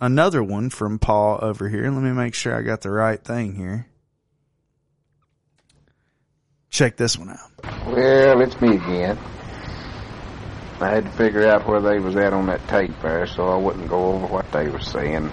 another 0.00 0.42
one 0.42 0.70
from 0.70 0.98
Paul 0.98 1.38
over 1.42 1.68
here. 1.68 1.82
Let 1.90 2.02
me 2.02 2.12
make 2.12 2.34
sure 2.34 2.54
I 2.56 2.62
got 2.62 2.80
the 2.82 2.90
right 2.90 3.22
thing 3.22 3.54
here. 3.56 3.86
Check 6.70 6.96
this 6.96 7.18
one 7.18 7.30
out. 7.30 7.86
Well, 7.86 8.40
it's 8.40 8.60
me 8.60 8.76
again. 8.76 9.18
I 10.80 10.88
had 10.88 11.04
to 11.04 11.10
figure 11.12 11.46
out 11.46 11.68
where 11.68 11.80
they 11.80 11.98
was 11.98 12.16
at 12.16 12.32
on 12.32 12.46
that 12.46 12.66
tape 12.66 12.90
there, 13.02 13.26
so 13.26 13.48
I 13.48 13.56
wouldn't 13.56 13.88
go 13.88 14.06
over 14.14 14.26
what 14.26 14.50
they 14.52 14.68
were 14.68 14.80
saying. 14.80 15.30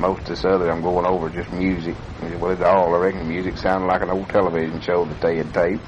Most 0.00 0.20
of 0.20 0.28
this 0.28 0.44
other, 0.46 0.70
I'm 0.70 0.80
going 0.80 1.04
over 1.04 1.28
just 1.28 1.52
music. 1.52 1.94
Well, 2.40 2.52
it's 2.52 2.62
all, 2.62 2.94
I 2.94 2.98
reckon 2.98 3.28
music 3.28 3.58
sounded 3.58 3.86
like 3.86 4.00
an 4.00 4.08
old 4.08 4.30
television 4.30 4.80
show 4.80 5.04
that 5.04 5.20
they 5.20 5.36
had 5.36 5.52
taped. 5.52 5.84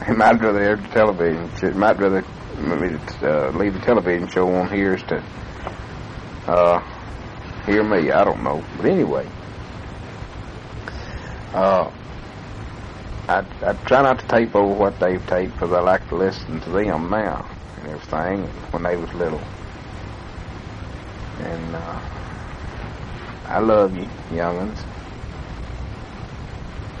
I 0.00 0.12
might 0.12 0.40
rather 0.40 0.62
hear 0.62 0.76
the 0.76 0.88
television. 0.88 1.50
It 1.62 1.76
might 1.76 1.98
rather 1.98 2.24
uh, 3.22 3.50
leave 3.50 3.74
the 3.74 3.80
television 3.80 4.28
show 4.30 4.48
on 4.54 4.70
here 4.70 4.94
as 4.94 5.02
to 5.02 5.22
uh, 6.46 6.80
hear 7.66 7.84
me. 7.84 8.10
I 8.10 8.24
don't 8.24 8.42
know, 8.42 8.64
but 8.78 8.86
anyway. 8.86 9.28
Uh, 11.52 11.90
I, 13.28 13.44
I 13.62 13.72
try 13.84 14.02
not 14.02 14.20
to 14.20 14.26
tape 14.26 14.56
over 14.56 14.72
what 14.72 14.98
they've 14.98 15.24
taped 15.26 15.52
because 15.52 15.72
I 15.72 15.80
like 15.80 16.08
to 16.08 16.16
listen 16.16 16.62
to 16.62 16.70
them 16.70 17.10
now 17.10 17.46
and 17.76 17.88
everything 17.88 18.46
when 18.72 18.84
they 18.84 18.96
was 18.96 19.12
little. 19.12 19.42
And 21.40 21.76
uh, 21.76 22.00
I 23.52 23.58
love 23.58 23.94
you, 23.94 24.08
young'uns. 24.34 24.82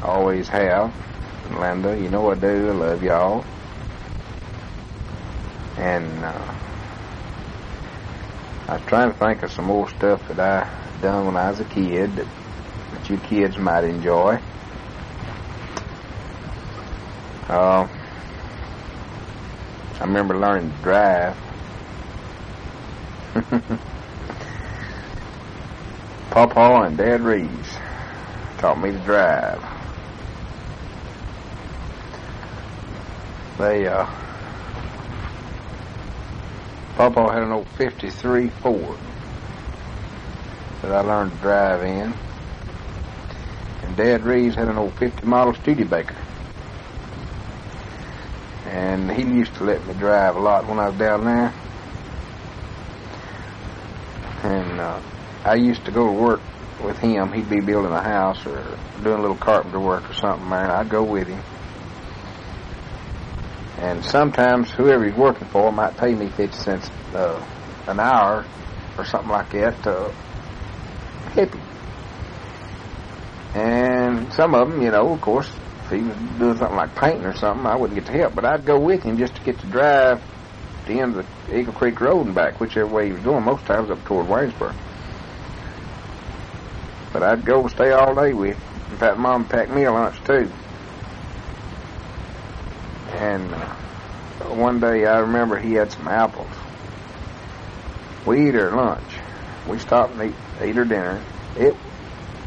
Always 0.02 0.48
have. 0.48 0.94
Linda, 1.50 1.98
you 1.98 2.10
know 2.10 2.30
I 2.30 2.34
do. 2.34 2.68
I 2.68 2.72
love 2.72 3.02
y'all. 3.02 3.42
And 5.78 6.22
uh, 6.22 6.54
I 8.68 8.74
was 8.74 8.82
trying 8.82 9.10
to 9.10 9.18
think 9.18 9.42
of 9.42 9.50
some 9.50 9.64
more 9.64 9.88
stuff 9.88 10.28
that 10.28 10.38
I 10.38 10.68
done 11.00 11.24
when 11.24 11.38
I 11.38 11.48
was 11.48 11.60
a 11.60 11.64
kid 11.64 12.16
that, 12.16 12.28
that 12.90 13.08
you 13.08 13.16
kids 13.16 13.56
might 13.56 13.84
enjoy. 13.84 14.38
Uh, 17.48 17.88
I 19.98 20.04
remember 20.04 20.38
learning 20.38 20.70
to 20.70 20.82
drive. 20.82 21.34
Papa 26.32 26.84
and 26.86 26.96
Dad 26.96 27.20
Reeves 27.20 27.76
taught 28.56 28.80
me 28.80 28.90
to 28.90 28.98
drive. 29.00 29.62
They, 33.58 33.86
uh, 33.86 34.06
Papa 36.96 37.32
had 37.34 37.42
an 37.42 37.52
old 37.52 37.68
53 37.76 38.48
Ford 38.48 38.98
that 40.80 40.92
I 40.92 41.00
learned 41.02 41.32
to 41.32 41.38
drive 41.38 41.82
in. 41.82 42.14
And 43.82 43.96
Dad 43.96 44.24
Reeves 44.24 44.56
had 44.56 44.68
an 44.68 44.78
old 44.78 44.94
50 44.94 45.26
model 45.26 45.52
Studebaker 45.52 46.16
and 48.64 49.10
he 49.12 49.22
used 49.22 49.54
to 49.56 49.64
let 49.64 49.86
me 49.86 49.92
drive 49.92 50.36
a 50.36 50.40
lot 50.40 50.66
when 50.66 50.78
I 50.78 50.88
was 50.88 50.98
down 50.98 51.24
there. 51.26 51.52
And 54.44 54.80
uh, 54.80 55.00
I 55.44 55.54
used 55.56 55.84
to 55.86 55.90
go 55.90 56.06
to 56.06 56.12
work 56.12 56.40
with 56.84 56.98
him. 56.98 57.32
He'd 57.32 57.48
be 57.50 57.60
building 57.60 57.92
a 57.92 58.02
house 58.02 58.46
or 58.46 58.62
doing 59.02 59.18
a 59.18 59.22
little 59.22 59.36
carpenter 59.36 59.80
work 59.80 60.08
or 60.08 60.14
something 60.14 60.46
and 60.46 60.54
I'd 60.54 60.88
go 60.88 61.02
with 61.02 61.28
him. 61.28 61.42
And 63.78 64.04
sometimes 64.04 64.70
whoever 64.70 65.04
he's 65.04 65.16
working 65.16 65.48
for 65.48 65.72
might 65.72 65.96
pay 65.96 66.14
me 66.14 66.28
50 66.28 66.56
cents 66.56 66.90
uh, 67.14 67.44
an 67.88 67.98
hour 67.98 68.46
or 68.96 69.04
something 69.04 69.30
like 69.30 69.50
that 69.50 69.82
to 69.82 70.12
help 71.32 71.54
him. 71.54 71.62
And 73.54 74.32
some 74.32 74.54
of 74.54 74.70
them, 74.70 74.80
you 74.80 74.90
know, 74.90 75.12
of 75.12 75.20
course, 75.20 75.50
if 75.84 75.90
he 75.90 75.98
was 75.98 76.16
doing 76.38 76.56
something 76.56 76.76
like 76.76 76.94
painting 76.94 77.24
or 77.24 77.34
something, 77.34 77.66
I 77.66 77.76
wouldn't 77.76 77.98
get 77.98 78.06
to 78.06 78.18
help. 78.18 78.34
But 78.34 78.44
I'd 78.44 78.64
go 78.64 78.78
with 78.78 79.02
him 79.02 79.18
just 79.18 79.34
to 79.34 79.42
get 79.42 79.58
to 79.58 79.66
drive 79.66 80.22
the 80.86 81.00
end 81.00 81.16
of 81.16 81.26
the 81.48 81.58
Eagle 81.58 81.72
Creek 81.74 82.00
Road 82.00 82.26
and 82.26 82.34
back, 82.34 82.60
whichever 82.60 82.86
way 82.86 83.06
he 83.06 83.12
was 83.12 83.22
going. 83.22 83.44
Most 83.44 83.66
times 83.66 83.90
up 83.90 84.02
toward 84.04 84.26
Waynesboro. 84.26 84.74
But 87.12 87.22
I'd 87.22 87.44
go 87.44 87.60
and 87.60 87.70
stay 87.70 87.90
all 87.92 88.14
day 88.14 88.32
with. 88.32 88.58
In 88.90 88.96
fact, 88.96 89.18
Mom 89.18 89.46
packed 89.46 89.70
me 89.70 89.84
a 89.84 89.92
lunch 89.92 90.16
too. 90.24 90.50
And 93.12 93.52
uh, 93.52 93.74
one 94.54 94.80
day 94.80 95.04
I 95.06 95.18
remember 95.18 95.58
he 95.58 95.72
had 95.74 95.92
some 95.92 96.08
apples. 96.08 96.50
We 98.26 98.48
eat 98.48 98.54
our 98.54 98.74
lunch. 98.74 99.18
We 99.68 99.78
stopped 99.78 100.14
and 100.14 100.30
eat, 100.30 100.36
ate 100.60 100.76
our 100.76 100.84
dinner. 100.84 101.22
It 101.56 101.76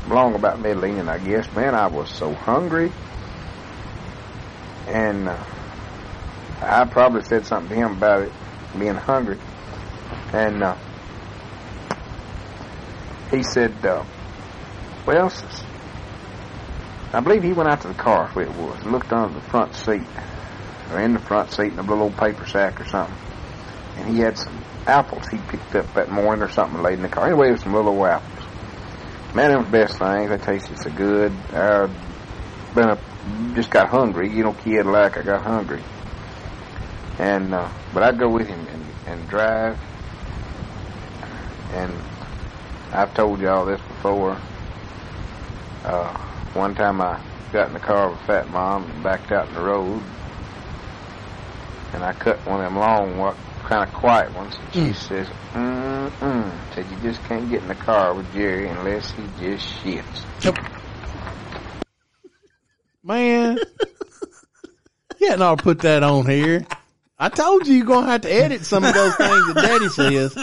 long 0.08 0.36
about 0.36 0.60
middle 0.60 0.86
evening, 0.86 1.08
I 1.08 1.18
guess. 1.20 1.52
Man, 1.56 1.76
I 1.76 1.88
was 1.88 2.10
so 2.10 2.34
hungry. 2.34 2.92
And 4.88 5.28
uh, 5.28 5.44
I 6.62 6.86
probably 6.86 7.22
said 7.24 7.46
something 7.46 7.70
to 7.70 7.76
him 7.76 7.98
about 7.98 8.24
it, 8.24 8.32
being 8.78 8.96
hungry. 8.96 9.38
And 10.34 10.64
uh, 10.64 10.76
he 13.32 13.44
said, 13.44 13.74
uh, 13.86 14.04
well, 15.06 15.32
I 17.14 17.20
believe 17.20 17.44
he 17.44 17.54
went 17.54 17.70
out 17.70 17.82
to 17.82 17.88
the 17.88 17.94
car, 17.94 18.28
where 18.30 18.46
it 18.46 18.56
was, 18.56 18.84
looked 18.86 19.14
under 19.14 19.34
the 19.34 19.42
front 19.42 19.76
seat, 19.76 20.04
or 20.92 21.00
in 21.00 21.14
the 21.14 21.20
front 21.20 21.52
seat 21.52 21.72
in 21.72 21.80
a 21.80 21.84
little 21.84 22.04
old 22.04 22.18
paper 22.18 22.46
sack 22.46 22.82
or 22.82 22.86
something. 22.86 23.16
And 23.98 24.14
he 24.14 24.20
had 24.20 24.38
some 24.38 24.64
apples 24.88 25.28
he 25.30 25.38
picked 25.50 25.76
up 25.76 25.94
that 25.94 26.12
morning 26.12 26.44
or 26.44 26.50
something 26.50 26.82
laid 26.82 26.96
in 26.96 27.04
the 27.04 27.10
car. 27.10 27.28
Anyway, 27.28 27.50
it 27.50 27.52
was 27.54 27.62
some 27.62 27.74
little 27.74 27.98
old 27.98 28.08
apples. 28.08 28.46
Man, 29.34 29.52
them 29.52 29.66
the 29.66 29.70
best 29.70 29.98
things. 29.98 30.30
They 30.30 30.38
tasted 30.38 30.78
so 30.80 30.90
good. 30.92 31.32
I 31.54 31.88
been 32.74 32.90
a, 32.90 33.00
just 33.56 33.70
got 33.70 33.90
hungry. 33.90 34.30
You 34.30 34.44
know, 34.44 34.54
kid 34.54 34.86
like 34.86 35.18
I 35.18 35.22
got 35.24 35.44
hungry. 35.44 35.82
And 37.18 37.54
uh, 37.54 37.70
but 37.94 38.04
I'd 38.04 38.20
go 38.20 38.30
with 38.30 38.48
him 38.48 38.60
and, 38.68 38.86
and 39.08 39.30
drive. 39.30 39.80
And 41.74 41.94
I've 42.92 43.14
told 43.14 43.40
you 43.40 43.50
all 43.50 43.66
this 43.66 43.82
before. 43.82 44.38
Uh, 45.86 46.12
one 46.54 46.74
time 46.74 47.00
I 47.00 47.22
got 47.52 47.68
in 47.68 47.74
the 47.74 47.80
car 47.80 48.10
with 48.10 48.20
Fat 48.22 48.50
Mom 48.50 48.90
and 48.90 49.04
backed 49.04 49.32
out 49.32 49.48
in 49.48 49.54
the 49.54 49.62
road, 49.62 50.02
and 51.94 52.04
I 52.04 52.12
cut 52.14 52.44
one 52.48 52.60
of 52.60 52.66
them 52.66 52.80
long, 52.80 53.20
what 53.20 53.36
kind 53.66 53.88
of 53.88 53.94
quiet 53.94 54.34
ones. 54.34 54.56
And 54.74 54.74
she 54.74 54.94
says, 54.94 55.28
"Mm-mm," 55.54 56.74
said 56.74 56.90
you 56.90 56.98
just 56.98 57.24
can't 57.26 57.48
get 57.52 57.62
in 57.62 57.68
the 57.68 57.76
car 57.76 58.16
with 58.16 58.32
Jerry 58.34 58.68
unless 58.68 59.12
he 59.12 59.22
just 59.40 59.68
shits. 59.84 60.26
Yep. 60.44 60.58
Man. 63.04 63.60
you 65.20 65.28
hadn't 65.28 65.44
ought 65.44 65.58
to 65.58 65.64
put 65.64 65.82
that 65.82 66.02
on 66.02 66.26
here. 66.26 66.66
I 67.18 67.30
told 67.30 67.66
you 67.66 67.76
you're 67.76 67.86
going 67.86 68.06
to 68.06 68.12
have 68.12 68.22
to 68.22 68.32
edit 68.34 68.66
some 68.66 68.84
of 68.84 68.94
those 68.94 69.16
things 69.16 69.54
that 69.54 69.56
Daddy 69.56 69.90
says. 69.90 70.36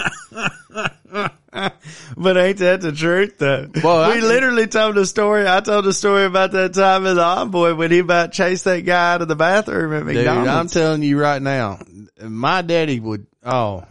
But 2.16 2.36
ain't 2.38 2.58
that 2.58 2.80
the 2.80 2.92
truth 2.92 3.36
though? 3.36 3.68
Well, 3.84 4.10
we 4.10 4.16
I- 4.16 4.20
literally 4.20 4.66
told 4.66 4.96
a 4.96 5.04
story. 5.04 5.46
I 5.46 5.60
told 5.60 5.86
a 5.86 5.92
story 5.92 6.24
about 6.24 6.52
that 6.52 6.72
time 6.72 7.04
in 7.04 7.16
the 7.16 7.24
envoy 7.24 7.74
when 7.74 7.90
he 7.90 7.98
about 7.98 8.32
chased 8.32 8.64
that 8.64 8.80
guy 8.80 9.14
out 9.14 9.22
of 9.22 9.28
the 9.28 9.36
bathroom 9.36 9.92
at 9.92 10.06
Dude, 10.14 10.26
I'm 10.26 10.68
telling 10.68 11.02
you 11.02 11.20
right 11.20 11.42
now, 11.42 11.80
my 12.22 12.62
daddy 12.62 13.00
would, 13.00 13.26
oh, 13.44 13.84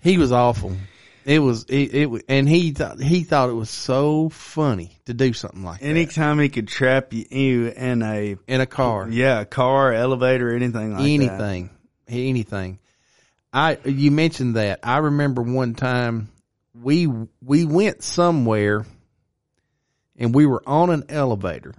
he 0.00 0.16
was 0.16 0.32
awful. 0.32 0.74
It 1.26 1.40
was, 1.40 1.64
it, 1.64 1.94
it 1.94 2.24
and 2.28 2.48
he 2.48 2.70
thought, 2.72 3.00
he 3.00 3.24
thought 3.24 3.50
it 3.50 3.54
was 3.54 3.70
so 3.70 4.30
funny 4.30 4.93
to 5.06 5.14
do 5.14 5.32
something 5.32 5.62
like 5.62 5.80
that 5.80 5.86
Anytime 5.86 6.38
he 6.38 6.48
could 6.48 6.68
trap 6.68 7.12
you, 7.12 7.68
in 7.68 8.02
a 8.02 8.36
in 8.46 8.60
a 8.60 8.66
car. 8.66 9.08
yeah 9.08 9.40
a 9.40 9.44
car, 9.44 9.92
elevator, 9.92 10.54
anything 10.54 10.92
like 10.92 10.98
that. 11.02 11.08
anything, 11.08 11.70
anything. 12.08 12.78
I 13.52 13.78
you 13.84 14.10
mentioned 14.10 14.56
that. 14.56 14.80
I 14.82 14.98
remember 14.98 15.42
one 15.42 15.74
time 15.74 16.28
we 16.74 17.06
we 17.42 17.64
went 17.64 18.02
somewhere 18.02 18.84
and 20.16 20.34
we 20.34 20.46
were 20.46 20.62
on 20.66 20.90
an 20.90 21.04
elevator. 21.08 21.74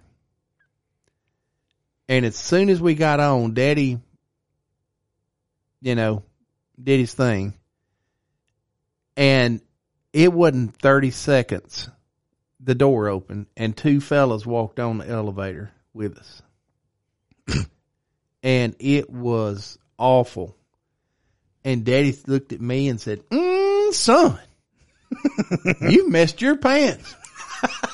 And 2.08 2.26
as 2.26 2.36
soon 2.36 2.70
as 2.70 2.80
we 2.80 2.94
got 2.94 3.20
on, 3.20 3.56
Daddy, 3.56 4.00
you 5.82 5.96
know, 5.96 6.22
did 6.82 7.00
his 7.00 7.14
thing. 7.14 7.54
And 9.18 9.62
it 10.14 10.32
wasn't 10.32 10.76
30 10.78 11.12
seconds. 11.12 11.90
The 12.66 12.74
door 12.74 13.10
opened 13.10 13.46
and 13.56 13.78
two 13.78 14.02
fellas 14.02 14.44
walked 14.44 14.80
on 14.80 14.98
the 14.98 15.08
elevator 15.08 15.72
with 15.94 16.18
us. 16.18 16.42
and 18.44 18.76
it 18.80 19.08
was 19.08 19.78
awful. 20.00 20.58
And 21.64 21.86
Daddy 21.86 22.18
looked 22.26 22.54
at 22.54 22.62
me 22.62 22.88
and 22.88 23.00
said, 23.00 23.28
mm, 23.30 23.94
"Son, 23.94 24.40
you 25.82 26.10
messed 26.10 26.42
your 26.42 26.58
pants." 26.58 27.16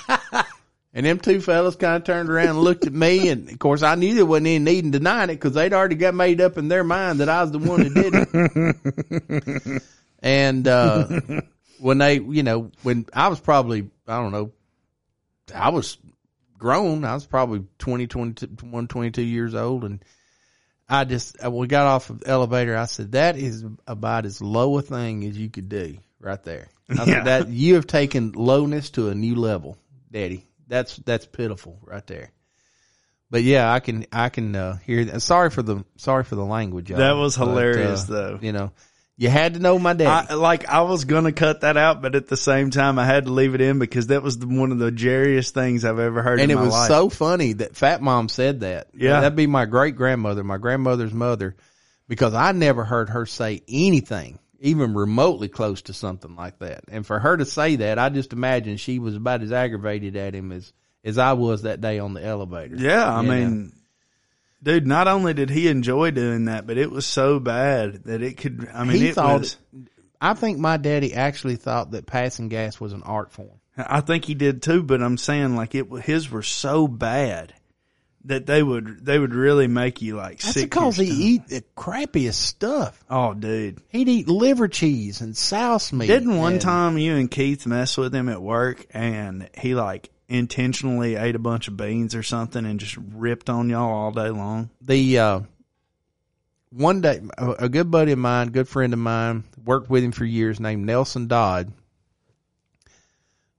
and 0.93 1.05
them 1.05 1.19
two 1.19 1.41
fellas 1.41 1.75
kind 1.75 1.97
of 1.97 2.05
turned 2.05 2.29
around 2.29 2.49
and 2.49 2.59
looked 2.59 2.85
at 2.85 2.93
me, 2.93 3.27
and 3.27 3.49
of 3.49 3.59
course 3.59 3.83
I 3.83 3.95
knew 3.95 4.15
there 4.15 4.25
wasn't 4.25 4.47
any 4.47 4.59
need 4.59 4.85
in 4.85 4.91
denying 4.91 5.31
it 5.31 5.35
because 5.35 5.53
they'd 5.53 5.73
already 5.73 5.95
got 5.95 6.15
made 6.15 6.39
up 6.39 6.57
in 6.57 6.69
their 6.69 6.85
mind 6.85 7.19
that 7.19 7.27
I 7.27 7.43
was 7.43 7.51
the 7.51 7.59
one 7.59 7.83
that 7.83 7.93
did 7.93 9.73
it. 9.75 9.83
and 10.19 10.65
uh, 10.65 11.19
when 11.79 11.97
they, 11.97 12.19
you 12.19 12.43
know, 12.43 12.71
when 12.83 13.05
I 13.13 13.27
was 13.27 13.41
probably, 13.41 13.89
I 14.07 14.17
don't 14.21 14.31
know, 14.31 14.51
I 15.53 15.69
was 15.69 15.97
grown. 16.57 17.03
I 17.05 17.13
was 17.13 17.25
probably 17.25 17.65
20, 17.79 18.07
21, 18.07 18.87
22 18.87 19.21
years 19.21 19.55
old, 19.55 19.83
and 19.83 20.03
I 20.89 21.05
just 21.05 21.37
we 21.47 21.67
got 21.67 21.87
off 21.87 22.09
of 22.09 22.19
the 22.21 22.27
elevator. 22.27 22.75
I 22.77 22.85
said 22.85 23.13
that 23.13 23.37
is 23.37 23.63
about 23.87 24.25
as 24.25 24.41
low 24.41 24.77
a 24.77 24.81
thing 24.81 25.23
as 25.25 25.37
you 25.37 25.49
could 25.49 25.69
do 25.69 25.97
right 26.19 26.41
there. 26.43 26.67
I 26.89 26.93
Yeah. 26.95 27.05
said 27.05 27.25
that 27.25 27.47
you 27.49 27.75
have 27.75 27.87
taken 27.87 28.33
lowness 28.33 28.89
to 28.91 29.09
a 29.09 29.15
new 29.15 29.35
level, 29.35 29.77
Daddy. 30.11 30.45
That's 30.67 30.95
that's 30.97 31.25
pitiful 31.25 31.79
right 31.83 32.05
there. 32.07 32.31
But 33.29 33.43
yeah, 33.43 33.71
I 33.71 33.79
can 33.79 34.05
I 34.11 34.27
can 34.29 34.55
uh, 34.55 34.77
hear 34.77 35.05
that. 35.05 35.21
Sorry 35.21 35.49
for 35.49 35.61
the 35.61 35.85
sorry 35.95 36.25
for 36.25 36.35
the 36.35 36.43
language. 36.45 36.89
y'all. 36.89 36.99
That 36.99 37.13
was 37.13 37.37
But, 37.37 37.47
hilarious, 37.47 38.09
uh, 38.09 38.13
though. 38.13 38.39
You 38.41 38.51
know, 38.51 38.71
you 39.21 39.29
had 39.29 39.53
to 39.53 39.59
know 39.59 39.77
my 39.77 39.93
dad. 39.93 40.31
I, 40.31 40.33
like 40.33 40.67
I 40.67 40.81
was 40.81 41.05
gonna 41.05 41.31
cut 41.31 41.61
that 41.61 41.77
out, 41.77 42.01
but 42.01 42.15
at 42.15 42.27
the 42.27 42.35
same 42.35 42.71
time, 42.71 42.97
I 42.97 43.05
had 43.05 43.25
to 43.25 43.31
leave 43.31 43.53
it 43.53 43.61
in 43.61 43.77
because 43.77 44.07
that 44.07 44.23
was 44.23 44.39
the, 44.39 44.47
one 44.47 44.71
of 44.71 44.79
the 44.79 44.91
jerriest 44.91 45.53
things 45.53 45.85
I've 45.85 45.99
ever 45.99 46.23
heard. 46.23 46.39
and 46.39 46.51
it 46.51 46.55
was 46.55 46.71
life. 46.71 46.87
so 46.87 47.07
funny 47.07 47.53
that 47.53 47.75
Fat 47.75 48.01
Mom 48.01 48.29
said 48.29 48.61
that. 48.61 48.87
Yeah. 48.95 49.21
that'd 49.21 49.35
be 49.35 49.45
my 49.45 49.65
great 49.65 49.95
grandmother, 49.95 50.43
my 50.43 50.57
grandmother's 50.57 51.13
mother, 51.13 51.55
because 52.07 52.33
I 52.33 52.51
never 52.51 52.83
heard 52.83 53.09
her 53.09 53.27
say 53.27 53.61
anything 53.67 54.39
even 54.59 54.95
remotely 54.95 55.49
close 55.49 55.83
to 55.83 55.93
something 55.93 56.35
like 56.35 56.57
that. 56.57 56.85
And 56.91 57.05
for 57.05 57.19
her 57.19 57.37
to 57.37 57.45
say 57.45 57.75
that, 57.75 57.99
I 57.99 58.09
just 58.09 58.33
imagine 58.33 58.77
she 58.77 58.97
was 58.97 59.15
about 59.15 59.43
as 59.43 59.51
aggravated 59.51 60.15
at 60.15 60.33
him 60.33 60.51
as 60.51 60.73
as 61.03 61.19
I 61.19 61.33
was 61.33 61.61
that 61.61 61.79
day 61.79 61.99
on 61.99 62.15
the 62.15 62.25
elevator. 62.25 62.75
Yeah, 62.75 63.07
I 63.07 63.21
know? 63.21 63.67
Dude, 64.63 64.87
not 64.87 65.07
only 65.07 65.33
did 65.33 65.49
he 65.49 65.67
enjoy 65.67 66.11
doing 66.11 66.45
that, 66.45 66.65
but 66.67 66.77
it 66.77 66.91
was 66.91 67.05
so 67.05 67.39
bad 67.39 68.03
that 68.05 68.21
it 68.21 68.37
could. 68.37 68.67
I 68.73 68.83
mean, 68.83 68.97
he 68.97 69.07
it 69.09 69.15
thought. 69.15 69.39
was. 69.41 69.57
I 70.19 70.33
think 70.35 70.59
my 70.59 70.77
daddy 70.77 71.13
actually 71.13 71.55
thought 71.55 71.91
that 71.91 72.05
passing 72.05 72.47
gas 72.49 72.79
was 72.79 72.93
an 72.93 73.03
art 73.03 73.31
form. 73.31 73.59
I 73.77 74.01
think 74.01 74.25
he 74.25 74.35
did 74.35 74.61
too, 74.61 74.83
but 74.83 75.01
I'm 75.01 75.17
saying 75.17 75.55
like 75.55 75.73
it. 75.75 75.87
His 76.03 76.29
were 76.29 76.43
so 76.43 76.87
bad 76.87 77.53
that 78.25 78.45
they 78.45 78.61
would 78.61 79.03
they 79.03 79.17
would 79.17 79.33
really 79.33 79.65
make 79.67 80.01
you 80.03 80.15
like 80.15 80.41
That's 80.41 80.53
sick. 80.53 80.69
because 80.69 80.95
he 80.97 81.05
eat 81.07 81.47
the 81.47 81.63
crappiest 81.75 82.35
stuff. 82.35 83.03
Oh, 83.09 83.33
dude. 83.33 83.79
He'd 83.87 84.09
eat 84.09 84.27
liver 84.27 84.67
cheese 84.67 85.21
and 85.21 85.35
souse 85.35 85.91
meat. 85.91 86.05
Didn't 86.07 86.37
one 86.37 86.53
and- 86.53 86.61
time 86.61 86.97
you 86.99 87.15
and 87.15 87.31
Keith 87.31 87.65
mess 87.65 87.97
with 87.97 88.13
him 88.13 88.29
at 88.29 88.41
work 88.41 88.85
and 88.91 89.49
he 89.57 89.73
like 89.73 90.11
intentionally 90.31 91.15
ate 91.15 91.35
a 91.35 91.39
bunch 91.39 91.67
of 91.67 91.75
beans 91.75 92.15
or 92.15 92.23
something 92.23 92.65
and 92.65 92.79
just 92.79 92.97
ripped 92.97 93.49
on 93.49 93.69
y'all 93.69 93.93
all 93.93 94.11
day 94.11 94.29
long? 94.29 94.69
the 94.81 95.19
uh, 95.19 95.39
one 96.71 97.01
day 97.01 97.19
a 97.37 97.69
good 97.69 97.91
buddy 97.91 98.13
of 98.13 98.19
mine, 98.19 98.49
good 98.49 98.67
friend 98.67 98.93
of 98.93 98.99
mine, 98.99 99.43
worked 99.63 99.89
with 99.89 100.03
him 100.03 100.11
for 100.11 100.25
years, 100.25 100.59
named 100.59 100.85
Nelson 100.85 101.27
Dodd. 101.27 101.73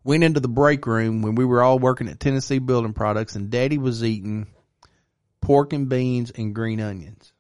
Went 0.03 0.25
into 0.25 0.41
the 0.41 0.49
break 0.49 0.87
room 0.87 1.23
when 1.23 1.37
we 1.37 1.45
were 1.45 1.63
all 1.63 1.79
working 1.79 2.09
at 2.09 2.19
Tennessee 2.19 2.59
Building 2.59 2.95
Products, 2.95 3.37
and 3.37 3.51
Daddy 3.51 3.79
was 3.79 4.03
eating 4.03 4.49
pork 5.41 5.73
and 5.73 5.89
beans 5.89 6.31
and 6.31 6.55
green 6.55 6.81
onions. 6.81 7.33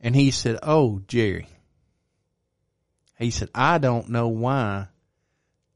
And 0.00 0.16
he 0.16 0.30
said, 0.30 0.58
"Oh, 0.62 1.02
Jerry," 1.06 1.46
he 3.18 3.30
said, 3.30 3.50
"I 3.54 3.78
don't 3.78 4.08
know 4.08 4.28
why." 4.28 4.88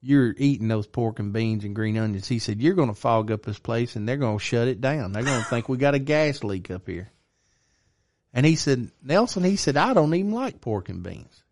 You're 0.07 0.35
eating 0.37 0.69
those 0.69 0.87
pork 0.87 1.19
and 1.19 1.33
beans 1.33 1.65
and 1.65 1.75
green 1.75 1.97
onions. 1.97 2.29
He 2.29 2.39
said, 2.39 2.61
You're 2.61 2.75
going 2.75 2.91
to 2.91 2.95
fog 2.95 3.31
up 3.31 3.43
this 3.43 3.59
place 3.59 3.97
and 3.97 4.07
they're 4.07 4.19
going 4.19 4.39
to 4.39 4.45
shut 4.45 4.69
it 4.69 4.81
down. 4.81 5.13
They're 5.13 5.23
going 5.23 5.43
to 5.43 5.49
think 5.49 5.69
we 5.69 5.79
got 5.79 5.95
a 5.95 5.99
gas 5.99 6.45
leak 6.45 6.71
up 6.71 6.87
here. 6.87 7.11
And 8.35 8.45
he 8.45 8.57
said, 8.57 8.91
Nelson, 9.03 9.45
he 9.45 9.57
said, 9.57 9.77
I 9.77 9.95
don't 9.95 10.15
even 10.15 10.33
like 10.33 10.61
pork 10.61 10.89
and 10.89 11.03
beans. 11.03 11.43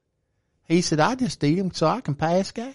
He 0.65 0.83
said, 0.83 1.01
I 1.01 1.15
just 1.15 1.43
eat 1.45 1.55
them 1.55 1.73
so 1.73 1.87
I 1.87 2.01
can 2.01 2.15
pass 2.15 2.51
gas. 2.51 2.75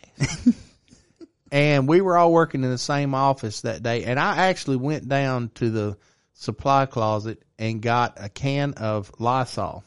and 1.52 1.88
we 1.88 2.02
were 2.02 2.18
all 2.18 2.32
working 2.32 2.64
in 2.64 2.72
the 2.72 2.78
same 2.78 3.14
office 3.14 3.62
that 3.62 3.84
day. 3.84 4.06
And 4.06 4.20
I 4.20 4.48
actually 4.48 4.78
went 4.78 5.08
down 5.08 5.52
to 5.56 5.70
the 5.70 5.98
supply 6.34 6.86
closet 6.86 7.44
and 7.60 7.82
got 7.82 8.18
a 8.18 8.30
can 8.30 8.74
of 8.74 9.12
Lysol 9.20 9.84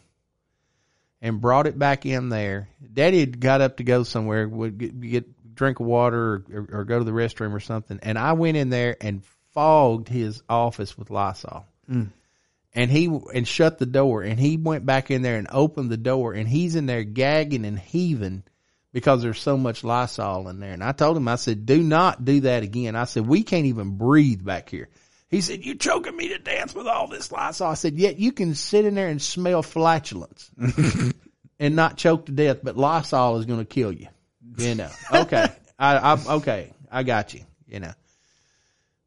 and 1.22 1.41
brought 1.41 1.66
it 1.66 1.78
back 1.78 2.07
in 2.07 2.28
there. 2.28 2.68
Daddy 2.93 3.20
had 3.20 3.41
got 3.41 3.61
up 3.61 3.76
to 3.78 3.84
go 3.84 4.03
somewhere, 4.03 4.49
would 4.49 4.78
get, 4.78 5.01
get 5.01 5.26
drink 5.61 5.78
of 5.78 5.86
water 5.86 6.42
or, 6.50 6.68
or, 6.72 6.84
go 6.84 6.98
to 6.98 7.04
the 7.04 7.11
restroom 7.11 7.52
or 7.52 7.61
something. 7.61 8.00
And 8.02 8.18
I 8.18 8.32
went 8.32 8.56
in 8.56 8.70
there 8.70 8.96
and 8.98 9.22
fogged 9.52 10.08
his 10.08 10.42
office 10.48 10.96
with 10.96 11.11
Lysol. 11.11 11.66
Mm. 11.88 12.08
And 12.72 12.90
he, 12.90 13.06
and 13.34 13.46
shut 13.46 13.78
the 13.78 13.84
door 13.84 14.22
and 14.22 14.40
he 14.40 14.56
went 14.56 14.86
back 14.86 15.11
in 15.11 15.20
there 15.20 15.36
and 15.36 15.48
opened 15.50 15.90
the 15.90 15.98
door 15.98 16.32
and 16.32 16.48
he's 16.48 16.76
in 16.76 16.86
there 16.86 17.04
gagging 17.04 17.66
and 17.66 17.78
heaving 17.78 18.42
because 18.94 19.20
there's 19.20 19.40
so 19.40 19.58
much 19.58 19.84
Lysol 19.84 20.48
in 20.48 20.61
there. 20.61 20.72
And 20.72 20.82
I 20.82 20.92
told 20.92 21.18
him, 21.18 21.28
I 21.28 21.36
said, 21.36 21.66
do 21.66 21.82
not 21.82 22.24
do 22.24 22.40
that 22.42 22.62
again. 22.62 22.96
I 22.96 23.04
said, 23.04 23.26
we 23.26 23.42
can't 23.42 23.66
even 23.66 23.98
breathe 23.98 24.42
back 24.42 24.70
here. 24.70 24.88
He 25.28 25.42
said, 25.42 25.62
you're 25.62 25.74
choking 25.74 26.16
me 26.16 26.28
to 26.28 26.38
death 26.38 26.74
with 26.74 26.86
all 26.86 27.06
this 27.06 27.30
Lysol. 27.30 27.68
I 27.68 27.74
said, 27.74 27.98
yet 27.98 28.18
you 28.18 28.32
can 28.32 28.54
sit 28.54 28.86
in 28.86 28.94
there 28.94 29.08
and 29.08 29.20
smell 29.20 29.62
flatulence 29.62 30.50
and 31.58 31.76
not 31.76 31.98
choke 31.98 32.26
to 32.26 32.32
death, 32.32 32.61
but 32.62 32.78
Lysol 32.78 33.36
is 33.36 33.44
going 33.44 33.61
to 33.61 33.66
kill 33.66 33.92
you. 33.92 34.06
You 34.57 34.74
know, 34.74 34.90
okay. 35.12 35.48
I, 35.78 35.96
I, 35.96 36.34
okay. 36.36 36.72
I 36.90 37.03
got 37.03 37.34
you. 37.34 37.40
You 37.66 37.80
know, 37.80 37.92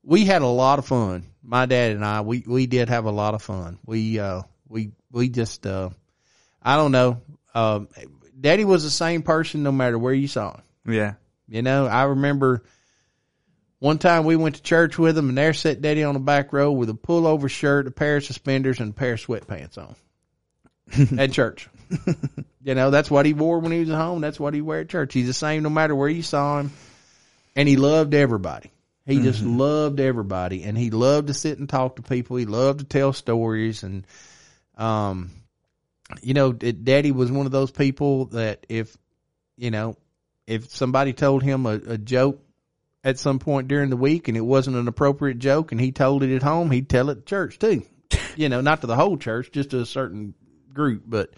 we 0.04 0.26
had 0.26 0.41
a 0.41 0.48
lot 0.48 0.80
of 0.80 0.86
fun. 0.86 1.26
My 1.44 1.66
dad 1.66 1.91
and 1.91 2.06
I, 2.06 2.22
we, 2.22 2.44
we 2.48 2.68
did 2.68 2.89
have 2.89 3.06
a 3.06 3.12
lot 3.12 3.34
of 3.34 3.41
fun. 3.41 3.78
We, 3.86 4.20
uh, 4.20 4.44
we, 4.68 4.91
we 5.12 5.30
just, 5.30 5.66
uh, 5.68 5.89
I 6.62 6.78
don't 6.78 6.91
know. 6.91 7.22
Um, 7.54 7.89
Daddy 8.39 8.66
was 8.66 8.84
the 8.84 8.89
same 8.89 9.22
person 9.22 9.64
no 9.64 9.72
matter 9.72 9.98
where 9.98 10.14
you 10.14 10.28
saw 10.28 10.54
him. 10.54 10.64
Yeah. 10.86 11.14
You 11.48 11.62
know, 11.62 11.86
I 11.86 12.04
remember 12.04 12.64
one 13.80 13.98
time 13.98 14.24
we 14.24 14.38
went 14.38 14.56
to 14.56 14.64
church 14.64 14.98
with 14.98 15.18
him 15.18 15.28
and 15.28 15.38
there 15.38 15.54
sat 15.54 15.82
Daddy 15.82 16.04
on 16.04 16.14
the 16.14 16.20
back 16.22 16.54
row 16.54 16.72
with 16.72 16.89
a 16.89 16.94
pullover 16.94 17.50
shirt, 17.50 17.86
a 17.86 17.91
pair 17.91 18.18
of 18.18 18.24
suspenders, 18.24 18.80
and 18.80 18.91
a 18.91 18.94
pair 18.94 19.14
of 19.14 19.20
sweatpants 19.20 19.78
on 19.78 21.20
at 21.20 21.34
church. 21.34 21.68
you 22.64 22.76
know, 22.76 22.91
that's 22.91 23.12
what 23.12 23.26
he 23.26 23.34
wore 23.34 23.60
when 23.60 23.72
he 23.72 23.80
was 23.80 23.89
at 23.89 23.98
home. 23.98 24.22
That's 24.22 24.39
what 24.39 24.54
he 24.54 24.62
wore 24.62 24.78
at 24.78 24.89
church. 24.89 25.14
He's 25.14 25.28
the 25.28 25.34
same 25.34 25.64
no 25.64 25.70
matter 25.70 25.96
where 25.96 26.10
you 26.10 26.24
saw 26.24 26.60
him. 26.60 26.72
And 27.56 27.68
he 27.68 27.76
loved 27.76 28.14
everybody. 28.14 28.72
He 29.06 29.16
mm-hmm. 29.16 29.24
just 29.24 29.44
loved 29.44 30.00
everybody 30.00 30.64
and 30.64 30.78
he 30.78 30.89
loved 30.89 31.28
to 31.28 31.34
sit 31.34 31.60
and 31.60 31.68
talk 31.68 31.98
to 31.98 32.02
people. 32.02 32.38
He 32.38 32.46
loved 32.46 32.80
to 32.80 32.86
tell 32.86 33.12
stories 33.14 33.84
and, 33.84 34.08
um, 34.78 35.32
you 36.22 36.34
know, 36.34 36.54
daddy 36.54 37.12
was 37.12 37.32
one 37.32 37.46
of 37.46 37.52
those 37.52 37.72
people 37.72 38.26
that 38.28 38.66
if, 38.70 38.96
you 39.58 39.72
know, 39.72 39.98
if 40.48 40.70
somebody 40.72 41.14
told 41.14 41.44
him 41.44 41.66
a, 41.66 41.74
a 41.74 41.98
joke 41.98 42.39
at 43.04 43.20
some 43.20 43.39
point 43.39 43.68
during 43.68 43.89
the 43.89 43.98
week 43.98 44.28
and 44.30 44.38
it 44.38 44.41
wasn't 44.41 44.78
an 44.78 44.88
appropriate 44.88 45.39
joke 45.39 45.72
and 45.72 45.82
he 45.82 45.91
told 45.91 46.24
it 46.24 46.34
at 46.34 46.44
home, 46.44 46.72
he'd 46.72 46.89
tell 46.89 47.10
it 47.10 47.20
at 47.20 47.26
church 47.26 47.60
too. 47.60 47.84
you 48.36 48.50
know, 48.50 48.62
not 48.62 48.82
to 48.82 48.88
the 48.88 48.96
whole 48.96 49.18
church, 49.18 49.52
just 49.52 49.72
to 49.72 49.82
a 49.82 49.86
certain 49.86 50.34
group, 50.74 51.04
but 51.06 51.34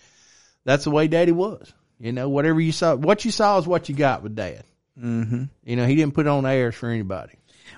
that's 0.66 0.84
the 0.84 0.92
way 0.92 1.08
daddy 1.08 1.32
was. 1.32 1.74
You 2.00 2.12
know, 2.12 2.28
whatever 2.28 2.60
you 2.60 2.74
saw, 2.74 2.96
what 2.96 3.24
you 3.24 3.32
saw 3.32 3.58
is 3.58 3.66
what 3.68 3.88
you 3.88 3.96
got 3.96 4.22
with 4.22 4.36
dad. 4.36 4.64
Mm-hmm. 5.02 5.44
You 5.64 5.76
know, 5.76 5.86
he 5.86 5.96
didn't 5.96 6.14
put 6.14 6.28
on 6.28 6.46
airs 6.46 6.76
for 6.76 6.90
anybody. 6.90 7.34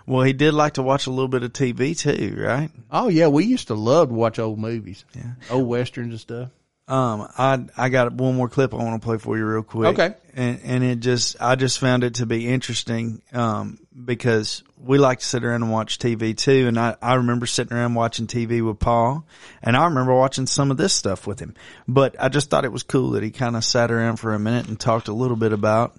Well, 0.05 0.23
he 0.23 0.33
did 0.33 0.53
like 0.53 0.73
to 0.73 0.83
watch 0.83 1.07
a 1.07 1.11
little 1.11 1.27
bit 1.27 1.43
of 1.43 1.53
TV 1.53 1.97
too, 1.97 2.35
right? 2.39 2.71
Oh 2.89 3.09
yeah, 3.09 3.27
we 3.27 3.45
used 3.45 3.67
to 3.67 3.75
love 3.75 4.07
to 4.07 4.13
watch 4.13 4.39
old 4.39 4.57
movies, 4.57 5.05
yeah, 5.13 5.33
old 5.49 5.67
westerns 5.67 6.11
and 6.11 6.19
stuff. 6.19 6.49
Um, 6.87 7.27
I 7.37 7.65
I 7.75 7.89
got 7.89 8.13
one 8.13 8.35
more 8.35 8.47
clip 8.47 8.73
I 8.73 8.77
want 8.77 9.01
to 9.01 9.05
play 9.05 9.17
for 9.17 9.37
you 9.37 9.45
real 9.45 9.63
quick. 9.63 9.99
Okay. 9.99 10.15
And 10.33 10.61
and 10.63 10.83
it 10.83 10.99
just 10.99 11.35
I 11.41 11.55
just 11.55 11.79
found 11.79 12.05
it 12.05 12.15
to 12.15 12.25
be 12.25 12.47
interesting 12.47 13.21
um 13.33 13.79
because 14.05 14.63
we 14.79 14.97
like 14.97 15.19
to 15.19 15.25
sit 15.25 15.43
around 15.43 15.63
and 15.63 15.71
watch 15.71 15.97
TV 15.97 16.37
too 16.37 16.67
and 16.67 16.79
I 16.79 16.95
I 17.01 17.15
remember 17.15 17.45
sitting 17.45 17.75
around 17.75 17.95
watching 17.95 18.27
TV 18.27 18.65
with 18.65 18.79
Paul 18.79 19.25
and 19.61 19.75
I 19.75 19.85
remember 19.85 20.13
watching 20.13 20.45
some 20.45 20.71
of 20.71 20.77
this 20.77 20.93
stuff 20.93 21.25
with 21.25 21.39
him. 21.39 21.55
But 21.87 22.15
I 22.19 22.29
just 22.29 22.49
thought 22.49 22.65
it 22.65 22.71
was 22.71 22.83
cool 22.83 23.11
that 23.11 23.23
he 23.23 23.31
kind 23.31 23.55
of 23.55 23.63
sat 23.63 23.91
around 23.91 24.17
for 24.17 24.33
a 24.33 24.39
minute 24.39 24.67
and 24.67 24.79
talked 24.79 25.07
a 25.07 25.13
little 25.13 25.37
bit 25.37 25.53
about 25.53 25.97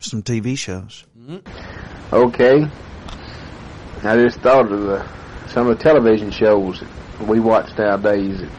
some 0.00 0.22
TV 0.22 0.56
shows. 0.56 1.04
Okay. 2.12 2.68
I 4.02 4.16
just 4.16 4.40
thought 4.40 4.72
of 4.72 4.80
the 4.80 5.06
some 5.48 5.68
of 5.68 5.76
the 5.76 5.82
television 5.82 6.30
shows 6.30 6.80
that 6.80 7.26
we 7.26 7.38
watch 7.40 7.76
nowadays 7.76 8.40
that 8.40 8.50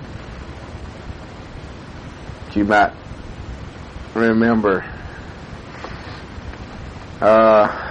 you 2.55 2.65
might 2.65 2.93
remember. 4.13 4.85
Uh, 7.19 7.90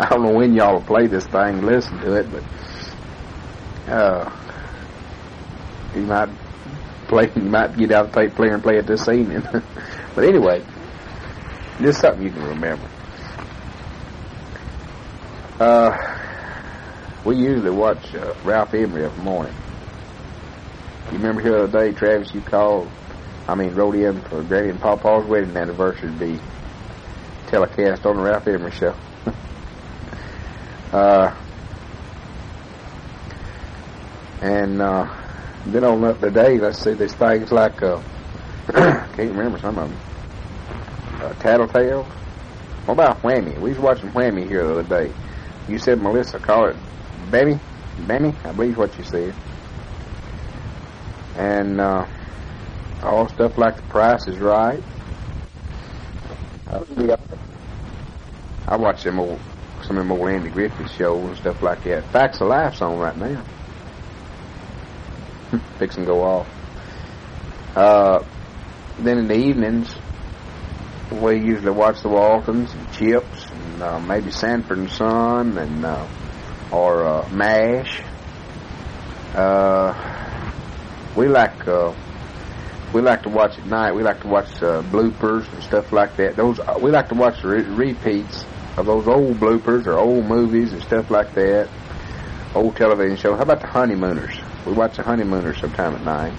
I 0.00 0.08
don't 0.08 0.22
know 0.22 0.32
when 0.32 0.54
y'all 0.54 0.72
will 0.72 0.80
play 0.80 1.08
this 1.08 1.26
thing, 1.26 1.60
listen 1.60 1.98
to 1.98 2.14
it, 2.14 2.26
but 2.30 2.42
uh, 3.92 4.30
you 5.94 6.00
might 6.02 6.30
play, 7.06 7.30
you 7.36 7.42
might 7.42 7.76
get 7.76 7.92
out 7.92 8.10
the 8.10 8.22
tape 8.22 8.34
player 8.34 8.54
and 8.54 8.62
play 8.62 8.78
it 8.78 8.86
this 8.86 9.06
evening. 9.08 9.42
but 10.14 10.24
anyway, 10.24 10.64
is 11.80 11.98
something 11.98 12.24
you 12.24 12.30
can 12.30 12.44
remember. 12.44 12.88
Uh, 15.58 15.90
we 17.26 17.36
usually 17.36 17.70
watch 17.70 18.14
uh, 18.14 18.32
Ralph 18.42 18.72
Emery 18.72 19.04
every 19.04 19.22
morning. 19.22 19.54
You 21.12 21.18
remember 21.18 21.42
the 21.42 21.64
other 21.64 21.84
day, 21.86 21.92
Travis, 21.92 22.32
you 22.32 22.40
called, 22.40 22.90
I 23.46 23.54
mean, 23.54 23.74
wrote 23.74 23.96
in 23.96 24.18
for 24.22 24.42
Granny 24.44 24.70
and 24.70 24.80
Papa's 24.80 25.26
wedding 25.26 25.54
anniversary 25.58 26.10
to 26.10 26.18
be 26.18 26.40
telecast 27.48 28.06
on 28.06 28.16
the 28.16 28.22
Ralph 28.22 28.46
Emery 28.46 28.70
show. 28.70 28.94
Uh, 30.92 31.34
and 34.42 34.80
uh, 34.80 35.12
then 35.66 35.84
on 35.84 36.04
up 36.04 36.20
day, 36.20 36.58
let's 36.58 36.82
see, 36.82 36.94
there's 36.94 37.14
things 37.14 37.52
like, 37.52 37.82
uh, 37.82 38.00
can't 38.72 39.30
remember 39.30 39.58
some 39.58 39.78
of 39.78 39.88
them, 39.88 39.98
uh, 41.22 41.32
Tattletales. 41.34 42.06
What 42.86 42.94
about 42.94 43.22
Whammy? 43.22 43.58
We 43.60 43.70
was 43.70 43.78
watching 43.78 44.10
Whammy 44.10 44.48
here 44.48 44.66
the 44.66 44.78
other 44.78 45.06
day. 45.06 45.12
You 45.68 45.78
said 45.78 46.00
Melissa 46.00 46.38
call 46.38 46.68
it 46.68 46.76
Benny? 47.30 47.58
Benny? 48.06 48.34
I 48.44 48.52
believe 48.52 48.76
what 48.78 48.96
you 48.96 49.04
said 49.04 49.34
and 51.40 51.80
uh, 51.80 52.06
all 53.02 53.28
stuff 53.28 53.56
like 53.56 53.76
the 53.76 53.82
price 53.82 54.26
is 54.26 54.38
right. 54.38 54.82
I 58.68 58.76
watch 58.76 59.02
them 59.02 59.18
old, 59.18 59.40
some 59.90 59.98
of 59.98 60.06
them 60.06 60.12
old 60.12 60.30
Andy 60.30 60.50
Griffith 60.50 60.88
shows 60.92 61.24
and 61.24 61.36
stuff 61.36 61.60
like 61.64 61.82
that. 61.82 62.04
Facts 62.12 62.40
of 62.40 62.46
Life's 62.46 62.80
on 62.80 62.96
right 62.96 63.16
now. 63.16 63.44
Fix 65.80 65.96
and 65.96 66.06
go 66.06 66.22
off. 66.22 66.48
Uh, 67.74 68.24
then 69.00 69.18
in 69.18 69.26
the 69.26 69.34
evenings, 69.34 69.92
we 71.10 71.38
usually 71.40 71.72
watch 71.72 72.02
the 72.02 72.08
Waltons 72.08 72.72
and 72.72 72.92
Chips 72.92 73.46
and 73.50 73.82
uh, 73.82 73.98
maybe 73.98 74.30
Sanford 74.30 74.78
and 74.78 74.90
Son 74.92 75.58
and 75.58 75.84
uh, 75.84 76.06
or 76.70 77.04
uh, 77.04 77.28
Mash. 77.30 78.00
Uh, 79.34 80.52
we 81.16 81.26
like 81.26 81.66
uh, 81.66 81.92
we 82.94 83.00
like 83.00 83.24
to 83.24 83.28
watch 83.28 83.58
at 83.58 83.66
night. 83.66 83.96
We 83.96 84.04
like 84.04 84.20
to 84.20 84.28
watch 84.28 84.62
uh, 84.62 84.82
bloopers 84.82 85.52
and 85.52 85.64
stuff 85.64 85.90
like 85.90 86.14
that. 86.18 86.36
Those 86.36 86.60
we 86.80 86.92
like 86.92 87.08
to 87.08 87.16
watch 87.16 87.42
the 87.42 87.48
re- 87.48 87.88
repeats 87.88 88.44
of 88.80 88.86
those 88.86 89.06
old 89.06 89.36
bloopers 89.36 89.86
or 89.86 89.98
old 89.98 90.24
movies 90.24 90.72
and 90.72 90.82
stuff 90.82 91.10
like 91.10 91.34
that. 91.34 91.68
Old 92.54 92.76
television 92.76 93.16
show. 93.16 93.36
How 93.36 93.42
about 93.42 93.60
the 93.60 93.66
Honeymooners? 93.66 94.36
We 94.66 94.72
watch 94.72 94.96
the 94.96 95.02
Honeymooners 95.02 95.60
sometime 95.60 95.94
at 95.94 96.04
night. 96.04 96.32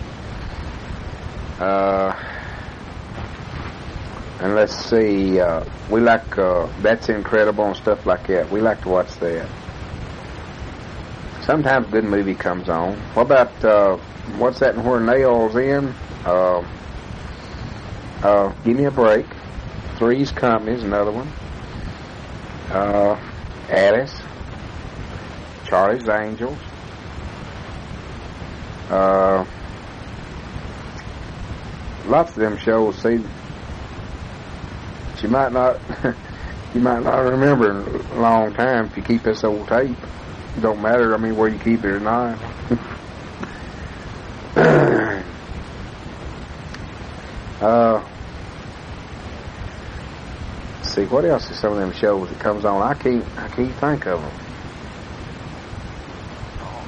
Uh, 1.59 2.13
and 4.39 4.55
let's 4.55 4.75
see, 4.75 5.39
uh, 5.39 5.63
we 5.89 6.01
like 6.01 6.37
uh, 6.37 6.67
That's 6.81 7.09
Incredible 7.09 7.65
and 7.65 7.75
stuff 7.75 8.05
like 8.05 8.27
that. 8.27 8.49
We 8.49 8.59
like 8.59 8.81
to 8.81 8.89
watch 8.89 9.15
that. 9.19 9.47
Sometimes 11.43 11.87
a 11.87 11.91
good 11.91 12.03
movie 12.03 12.35
comes 12.35 12.67
on. 12.67 12.95
What 13.13 13.23
about 13.23 13.63
uh, 13.63 13.97
what's 14.37 14.59
that 14.59 14.75
and 14.75 14.85
where 14.85 14.99
nails 14.99 15.55
in? 15.55 15.93
Uh, 16.25 16.65
uh, 18.23 18.53
give 18.63 18.77
me 18.77 18.85
a 18.85 18.91
break. 18.91 19.25
Three's 19.97 20.31
Company's 20.31 20.83
another 20.83 21.11
one. 21.11 21.31
Uh, 22.71 23.19
Alice. 23.69 24.21
Charlie's 25.65 26.07
Angels. 26.07 26.57
Uh, 28.89 29.43
lots 32.05 32.31
of 32.31 32.37
them 32.37 32.57
shows. 32.57 32.95
See, 32.97 33.19
you 35.21 35.29
might 35.29 35.51
not, 35.51 35.81
you 36.73 36.79
might 36.79 37.03
not 37.03 37.19
remember 37.19 37.71
in 37.71 38.17
a 38.17 38.21
long 38.21 38.53
time 38.53 38.85
if 38.85 38.95
you 38.95 39.03
keep 39.03 39.23
this 39.23 39.43
old 39.43 39.67
tape. 39.67 39.91
It 40.55 40.61
don't 40.61 40.81
matter. 40.81 41.13
I 41.13 41.17
mean, 41.17 41.35
where 41.35 41.49
you 41.49 41.59
keep 41.59 41.83
it 41.83 41.91
or 41.91 41.99
not. 41.99 42.39
uh, 47.61 48.01
see 50.91 51.05
what 51.05 51.25
else 51.25 51.49
is 51.49 51.59
some 51.59 51.73
of 51.73 51.79
them 51.79 51.93
shows 51.93 52.29
that 52.29 52.39
comes 52.39 52.65
on? 52.65 52.81
I 52.81 52.93
can't, 52.93 53.25
I 53.37 53.47
can't 53.49 53.73
think 53.75 54.05
of 54.07 54.21
them. 54.21 54.31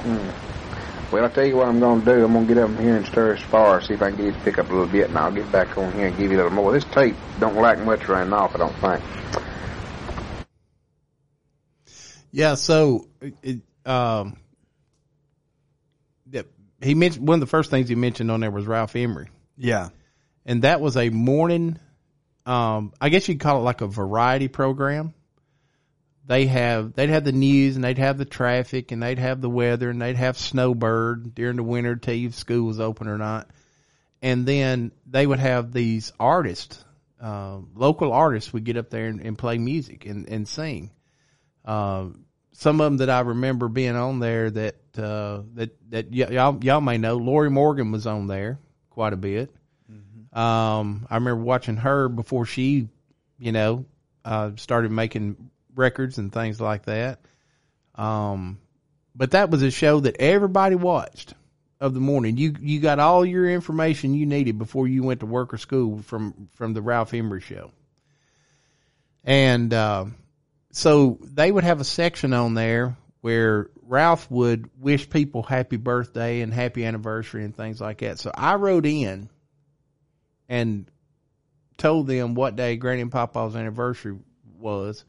Hmm. 0.04 1.14
Well, 1.14 1.24
I 1.24 1.28
tell 1.28 1.46
you 1.46 1.56
what 1.56 1.68
I'm 1.68 1.78
going 1.80 2.00
to 2.00 2.04
do. 2.06 2.24
I'm 2.24 2.32
going 2.32 2.46
to 2.48 2.54
get 2.54 2.62
up 2.62 2.78
here 2.78 2.96
and 2.96 3.06
stir 3.06 3.34
as 3.34 3.42
far, 3.42 3.80
see 3.80 3.94
if 3.94 4.02
I 4.02 4.08
can 4.08 4.16
get 4.16 4.26
you 4.26 4.32
to 4.32 4.38
pick 4.40 4.58
up 4.58 4.68
a 4.68 4.72
little 4.72 4.88
bit, 4.88 5.08
and 5.08 5.16
I'll 5.18 5.30
get 5.30 5.50
back 5.52 5.78
on 5.78 5.92
here 5.92 6.08
and 6.08 6.16
give 6.18 6.30
you 6.30 6.36
a 6.36 6.42
little 6.42 6.52
more. 6.52 6.72
This 6.72 6.84
tape 6.84 7.14
don't 7.38 7.56
lack 7.56 7.78
much 7.78 8.08
running 8.08 8.32
off, 8.32 8.54
I 8.54 8.58
don't 8.58 8.74
think. 8.76 9.02
Yeah, 12.32 12.56
so 12.56 13.06
it, 13.42 13.60
um, 13.86 14.38
he 16.84 16.94
mentioned 16.94 17.26
one 17.26 17.36
of 17.36 17.40
the 17.40 17.46
first 17.46 17.70
things 17.70 17.88
he 17.88 17.94
mentioned 17.94 18.30
on 18.30 18.40
there 18.40 18.50
was 18.50 18.66
Ralph 18.66 18.94
Emery, 18.94 19.28
Yeah. 19.56 19.88
and 20.44 20.62
that 20.62 20.80
was 20.80 20.96
a 20.96 21.10
morning. 21.10 21.78
Um, 22.46 22.92
I 23.00 23.08
guess 23.08 23.28
you'd 23.28 23.40
call 23.40 23.58
it 23.58 23.64
like 23.64 23.80
a 23.80 23.86
variety 23.86 24.48
program. 24.48 25.14
They 26.26 26.46
have 26.46 26.94
they'd 26.94 27.10
have 27.10 27.24
the 27.24 27.32
news 27.32 27.76
and 27.76 27.84
they'd 27.84 27.98
have 27.98 28.16
the 28.16 28.24
traffic 28.24 28.92
and 28.92 29.02
they'd 29.02 29.18
have 29.18 29.40
the 29.40 29.50
weather 29.50 29.90
and 29.90 30.00
they'd 30.00 30.16
have 30.16 30.38
Snowbird 30.38 31.34
during 31.34 31.56
the 31.56 31.62
winter 31.62 31.98
see 32.02 32.24
if 32.24 32.34
school 32.34 32.66
was 32.66 32.80
open 32.80 33.08
or 33.08 33.18
not, 33.18 33.50
and 34.22 34.46
then 34.46 34.92
they 35.06 35.26
would 35.26 35.38
have 35.38 35.72
these 35.72 36.12
artists, 36.18 36.82
uh, 37.20 37.58
local 37.74 38.12
artists 38.12 38.52
would 38.54 38.64
get 38.64 38.78
up 38.78 38.88
there 38.88 39.06
and, 39.06 39.20
and 39.20 39.36
play 39.36 39.58
music 39.58 40.06
and, 40.06 40.28
and 40.28 40.48
sing. 40.48 40.90
Uh, 41.62 42.06
some 42.52 42.80
of 42.80 42.84
them 42.86 42.96
that 42.98 43.10
I 43.10 43.20
remember 43.20 43.68
being 43.68 43.96
on 43.96 44.20
there 44.20 44.50
that 44.50 44.76
uh, 44.96 45.42
that 45.54 45.76
that 45.90 46.10
y- 46.10 46.28
y'all 46.30 46.58
y'all 46.62 46.80
may 46.80 46.96
know. 46.98 47.16
Lorrie 47.16 47.50
Morgan 47.50 47.92
was 47.92 48.06
on 48.06 48.28
there 48.28 48.58
quite 48.88 49.12
a 49.12 49.16
bit. 49.16 49.54
Um, 50.34 51.06
I 51.08 51.14
remember 51.14 51.42
watching 51.42 51.76
her 51.76 52.08
before 52.08 52.44
she, 52.44 52.88
you 53.38 53.52
know, 53.52 53.84
uh, 54.24 54.52
started 54.56 54.90
making 54.90 55.50
records 55.74 56.18
and 56.18 56.32
things 56.32 56.60
like 56.60 56.86
that. 56.86 57.20
Um, 57.94 58.58
but 59.14 59.30
that 59.30 59.50
was 59.50 59.62
a 59.62 59.70
show 59.70 60.00
that 60.00 60.16
everybody 60.18 60.74
watched 60.74 61.34
of 61.80 61.94
the 61.94 62.00
morning. 62.00 62.36
You 62.36 62.54
you 62.60 62.80
got 62.80 62.98
all 62.98 63.24
your 63.24 63.48
information 63.48 64.14
you 64.14 64.26
needed 64.26 64.58
before 64.58 64.88
you 64.88 65.02
went 65.02 65.20
to 65.20 65.26
work 65.26 65.54
or 65.54 65.58
school 65.58 66.02
from 66.02 66.48
from 66.54 66.74
the 66.74 66.82
Ralph 66.82 67.14
Emery 67.14 67.40
show. 67.40 67.70
And 69.22 69.72
uh, 69.72 70.06
so 70.72 71.18
they 71.22 71.50
would 71.50 71.64
have 71.64 71.80
a 71.80 71.84
section 71.84 72.32
on 72.32 72.54
there 72.54 72.96
where 73.20 73.70
Ralph 73.82 74.30
would 74.30 74.68
wish 74.78 75.08
people 75.08 75.42
happy 75.42 75.76
birthday 75.76 76.40
and 76.40 76.52
happy 76.52 76.84
anniversary 76.84 77.44
and 77.44 77.56
things 77.56 77.80
like 77.80 77.98
that. 77.98 78.18
So 78.18 78.30
I 78.34 78.56
wrote 78.56 78.84
in 78.84 79.28
and 80.54 80.90
told 81.78 82.06
them 82.06 82.34
what 82.34 82.54
day 82.56 82.76
Granny 82.76 83.00
and 83.02 83.10
Papa's 83.12 83.56
anniversary 83.56 84.16
was 84.58 85.04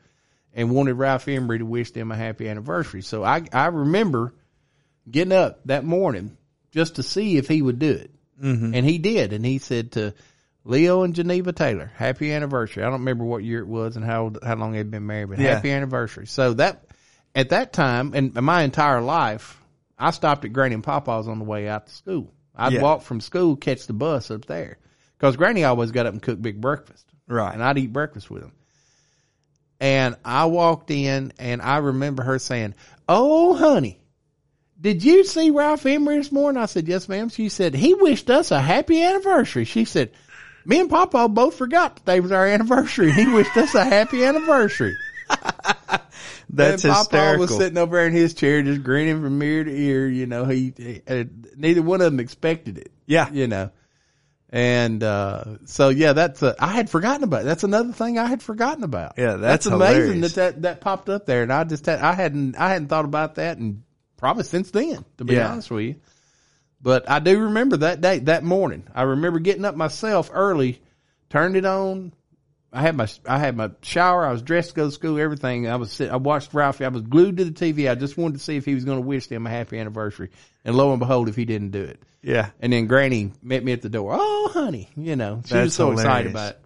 and 0.53 0.71
wanted 0.71 0.93
Ralph 0.95 1.27
Emery 1.27 1.59
to 1.59 1.65
wish 1.65 1.91
them 1.91 2.11
a 2.11 2.15
happy 2.15 2.49
anniversary. 2.49 3.01
So 3.01 3.23
I 3.23 3.43
I 3.53 3.67
remember 3.67 4.33
getting 5.09 5.33
up 5.33 5.59
that 5.65 5.83
morning 5.85 6.35
just 6.71 6.95
to 6.95 7.03
see 7.03 7.37
if 7.37 7.47
he 7.47 7.61
would 7.61 7.77
do 7.79 7.91
it. 7.91 8.11
Mm-hmm. 8.41 8.73
And 8.73 8.85
he 8.85 8.97
did. 8.97 9.31
And 9.33 9.45
he 9.45 9.59
said 9.59 9.91
to 9.93 10.13
Leo 10.63 11.03
and 11.03 11.13
Geneva 11.13 11.53
Taylor, 11.53 11.91
happy 11.95 12.33
anniversary. 12.33 12.83
I 12.83 12.87
don't 12.87 12.99
remember 12.99 13.23
what 13.23 13.43
year 13.43 13.59
it 13.59 13.67
was 13.67 13.95
and 13.95 14.03
how 14.03 14.33
how 14.43 14.55
long 14.55 14.71
they'd 14.73 14.89
been 14.89 15.05
married, 15.05 15.29
but 15.29 15.39
Yeah. 15.39 15.55
happy 15.55 15.71
anniversary. 15.71 16.25
So 16.25 16.53
that 16.55 16.83
at 17.35 17.49
that 17.49 17.71
time 17.71 18.13
and 18.15 18.33
my 18.33 18.63
entire 18.63 19.01
life, 19.01 19.61
I 19.97 20.09
stopped 20.11 20.43
at 20.45 20.53
Granny 20.53 20.73
and 20.73 20.83
Papa's 20.83 21.27
on 21.27 21.37
the 21.39 21.45
way 21.45 21.67
out 21.69 21.85
to 21.87 21.93
school. 21.93 22.33
I'd 22.55 22.73
Yeah. 22.73 22.81
walk 22.81 23.03
from 23.03 23.21
school, 23.21 23.55
catch 23.55 23.85
the 23.85 23.93
bus 23.93 24.31
up 24.31 24.45
there. 24.45 24.77
Cause 25.19 25.37
Granny 25.37 25.63
always 25.63 25.91
got 25.91 26.05
up 26.05 26.13
and 26.13 26.21
cooked 26.21 26.41
big 26.41 26.59
breakfast. 26.59 27.05
Right. 27.27 27.53
And 27.53 27.63
I'd 27.63 27.77
eat 27.77 27.93
breakfast 27.93 28.29
with 28.29 28.43
him. 28.43 28.51
And 29.79 30.15
I 30.23 30.45
walked 30.45 30.91
in 30.91 31.33
and 31.37 31.61
I 31.61 31.77
remember 31.77 32.23
her 32.23 32.39
saying, 32.39 32.75
Oh, 33.07 33.55
honey, 33.55 33.99
did 34.79 35.03
you 35.03 35.23
see 35.23 35.51
Ralph 35.51 35.85
Emery 35.85 36.17
this 36.17 36.31
morning? 36.31 36.61
I 36.61 36.65
said, 36.65 36.87
Yes, 36.87 37.09
ma'am. 37.09 37.29
She 37.29 37.49
said, 37.49 37.73
He 37.73 37.93
wished 37.93 38.29
us 38.29 38.51
a 38.51 38.59
happy 38.59 39.01
anniversary. 39.01 39.65
She 39.65 39.85
said, 39.85 40.11
Me 40.65 40.79
and 40.79 40.89
Papa 40.89 41.27
both 41.29 41.55
forgot 41.55 41.97
today 41.97 42.19
was 42.19 42.31
our 42.31 42.45
anniversary. 42.45 43.11
He 43.11 43.27
wished 43.27 43.55
us 43.57 43.75
a 43.75 43.83
happy 43.83 44.23
anniversary. 44.23 44.95
That's 46.49 46.83
and 46.83 46.93
Papa 46.93 47.03
hysterical. 47.03 47.41
was 47.41 47.57
sitting 47.57 47.77
over 47.77 47.97
there 47.97 48.07
in 48.07 48.13
his 48.13 48.33
chair, 48.33 48.61
just 48.61 48.83
grinning 48.83 49.21
from 49.21 49.41
ear 49.41 49.63
to 49.63 49.71
ear. 49.71 50.07
You 50.07 50.25
know, 50.25 50.45
he, 50.45 50.73
he 50.77 51.01
uh, 51.07 51.23
neither 51.55 51.81
one 51.81 52.01
of 52.01 52.11
them 52.11 52.19
expected 52.19 52.77
it. 52.77 52.91
Yeah. 53.07 53.29
you 53.31 53.47
know, 53.47 53.71
and 54.55 55.03
uh, 55.03 55.43
so 55.65 55.89
yeah, 55.89 56.13
that's 56.13 56.41
a, 56.41 56.55
I 56.57 56.67
had 56.67 56.89
forgotten 56.89 57.25
about. 57.25 57.41
It. 57.41 57.43
That's 57.43 57.65
another 57.65 57.91
thing 57.91 58.17
I 58.17 58.25
had 58.27 58.41
forgotten 58.41 58.85
about. 58.85 59.15
Yeah, 59.17 59.35
that's 59.35 59.65
amazing 59.65 60.01
hilarious. 60.03 60.33
that, 60.35 60.53
that 60.55 60.61
that 60.61 60.81
popped 60.81 61.09
up 61.09 61.25
there, 61.25 61.43
and 61.43 61.51
I 61.51 61.65
just 61.65 61.85
had, 61.85 61.99
I 61.99 62.13
hadn't 62.13 62.55
I 62.55 62.69
hadn't 62.69 62.87
thought 62.87 63.03
about 63.03 63.35
that, 63.35 63.57
and 63.57 63.83
probably 64.15 64.45
since 64.45 64.71
then, 64.71 65.03
to 65.17 65.25
be 65.25 65.33
Yeah. 65.33 65.51
honest 65.51 65.69
with 65.69 65.83
you. 65.83 65.95
But 66.81 67.09
I 67.09 67.19
do 67.19 67.37
remember 67.37 67.77
that 67.77 67.99
day, 67.99 68.19
that 68.19 68.45
morning. 68.45 68.87
I 68.95 69.01
remember 69.01 69.39
getting 69.39 69.65
up 69.65 69.75
myself 69.75 70.29
early, 70.33 70.81
turned 71.29 71.57
it 71.57 71.65
on. 71.65 72.13
I 72.71 72.81
had 72.81 72.95
my 72.95 73.07
I 73.27 73.39
had 73.39 73.57
my 73.57 73.71
shower. 73.81 74.25
I 74.25 74.31
was 74.31 74.41
dressed 74.41 74.69
to 74.69 74.75
go 74.75 74.85
to 74.85 74.91
school. 74.91 75.19
Everything. 75.19 75.67
I 75.67 75.75
was 75.75 75.91
sit, 75.91 76.09
I 76.09 76.15
watched 76.15 76.53
Ralphie. 76.53 76.85
I 76.85 76.89
was 76.89 77.01
glued 77.01 77.35
to 77.37 77.43
the 77.45 77.51
TV. 77.51 77.91
I 77.91 77.95
just 77.95 78.17
wanted 78.17 78.37
to 78.37 78.43
see 78.43 78.55
if 78.55 78.63
he 78.63 78.73
was 78.73 78.85
going 78.85 78.99
to 79.01 79.05
wish 79.05 79.27
them 79.27 79.45
a 79.45 79.49
happy 79.49 79.77
anniversary. 79.79 80.29
And 80.63 80.77
lo 80.77 80.91
and 80.91 80.99
behold, 81.01 81.27
if 81.27 81.35
he 81.35 81.43
didn't 81.43 81.71
do 81.71 81.81
it, 81.83 82.01
yeah. 82.25 82.49
and 82.59 82.73
then 82.73 82.87
Granny 82.87 83.31
met 83.41 83.63
me 83.63 83.71
at 83.71 83.81
the 83.81 83.89
door. 83.89 84.15
Oh, 84.17 84.49
honey, 84.53 84.89
you 84.97 85.15
know 85.15 85.41
she 85.45 85.53
was 85.53 85.63
That's 85.63 85.75
so 85.75 85.91
excited 85.91 86.31
about 86.31 86.51
it. 86.53 86.61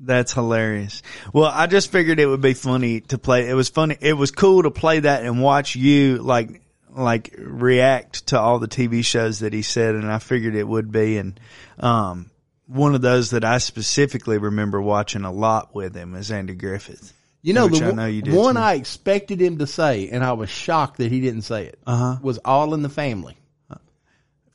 That's 0.00 0.32
hilarious. 0.32 1.02
Well, 1.32 1.50
I 1.52 1.66
just 1.66 1.90
figured 1.90 2.20
it 2.20 2.26
would 2.26 2.40
be 2.40 2.54
funny 2.54 3.00
to 3.02 3.18
play. 3.18 3.48
It 3.48 3.54
was 3.54 3.68
funny. 3.68 3.96
It 4.00 4.12
was 4.14 4.30
cool 4.30 4.64
to 4.64 4.70
play 4.70 5.00
that 5.00 5.24
and 5.24 5.40
watch 5.40 5.76
you 5.76 6.18
like 6.18 6.60
like 6.90 7.34
react 7.38 8.26
to 8.28 8.38
all 8.38 8.58
the 8.58 8.68
TV 8.68 9.04
shows 9.04 9.38
that 9.40 9.52
he 9.52 9.62
said, 9.62 9.94
and 9.94 10.10
I 10.10 10.18
figured 10.18 10.54
it 10.54 10.66
would 10.66 10.92
be. 10.92 11.16
And 11.16 11.40
um, 11.78 12.30
one 12.66 12.94
of 12.94 13.00
those 13.02 13.30
that 13.30 13.44
I 13.44 13.58
specifically 13.58 14.38
remember 14.38 14.80
watching 14.80 15.24
a 15.24 15.32
lot 15.32 15.74
with 15.74 15.94
him 15.94 16.14
is 16.14 16.30
Andy 16.30 16.54
Griffith. 16.54 17.12
You 17.42 17.52
know, 17.52 17.66
Which 17.66 17.78
the 17.80 17.88
I 17.88 17.90
know 17.92 18.06
you 18.06 18.22
one 18.34 18.54
too. 18.54 18.60
I 18.60 18.74
expected 18.74 19.40
him 19.40 19.58
to 19.58 19.66
say, 19.66 20.08
and 20.08 20.24
I 20.24 20.32
was 20.32 20.48
shocked 20.50 20.98
that 20.98 21.10
he 21.12 21.20
didn't 21.20 21.42
say 21.42 21.66
it, 21.66 21.78
Uh-huh. 21.86 22.16
was 22.22 22.38
All 22.38 22.74
in 22.74 22.82
the 22.82 22.88
Family. 22.88 23.36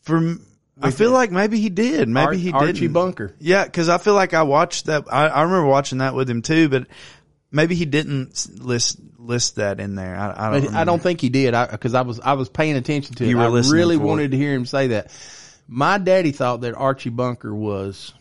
From 0.01 0.45
I 0.81 0.91
feel 0.91 1.11
like 1.11 1.31
maybe 1.31 1.59
he 1.59 1.69
did. 1.69 2.07
Maybe 2.07 2.25
Ar- 2.25 2.33
he 2.33 2.51
Archie 2.51 2.73
didn't. 2.73 2.93
Bunker. 2.93 3.35
Yeah, 3.39 3.65
because 3.65 3.89
I 3.89 3.97
feel 3.97 4.13
like 4.13 4.33
I 4.33 4.43
watched 4.43 4.85
that. 4.85 5.05
I, 5.11 5.27
I 5.27 5.41
remember 5.43 5.65
watching 5.65 5.97
that 5.99 6.15
with 6.15 6.29
him 6.29 6.41
too, 6.41 6.69
but 6.69 6.87
maybe 7.51 7.75
he 7.75 7.85
didn't 7.85 8.47
list 8.63 8.99
list 9.17 9.57
that 9.57 9.79
in 9.79 9.95
there. 9.95 10.15
I, 10.15 10.47
I 10.47 10.51
don't. 10.51 10.65
But 10.65 10.73
I 10.75 10.83
don't 10.85 11.01
think 11.01 11.21
he 11.21 11.29
did 11.29 11.53
because 11.71 11.93
I, 11.93 12.01
was 12.01 12.19
I 12.19 12.33
was 12.33 12.49
paying 12.49 12.75
attention 12.75 13.15
to 13.15 13.25
it. 13.25 13.29
You 13.29 13.37
were 13.37 13.43
I 13.43 13.47
really 13.69 13.97
for 13.97 14.03
it. 14.03 14.05
wanted 14.05 14.31
to 14.31 14.37
hear 14.37 14.53
him 14.53 14.65
say 14.65 14.87
that. 14.87 15.11
My 15.67 15.97
daddy 15.99 16.31
thought 16.31 16.61
that 16.61 16.73
Archie 16.73 17.09
Bunker 17.11 17.53
was 17.53 18.13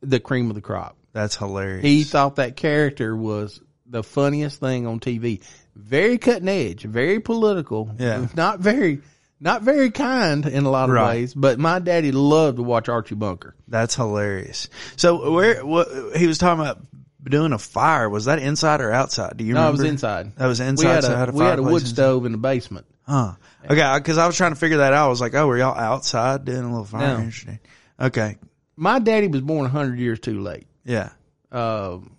the 0.00 0.20
cream 0.20 0.48
of 0.48 0.54
the 0.54 0.62
crop. 0.62 0.96
That's 1.12 1.36
hilarious. 1.36 1.82
He 1.82 2.04
thought 2.04 2.36
that 2.36 2.56
character 2.56 3.14
was 3.16 3.60
the 3.84 4.02
funniest 4.02 4.60
thing 4.60 4.86
on 4.86 5.00
TV. 5.00 5.42
Very 5.74 6.18
cutting 6.18 6.48
edge, 6.48 6.82
very 6.84 7.20
political. 7.20 7.90
Yeah. 7.98 8.26
Not 8.34 8.60
very 8.60 9.00
not 9.40 9.62
very 9.62 9.90
kind 9.90 10.44
in 10.46 10.64
a 10.64 10.70
lot 10.70 10.88
of 10.88 10.94
Right. 10.94 11.08
ways, 11.16 11.34
but 11.34 11.58
my 11.58 11.78
daddy 11.78 12.12
loved 12.12 12.56
to 12.56 12.62
watch 12.62 12.88
Archie 12.88 13.14
Bunker. 13.14 13.54
That's 13.68 13.94
hilarious. 13.94 14.68
So 14.96 15.30
where 15.32 15.64
what 15.64 15.88
he 16.16 16.26
was 16.26 16.38
talking 16.38 16.60
about 16.62 16.80
doing 17.24 17.52
a 17.52 17.58
fire 17.58 18.08
was 18.08 18.24
that 18.26 18.38
inside 18.38 18.80
or 18.80 18.90
outside? 18.92 19.36
Do 19.36 19.44
you 19.44 19.54
remember? 19.54 19.66
No, 19.66 19.80
it 19.80 19.82
was 19.84 19.90
inside. 19.90 20.36
That 20.36 20.46
was 20.46 20.60
We 20.60 20.66
inside. 20.66 20.88
had 20.88 21.04
so 21.04 21.12
a, 21.12 21.16
had 21.16 21.28
a 21.28 21.32
we 21.32 21.44
had 21.44 21.58
a 21.58 21.62
wood 21.62 21.86
stove 21.86 22.24
in 22.26 22.32
the 22.32 22.38
basement. 22.38 22.86
Huh. 23.06 23.32
Okay, 23.68 23.94
because 23.98 24.18
I 24.18 24.26
was 24.26 24.36
trying 24.36 24.52
to 24.52 24.56
figure 24.58 24.78
that 24.78 24.92
out. 24.92 25.06
I 25.06 25.08
was 25.08 25.20
like, 25.20 25.34
oh, 25.34 25.46
were 25.46 25.56
y'all 25.58 25.76
outside 25.78 26.44
doing 26.44 26.62
a 26.64 26.68
little 26.68 26.84
fire? 26.84 27.06
No. 27.08 27.18
Interesting. 27.18 27.58
Okay. 28.00 28.36
My 28.76 28.98
daddy 28.98 29.28
was 29.28 29.40
born 29.40 29.68
hundred 29.68 29.98
years 29.98 30.20
too 30.20 30.40
late. 30.40 30.66
Yeah. 30.84 31.10
Um, 31.50 32.16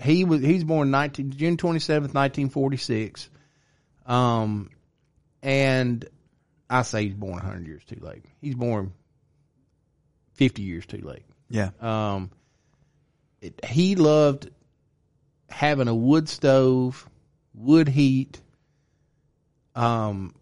he 0.00 0.24
was 0.24 0.40
he's 0.42 0.64
born 0.64 0.90
19 0.90 1.30
June 1.32 1.56
27th, 1.56 2.14
1946. 2.14 3.28
Um, 4.06 4.70
and 5.42 6.04
I 6.70 6.82
say 6.82 7.04
he's 7.04 7.14
born 7.14 7.34
100 7.34 7.66
years 7.66 7.84
too 7.84 7.98
late. 8.00 8.24
He's 8.40 8.54
born 8.54 8.92
50 10.34 10.62
years 10.62 10.86
too 10.86 11.00
late. 11.02 11.24
Yeah. 11.48 11.70
Um, 11.80 12.30
it, 13.40 13.64
he 13.64 13.96
loved 13.96 14.50
having 15.48 15.88
a 15.88 15.94
wood 15.94 16.28
stove, 16.28 17.08
wood 17.54 17.88
heat. 17.88 18.40
Um, 19.74 20.34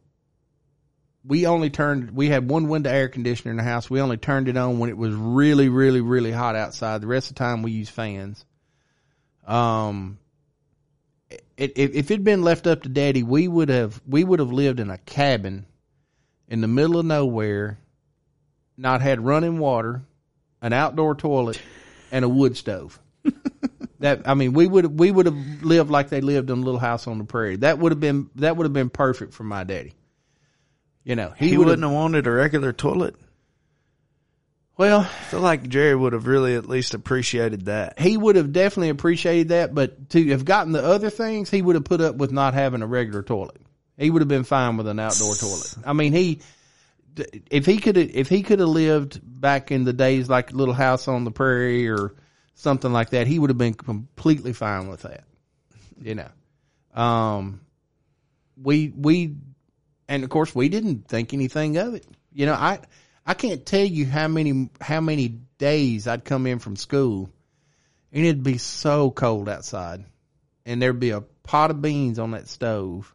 we 1.24 1.46
only 1.46 1.70
turned, 1.70 2.12
we 2.12 2.28
had 2.28 2.48
one 2.48 2.68
window 2.68 2.90
air 2.90 3.08
conditioner 3.08 3.50
in 3.52 3.56
the 3.56 3.62
house. 3.62 3.88
We 3.88 4.00
only 4.00 4.16
turned 4.16 4.48
it 4.48 4.56
on 4.56 4.78
when 4.78 4.90
it 4.90 4.96
was 4.96 5.14
really, 5.14 5.68
really, 5.68 6.00
really 6.00 6.32
hot 6.32 6.56
outside. 6.56 7.00
The 7.00 7.06
rest 7.06 7.30
of 7.30 7.36
the 7.36 7.40
time 7.40 7.62
we 7.62 7.72
used 7.72 7.90
fans. 7.90 8.44
Um, 9.46 10.18
it, 11.30 11.72
if, 11.76 11.94
if 11.94 12.10
it'd 12.10 12.24
been 12.24 12.42
left 12.42 12.66
up 12.66 12.82
to 12.82 12.88
daddy, 12.88 13.22
we 13.22 13.46
would 13.46 13.68
have, 13.68 14.00
we 14.06 14.24
would 14.24 14.40
have 14.40 14.52
lived 14.52 14.80
in 14.80 14.90
a 14.90 14.98
cabin 14.98 15.66
in 16.48 16.60
the 16.60 16.68
middle 16.68 16.98
of 16.98 17.06
nowhere, 17.06 17.78
not 18.76 19.00
had 19.00 19.24
running 19.24 19.58
water, 19.58 20.02
an 20.62 20.72
outdoor 20.72 21.14
toilet, 21.14 21.60
and 22.10 22.24
a 22.24 22.28
wood 22.28 22.56
stove. 22.56 22.98
That 24.00 24.28
I 24.28 24.34
mean, 24.34 24.52
we 24.52 24.66
would 24.66 24.98
we 24.98 25.10
would 25.10 25.26
have 25.26 25.62
lived 25.62 25.90
like 25.90 26.10
they 26.10 26.20
lived 26.20 26.50
in 26.50 26.58
a 26.58 26.60
little 26.60 26.80
house 26.80 27.06
on 27.06 27.18
the 27.18 27.24
prairie. 27.24 27.56
That 27.56 27.78
would 27.78 27.92
have 27.92 28.00
been 28.00 28.28
that 28.34 28.56
would 28.56 28.64
have 28.64 28.72
been 28.72 28.90
perfect 28.90 29.32
for 29.32 29.44
my 29.44 29.64
daddy. 29.64 29.94
You 31.02 31.16
know, 31.16 31.32
He, 31.36 31.50
he, 31.50 31.56
would 31.56 31.68
wouldn't 31.68 31.82
have 31.82 31.92
wanted 31.92 32.26
a 32.26 32.30
regular 32.30 32.72
toilet. 32.72 33.14
Well, 34.76 35.00
I 35.00 35.24
feel 35.30 35.40
like 35.40 35.68
Jerry 35.68 35.94
would 35.94 36.12
have 36.12 36.26
really 36.26 36.56
at 36.56 36.68
least 36.68 36.92
appreciated 36.92 37.66
that. 37.66 37.98
he 37.98 38.16
would 38.16 38.36
have 38.36 38.52
definitely 38.52 38.90
appreciated 38.90 39.48
that, 39.48 39.74
but 39.74 40.10
to 40.10 40.28
have 40.32 40.44
gotten 40.44 40.72
the 40.72 40.84
other 40.84 41.08
things, 41.08 41.48
he 41.48 41.62
would 41.62 41.76
have 41.76 41.84
put 41.84 42.02
up 42.02 42.16
with 42.16 42.30
not 42.30 42.52
having 42.52 42.82
a 42.82 42.86
regular 42.86 43.22
toilet. 43.22 43.56
He 43.98 44.10
would 44.10 44.20
have 44.22 44.28
been 44.28 44.44
fine 44.44 44.76
with 44.76 44.86
an 44.88 44.98
outdoor 44.98 45.34
toilet. 45.34 45.74
I 45.84 45.92
mean, 45.92 46.12
he 46.12 46.40
if 47.50 47.64
he 47.64 47.78
could 47.78 47.96
if 47.96 48.28
he 48.28 48.42
could 48.42 48.60
have 48.60 48.68
lived 48.68 49.20
back 49.22 49.70
in 49.70 49.84
the 49.84 49.92
days 49.92 50.28
like 50.28 50.52
Little 50.52 50.74
House 50.74 51.08
on 51.08 51.24
the 51.24 51.30
Prairie 51.30 51.88
or 51.88 52.14
something 52.54 52.92
like 52.92 53.10
that, 53.10 53.26
he 53.26 53.38
would 53.38 53.50
have 53.50 53.58
been 53.58 53.74
completely 53.74 54.52
fine 54.52 54.88
with 54.88 55.02
that. 55.02 55.24
You 56.00 56.14
know, 56.14 57.00
um, 57.00 57.60
we 58.62 58.92
we 58.94 59.36
and 60.08 60.24
of 60.24 60.30
course 60.30 60.54
we 60.54 60.68
didn't 60.68 61.08
think 61.08 61.32
anything 61.32 61.76
of 61.78 61.94
it. 61.94 62.06
You 62.32 62.46
know, 62.46 62.54
I 62.54 62.80
I 63.24 63.34
can't 63.34 63.64
tell 63.64 63.84
you 63.84 64.06
how 64.06 64.28
many 64.28 64.70
how 64.80 65.00
many 65.00 65.28
days 65.58 66.06
I'd 66.06 66.24
come 66.24 66.46
in 66.46 66.58
from 66.58 66.76
school 66.76 67.30
and 68.12 68.24
it'd 68.24 68.42
be 68.42 68.58
so 68.58 69.10
cold 69.10 69.48
outside 69.48 70.04
and 70.66 70.82
there'd 70.82 71.00
be 71.00 71.10
a 71.10 71.22
pot 71.42 71.70
of 71.70 71.80
beans 71.80 72.18
on 72.18 72.32
that 72.32 72.48
stove 72.48 73.14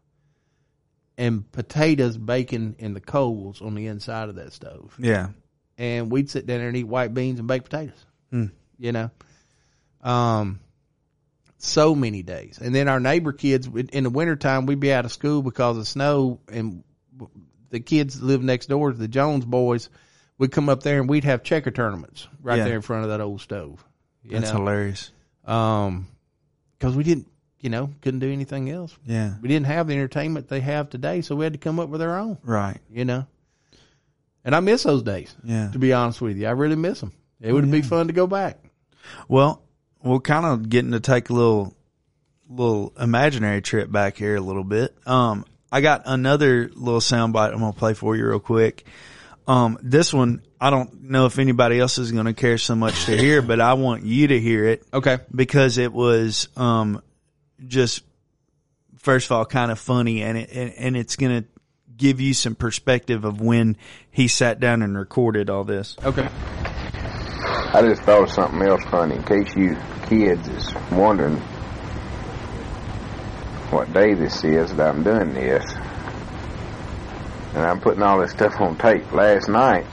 and 1.22 1.52
potatoes 1.52 2.18
baking 2.18 2.76
in 2.80 2.94
the 2.94 3.00
coals 3.00 3.62
on 3.62 3.76
the 3.76 3.88
inside 3.88 4.30
of 4.30 4.36
that 4.36 4.52
stove 4.54 4.96
Yeah. 5.00 5.30
and 5.78 6.12
we'd 6.12 6.30
sit 6.30 6.46
down 6.48 6.58
there 6.60 6.68
and 6.68 6.78
eat 6.78 6.84
white 6.88 7.14
beans 7.14 7.40
and 7.40 7.48
baked 7.48 7.66
potatoes. 7.70 8.06
Mm. 8.34 8.52
You 8.80 8.92
know, 8.92 9.12
um, 10.02 10.60
so 11.60 11.94
many 11.94 12.24
days. 12.24 12.58
And 12.62 12.74
then 12.74 12.88
our 12.88 13.00
neighbor 13.00 13.34
kids 13.34 13.68
in 13.68 14.04
the 14.04 14.10
wintertime, 14.10 14.66
we'd 14.66 14.80
be 14.80 14.92
out 14.94 15.06
of 15.06 15.12
school 15.12 15.42
because 15.44 15.78
of 15.78 15.88
snow 15.88 16.40
and 16.52 16.84
the 17.70 17.80
kids 17.80 18.20
that 18.20 18.26
live 18.26 18.42
next 18.42 18.66
door 18.68 18.92
to 18.92 18.98
the 18.98 19.08
Jones 19.08 19.46
boys 19.46 19.90
We'd 20.38 20.52
come 20.52 20.70
up 20.70 20.82
there 20.82 21.00
and 21.00 21.08
we'd 21.08 21.24
have 21.26 21.44
checker 21.44 21.70
tournaments 21.70 22.28
right 22.42 22.58
Yeah. 22.58 22.64
there 22.66 22.76
in 22.76 22.82
front 22.82 23.04
of 23.04 23.10
that 23.12 23.22
old 23.22 23.42
stove. 23.42 23.86
That's 24.26 24.52
know, 24.52 24.58
hilarious. 24.58 25.12
um, 25.46 26.08
cause 26.80 26.96
we 26.96 27.04
didn't, 27.04 27.28
you 27.62 27.70
know, 27.70 27.90
couldn't 28.02 28.20
do 28.20 28.32
anything 28.32 28.70
else. 28.70 28.98
Yeah. 29.06 29.36
We 29.42 29.48
didn't 29.48 29.68
have 29.68 29.88
the 29.88 29.94
entertainment 29.94 30.48
they 30.50 30.60
have 30.62 30.90
today. 30.90 31.22
So 31.22 31.36
we 31.36 31.44
had 31.46 31.54
to 31.54 31.60
come 31.60 31.80
up 31.80 31.90
with 31.90 32.02
our 32.02 32.18
own, 32.20 32.38
Right. 32.44 32.78
you 32.92 33.06
know, 33.06 33.26
and 34.44 34.56
I 34.56 34.60
miss 34.60 34.84
those 34.84 35.04
days 35.04 35.34
Yeah. 35.44 35.70
to 35.72 35.80
be 35.80 35.94
honest 35.94 36.22
with 36.22 36.38
you. 36.38 36.48
I 36.48 36.52
really 36.52 36.76
miss 36.76 37.00
them. 37.00 37.12
It 37.40 37.54
would 37.54 37.70
be 37.72 37.82
fun 37.82 38.08
to 38.08 38.14
go 38.14 38.28
back. 38.28 38.58
Well, 39.28 39.62
we're 40.04 40.20
kind 40.20 40.46
of 40.46 40.70
getting 40.70 40.92
to 40.92 41.00
take 41.00 41.30
a 41.30 41.34
little, 41.34 41.76
little 42.50 42.94
imaginary 43.00 43.62
trip 43.62 43.92
back 43.92 44.18
here 44.18 44.36
a 44.36 44.42
little 44.42 44.64
bit. 44.64 44.96
Um, 45.06 45.46
I 45.72 45.82
got 45.82 46.04
another 46.06 46.70
little 46.76 47.00
soundbite 47.00 47.54
I'm 47.54 47.60
gonna 47.60 47.74
play 47.74 47.94
for 47.94 48.16
you 48.16 48.28
real 48.28 48.40
quick. 48.40 48.86
Um, 49.48 49.78
this 49.82 50.14
one 50.14 50.42
I 50.60 50.70
don't 50.70 51.04
know 51.10 51.26
if 51.26 51.40
anybody 51.40 51.80
else 51.80 51.98
is 51.98 52.12
gonna 52.12 52.36
care 52.36 52.60
so 52.60 52.76
much 52.76 53.06
to 53.06 53.18
hear, 53.18 53.42
but 53.42 53.60
I 53.60 53.74
want 53.74 54.04
you 54.04 54.28
to 54.28 54.40
hear 54.40 54.66
it 54.68 54.84
Okay. 54.94 55.18
because 55.34 55.80
it 55.80 55.92
was 55.92 56.48
um, 56.56 57.02
just 57.66 58.04
first 58.98 59.28
of 59.28 59.34
all 59.34 59.46
kind 59.46 59.72
of 59.72 59.80
funny, 59.80 60.24
and 60.24 60.38
it 60.38 60.52
and, 60.52 60.74
and 60.74 60.98
it's 60.98 61.16
gonna 61.16 61.46
give 61.98 62.20
you 62.20 62.34
some 62.34 62.56
perspective 62.56 63.26
of 63.26 63.42
when 63.42 63.78
he 64.10 64.28
sat 64.28 64.60
down 64.60 64.82
and 64.82 64.98
recorded 64.98 65.50
all 65.50 65.64
this. 65.64 65.96
Okay. 66.04 66.28
I 67.74 67.82
just 67.84 68.02
thought 68.02 68.24
of 68.24 68.32
something 68.32 68.62
else 68.62 68.84
funny 68.86 69.16
in 69.16 69.24
case 69.24 69.56
you 69.56 69.78
kids 70.08 70.48
is 70.50 70.74
wondering 70.92 71.38
what 73.72 73.94
day 73.94 74.14
this 74.14 74.44
is 74.44 74.76
that 74.76 74.94
I'm 74.94 75.04
doing 75.04 75.34
this. 75.34 75.64
And 77.54 77.66
I'm 77.66 77.80
putting 77.80 78.04
all 78.04 78.20
this 78.20 78.32
stuff 78.32 78.60
on 78.60 78.78
tape. 78.78 79.12
Last 79.14 79.48
night 79.48 79.86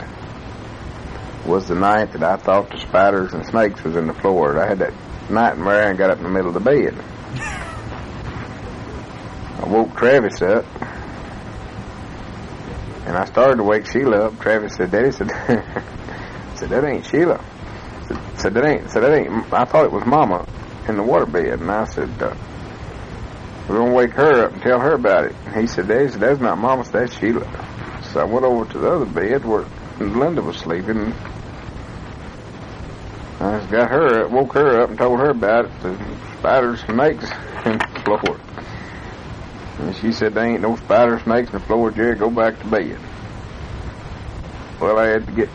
was 1.45 1.67
the 1.67 1.75
night 1.75 2.11
that 2.13 2.23
I 2.23 2.35
thought 2.35 2.69
the 2.69 2.79
spiders 2.79 3.33
and 3.33 3.45
snakes 3.45 3.83
was 3.83 3.95
in 3.95 4.07
the 4.07 4.13
floor. 4.13 4.59
I 4.59 4.67
had 4.67 4.79
that 4.79 4.93
nightmare 5.29 5.89
and 5.89 5.97
got 5.97 6.09
up 6.09 6.17
in 6.17 6.23
the 6.23 6.29
middle 6.29 6.49
of 6.49 6.53
the 6.53 6.59
bed. 6.59 6.95
I 9.59 9.65
woke 9.67 9.95
Travis 9.97 10.41
up. 10.41 10.65
And 13.05 13.17
I 13.17 13.25
started 13.25 13.57
to 13.57 13.63
wake 13.63 13.87
Sheila 13.87 14.27
up. 14.27 14.39
Travis 14.39 14.75
said, 14.75 14.91
Daddy 14.91 15.11
said, 15.11 15.29
said 16.55 16.69
that 16.69 16.83
ain't 16.85 17.05
Sheila. 17.05 17.43
Said, 18.07 18.19
said 18.35 18.53
that 18.53 18.65
ain't, 18.65 18.91
said 18.91 19.03
that 19.03 19.17
ain't, 19.17 19.53
I 19.53 19.65
thought 19.65 19.85
it 19.85 19.91
was 19.91 20.05
Mama 20.05 20.47
in 20.87 20.95
the 20.95 21.03
waterbed. 21.03 21.53
And 21.53 21.71
I 21.71 21.85
said, 21.85 22.09
uh, 22.21 22.35
we're 23.67 23.77
going 23.77 23.89
to 23.89 23.95
wake 23.95 24.13
her 24.13 24.45
up 24.45 24.53
and 24.53 24.61
tell 24.61 24.79
her 24.79 24.93
about 24.93 25.25
it. 25.25 25.35
And 25.45 25.61
he 25.61 25.67
said, 25.67 25.87
Daddy 25.87 26.07
said, 26.07 26.21
that's 26.21 26.39
not 26.39 26.57
Mama, 26.57 26.83
that's 26.91 27.17
Sheila. 27.17 27.45
So 28.11 28.21
I 28.21 28.23
went 28.23 28.45
over 28.45 28.65
to 28.71 28.77
the 28.79 28.87
other 28.89 29.05
bed 29.05 29.45
where 29.45 29.65
Linda 29.99 30.41
was 30.41 30.57
sleeping. 30.57 31.13
I 33.39 33.59
just 33.59 33.71
got 33.71 33.89
her 33.89 34.25
up, 34.25 34.31
woke 34.31 34.53
her 34.53 34.81
up 34.81 34.89
and 34.89 34.97
told 34.97 35.19
her 35.19 35.29
about 35.29 35.65
it. 35.65 35.81
The 35.81 35.97
spiders, 36.39 36.81
snakes 36.81 37.23
in 37.65 37.77
the 37.77 38.01
floor. 38.03 38.39
And 39.79 39.95
she 39.95 40.11
said, 40.11 40.33
there 40.33 40.45
ain't 40.45 40.61
no 40.61 40.75
spider, 40.75 41.19
snakes 41.19 41.49
in 41.51 41.59
the 41.59 41.65
floor, 41.65 41.89
Jerry, 41.91 42.15
go 42.15 42.29
back 42.29 42.59
to 42.59 42.67
bed. 42.67 42.99
Well, 44.81 44.99
I 44.99 45.07
had 45.07 45.25
to 45.27 45.31
get 45.31 45.49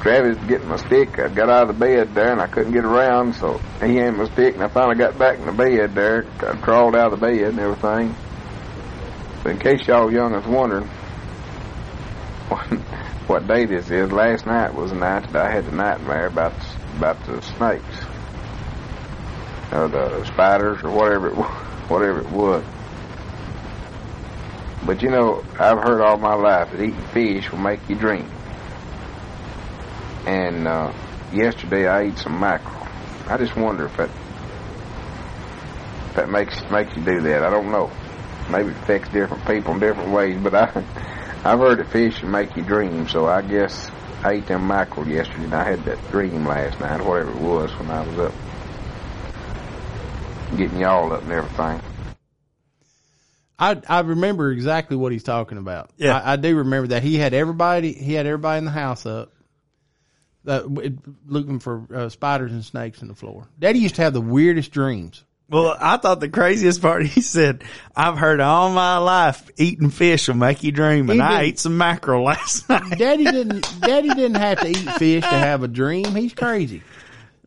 Travis 0.00 0.36
to 0.36 0.46
get 0.46 0.64
my 0.66 0.76
stick. 0.76 1.18
I 1.18 1.28
got 1.28 1.48
out 1.48 1.70
of 1.70 1.78
the 1.78 1.86
bed 1.86 2.14
there 2.14 2.32
and 2.32 2.40
I 2.40 2.48
couldn't 2.48 2.72
get 2.72 2.84
around, 2.84 3.34
so 3.34 3.60
he 3.80 3.96
had 3.96 4.14
my 4.14 4.24
stick 4.26 4.54
and 4.54 4.62
I 4.62 4.68
finally 4.68 4.96
got 4.96 5.16
back 5.16 5.38
in 5.38 5.46
the 5.46 5.52
bed 5.52 5.94
there. 5.94 6.26
I 6.40 6.56
crawled 6.56 6.96
out 6.96 7.12
of 7.12 7.20
the 7.20 7.26
bed 7.26 7.40
and 7.40 7.58
everything. 7.58 8.14
But 9.42 9.52
in 9.52 9.58
case 9.58 9.86
y'all 9.86 10.12
young 10.12 10.34
is 10.34 10.46
wondering 10.46 10.90
what, 13.26 13.46
day 13.46 13.64
this 13.64 13.90
is, 13.90 14.12
last 14.12 14.44
night 14.44 14.74
was 14.74 14.90
the 14.90 14.96
night 14.96 15.32
that 15.32 15.46
I 15.46 15.50
had 15.50 15.64
the 15.64 15.72
nightmare 15.72 16.26
about 16.26 16.52
about 16.96 17.24
the 17.26 17.40
snakes 17.40 18.04
or 19.72 19.88
the 19.88 20.24
spiders 20.26 20.82
or 20.84 20.90
whatever 20.90 21.28
it 21.28 21.34
whatever 21.88 22.20
it 22.20 22.30
was. 22.30 22.64
But 24.84 25.02
you 25.02 25.08
know, 25.08 25.42
I've 25.58 25.78
heard 25.78 26.02
all 26.02 26.18
my 26.18 26.34
life 26.34 26.70
that 26.70 26.80
eating 26.80 27.00
fish 27.12 27.50
will 27.50 27.58
make 27.58 27.80
you 27.88 27.96
dream. 27.96 28.30
And 30.26 30.68
uh, 30.68 30.92
yesterday 31.32 31.86
I 31.86 32.02
ate 32.02 32.18
some 32.18 32.38
mackerel. 32.38 32.86
I 33.26 33.38
just 33.38 33.56
wonder 33.56 33.86
if 33.86 33.96
that 33.96 34.10
if 36.08 36.14
that 36.16 36.28
makes 36.28 36.60
makes 36.70 36.94
you 36.96 37.02
do 37.02 37.20
that. 37.22 37.42
I 37.42 37.50
don't 37.50 37.72
know. 37.72 37.90
Maybe 38.50 38.70
it 38.70 38.76
affects 38.76 39.08
different 39.08 39.46
people 39.46 39.72
in 39.72 39.80
different 39.80 40.10
ways, 40.10 40.38
but 40.42 40.54
I 40.54 40.66
I've 41.44 41.58
heard 41.58 41.78
that 41.78 41.88
fish 41.88 42.22
will 42.22 42.30
make 42.30 42.56
you 42.56 42.62
dream. 42.62 43.06
So 43.08 43.26
I 43.26 43.42
guess 43.42 43.90
I 44.22 44.32
ate 44.32 44.46
them 44.46 44.66
mackerel 44.66 45.06
yesterday, 45.06 45.44
and 45.44 45.54
I 45.54 45.64
had 45.68 45.84
that 45.84 46.10
dream 46.10 46.46
last 46.46 46.80
night, 46.80 47.04
whatever 47.04 47.30
it 47.30 47.36
was, 47.36 47.70
when 47.78 47.90
I 47.90 48.06
was 48.06 48.18
up 48.18 48.34
getting 50.56 50.78
y'all 50.78 51.12
up 51.12 51.22
and 51.22 51.32
everything. 51.32 51.80
I 53.58 53.80
I 53.88 54.00
remember 54.00 54.50
exactly 54.50 54.96
what 54.96 55.12
he's 55.12 55.22
talking 55.22 55.58
about. 55.58 55.90
Yeah. 55.96 56.18
I, 56.18 56.32
I 56.32 56.36
do 56.36 56.56
remember 56.56 56.88
that 56.88 57.02
he 57.02 57.16
had 57.16 57.34
everybody 57.34 57.92
he 57.92 58.14
had 58.14 58.26
everybody 58.26 58.58
in 58.58 58.64
the 58.64 58.70
house 58.70 59.06
up, 59.06 59.32
uh, 60.46 60.62
looking 61.26 61.60
for 61.60 61.86
uh, 61.94 62.08
spiders 62.08 62.52
and 62.52 62.64
snakes 62.64 63.02
in 63.02 63.08
the 63.08 63.14
floor. 63.14 63.46
Daddy 63.58 63.78
used 63.78 63.96
to 63.96 64.02
have 64.02 64.12
the 64.12 64.20
weirdest 64.20 64.72
dreams. 64.72 65.24
Well, 65.50 65.76
I 65.78 65.98
thought 65.98 66.20
the 66.20 66.28
craziest 66.30 66.80
part, 66.80 67.04
he 67.06 67.20
said, 67.20 67.64
I've 67.94 68.16
heard 68.16 68.40
all 68.40 68.70
my 68.70 68.96
life 68.96 69.50
eating 69.58 69.90
fish 69.90 70.26
will 70.28 70.36
make 70.36 70.62
you 70.62 70.72
dream. 70.72 71.10
And 71.10 71.20
He 71.20 71.26
I 71.26 71.40
did. 71.42 71.46
ate 71.48 71.58
some 71.58 71.76
mackerel 71.76 72.24
last 72.24 72.66
night. 72.68 72.98
Daddy 72.98 73.24
didn't 73.24 73.80
Daddy 73.80 74.08
didn't 74.08 74.36
have 74.36 74.60
to 74.60 74.68
eat 74.68 74.90
fish 74.98 75.22
to 75.22 75.28
have 75.28 75.62
a 75.62 75.68
dream. 75.68 76.14
He's 76.14 76.32
crazy. 76.34 76.82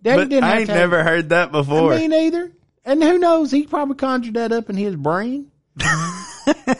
Daddy 0.04 0.22
But 0.24 0.30
didn't 0.30 0.44
I 0.44 0.48
have 0.50 0.58
ain't 0.60 0.68
to 0.68 0.74
have- 0.74 0.82
never 0.82 1.04
heard 1.04 1.30
that 1.30 1.52
before. 1.52 1.96
Me 1.96 2.08
neither. 2.08 2.52
And 2.86 3.02
who 3.04 3.18
knows? 3.18 3.50
He 3.52 3.66
probably 3.66 3.96
conjured 3.96 4.36
that 4.36 4.52
up 4.52 4.70
in 4.70 4.78
his 4.78 4.96
brain. 4.96 5.52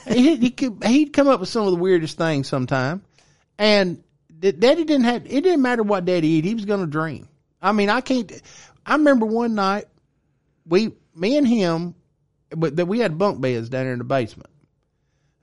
he, 0.08 0.36
he 0.38 0.50
could, 0.52 0.84
he'd 0.86 1.14
come 1.14 1.28
up 1.28 1.40
with 1.40 1.50
some 1.50 1.66
of 1.66 1.72
the 1.72 1.80
weirdest 1.80 2.18
things 2.18 2.48
sometime. 2.48 3.02
And 3.58 4.04
Daddy 4.40 4.84
didn't 4.86 5.04
have. 5.06 5.26
It 5.26 5.42
didn't 5.42 5.62
matter 5.62 5.84
what 5.84 6.06
Daddy 6.06 6.28
eat. 6.28 6.46
He 6.46 6.54
was 6.54 6.66
going 6.66 6.80
to 6.82 6.86
dream. 6.88 7.28
I 7.62 7.72
mean, 7.72 7.90
I 7.90 8.02
can't. 8.02 8.32
I 8.86 8.94
remember 8.94 9.26
one 9.26 9.56
night 9.56 9.86
we, 10.66 10.92
me 11.18 11.38
and 11.38 11.48
him, 11.48 11.96
but 12.52 12.76
that 12.78 12.86
we 12.86 13.00
had 13.00 13.18
bunk 13.18 13.42
beds 13.42 13.70
down 13.70 13.84
there 13.86 13.94
in 13.94 14.00
the 14.00 14.06
basement, 14.06 14.50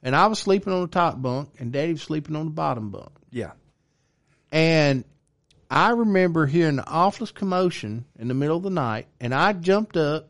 and 0.02 0.14
I 0.14 0.26
was 0.26 0.38
sleeping 0.38 0.72
on 0.72 0.82
the 0.82 0.88
top 0.88 1.20
bunk, 1.20 1.50
and 1.58 1.72
Daddy 1.72 1.92
was 1.92 2.02
sleeping 2.02 2.36
on 2.36 2.46
the 2.46 2.50
bottom 2.52 2.90
bunk. 2.90 3.12
yeah. 3.30 3.52
And 4.52 5.04
I 5.68 5.90
remember 5.90 6.46
hearing 6.46 6.76
the 6.76 6.86
awfulest 6.86 7.34
commotion 7.34 8.04
in 8.16 8.28
the 8.28 8.34
middle 8.34 8.56
of 8.56 8.62
the 8.62 8.70
night, 8.70 9.08
and 9.20 9.34
I 9.34 9.52
jumped 9.52 9.96
up 9.96 10.28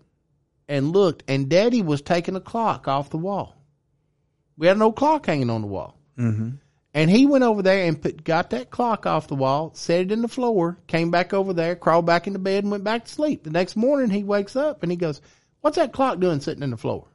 and 0.66 0.92
looked, 0.92 1.24
and 1.28 1.50
Daddy 1.50 1.82
was 1.82 2.00
taking 2.00 2.34
a 2.34 2.40
clock 2.40 2.88
off 2.88 3.10
the 3.10 3.18
wall. 3.18 3.54
We 4.56 4.66
had 4.66 4.76
an 4.76 4.82
old 4.82 4.96
clock 4.96 5.26
hanging 5.26 5.50
on 5.50 5.60
the 5.60 5.66
wall. 5.66 5.98
Mm-hmm. 6.18 6.50
And 6.96 7.10
he 7.10 7.26
went 7.26 7.42
over 7.42 7.60
there 7.60 7.86
and 7.86 8.00
put, 8.00 8.22
got 8.22 8.50
that 8.50 8.70
clock 8.70 9.04
off 9.04 9.26
the 9.26 9.34
wall, 9.34 9.72
set 9.74 10.00
it 10.00 10.12
in 10.12 10.22
the 10.22 10.28
floor, 10.28 10.78
came 10.86 11.10
back 11.10 11.34
over 11.34 11.52
there, 11.52 11.74
crawled 11.74 12.06
back 12.06 12.28
into 12.28 12.38
bed 12.38 12.62
and 12.62 12.70
went 12.70 12.84
back 12.84 13.04
to 13.04 13.10
sleep. 13.10 13.42
The 13.42 13.50
next 13.50 13.74
morning 13.74 14.10
he 14.10 14.22
wakes 14.22 14.54
up 14.54 14.84
and 14.84 14.92
he 14.92 14.96
goes, 14.96 15.20
what's 15.60 15.76
that 15.76 15.92
clock 15.92 16.20
doing 16.20 16.40
sitting 16.40 16.62
in 16.62 16.70
the 16.70 16.76
floor? 16.76 17.08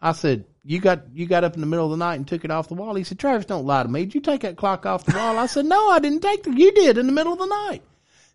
I 0.00 0.10
said, 0.12 0.46
you 0.64 0.80
got, 0.80 1.14
you 1.14 1.26
got 1.26 1.44
up 1.44 1.54
in 1.54 1.60
the 1.60 1.66
middle 1.66 1.84
of 1.84 1.92
the 1.92 2.04
night 2.04 2.16
and 2.16 2.26
took 2.26 2.44
it 2.44 2.50
off 2.50 2.68
the 2.68 2.74
wall. 2.74 2.96
He 2.96 3.04
said, 3.04 3.20
Travis, 3.20 3.46
don't 3.46 3.66
lie 3.66 3.84
to 3.84 3.88
me. 3.88 4.04
Did 4.04 4.16
you 4.16 4.20
take 4.20 4.40
that 4.40 4.56
clock 4.56 4.84
off 4.84 5.04
the 5.04 5.16
wall? 5.16 5.38
I 5.38 5.46
said, 5.46 5.64
no, 5.64 5.90
I 5.90 6.00
didn't 6.00 6.20
take 6.20 6.44
it. 6.44 6.58
You 6.58 6.72
did 6.72 6.98
in 6.98 7.06
the 7.06 7.12
middle 7.12 7.32
of 7.32 7.38
the 7.38 7.46
night. 7.46 7.82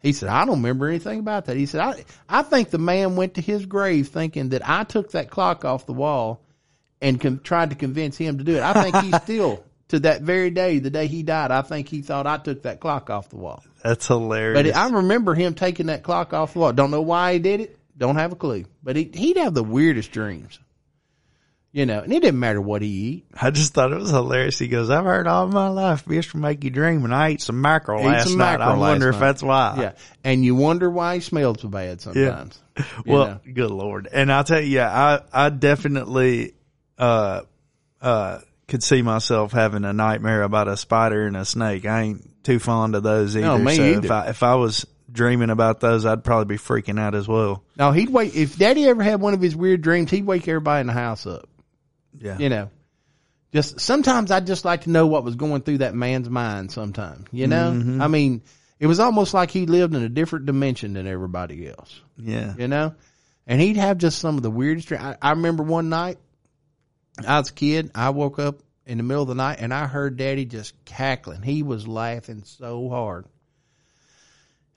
He 0.02 0.14
said, 0.14 0.30
I 0.30 0.46
don't 0.46 0.62
remember 0.62 0.88
anything 0.88 1.20
about 1.20 1.46
that. 1.46 1.58
He 1.58 1.66
said, 1.66 1.82
I, 1.82 2.06
I 2.30 2.44
think 2.44 2.70
the 2.70 2.78
man 2.78 3.18
went 3.18 3.34
to 3.34 3.42
his 3.42 3.66
grave 3.66 4.08
thinking 4.08 4.50
that 4.50 4.68
I 4.68 4.86
took 4.86 5.12
that 5.12 5.30
clock 5.30 5.66
off 5.66 5.86
the 5.86 5.94
wall 5.94 6.42
and 7.02 7.44
tried 7.44 7.72
to 7.72 7.76
convince 7.76 8.18
him 8.18 8.38
to 8.38 8.44
do 8.44 8.56
it. 8.56 8.62
I 8.62 8.82
think 8.82 8.96
he 8.98 9.12
still, 9.24 9.64
to 9.90 10.00
that 10.02 10.22
very 10.22 10.50
day, 10.50 10.80
the 10.80 10.90
day 10.90 11.08
he 11.08 11.24
died, 11.24 11.52
I 11.52 11.62
think 11.62 11.88
he 11.88 12.02
thought 12.02 12.28
I 12.28 12.38
took 12.38 12.64
that 12.64 12.80
clock 12.80 13.10
off 13.10 13.30
the 13.30 13.38
wall. 13.38 13.64
That's 13.84 14.08
hilarious. 14.08 14.74
But 14.74 14.76
I 14.76 14.90
remember 14.90 15.34
him 15.34 15.54
taking 15.54 15.86
that 15.88 16.04
clock 16.04 16.34
off 16.34 16.54
the 16.54 16.60
wall. 16.60 16.74
Don't 16.74 16.92
know 16.92 17.02
why 17.02 17.34
he 17.34 17.40
did 17.40 17.62
it. 17.62 17.80
Don't 17.98 18.16
have 18.18 18.32
a 18.32 18.36
clue. 18.36 18.66
But 18.84 18.96
he, 18.96 19.10
he'd 19.14 19.38
have 19.38 19.54
the 19.54 19.64
weirdest 19.64 20.12
dreams. 20.12 20.60
You 21.74 21.86
know, 21.86 22.00
and 22.00 22.12
it 22.12 22.22
didn't 22.22 22.40
matter 22.40 22.60
what 22.62 22.82
he 22.82 22.88
eat. 22.88 23.26
I 23.40 23.52
just 23.52 23.74
thought 23.74 23.92
it 23.92 24.00
was 24.00 24.10
hilarious. 24.10 24.58
He 24.58 24.68
goes, 24.68 24.90
I've 24.90 25.04
heard 25.04 25.28
all 25.28 25.48
my 25.48 25.68
life 25.68 26.06
fish 26.06 26.34
will 26.34 26.40
make 26.42 26.64
you 26.64 26.70
dream, 26.72 27.04
and 27.04 27.14
I 27.14 27.30
ate 27.30 27.42
some 27.42 27.62
mackerel 27.62 28.00
Ate 28.00 28.06
last 28.06 28.30
some 28.30 28.38
night. 28.40 28.56
I 28.56 28.58
mackerel 28.58 28.78
last 28.80 28.90
wonder 28.90 29.10
if 29.10 29.16
night. 29.16 29.20
that's 29.20 29.44
why. 29.44 29.76
Yeah. 29.80 29.92
And 30.24 30.44
you 30.44 30.56
wonder 30.56 30.90
why 30.90 31.16
he 31.16 31.22
smelled 31.22 31.60
so 31.60 31.68
bad 31.68 32.02
sometimes. 32.02 32.60
You 32.78 32.84
Well, 33.14 33.26
know? 33.28 33.40
good 33.54 33.72
lord. 33.72 34.08
And 34.12 34.32
I'll 34.32 34.44
tell 34.44 34.62
you, 34.62 34.82
I, 34.82 35.22
I 35.34 35.50
definitely, 35.50 36.54
uh, 36.98 37.42
uh, 38.02 38.40
could 38.68 38.84
see 38.84 39.02
myself 39.02 39.52
having 39.54 39.86
a 39.86 39.94
nightmare 39.94 40.44
about 40.44 40.68
a 40.68 40.76
spider 40.78 41.26
and 41.26 41.38
a 41.38 41.46
snake. 41.46 41.86
I 41.86 42.02
ain't 42.02 42.44
too 42.44 42.60
fond 42.60 42.96
of 42.96 43.04
those 43.04 43.36
either. 43.36 43.46
No, 43.46 43.58
me 43.58 43.76
so 43.76 43.84
either. 43.84 44.06
if 44.06 44.12
I, 44.12 44.28
if 44.30 44.44
I 44.44 44.56
was 44.56 44.86
dreaming 45.12 45.50
about 45.50 45.80
those, 45.80 46.06
I'd 46.06 46.24
probably 46.24 46.56
be 46.56 46.60
freaking 46.62 47.00
out 47.00 47.16
as 47.16 47.28
well. 47.28 47.64
No, 47.78 47.92
he'd 47.92 48.10
wake, 48.10 48.36
if 48.36 48.58
daddy 48.58 48.86
ever 48.88 49.02
had 49.04 49.22
one 49.22 49.34
of 49.34 49.42
his 49.42 49.56
weird 49.56 49.82
dreams, 49.82 50.12
he'd 50.12 50.26
wake 50.26 50.48
everybody 50.48 50.82
in 50.82 50.88
the 50.88 50.94
house 50.94 51.26
up. 51.26 51.48
Yeah. 52.20 52.38
you 52.40 52.50
know 52.50 52.72
just 53.54 53.80
sometimes 53.80 54.32
i'd 54.32 54.48
just 54.48 54.66
like 54.66 54.82
to 54.82 54.90
know 54.90 55.06
what 55.06 55.24
was 55.24 55.36
going 55.36 55.62
through 55.62 55.78
that 55.80 55.94
man's 55.94 56.28
mind 56.30 56.72
sometimes 56.72 57.28
you 57.32 57.46
know 57.46 57.72
Mm-hmm. 57.76 58.02
i 58.02 58.08
mean 58.08 58.42
it 58.80 58.88
was 58.88 59.00
almost 59.00 59.36
like 59.36 59.52
he 59.52 59.68
lived 59.68 59.94
in 59.94 60.02
a 60.02 60.10
different 60.10 60.48
dimension 60.48 60.94
than 60.94 61.06
everybody 61.06 61.68
else 61.70 62.02
Yeah. 62.18 62.56
you 62.58 62.68
know 62.68 62.96
and 63.46 63.62
he'd 63.62 63.78
have 63.78 64.00
just 64.00 64.18
some 64.18 64.36
of 64.38 64.42
the 64.42 64.50
weirdest 64.50 64.92
I, 64.94 65.16
I 65.22 65.30
remember 65.32 65.62
one 65.62 65.90
night 65.90 66.18
i 67.26 67.40
was 67.40 67.50
a 67.50 67.54
kid 67.54 67.92
i 67.96 68.10
woke 68.10 68.40
up 68.40 68.60
in 68.86 68.98
the 68.98 69.04
middle 69.04 69.24
of 69.24 69.30
the 69.30 69.36
night 69.36 69.58
and 69.60 69.74
i 69.74 69.88
heard 69.88 70.18
daddy 70.18 70.46
just 70.46 70.74
cackling 70.86 71.42
he 71.42 71.64
was 71.64 71.88
laughing 71.88 72.44
so 72.44 72.90
hard 72.90 73.26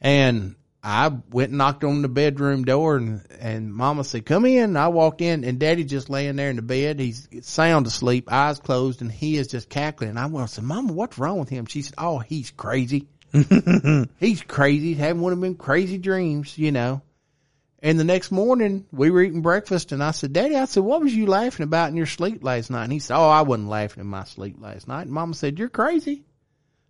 and 0.00 0.54
I 0.82 1.08
went 1.08 1.50
and 1.50 1.58
knocked 1.58 1.84
on 1.84 2.00
the 2.00 2.08
bedroom 2.08 2.64
door 2.64 2.96
and, 2.96 3.22
and 3.38 3.72
mama 3.72 4.02
said, 4.02 4.24
come 4.24 4.46
in. 4.46 4.76
I 4.76 4.88
walked 4.88 5.20
in 5.20 5.44
and 5.44 5.58
daddy 5.58 5.84
just 5.84 6.08
laying 6.08 6.36
there 6.36 6.48
in 6.48 6.56
the 6.56 6.62
bed. 6.62 6.98
He's 6.98 7.28
sound 7.42 7.86
asleep, 7.86 8.32
eyes 8.32 8.58
closed, 8.58 9.02
and 9.02 9.12
he 9.12 9.36
is 9.36 9.48
just 9.48 9.68
cackling. 9.68 10.10
And 10.10 10.18
I 10.18 10.26
went, 10.26 10.44
I 10.44 10.46
said, 10.46 10.64
mama, 10.64 10.92
what's 10.92 11.18
wrong 11.18 11.38
with 11.38 11.50
him? 11.50 11.66
She 11.66 11.82
said, 11.82 11.94
oh, 11.98 12.18
he's 12.18 12.50
crazy. 12.50 13.06
he's 14.18 14.42
crazy. 14.42 14.88
He's 14.88 14.98
having 14.98 15.20
one 15.20 15.34
of 15.34 15.40
them 15.40 15.54
crazy 15.54 15.98
dreams, 15.98 16.56
you 16.56 16.72
know. 16.72 17.02
And 17.82 17.98
the 17.98 18.04
next 18.04 18.30
morning 18.30 18.86
we 18.92 19.10
were 19.10 19.22
eating 19.22 19.40
breakfast 19.42 19.92
and 19.92 20.02
I 20.02 20.10
said, 20.10 20.32
daddy, 20.32 20.56
I 20.56 20.66
said, 20.66 20.82
what 20.82 21.00
was 21.00 21.14
you 21.14 21.26
laughing 21.26 21.64
about 21.64 21.88
in 21.88 21.96
your 21.96 22.06
sleep 22.06 22.44
last 22.44 22.70
night? 22.70 22.84
And 22.84 22.92
he 22.92 22.98
said, 22.98 23.16
oh, 23.16 23.28
I 23.28 23.42
wasn't 23.42 23.68
laughing 23.68 24.02
in 24.02 24.06
my 24.06 24.24
sleep 24.24 24.56
last 24.58 24.86
night. 24.86 25.02
And 25.02 25.12
mama 25.12 25.34
said, 25.34 25.58
you're 25.58 25.70
crazy. 25.70 26.24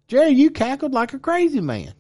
Jerry, 0.09 0.31
you 0.31 0.51
cackled 0.51 0.93
like 0.93 1.15
a 1.15 1.21
crazy 1.21 1.61
man. 1.61 1.95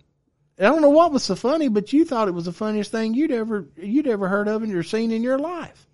I 0.58 0.64
don't 0.64 0.82
know 0.82 0.90
what 0.90 1.12
was 1.12 1.22
so 1.22 1.36
funny, 1.36 1.68
but 1.68 1.92
you 1.92 2.04
thought 2.04 2.28
it 2.28 2.34
was 2.34 2.44
the 2.44 2.52
funniest 2.52 2.90
thing 2.90 3.14
you'd 3.14 3.30
ever 3.30 3.68
you'd 3.76 4.06
ever 4.06 4.28
heard 4.28 4.46
of 4.46 4.62
and 4.62 4.70
you're 4.70 4.82
seen 4.82 5.10
in 5.10 5.22
your 5.22 5.38
life. 5.38 5.86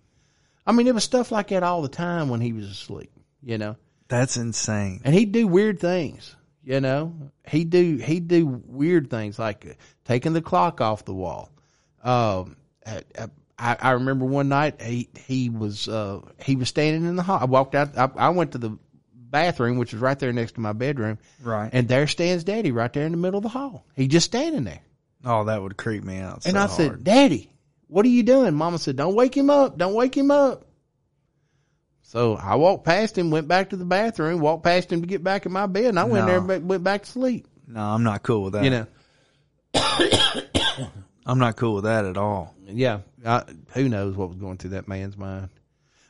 I 0.66 0.73
mean, 0.73 0.89
it 0.89 0.94
was 0.94 1.05
stuff 1.05 1.31
like 1.31 1.48
that 1.48 1.62
all 1.62 1.82
the 1.82 1.89
time 1.89 2.28
when 2.28 2.40
he 2.40 2.52
was 2.52 2.68
asleep, 2.68 3.12
you 3.43 3.59
know. 3.59 3.77
That's 4.09 4.36
insane. 4.36 5.02
And 5.05 5.14
he'd 5.14 5.31
do 5.31 5.47
weird 5.47 5.78
things, 5.78 6.35
you 6.64 6.81
know. 6.81 7.14
He'd 7.47 7.70
do 7.70 7.97
he'd 7.98 8.27
do 8.27 8.47
weird 8.66 9.09
things 9.09 9.39
like 9.39 9.78
taking 10.05 10.32
the 10.32 10.43
clock 10.43 10.81
off 10.81 11.05
the 11.05 11.14
wall. 11.14 11.52
Um, 12.02 12.56
I, 12.87 13.77
I 13.81 13.91
remember 13.93 14.25
one 14.27 14.49
night 14.49 14.81
he 14.83 15.09
he 15.27 15.49
was 15.51 15.89
uh, 15.89 16.21
he 16.43 16.57
was 16.57 16.69
standing 16.69 17.05
in 17.07 17.17
the 17.17 17.23
hall. 17.23 17.39
I 17.41 17.47
walked 17.47 17.75
out. 17.75 17.97
I, 17.97 18.11
I 18.17 18.29
went 18.31 18.53
to 18.53 18.59
the 18.59 18.79
bathroom, 19.15 19.79
which 19.79 19.93
was 19.93 20.01
right 20.03 20.19
there 20.19 20.33
next 20.33 20.53
to 20.57 20.61
my 20.61 20.73
bedroom, 20.73 21.19
Right. 21.43 21.71
and 21.73 21.89
there 21.89 22.07
stands 22.07 22.45
Daddy 22.45 22.71
right 22.73 22.93
there 22.93 23.05
in 23.07 23.13
the 23.13 23.19
middle 23.19 23.39
of 23.39 23.43
the 23.43 23.49
hall. 23.49 23.85
He 23.95 24.09
just 24.09 24.27
standing 24.27 24.65
there. 24.65 24.81
Oh, 25.25 25.45
that 25.45 25.61
would 25.61 25.77
creep 25.77 26.05
me 26.05 26.19
out. 26.19 26.45
And 26.47 26.55
so 26.55 26.61
I 26.61 26.67
said, 26.67 26.87
hard. 26.89 27.05
Daddy, 27.05 27.51
what 27.89 28.05
are 28.07 28.11
you 28.11 28.23
doing? 28.23 28.55
Mama 28.55 28.79
said, 28.79 28.97
Don't 28.97 29.15
wake 29.15 29.37
him 29.37 29.51
up. 29.51 29.77
Don't 29.77 29.95
wake 29.95 30.17
him 30.17 30.31
up. 30.31 30.65
So 32.03 32.37
I 32.37 32.55
walked 32.55 32.85
past 32.85 33.19
him, 33.19 33.31
went 33.33 33.49
back 33.49 33.71
to 33.71 33.77
the 33.77 33.85
bathroom, 33.85 34.39
walked 34.41 34.63
past 34.63 34.93
him 34.93 35.01
to 35.01 35.07
get 35.09 35.25
back 35.25 35.45
in 35.45 35.51
my 35.53 35.67
bed, 35.67 35.87
and 35.87 35.99
I 35.99 36.05
went 36.05 36.27
there 36.27 36.39
and 36.39 36.69
went 36.69 36.85
back 36.85 37.03
to 37.03 37.11
sleep. 37.11 37.49
No, 37.67 37.81
I'm 37.81 38.05
not 38.05 38.23
cool 38.23 38.45
with 38.45 38.53
that. 38.53 38.63
You 38.65 38.71
know, 38.71 38.87
I'm 41.27 41.39
not 41.39 41.57
cool 41.57 41.74
with 41.74 41.85
that 41.85 42.05
at 42.05 42.16
all. 42.16 42.55
yeah. 42.66 43.01
I, 43.24 43.43
who 43.74 43.89
knows 43.89 44.15
what 44.15 44.28
was 44.28 44.39
going 44.39 44.59
through 44.59 44.70
that 44.70 44.86
man's 44.86 45.16
mind? 45.16 45.48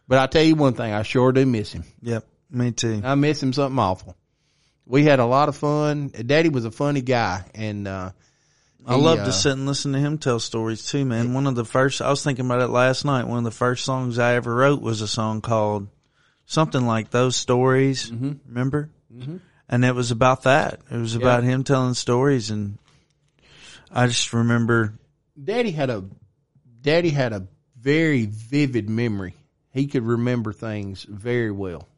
But 0.06 0.18
I 0.18 0.26
tell 0.26 0.42
you 0.42 0.54
one 0.54 0.74
thing, 0.74 0.92
I 0.92 1.02
sure 1.02 1.32
do 1.32 1.46
miss 1.46 1.72
him. 1.72 1.84
Yep. 2.02 2.24
Me 2.50 2.70
too. 2.70 3.00
I 3.02 3.14
miss 3.14 3.42
him 3.42 3.52
something 3.52 3.78
awful. 3.78 4.14
We 4.84 5.04
had 5.04 5.18
a 5.18 5.24
lot 5.24 5.48
of 5.48 5.56
fun. 5.56 6.08
Daddy 6.08 6.48
was 6.48 6.64
a 6.64 6.70
funny 6.70 7.00
guy, 7.00 7.44
and 7.54 7.88
uh, 7.88 8.10
I 8.86 8.94
he, 8.94 9.00
love 9.00 9.20
uh, 9.20 9.24
to 9.24 9.32
sit 9.32 9.52
and 9.52 9.66
listen 9.66 9.94
to 9.94 9.98
him 9.98 10.18
tell 10.18 10.38
stories 10.38 10.86
too, 10.86 11.04
man. 11.04 11.34
One 11.34 11.48
of 11.48 11.56
the 11.56 11.64
first, 11.64 12.00
I 12.02 12.10
was 12.10 12.22
thinking 12.22 12.44
about 12.46 12.60
it 12.60 12.68
last 12.68 13.04
night. 13.04 13.26
One 13.26 13.38
of 13.38 13.44
the 13.44 13.50
first 13.50 13.84
songs 13.84 14.18
I 14.18 14.34
ever 14.34 14.54
wrote 14.54 14.80
was 14.80 15.00
a 15.00 15.08
song 15.08 15.40
called 15.40 15.88
something 16.44 16.86
like 16.86 17.10
those 17.10 17.34
stories. 17.34 18.10
Mm-hmm. 18.10 18.32
Remember? 18.46 18.90
Mm-hmm. 19.12 19.38
And 19.68 19.84
it 19.84 19.94
was 19.94 20.12
about 20.12 20.44
that. 20.44 20.80
It 20.88 20.98
was 20.98 21.16
about 21.16 21.42
him 21.42 21.64
telling 21.64 21.94
stories 21.94 22.50
and 22.50 22.78
I 23.90 24.06
just 24.06 24.32
remember, 24.32 24.98
Daddy 25.42 25.70
had 25.70 25.90
a 25.90 26.04
Daddy 26.80 27.10
had 27.10 27.32
a 27.32 27.46
very 27.78 28.26
vivid 28.26 28.88
memory. 28.88 29.34
He 29.72 29.86
could 29.86 30.04
remember 30.04 30.52
things 30.52 31.02
very 31.04 31.50
well. 31.50 31.88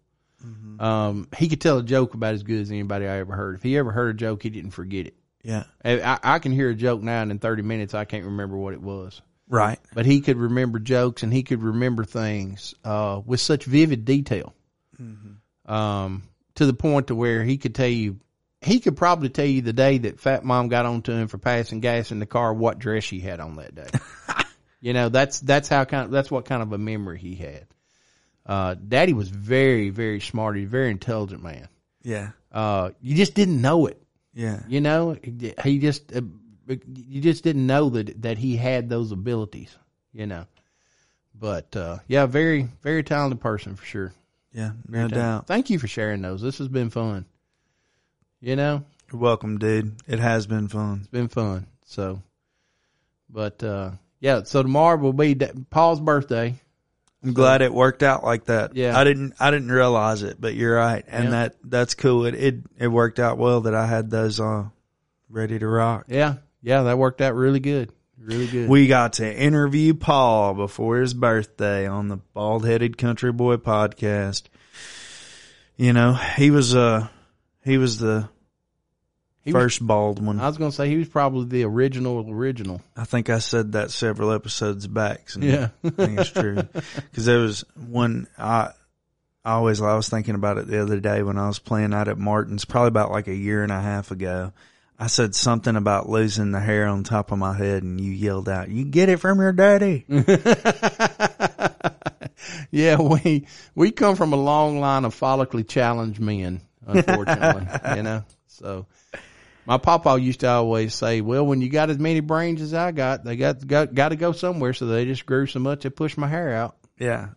Um, 0.80 1.28
he 1.36 1.48
could 1.48 1.60
tell 1.60 1.78
a 1.78 1.82
joke 1.82 2.14
about 2.14 2.34
as 2.34 2.42
good 2.44 2.60
as 2.60 2.70
anybody 2.70 3.06
I 3.06 3.18
ever 3.18 3.34
heard. 3.34 3.56
If 3.56 3.62
he 3.64 3.76
ever 3.76 3.90
heard 3.90 4.14
a 4.14 4.18
joke, 4.18 4.42
he 4.44 4.50
didn't 4.50 4.70
forget 4.70 5.06
it. 5.08 5.14
yeah, 5.42 5.64
I, 5.84 6.18
I- 6.22 6.38
can 6.38 6.52
hear 6.52 6.70
a 6.70 6.74
joke 6.74 7.02
now 7.02 7.22
and 7.22 7.30
in 7.32 7.38
thirty 7.38 7.62
minutes 7.62 7.94
I 7.94 8.04
can't 8.04 8.24
remember 8.24 8.56
what 8.56 8.74
it 8.74 8.80
was. 8.82 9.20
right. 9.48 9.78
But 9.94 10.06
he 10.06 10.20
could 10.20 10.36
remember 10.36 10.78
jokes 10.78 11.22
and 11.24 11.32
he 11.32 11.42
could 11.42 11.62
remember 11.62 12.04
things 12.04 12.74
uh, 12.84 13.20
with 13.24 13.40
such 13.40 13.64
vivid 13.64 14.04
detail. 14.04 14.54
Um, 15.66 16.22
to 16.54 16.66
the 16.66 16.72
point 16.72 17.08
to 17.08 17.14
where 17.14 17.44
he 17.44 17.58
could 17.58 17.74
tell 17.74 17.86
you, 17.88 18.18
he 18.60 18.80
could 18.80 18.96
probably 18.96 19.28
tell 19.28 19.46
you 19.46 19.62
the 19.62 19.72
day 19.72 19.98
that 19.98 20.20
Fat 20.20 20.44
Mom 20.44 20.68
got 20.68 20.86
onto 20.86 21.12
him 21.12 21.28
for 21.28 21.38
passing 21.38 21.80
gas 21.80 22.10
in 22.10 22.18
the 22.18 22.26
car, 22.26 22.52
what 22.52 22.78
dress 22.78 23.04
she 23.04 23.20
had 23.20 23.40
on 23.40 23.56
that 23.56 23.74
day. 23.74 23.86
you 24.80 24.92
know, 24.92 25.08
that's 25.08 25.40
that's 25.40 25.68
how 25.68 25.84
kind 25.84 26.06
of, 26.06 26.10
that's 26.10 26.30
what 26.30 26.44
kind 26.44 26.62
of 26.62 26.72
a 26.72 26.78
memory 26.78 27.18
he 27.18 27.34
had. 27.34 27.66
Uh, 28.44 28.74
Daddy 28.74 29.12
was 29.12 29.28
very 29.28 29.90
very 29.90 30.20
smart. 30.20 30.56
He's 30.56 30.66
a 30.66 30.70
very 30.70 30.90
intelligent 30.90 31.42
man. 31.42 31.68
Yeah. 32.02 32.30
Uh, 32.50 32.90
you 33.00 33.14
just 33.14 33.34
didn't 33.34 33.60
know 33.60 33.86
it. 33.86 34.02
Yeah. 34.34 34.60
You 34.66 34.80
know, 34.80 35.16
he 35.62 35.78
just 35.78 36.14
uh, 36.14 36.22
you 36.66 37.20
just 37.20 37.44
didn't 37.44 37.66
know 37.66 37.90
that 37.90 38.22
that 38.22 38.38
he 38.38 38.56
had 38.56 38.88
those 38.88 39.12
abilities. 39.12 39.76
You 40.12 40.26
know, 40.26 40.46
but 41.34 41.76
uh, 41.76 41.98
yeah, 42.08 42.26
very 42.26 42.68
very 42.82 43.04
talented 43.04 43.40
person 43.40 43.76
for 43.76 43.84
sure. 43.84 44.12
Yeah. 44.52 44.72
No 44.88 45.06
doubt. 45.06 45.46
Thank 45.46 45.70
you 45.70 45.78
for 45.78 45.86
sharing 45.86 46.22
those. 46.22 46.42
This 46.42 46.58
has 46.58 46.68
been 46.68 46.90
fun. 46.90 47.26
You 48.40 48.56
know, 48.56 48.84
You're 49.12 49.20
welcome, 49.20 49.58
dude. 49.58 49.96
It 50.06 50.18
has 50.20 50.46
been 50.46 50.68
fun. 50.68 50.98
it's 51.00 51.08
been 51.08 51.28
fun. 51.28 51.66
So, 51.86 52.22
but 53.28 53.62
uh, 53.64 53.92
yeah, 54.20 54.42
so 54.44 54.62
tomorrow 54.62 54.96
will 54.96 55.12
be 55.12 55.34
Paul's 55.70 56.00
birthday. 56.00 56.54
I'm 57.24 57.32
glad 57.32 57.62
it 57.62 57.74
worked 57.74 58.04
out 58.04 58.22
like 58.22 58.44
that. 58.44 58.76
Yeah. 58.76 58.96
I 58.96 59.02
didn't, 59.02 59.34
I 59.40 59.50
didn't 59.50 59.72
realize 59.72 60.22
it, 60.22 60.40
but 60.40 60.54
you're 60.54 60.76
right. 60.76 61.04
And 61.08 61.24
Yeah. 61.24 61.30
that, 61.30 61.56
that's 61.64 61.94
cool. 61.94 62.26
It, 62.26 62.34
it, 62.36 62.54
it 62.78 62.86
worked 62.86 63.18
out 63.18 63.38
well 63.38 63.62
that 63.62 63.74
I 63.74 63.86
had 63.88 64.08
those, 64.08 64.38
uh, 64.38 64.66
ready 65.28 65.58
to 65.58 65.66
rock. 65.66 66.04
Yeah, 66.08 66.36
yeah, 66.62 66.84
that 66.84 66.96
worked 66.96 67.20
out 67.20 67.34
really 67.34 67.58
good, 67.58 67.90
really 68.20 68.46
good. 68.46 68.68
We 68.68 68.86
got 68.86 69.14
to 69.14 69.36
interview 69.36 69.94
Paul 69.94 70.54
before 70.54 70.98
his 71.00 71.12
birthday 71.12 71.88
on 71.88 72.06
the 72.06 72.18
Bald 72.34 72.64
Headed 72.64 72.96
Country 72.96 73.32
Boy 73.32 73.56
podcast. 73.56 74.44
You 75.76 75.92
know, 75.92 76.12
he 76.14 76.52
was, 76.52 76.74
uh, 76.76 77.08
he 77.68 77.78
was 77.78 77.98
the 77.98 78.28
He 79.44 79.52
was- 79.52 79.62
first 79.62 79.86
bald 79.86 80.24
one. 80.24 80.40
I 80.40 80.46
was 80.48 80.58
gonna 80.58 80.72
say 80.72 80.88
he 80.88 80.96
was 80.96 81.08
probably 81.08 81.46
the 81.46 81.64
original 81.64 82.24
original. 82.28 82.80
I 82.96 83.04
think 83.04 83.30
I 83.30 83.38
said 83.38 83.72
that 83.72 83.90
several 83.90 84.32
episodes 84.32 84.86
back. 84.86 85.30
So 85.30 85.40
Yeah. 85.40 85.68
I 85.84 85.90
think 85.90 86.18
it's 86.20 86.30
true. 86.30 86.56
Cause 87.14 87.24
there 87.24 87.38
was 87.40 87.64
one, 87.88 88.26
I, 88.38 88.70
I 89.44 89.52
always 89.52 89.80
I 89.80 89.94
was 89.94 90.08
thinking 90.08 90.34
about 90.34 90.58
it 90.58 90.66
the 90.66 90.82
other 90.82 91.00
day 91.00 91.22
when 91.22 91.38
I 91.38 91.46
was 91.46 91.58
playing 91.58 91.94
out 91.94 92.08
at 92.08 92.18
Martin's, 92.18 92.64
probably 92.64 92.88
about 92.88 93.10
like 93.10 93.28
a 93.28 93.34
year 93.34 93.62
and 93.62 93.72
a 93.72 93.80
half 93.80 94.10
ago. 94.10 94.52
I 95.00 95.06
said 95.06 95.34
something 95.36 95.76
about 95.76 96.08
losing 96.08 96.50
the 96.50 96.58
hair 96.58 96.86
on 96.88 97.04
top 97.04 97.30
of 97.30 97.38
my 97.38 97.56
head, 97.56 97.84
and 97.84 98.00
you 98.00 98.10
yelled 98.10 98.48
out, 98.48 98.68
"You 98.68 98.84
get 98.84 99.08
it 99.08 99.18
from 99.20 99.38
your 99.38 99.52
daddy." 99.52 100.04
Yeah, 102.70 103.00
we 103.00 103.46
we 103.74 103.90
come 103.90 104.14
from 104.16 104.32
a 104.32 104.36
long 104.36 104.80
line 104.80 105.04
of 105.04 105.14
follically 105.18 105.66
challenged 105.66 106.20
men, 106.20 106.60
unfortunately. 106.88 107.66
you 107.96 108.02
know, 108.02 108.24
so 108.46 108.86
my 109.66 109.78
papa 109.78 110.18
used 110.18 110.40
to 110.40 110.48
always 110.48 110.94
say, 110.94 111.20
"Well, 111.20 111.46
when 111.46 111.60
you 111.60 111.68
got 111.68 111.90
as 111.90 111.98
many 111.98 112.20
brains 112.20 112.60
as 112.62 112.74
I 112.74 112.90
got, 112.90 113.22
they 113.24 113.36
got 113.36 113.64
got 113.66 113.94
got 113.94 114.08
to 114.08 114.16
go 114.16 114.32
somewhere." 114.32 114.72
So 114.72 114.86
they 114.86 115.04
just 115.04 115.26
grew 115.26 115.46
so 115.46 115.60
much 115.60 115.84
it 115.84 115.90
pushed 115.92 116.18
my 116.18 116.26
hair 116.28 116.54
out. 116.54 116.76
yeah. 116.98 117.28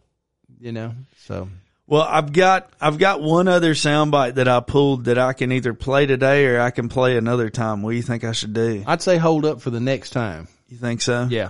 You 0.59 0.71
know, 0.71 0.93
so 1.17 1.49
Well, 1.87 2.03
I've 2.03 2.31
got 2.33 2.71
I've 2.79 2.99
got 2.99 3.19
one 3.21 3.47
other 3.47 3.73
soundbite 3.73 4.35
that 4.35 4.47
I 4.47 4.59
pulled 4.59 5.05
that 5.05 5.17
I 5.17 5.33
can 5.33 5.51
either 5.51 5.73
play 5.73 6.05
today 6.05 6.45
or 6.45 6.61
I 6.61 6.69
can 6.69 6.87
play 6.87 7.17
another 7.17 7.49
time. 7.49 7.81
What 7.81 7.91
do 7.91 7.97
you 7.97 8.03
think 8.03 8.23
I 8.23 8.31
should 8.31 8.53
do? 8.53 8.83
I'd 8.85 9.01
say 9.01 9.17
hold 9.17 9.43
up 9.43 9.61
for 9.61 9.71
the 9.71 9.79
next 9.79 10.11
time. 10.11 10.47
You 10.69 10.77
think 10.77 11.01
so? 11.01 11.27
Yeah, 11.29 11.49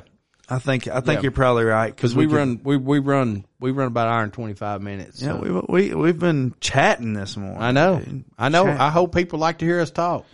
I 0.51 0.59
think 0.59 0.87
I 0.89 0.99
think 0.99 1.19
Yeah. 1.19 1.21
you're 1.23 1.31
probably 1.31 1.63
right 1.63 1.95
because 1.95 2.13
we, 2.13 2.27
could- 2.27 2.35
run 2.35 2.59
we 2.61 2.75
we 2.75 2.99
run 2.99 3.45
we 3.61 3.71
run 3.71 3.87
about 3.87 4.07
an 4.07 4.13
hour 4.13 4.23
and 4.23 4.33
twenty 4.33 4.53
five 4.53 4.81
minutes. 4.81 5.21
Yeah, 5.21 5.39
so. 5.39 5.63
we 5.69 5.89
we 5.89 5.95
we've 5.95 6.19
been 6.19 6.53
chatting 6.59 7.13
this 7.13 7.37
morning. 7.37 7.61
I 7.61 7.71
know, 7.71 7.99
dude. 7.99 8.25
I 8.37 8.49
know. 8.49 8.67
I 8.67 8.89
hope 8.89 9.15
people 9.15 9.39
like 9.39 9.59
to 9.59 9.65
hear 9.65 9.79
us 9.79 9.91
talk. 9.91 10.25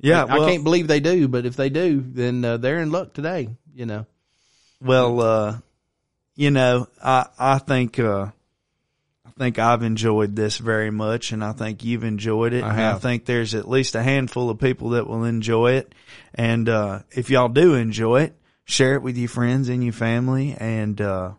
yeah, 0.00 0.24
I 0.24 0.38
well, 0.38 0.48
can't 0.48 0.64
believe 0.64 0.88
they 0.88 0.98
do, 0.98 1.28
but 1.28 1.46
if 1.46 1.54
they 1.54 1.68
do, 1.70 2.00
then 2.04 2.44
uh, 2.44 2.56
they're 2.56 2.80
in 2.80 2.90
luck 2.90 3.12
today. 3.14 3.48
You 3.72 3.86
know. 3.86 4.06
Well, 4.80 5.20
uh, 5.20 5.58
you 6.34 6.50
know, 6.50 6.88
I 7.00 7.26
I 7.38 7.58
think 7.58 8.00
uh, 8.00 8.26
I 9.24 9.30
think 9.38 9.60
I've 9.60 9.84
enjoyed 9.84 10.34
this 10.34 10.58
very 10.58 10.90
much, 10.90 11.30
and 11.30 11.44
I 11.44 11.52
think 11.52 11.84
you've 11.84 12.02
enjoyed 12.02 12.54
it. 12.54 12.64
I 12.64 12.70
and 12.72 12.80
I 12.80 12.94
think 12.98 13.24
there's 13.24 13.54
at 13.54 13.68
least 13.68 13.94
a 13.94 14.02
handful 14.02 14.50
of 14.50 14.58
people 14.58 14.90
that 14.90 15.06
will 15.06 15.24
enjoy 15.24 15.74
it. 15.74 15.94
And 16.34 16.68
uh, 16.68 17.02
if 17.12 17.30
y'all 17.30 17.48
do 17.48 17.74
enjoy 17.74 18.22
it, 18.22 18.39
share 18.70 18.94
it 18.94 19.02
with 19.02 19.16
your 19.16 19.28
friends 19.28 19.68
and 19.68 19.82
your 19.82 19.92
family, 19.92 20.56
and 20.58 21.00
uh, 21.00 21.32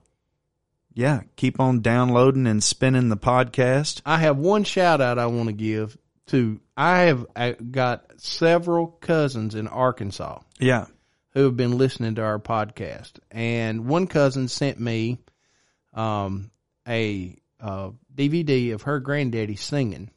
yeah, 0.94 1.22
keep 1.36 1.60
on 1.60 1.82
downloading 1.82 2.48
and 2.48 2.64
spinning 2.64 3.10
the 3.10 3.18
podcast. 3.18 4.02
I 4.06 4.18
have 4.18 4.38
one 4.38 4.64
shout 4.64 5.02
out 5.02 5.18
I 5.18 5.28
want 5.28 5.48
to 5.48 5.54
give 5.54 5.98
to. 6.28 6.60
I 6.76 7.00
have 7.02 7.26
got 7.72 8.06
several 8.18 8.88
cousins 8.88 9.56
in 9.56 9.68
Arkansas 9.68 10.40
Yeah, 10.60 10.86
who 11.32 11.46
have 11.46 11.58
been 11.58 11.78
listening 11.78 12.16
to 12.16 12.24
our 12.24 12.40
podcast, 12.40 13.14
and 13.32 13.86
one 13.86 14.08
cousin 14.08 14.48
sent 14.48 14.80
me 14.80 15.20
um, 15.94 16.52
a 16.88 17.38
uh, 17.60 17.92
DVD 18.14 18.74
of 18.74 18.84
her 18.84 19.00
granddaddy 19.00 19.56
singing. 19.56 20.12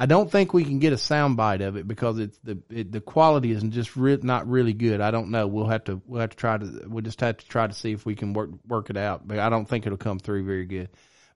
I 0.00 0.06
don't 0.06 0.30
think 0.30 0.54
we 0.54 0.64
can 0.64 0.78
get 0.78 0.92
a 0.92 0.96
soundbite 0.96 1.66
of 1.66 1.76
it 1.76 1.88
because 1.88 2.18
it's 2.18 2.38
the 2.38 2.58
it, 2.70 2.92
the 2.92 3.00
quality 3.00 3.50
isn't 3.50 3.72
just 3.72 3.96
re- 3.96 4.18
not 4.22 4.48
really 4.48 4.72
good. 4.72 5.00
I 5.00 5.10
don't 5.10 5.30
know. 5.30 5.48
We'll 5.48 5.66
have 5.66 5.84
to 5.84 6.00
we'll 6.06 6.20
have 6.20 6.30
to 6.30 6.36
try 6.36 6.56
to 6.56 6.84
we'll 6.86 7.02
just 7.02 7.20
have 7.20 7.38
to 7.38 7.48
try 7.48 7.66
to 7.66 7.74
see 7.74 7.92
if 7.92 8.06
we 8.06 8.14
can 8.14 8.32
work 8.32 8.50
work 8.66 8.90
it 8.90 8.96
out. 8.96 9.26
But 9.26 9.40
I 9.40 9.48
don't 9.48 9.68
think 9.68 9.86
it'll 9.86 9.98
come 9.98 10.20
through 10.20 10.44
very 10.44 10.66
good. 10.66 10.90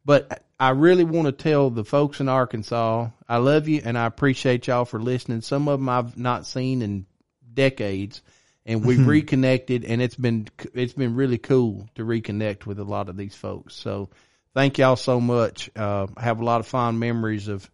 But 0.05 0.44
I 0.59 0.70
really 0.70 1.05
want 1.05 1.26
to 1.26 1.32
tell 1.32 1.70
the 1.70 1.84
folks 1.84 2.20
in 2.20 2.28
Arkansas, 2.28 3.09
I 3.28 3.36
love 3.36 3.68
you 3.68 3.82
and 3.84 3.97
I 3.97 4.06
appreciate 4.06 4.66
y'all 4.66 4.84
for 4.84 5.01
listening. 5.01 5.40
Some 5.43 5.68
of 5.68 5.78
them 5.78 5.89
I've 5.89 6.16
not 6.16 6.47
seen 6.47 6.82
in 6.82 7.06
decades 7.52 8.22
and 8.66 8.84
we've 8.84 9.06
reconnected 9.06 9.84
and 9.84 10.02
it's 10.02 10.16
been, 10.16 10.48
it's 10.74 10.93
been 10.93 11.14
really 11.14 11.39
cool 11.39 11.89
to 11.94 12.05
reconnect 12.05 12.66
with 12.66 12.78
a 12.78 12.84
lot 12.84 13.09
of 13.09 13.16
these 13.16 13.34
folks. 13.34 13.74
So 13.74 14.10
thank 14.55 14.78
y'all 14.78 14.97
so 14.97 15.20
much. 15.20 15.70
Uh, 15.76 16.09
I 16.16 16.22
have 16.22 16.40
a 16.40 16.44
lot 16.44 16.60
of 16.60 16.66
fond 16.66 16.98
memories 16.98 17.47
of 17.47 17.68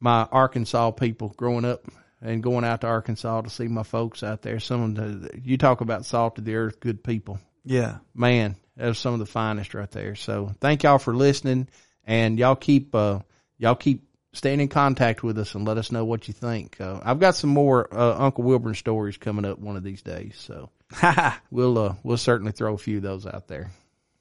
my 0.00 0.26
Arkansas 0.32 0.90
people 0.92 1.34
growing 1.36 1.64
up 1.64 1.84
and 2.22 2.42
going 2.42 2.64
out 2.64 2.80
to 2.80 2.86
Arkansas 2.86 3.42
to 3.42 3.50
see 3.50 3.68
my 3.68 3.82
folks 3.82 4.22
out 4.22 4.42
there. 4.42 4.58
Some 4.60 4.82
of 4.82 4.94
the, 5.22 5.40
you 5.42 5.56
talk 5.56 5.80
about 5.80 6.04
salt 6.04 6.38
of 6.38 6.44
the 6.44 6.56
earth, 6.56 6.80
good 6.80 7.04
people 7.04 7.38
yeah. 7.64 7.98
man, 8.14 8.56
that 8.76 8.88
was 8.88 8.98
some 8.98 9.14
of 9.14 9.20
the 9.20 9.26
finest 9.26 9.74
right 9.74 9.90
there. 9.90 10.14
So 10.14 10.54
thank 10.60 10.82
y'all 10.82 10.98
for 10.98 11.14
listening 11.14 11.68
and 12.04 12.38
y'all 12.38 12.56
keep, 12.56 12.94
uh, 12.94 13.20
y'all 13.58 13.74
keep 13.74 14.08
staying 14.32 14.60
in 14.60 14.68
contact 14.68 15.22
with 15.22 15.38
us 15.38 15.54
and 15.54 15.66
let 15.66 15.78
us 15.78 15.92
know 15.92 16.04
what 16.04 16.28
you 16.28 16.34
think. 16.34 16.80
Uh, 16.80 17.00
I've 17.02 17.20
got 17.20 17.34
some 17.34 17.50
more, 17.50 17.92
uh, 17.92 18.16
Uncle 18.18 18.44
Wilburn 18.44 18.74
stories 18.74 19.16
coming 19.16 19.44
up 19.44 19.58
one 19.58 19.76
of 19.76 19.82
these 19.82 20.02
days. 20.02 20.36
So 20.38 20.70
we'll, 21.50 21.78
uh, 21.78 21.94
we'll 22.02 22.16
certainly 22.16 22.52
throw 22.52 22.74
a 22.74 22.78
few 22.78 22.98
of 22.98 23.02
those 23.02 23.26
out 23.26 23.48
there. 23.48 23.70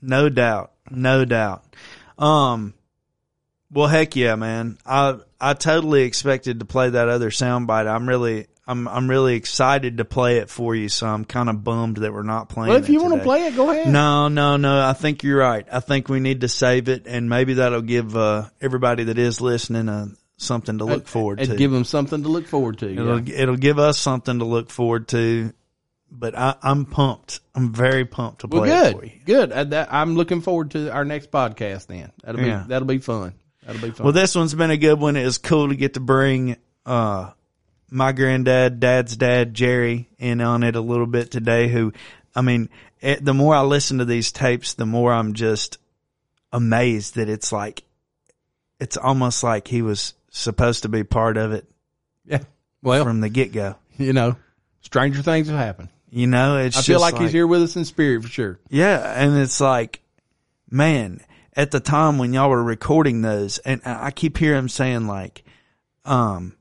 No 0.01 0.29
doubt. 0.29 0.71
No 0.89 1.25
doubt. 1.25 1.75
Um, 2.17 2.73
well, 3.71 3.87
heck 3.87 4.15
yeah, 4.15 4.35
man. 4.35 4.77
I, 4.85 5.17
I 5.39 5.53
totally 5.53 6.03
expected 6.03 6.59
to 6.59 6.65
play 6.65 6.89
that 6.91 7.09
other 7.09 7.29
soundbite. 7.29 7.87
I'm 7.87 8.07
really, 8.07 8.47
I'm, 8.67 8.87
I'm 8.87 9.09
really 9.09 9.35
excited 9.35 9.97
to 9.97 10.05
play 10.05 10.37
it 10.37 10.49
for 10.49 10.75
you. 10.75 10.89
So 10.89 11.07
I'm 11.07 11.25
kind 11.25 11.49
of 11.49 11.63
bummed 11.63 11.97
that 11.97 12.11
we're 12.13 12.23
not 12.23 12.49
playing 12.49 12.69
Well, 12.69 12.77
if 12.81 12.89
you 12.89 13.01
want 13.01 13.15
to 13.15 13.23
play 13.23 13.47
it, 13.47 13.55
go 13.55 13.69
ahead. 13.69 13.91
No, 13.91 14.27
no, 14.27 14.57
no. 14.57 14.81
I 14.85 14.93
think 14.93 15.23
you're 15.23 15.39
right. 15.39 15.65
I 15.71 15.79
think 15.79 16.09
we 16.09 16.19
need 16.19 16.41
to 16.41 16.47
save 16.47 16.89
it 16.89 17.07
and 17.07 17.29
maybe 17.29 17.55
that'll 17.55 17.81
give, 17.81 18.15
uh, 18.15 18.45
everybody 18.61 19.05
that 19.05 19.17
is 19.17 19.41
listening, 19.41 19.87
uh, 19.89 20.07
something 20.37 20.77
to 20.77 20.85
look 20.85 21.07
forward 21.07 21.39
and 21.39 21.49
to. 21.49 21.55
give 21.57 21.69
them 21.71 21.83
something 21.83 22.23
to 22.23 22.29
look 22.29 22.47
forward 22.47 22.79
to. 22.79 22.89
It'll 22.91 23.19
yeah. 23.21 23.41
it'll 23.41 23.57
give 23.57 23.77
us 23.77 23.97
something 23.97 24.39
to 24.39 24.45
look 24.45 24.69
forward 24.69 25.09
to. 25.09 25.53
But 26.11 26.35
I, 26.35 26.55
I'm 26.63 26.85
pumped. 26.85 27.39
I'm 27.53 27.71
very 27.73 28.03
pumped 28.05 28.41
to 28.41 28.47
Well, 28.47 28.63
play 28.63 28.71
it 28.71 28.91
for 28.93 29.01
good, 29.01 29.11
you. 29.11 29.19
good. 29.25 29.51
Uh, 29.51 29.63
that, 29.65 29.93
I'm 29.93 30.15
looking 30.15 30.41
forward 30.41 30.71
to 30.71 30.91
our 30.91 31.05
next 31.05 31.29
podcast. 31.29 31.87
Then 31.87 32.11
that'll 32.23 32.41
be 32.41 32.47
Yeah. 32.47 32.63
that'll 32.67 32.87
be 32.87 32.97
fun. 32.99 33.33
That'll 33.69 33.87
be 33.87 33.93
fun. 33.93 34.03
Well, 34.03 34.13
this 34.13 34.33
one's 34.33 34.55
been 34.55 34.71
a 34.71 34.77
good 34.77 34.99
one. 34.99 35.15
It 35.15 35.25
was 35.25 35.37
cool 35.37 35.69
to 35.69 35.75
get 35.75 35.93
to 35.93 35.99
bring 35.99 36.57
uh, 36.87 37.29
my 37.91 38.13
granddad, 38.13 38.79
dad's 38.79 39.15
dad, 39.15 39.53
Jerry, 39.53 40.09
in 40.17 40.41
on 40.41 40.63
it 40.63 40.75
a 40.75 40.81
little 40.81 41.05
bit 41.05 41.29
today. 41.29 41.67
Who, 41.67 41.93
I 42.35 42.41
mean, 42.41 42.69
it, 42.99 43.23
the 43.23 43.35
more 43.35 43.53
I 43.53 43.61
listen 43.61 43.99
to 43.99 44.05
these 44.05 44.31
tapes, 44.31 44.73
the 44.73 44.87
more 44.87 45.13
I'm 45.13 45.33
just 45.33 45.77
amazed 46.51 47.15
that 47.15 47.29
it's 47.29 47.51
like, 47.51 47.83
it's 48.79 48.97
almost 48.97 49.43
like 49.43 49.67
he 49.67 49.83
was 49.83 50.15
supposed 50.31 50.81
to 50.81 50.89
be 50.89 51.03
part 51.03 51.37
of 51.37 51.51
it 51.51 51.69
yeah. 52.25 52.39
Well, 52.81 53.03
from 53.03 53.21
the 53.21 53.29
get 53.29 53.51
go. 53.51 53.75
you 53.99 54.13
know, 54.13 54.35
stranger 54.81 55.21
things 55.21 55.47
have 55.47 55.57
happened. 55.57 55.89
You 56.09 56.25
know, 56.25 56.57
it's 56.57 56.75
I 56.75 56.81
feel 56.81 56.99
just 56.99 57.13
like, 57.13 57.21
he's 57.21 57.31
here 57.31 57.45
with 57.45 57.61
us 57.61 57.75
in 57.75 57.85
spirit 57.85 58.23
for 58.23 58.29
sure. 58.29 58.59
Yeah, 58.69 59.13
and 59.23 59.37
it's 59.37 59.61
like, 59.61 60.01
man, 60.71 61.21
at 61.59 61.71
the 61.71 61.81
time 61.81 62.17
when 62.17 62.31
y'all 62.31 62.49
were 62.49 62.63
recording 62.63 63.21
those, 63.21 63.57
and 63.57 63.81
I 63.83 64.11
keep 64.11 64.37
hearing 64.37 64.59
him 64.59 64.69
saying 64.69 65.07
like, 65.07 65.43
um, 66.05 66.55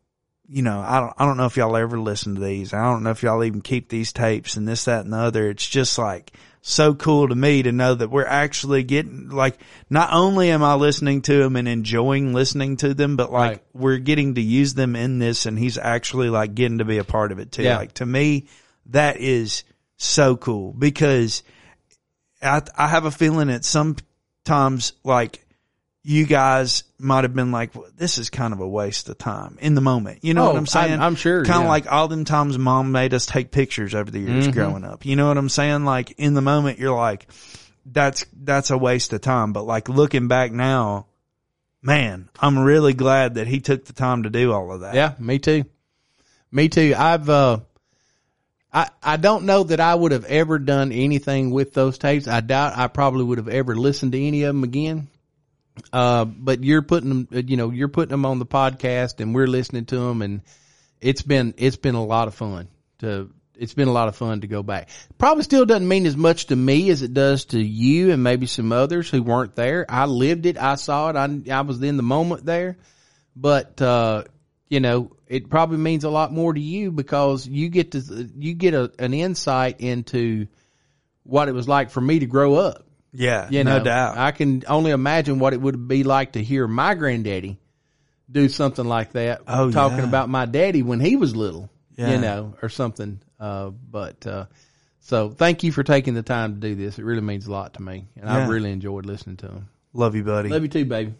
you 0.48 0.62
know, 0.62 0.80
I 0.80 0.98
don't, 0.98 1.12
I 1.16 1.24
don't 1.24 1.36
know 1.36 1.46
if 1.46 1.56
y'all 1.56 1.76
ever 1.76 2.00
listen 2.00 2.34
to 2.34 2.40
these. 2.40 2.74
I 2.74 2.82
don't 2.82 3.04
know 3.04 3.10
if 3.10 3.22
y'all 3.22 3.44
even 3.44 3.60
keep 3.60 3.88
these 3.88 4.12
tapes 4.12 4.56
and 4.56 4.66
this, 4.66 4.86
that, 4.86 5.04
and 5.04 5.12
the 5.12 5.18
other. 5.18 5.50
It's 5.50 5.68
just 5.68 5.98
like 5.98 6.32
so 6.62 6.94
cool 6.94 7.28
to 7.28 7.34
me 7.36 7.62
to 7.62 7.70
know 7.70 7.94
that 7.94 8.10
we're 8.10 8.26
actually 8.26 8.82
getting 8.82 9.28
like, 9.28 9.60
not 9.88 10.12
only 10.12 10.50
am 10.50 10.64
I 10.64 10.74
listening 10.74 11.22
to 11.22 11.38
them 11.38 11.54
and 11.54 11.68
enjoying 11.68 12.34
listening 12.34 12.76
to 12.78 12.92
them, 12.92 13.16
but 13.16 13.30
like 13.30 13.50
Right. 13.50 13.62
we're 13.74 13.98
getting 13.98 14.34
to 14.34 14.40
use 14.42 14.74
them 14.74 14.96
in 14.96 15.20
this, 15.20 15.46
and 15.46 15.56
he's 15.56 15.78
actually 15.78 16.28
like 16.28 16.56
getting 16.56 16.78
to 16.78 16.84
be 16.84 16.98
a 16.98 17.04
part 17.04 17.30
of 17.30 17.38
it 17.38 17.52
too. 17.52 17.62
Yeah. 17.62 17.76
Like 17.76 17.94
to 17.94 18.06
me, 18.06 18.48
that 18.86 19.18
is 19.18 19.62
so 19.96 20.36
cool 20.36 20.72
because 20.72 21.44
I, 22.42 22.62
I 22.76 22.88
have 22.88 23.04
a 23.04 23.12
feeling 23.12 23.46
that 23.46 23.64
sometimes 24.48 24.92
like 25.04 25.44
you 26.02 26.24
guys 26.24 26.84
might 26.98 27.24
have 27.24 27.34
been 27.34 27.52
like, 27.52 27.74
well, 27.74 27.86
this 27.96 28.16
is 28.16 28.30
kind 28.30 28.54
of 28.54 28.60
a 28.60 28.68
waste 28.68 29.08
of 29.10 29.18
time 29.18 29.58
in 29.60 29.74
the 29.74 29.80
moment. 29.82 30.20
You 30.22 30.32
know 30.32 30.44
Oh, 30.44 30.48
what 30.48 30.56
I'm 30.56 30.66
saying? 30.66 30.92
I'm- 30.92 31.02
I'm 31.02 31.14
sure, 31.16 31.44
Kind 31.44 31.58
of 31.58 31.62
yeah. 31.64 31.68
like 31.68 31.92
all 31.92 32.08
them 32.08 32.24
times 32.24 32.56
mom 32.56 32.92
made 32.92 33.12
us 33.12 33.26
take 33.26 33.50
pictures 33.50 33.94
over 33.94 34.10
the 34.10 34.20
years 34.20 34.44
Mm-hmm. 34.46 34.52
growing 34.58 34.84
up. 34.84 35.04
You 35.04 35.16
know 35.16 35.28
what 35.28 35.36
I'm 35.36 35.50
saying? 35.50 35.84
Like 35.84 36.12
in 36.12 36.32
the 36.34 36.40
moment, 36.40 36.78
you're 36.78 36.96
like, 36.96 37.26
that's, 37.84 38.24
that's 38.32 38.70
a 38.70 38.78
waste 38.78 39.12
of 39.12 39.20
time. 39.20 39.52
But 39.52 39.64
like 39.64 39.90
looking 39.90 40.28
back 40.28 40.50
now, 40.50 41.06
man, 41.82 42.30
I'm 42.40 42.58
really 42.58 42.94
glad 42.94 43.34
that 43.34 43.46
he 43.46 43.60
took 43.60 43.84
the 43.84 43.92
time 43.92 44.22
to 44.22 44.30
do 44.30 44.52
all 44.52 44.72
of 44.72 44.80
that. 44.80 44.94
Yeah, 44.94 45.12
me 45.18 45.38
too. 45.38 45.64
Me 46.50 46.70
too. 46.70 46.94
I've 46.96 47.28
uh 47.28 47.58
I 48.73 48.89
I 49.03 49.16
don't 49.16 49.45
know 49.45 49.65
that 49.65 49.81
I 49.81 49.95
would 49.95 50.12
have 50.12 50.24
ever 50.24 50.59
done 50.59 50.93
anything 50.93 51.51
with 51.51 51.74
those 51.74 51.99
tapes. 51.99 52.28
I 52.28 52.40
doubt 52.40 52.77
I 52.77 52.89
probably 52.89 53.24
would 53.24 53.39
have 53.39 53.49
ever 53.49 53.74
listened 53.74 54.12
to 54.12 54.23
any 54.23 54.45
of 54.45 54.55
them 54.55 54.65
again. 54.65 55.09
Uh, 55.93 56.24
but 56.24 56.65
you're 56.65 56.82
putting 56.82 57.09
them, 57.09 57.28
uh, 57.32 57.43
you 57.47 57.57
know, 57.57 57.70
you're 57.70 57.89
putting 57.89 58.11
them 58.11 58.27
on 58.27 58.40
the 58.40 58.47
podcast, 58.47 59.20
and 59.20 59.35
we're 59.35 59.47
listening 59.47 59.85
to 59.86 59.97
them, 59.97 60.23
and 60.23 60.43
it's 61.01 61.23
been 61.23 61.55
it's 61.57 61.77
been 61.77 61.95
a 61.95 62.05
lot 62.05 62.28
of 62.28 62.35
fun 62.35 62.69
to. 63.01 63.31
It's 63.61 63.74
been 63.74 63.89
a 63.89 63.93
lot 63.93 64.07
of 64.07 64.15
fun 64.15 64.43
to 64.43 64.47
go 64.47 64.62
back. 64.62 64.89
Probably 65.19 65.43
still 65.43 65.66
doesn't 65.66 65.89
mean 65.89 66.07
as 66.07 66.16
much 66.16 66.47
to 66.47 66.55
me 66.55 66.90
as 66.90 67.03
it 67.03 67.12
does 67.12 67.47
to 67.47 67.61
you 67.61 68.12
and 68.12 68.23
maybe 68.23 68.47
some 68.47 68.70
others 68.70 69.11
who 69.11 69.20
weren't 69.20 69.57
there. 69.57 69.85
I 69.89 70.05
lived 70.05 70.47
it. 70.47 70.57
I 70.57 70.77
saw 70.77 71.11
it. 71.11 71.16
I, 71.16 71.40
I 71.53 71.62
was 71.62 71.82
in 71.82 71.97
the 71.97 72.05
moment 72.05 72.45
there 72.45 72.78
but 73.40 73.81
uh, 73.81 74.24
you 74.69 74.81
know 74.81 75.12
it 75.28 75.48
probably 75.50 75.76
means 75.78 76.05
a 76.05 76.10
lot 76.10 76.32
more 76.32 76.52
to 76.52 76.60
you 76.60 76.90
because 76.90 77.46
you 77.46 77.68
get 77.68 77.92
to 77.92 78.28
you 78.36 78.55
get 78.55 78.74
a, 78.74 78.90
an 78.98 79.14
insight 79.14 79.80
into 79.80 80.46
what 81.22 81.48
it 81.48 81.52
was 81.52 81.68
like 81.68 81.90
for 81.90 82.00
me 82.00 82.18
to 82.20 82.26
grow 82.26 82.55
up 82.55 82.86
Yeah, 83.12 83.48
You 83.50 83.62
no 83.64 83.78
know, 83.78 83.84
doubt. 83.84 84.16
I 84.18 84.32
can 84.32 84.64
only 84.66 84.90
imagine 84.90 85.38
what 85.38 85.52
it 85.52 85.60
would 85.60 85.86
be 85.86 86.02
like 86.05 86.32
to 86.32 86.42
hear 86.42 86.66
my 86.66 86.94
granddaddy 86.94 87.59
do 88.30 88.48
something 88.48 88.84
like 88.86 89.12
that. 89.12 89.42
Oh, 89.46 89.70
talking 89.70 89.98
yeah. 89.98 90.05
about 90.05 90.28
my 90.28 90.44
daddy 90.46 90.82
when 90.82 91.00
he 91.00 91.16
was 91.16 91.34
little, 91.34 91.70
Yeah. 91.96 92.12
you 92.12 92.18
know, 92.18 92.55
or 92.60 92.68
something. 92.68 93.20
Uh, 93.40 93.70
but, 93.70 94.26
uh, 94.26 94.46
so 95.00 95.30
thank 95.30 95.62
you 95.62 95.72
for 95.72 95.82
taking 95.82 96.12
the 96.14 96.22
time 96.22 96.55
to 96.55 96.60
do 96.60 96.74
this. 96.74 96.98
It 96.98 97.05
really 97.05 97.22
means 97.22 97.46
a 97.46 97.50
lot 97.52 97.74
to 97.74 97.82
me 97.82 98.06
and 98.16 98.24
Yeah. 98.26 98.36
I've 98.42 98.48
really 98.50 98.70
enjoyed 98.72 99.06
listening 99.06 99.36
to 99.38 99.46
him. 99.48 99.68
Love 99.94 100.14
you, 100.14 100.24
buddy. 100.24 100.48
Love 100.50 100.62
you 100.62 100.68
too, 100.68 100.84
baby. 100.84 101.14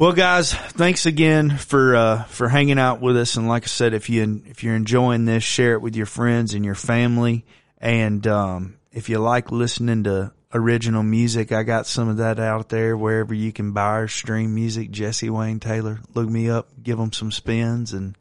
Well, 0.00 0.12
guys, 0.12 0.54
thanks 0.54 1.04
again 1.04 1.58
for 1.58 1.94
uh, 1.94 2.24
for 2.24 2.48
hanging 2.48 2.78
out 2.78 3.02
with 3.02 3.18
us. 3.18 3.36
And 3.36 3.46
like 3.46 3.64
I 3.64 3.66
said, 3.66 3.92
if 3.92 4.08
you 4.08 4.42
if 4.46 4.64
you're 4.64 4.74
enjoying 4.74 5.26
this, 5.26 5.44
share 5.44 5.74
it 5.74 5.82
with 5.82 5.94
your 5.94 6.06
friends 6.06 6.54
and 6.54 6.64
your 6.64 6.74
family. 6.74 7.44
And 7.76 8.26
um, 8.26 8.78
if 8.92 9.10
you 9.10 9.18
like 9.18 9.52
listening 9.52 10.04
to 10.04 10.32
original 10.54 11.02
music, 11.02 11.52
I 11.52 11.64
got 11.64 11.86
some 11.86 12.08
of 12.08 12.16
that 12.16 12.40
out 12.40 12.70
there 12.70 12.96
wherever 12.96 13.34
you 13.34 13.52
can 13.52 13.72
buy 13.72 13.98
or 13.98 14.08
stream 14.08 14.54
music. 14.54 14.90
Jesse 14.90 15.28
Wayne 15.28 15.60
Taylor, 15.60 16.00
look 16.14 16.30
me 16.30 16.48
up, 16.48 16.70
give 16.82 16.96
them 16.96 17.12
some 17.12 17.30
spins, 17.30 17.92
and 17.92 18.16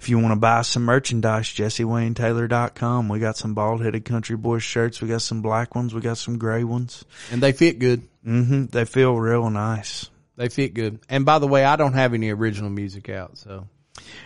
if 0.00 0.08
you 0.08 0.18
want 0.18 0.32
to 0.32 0.40
buy 0.40 0.62
some 0.62 0.82
merchandise, 0.82 1.46
JesseWayneTaylor.com. 1.50 3.08
We 3.08 3.20
got 3.20 3.36
some 3.36 3.54
bald 3.54 3.80
headed 3.80 4.04
country 4.04 4.36
boy 4.36 4.58
shirts. 4.58 5.00
We 5.00 5.06
got 5.06 5.22
some 5.22 5.40
black 5.40 5.76
ones. 5.76 5.94
We 5.94 6.00
got 6.00 6.18
some 6.18 6.36
gray 6.36 6.64
ones. 6.64 7.04
And 7.30 7.40
they 7.40 7.52
fit 7.52 7.78
good. 7.78 8.02
hmm 8.24 8.64
They 8.64 8.84
feel 8.84 9.14
real 9.14 9.48
nice. 9.50 10.10
They 10.36 10.48
fit 10.48 10.74
good. 10.74 11.00
And 11.08 11.24
by 11.24 11.38
the 11.38 11.46
way, 11.46 11.64
I 11.64 11.76
don't 11.76 11.94
have 11.94 12.12
any 12.14 12.30
original 12.30 12.70
music 12.70 13.08
out. 13.08 13.38
So, 13.38 13.66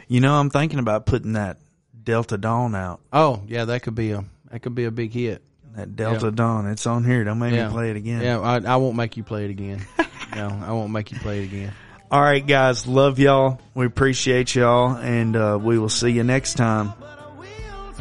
You 0.09 0.21
know, 0.21 0.35
I'm 0.35 0.51
thinking 0.51 0.79
about 0.81 1.07
putting 1.07 1.35
that 1.35 1.59
Delta 2.03 2.37
Dawn 2.39 2.75
out. 2.75 3.01
oh 3.13 3.43
yeah, 3.47 3.67
that 3.67 3.83
could 3.83 3.95
be 3.95 4.11
a, 4.13 4.25
that 4.51 4.61
could 4.63 4.75
be 4.75 4.85
a 4.87 4.91
big 4.91 5.13
hit. 5.13 5.43
That 5.77 5.95
Delta 5.95 6.27
Yeah. 6.27 6.31
Dawn. 6.33 6.67
It's 6.67 6.85
on 6.87 7.05
here. 7.05 7.23
Don't 7.23 7.39
make 7.39 7.55
Yeah. 7.55 7.69
me 7.69 7.73
play 7.73 7.91
it 7.91 7.97
again. 7.97 8.23
Yeah. 8.23 8.41
I, 8.41 8.57
I 8.57 8.77
won't 8.77 8.97
make 8.97 9.17
you 9.17 9.23
play 9.23 9.45
it 9.45 9.51
again. 9.51 9.87
no, 10.35 10.49
I 10.49 10.73
won't 10.73 10.91
make 10.91 11.13
you 11.13 11.19
play 11.21 11.43
it 11.43 11.45
again. 11.45 11.73
All 12.11 12.21
right, 12.21 12.45
guys. 12.45 12.89
Love 12.89 13.21
y'all. 13.21 13.61
We 13.75 13.87
appreciate 13.87 14.53
y'all, 14.57 14.97
and 14.97 15.37
uh, 15.37 15.59
we 15.63 15.79
will 15.79 15.89
see 15.89 16.11
you 16.11 16.25
next 16.25 16.55
time. 16.55 16.93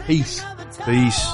Peace. 0.08 0.44
Peace. 0.84 1.28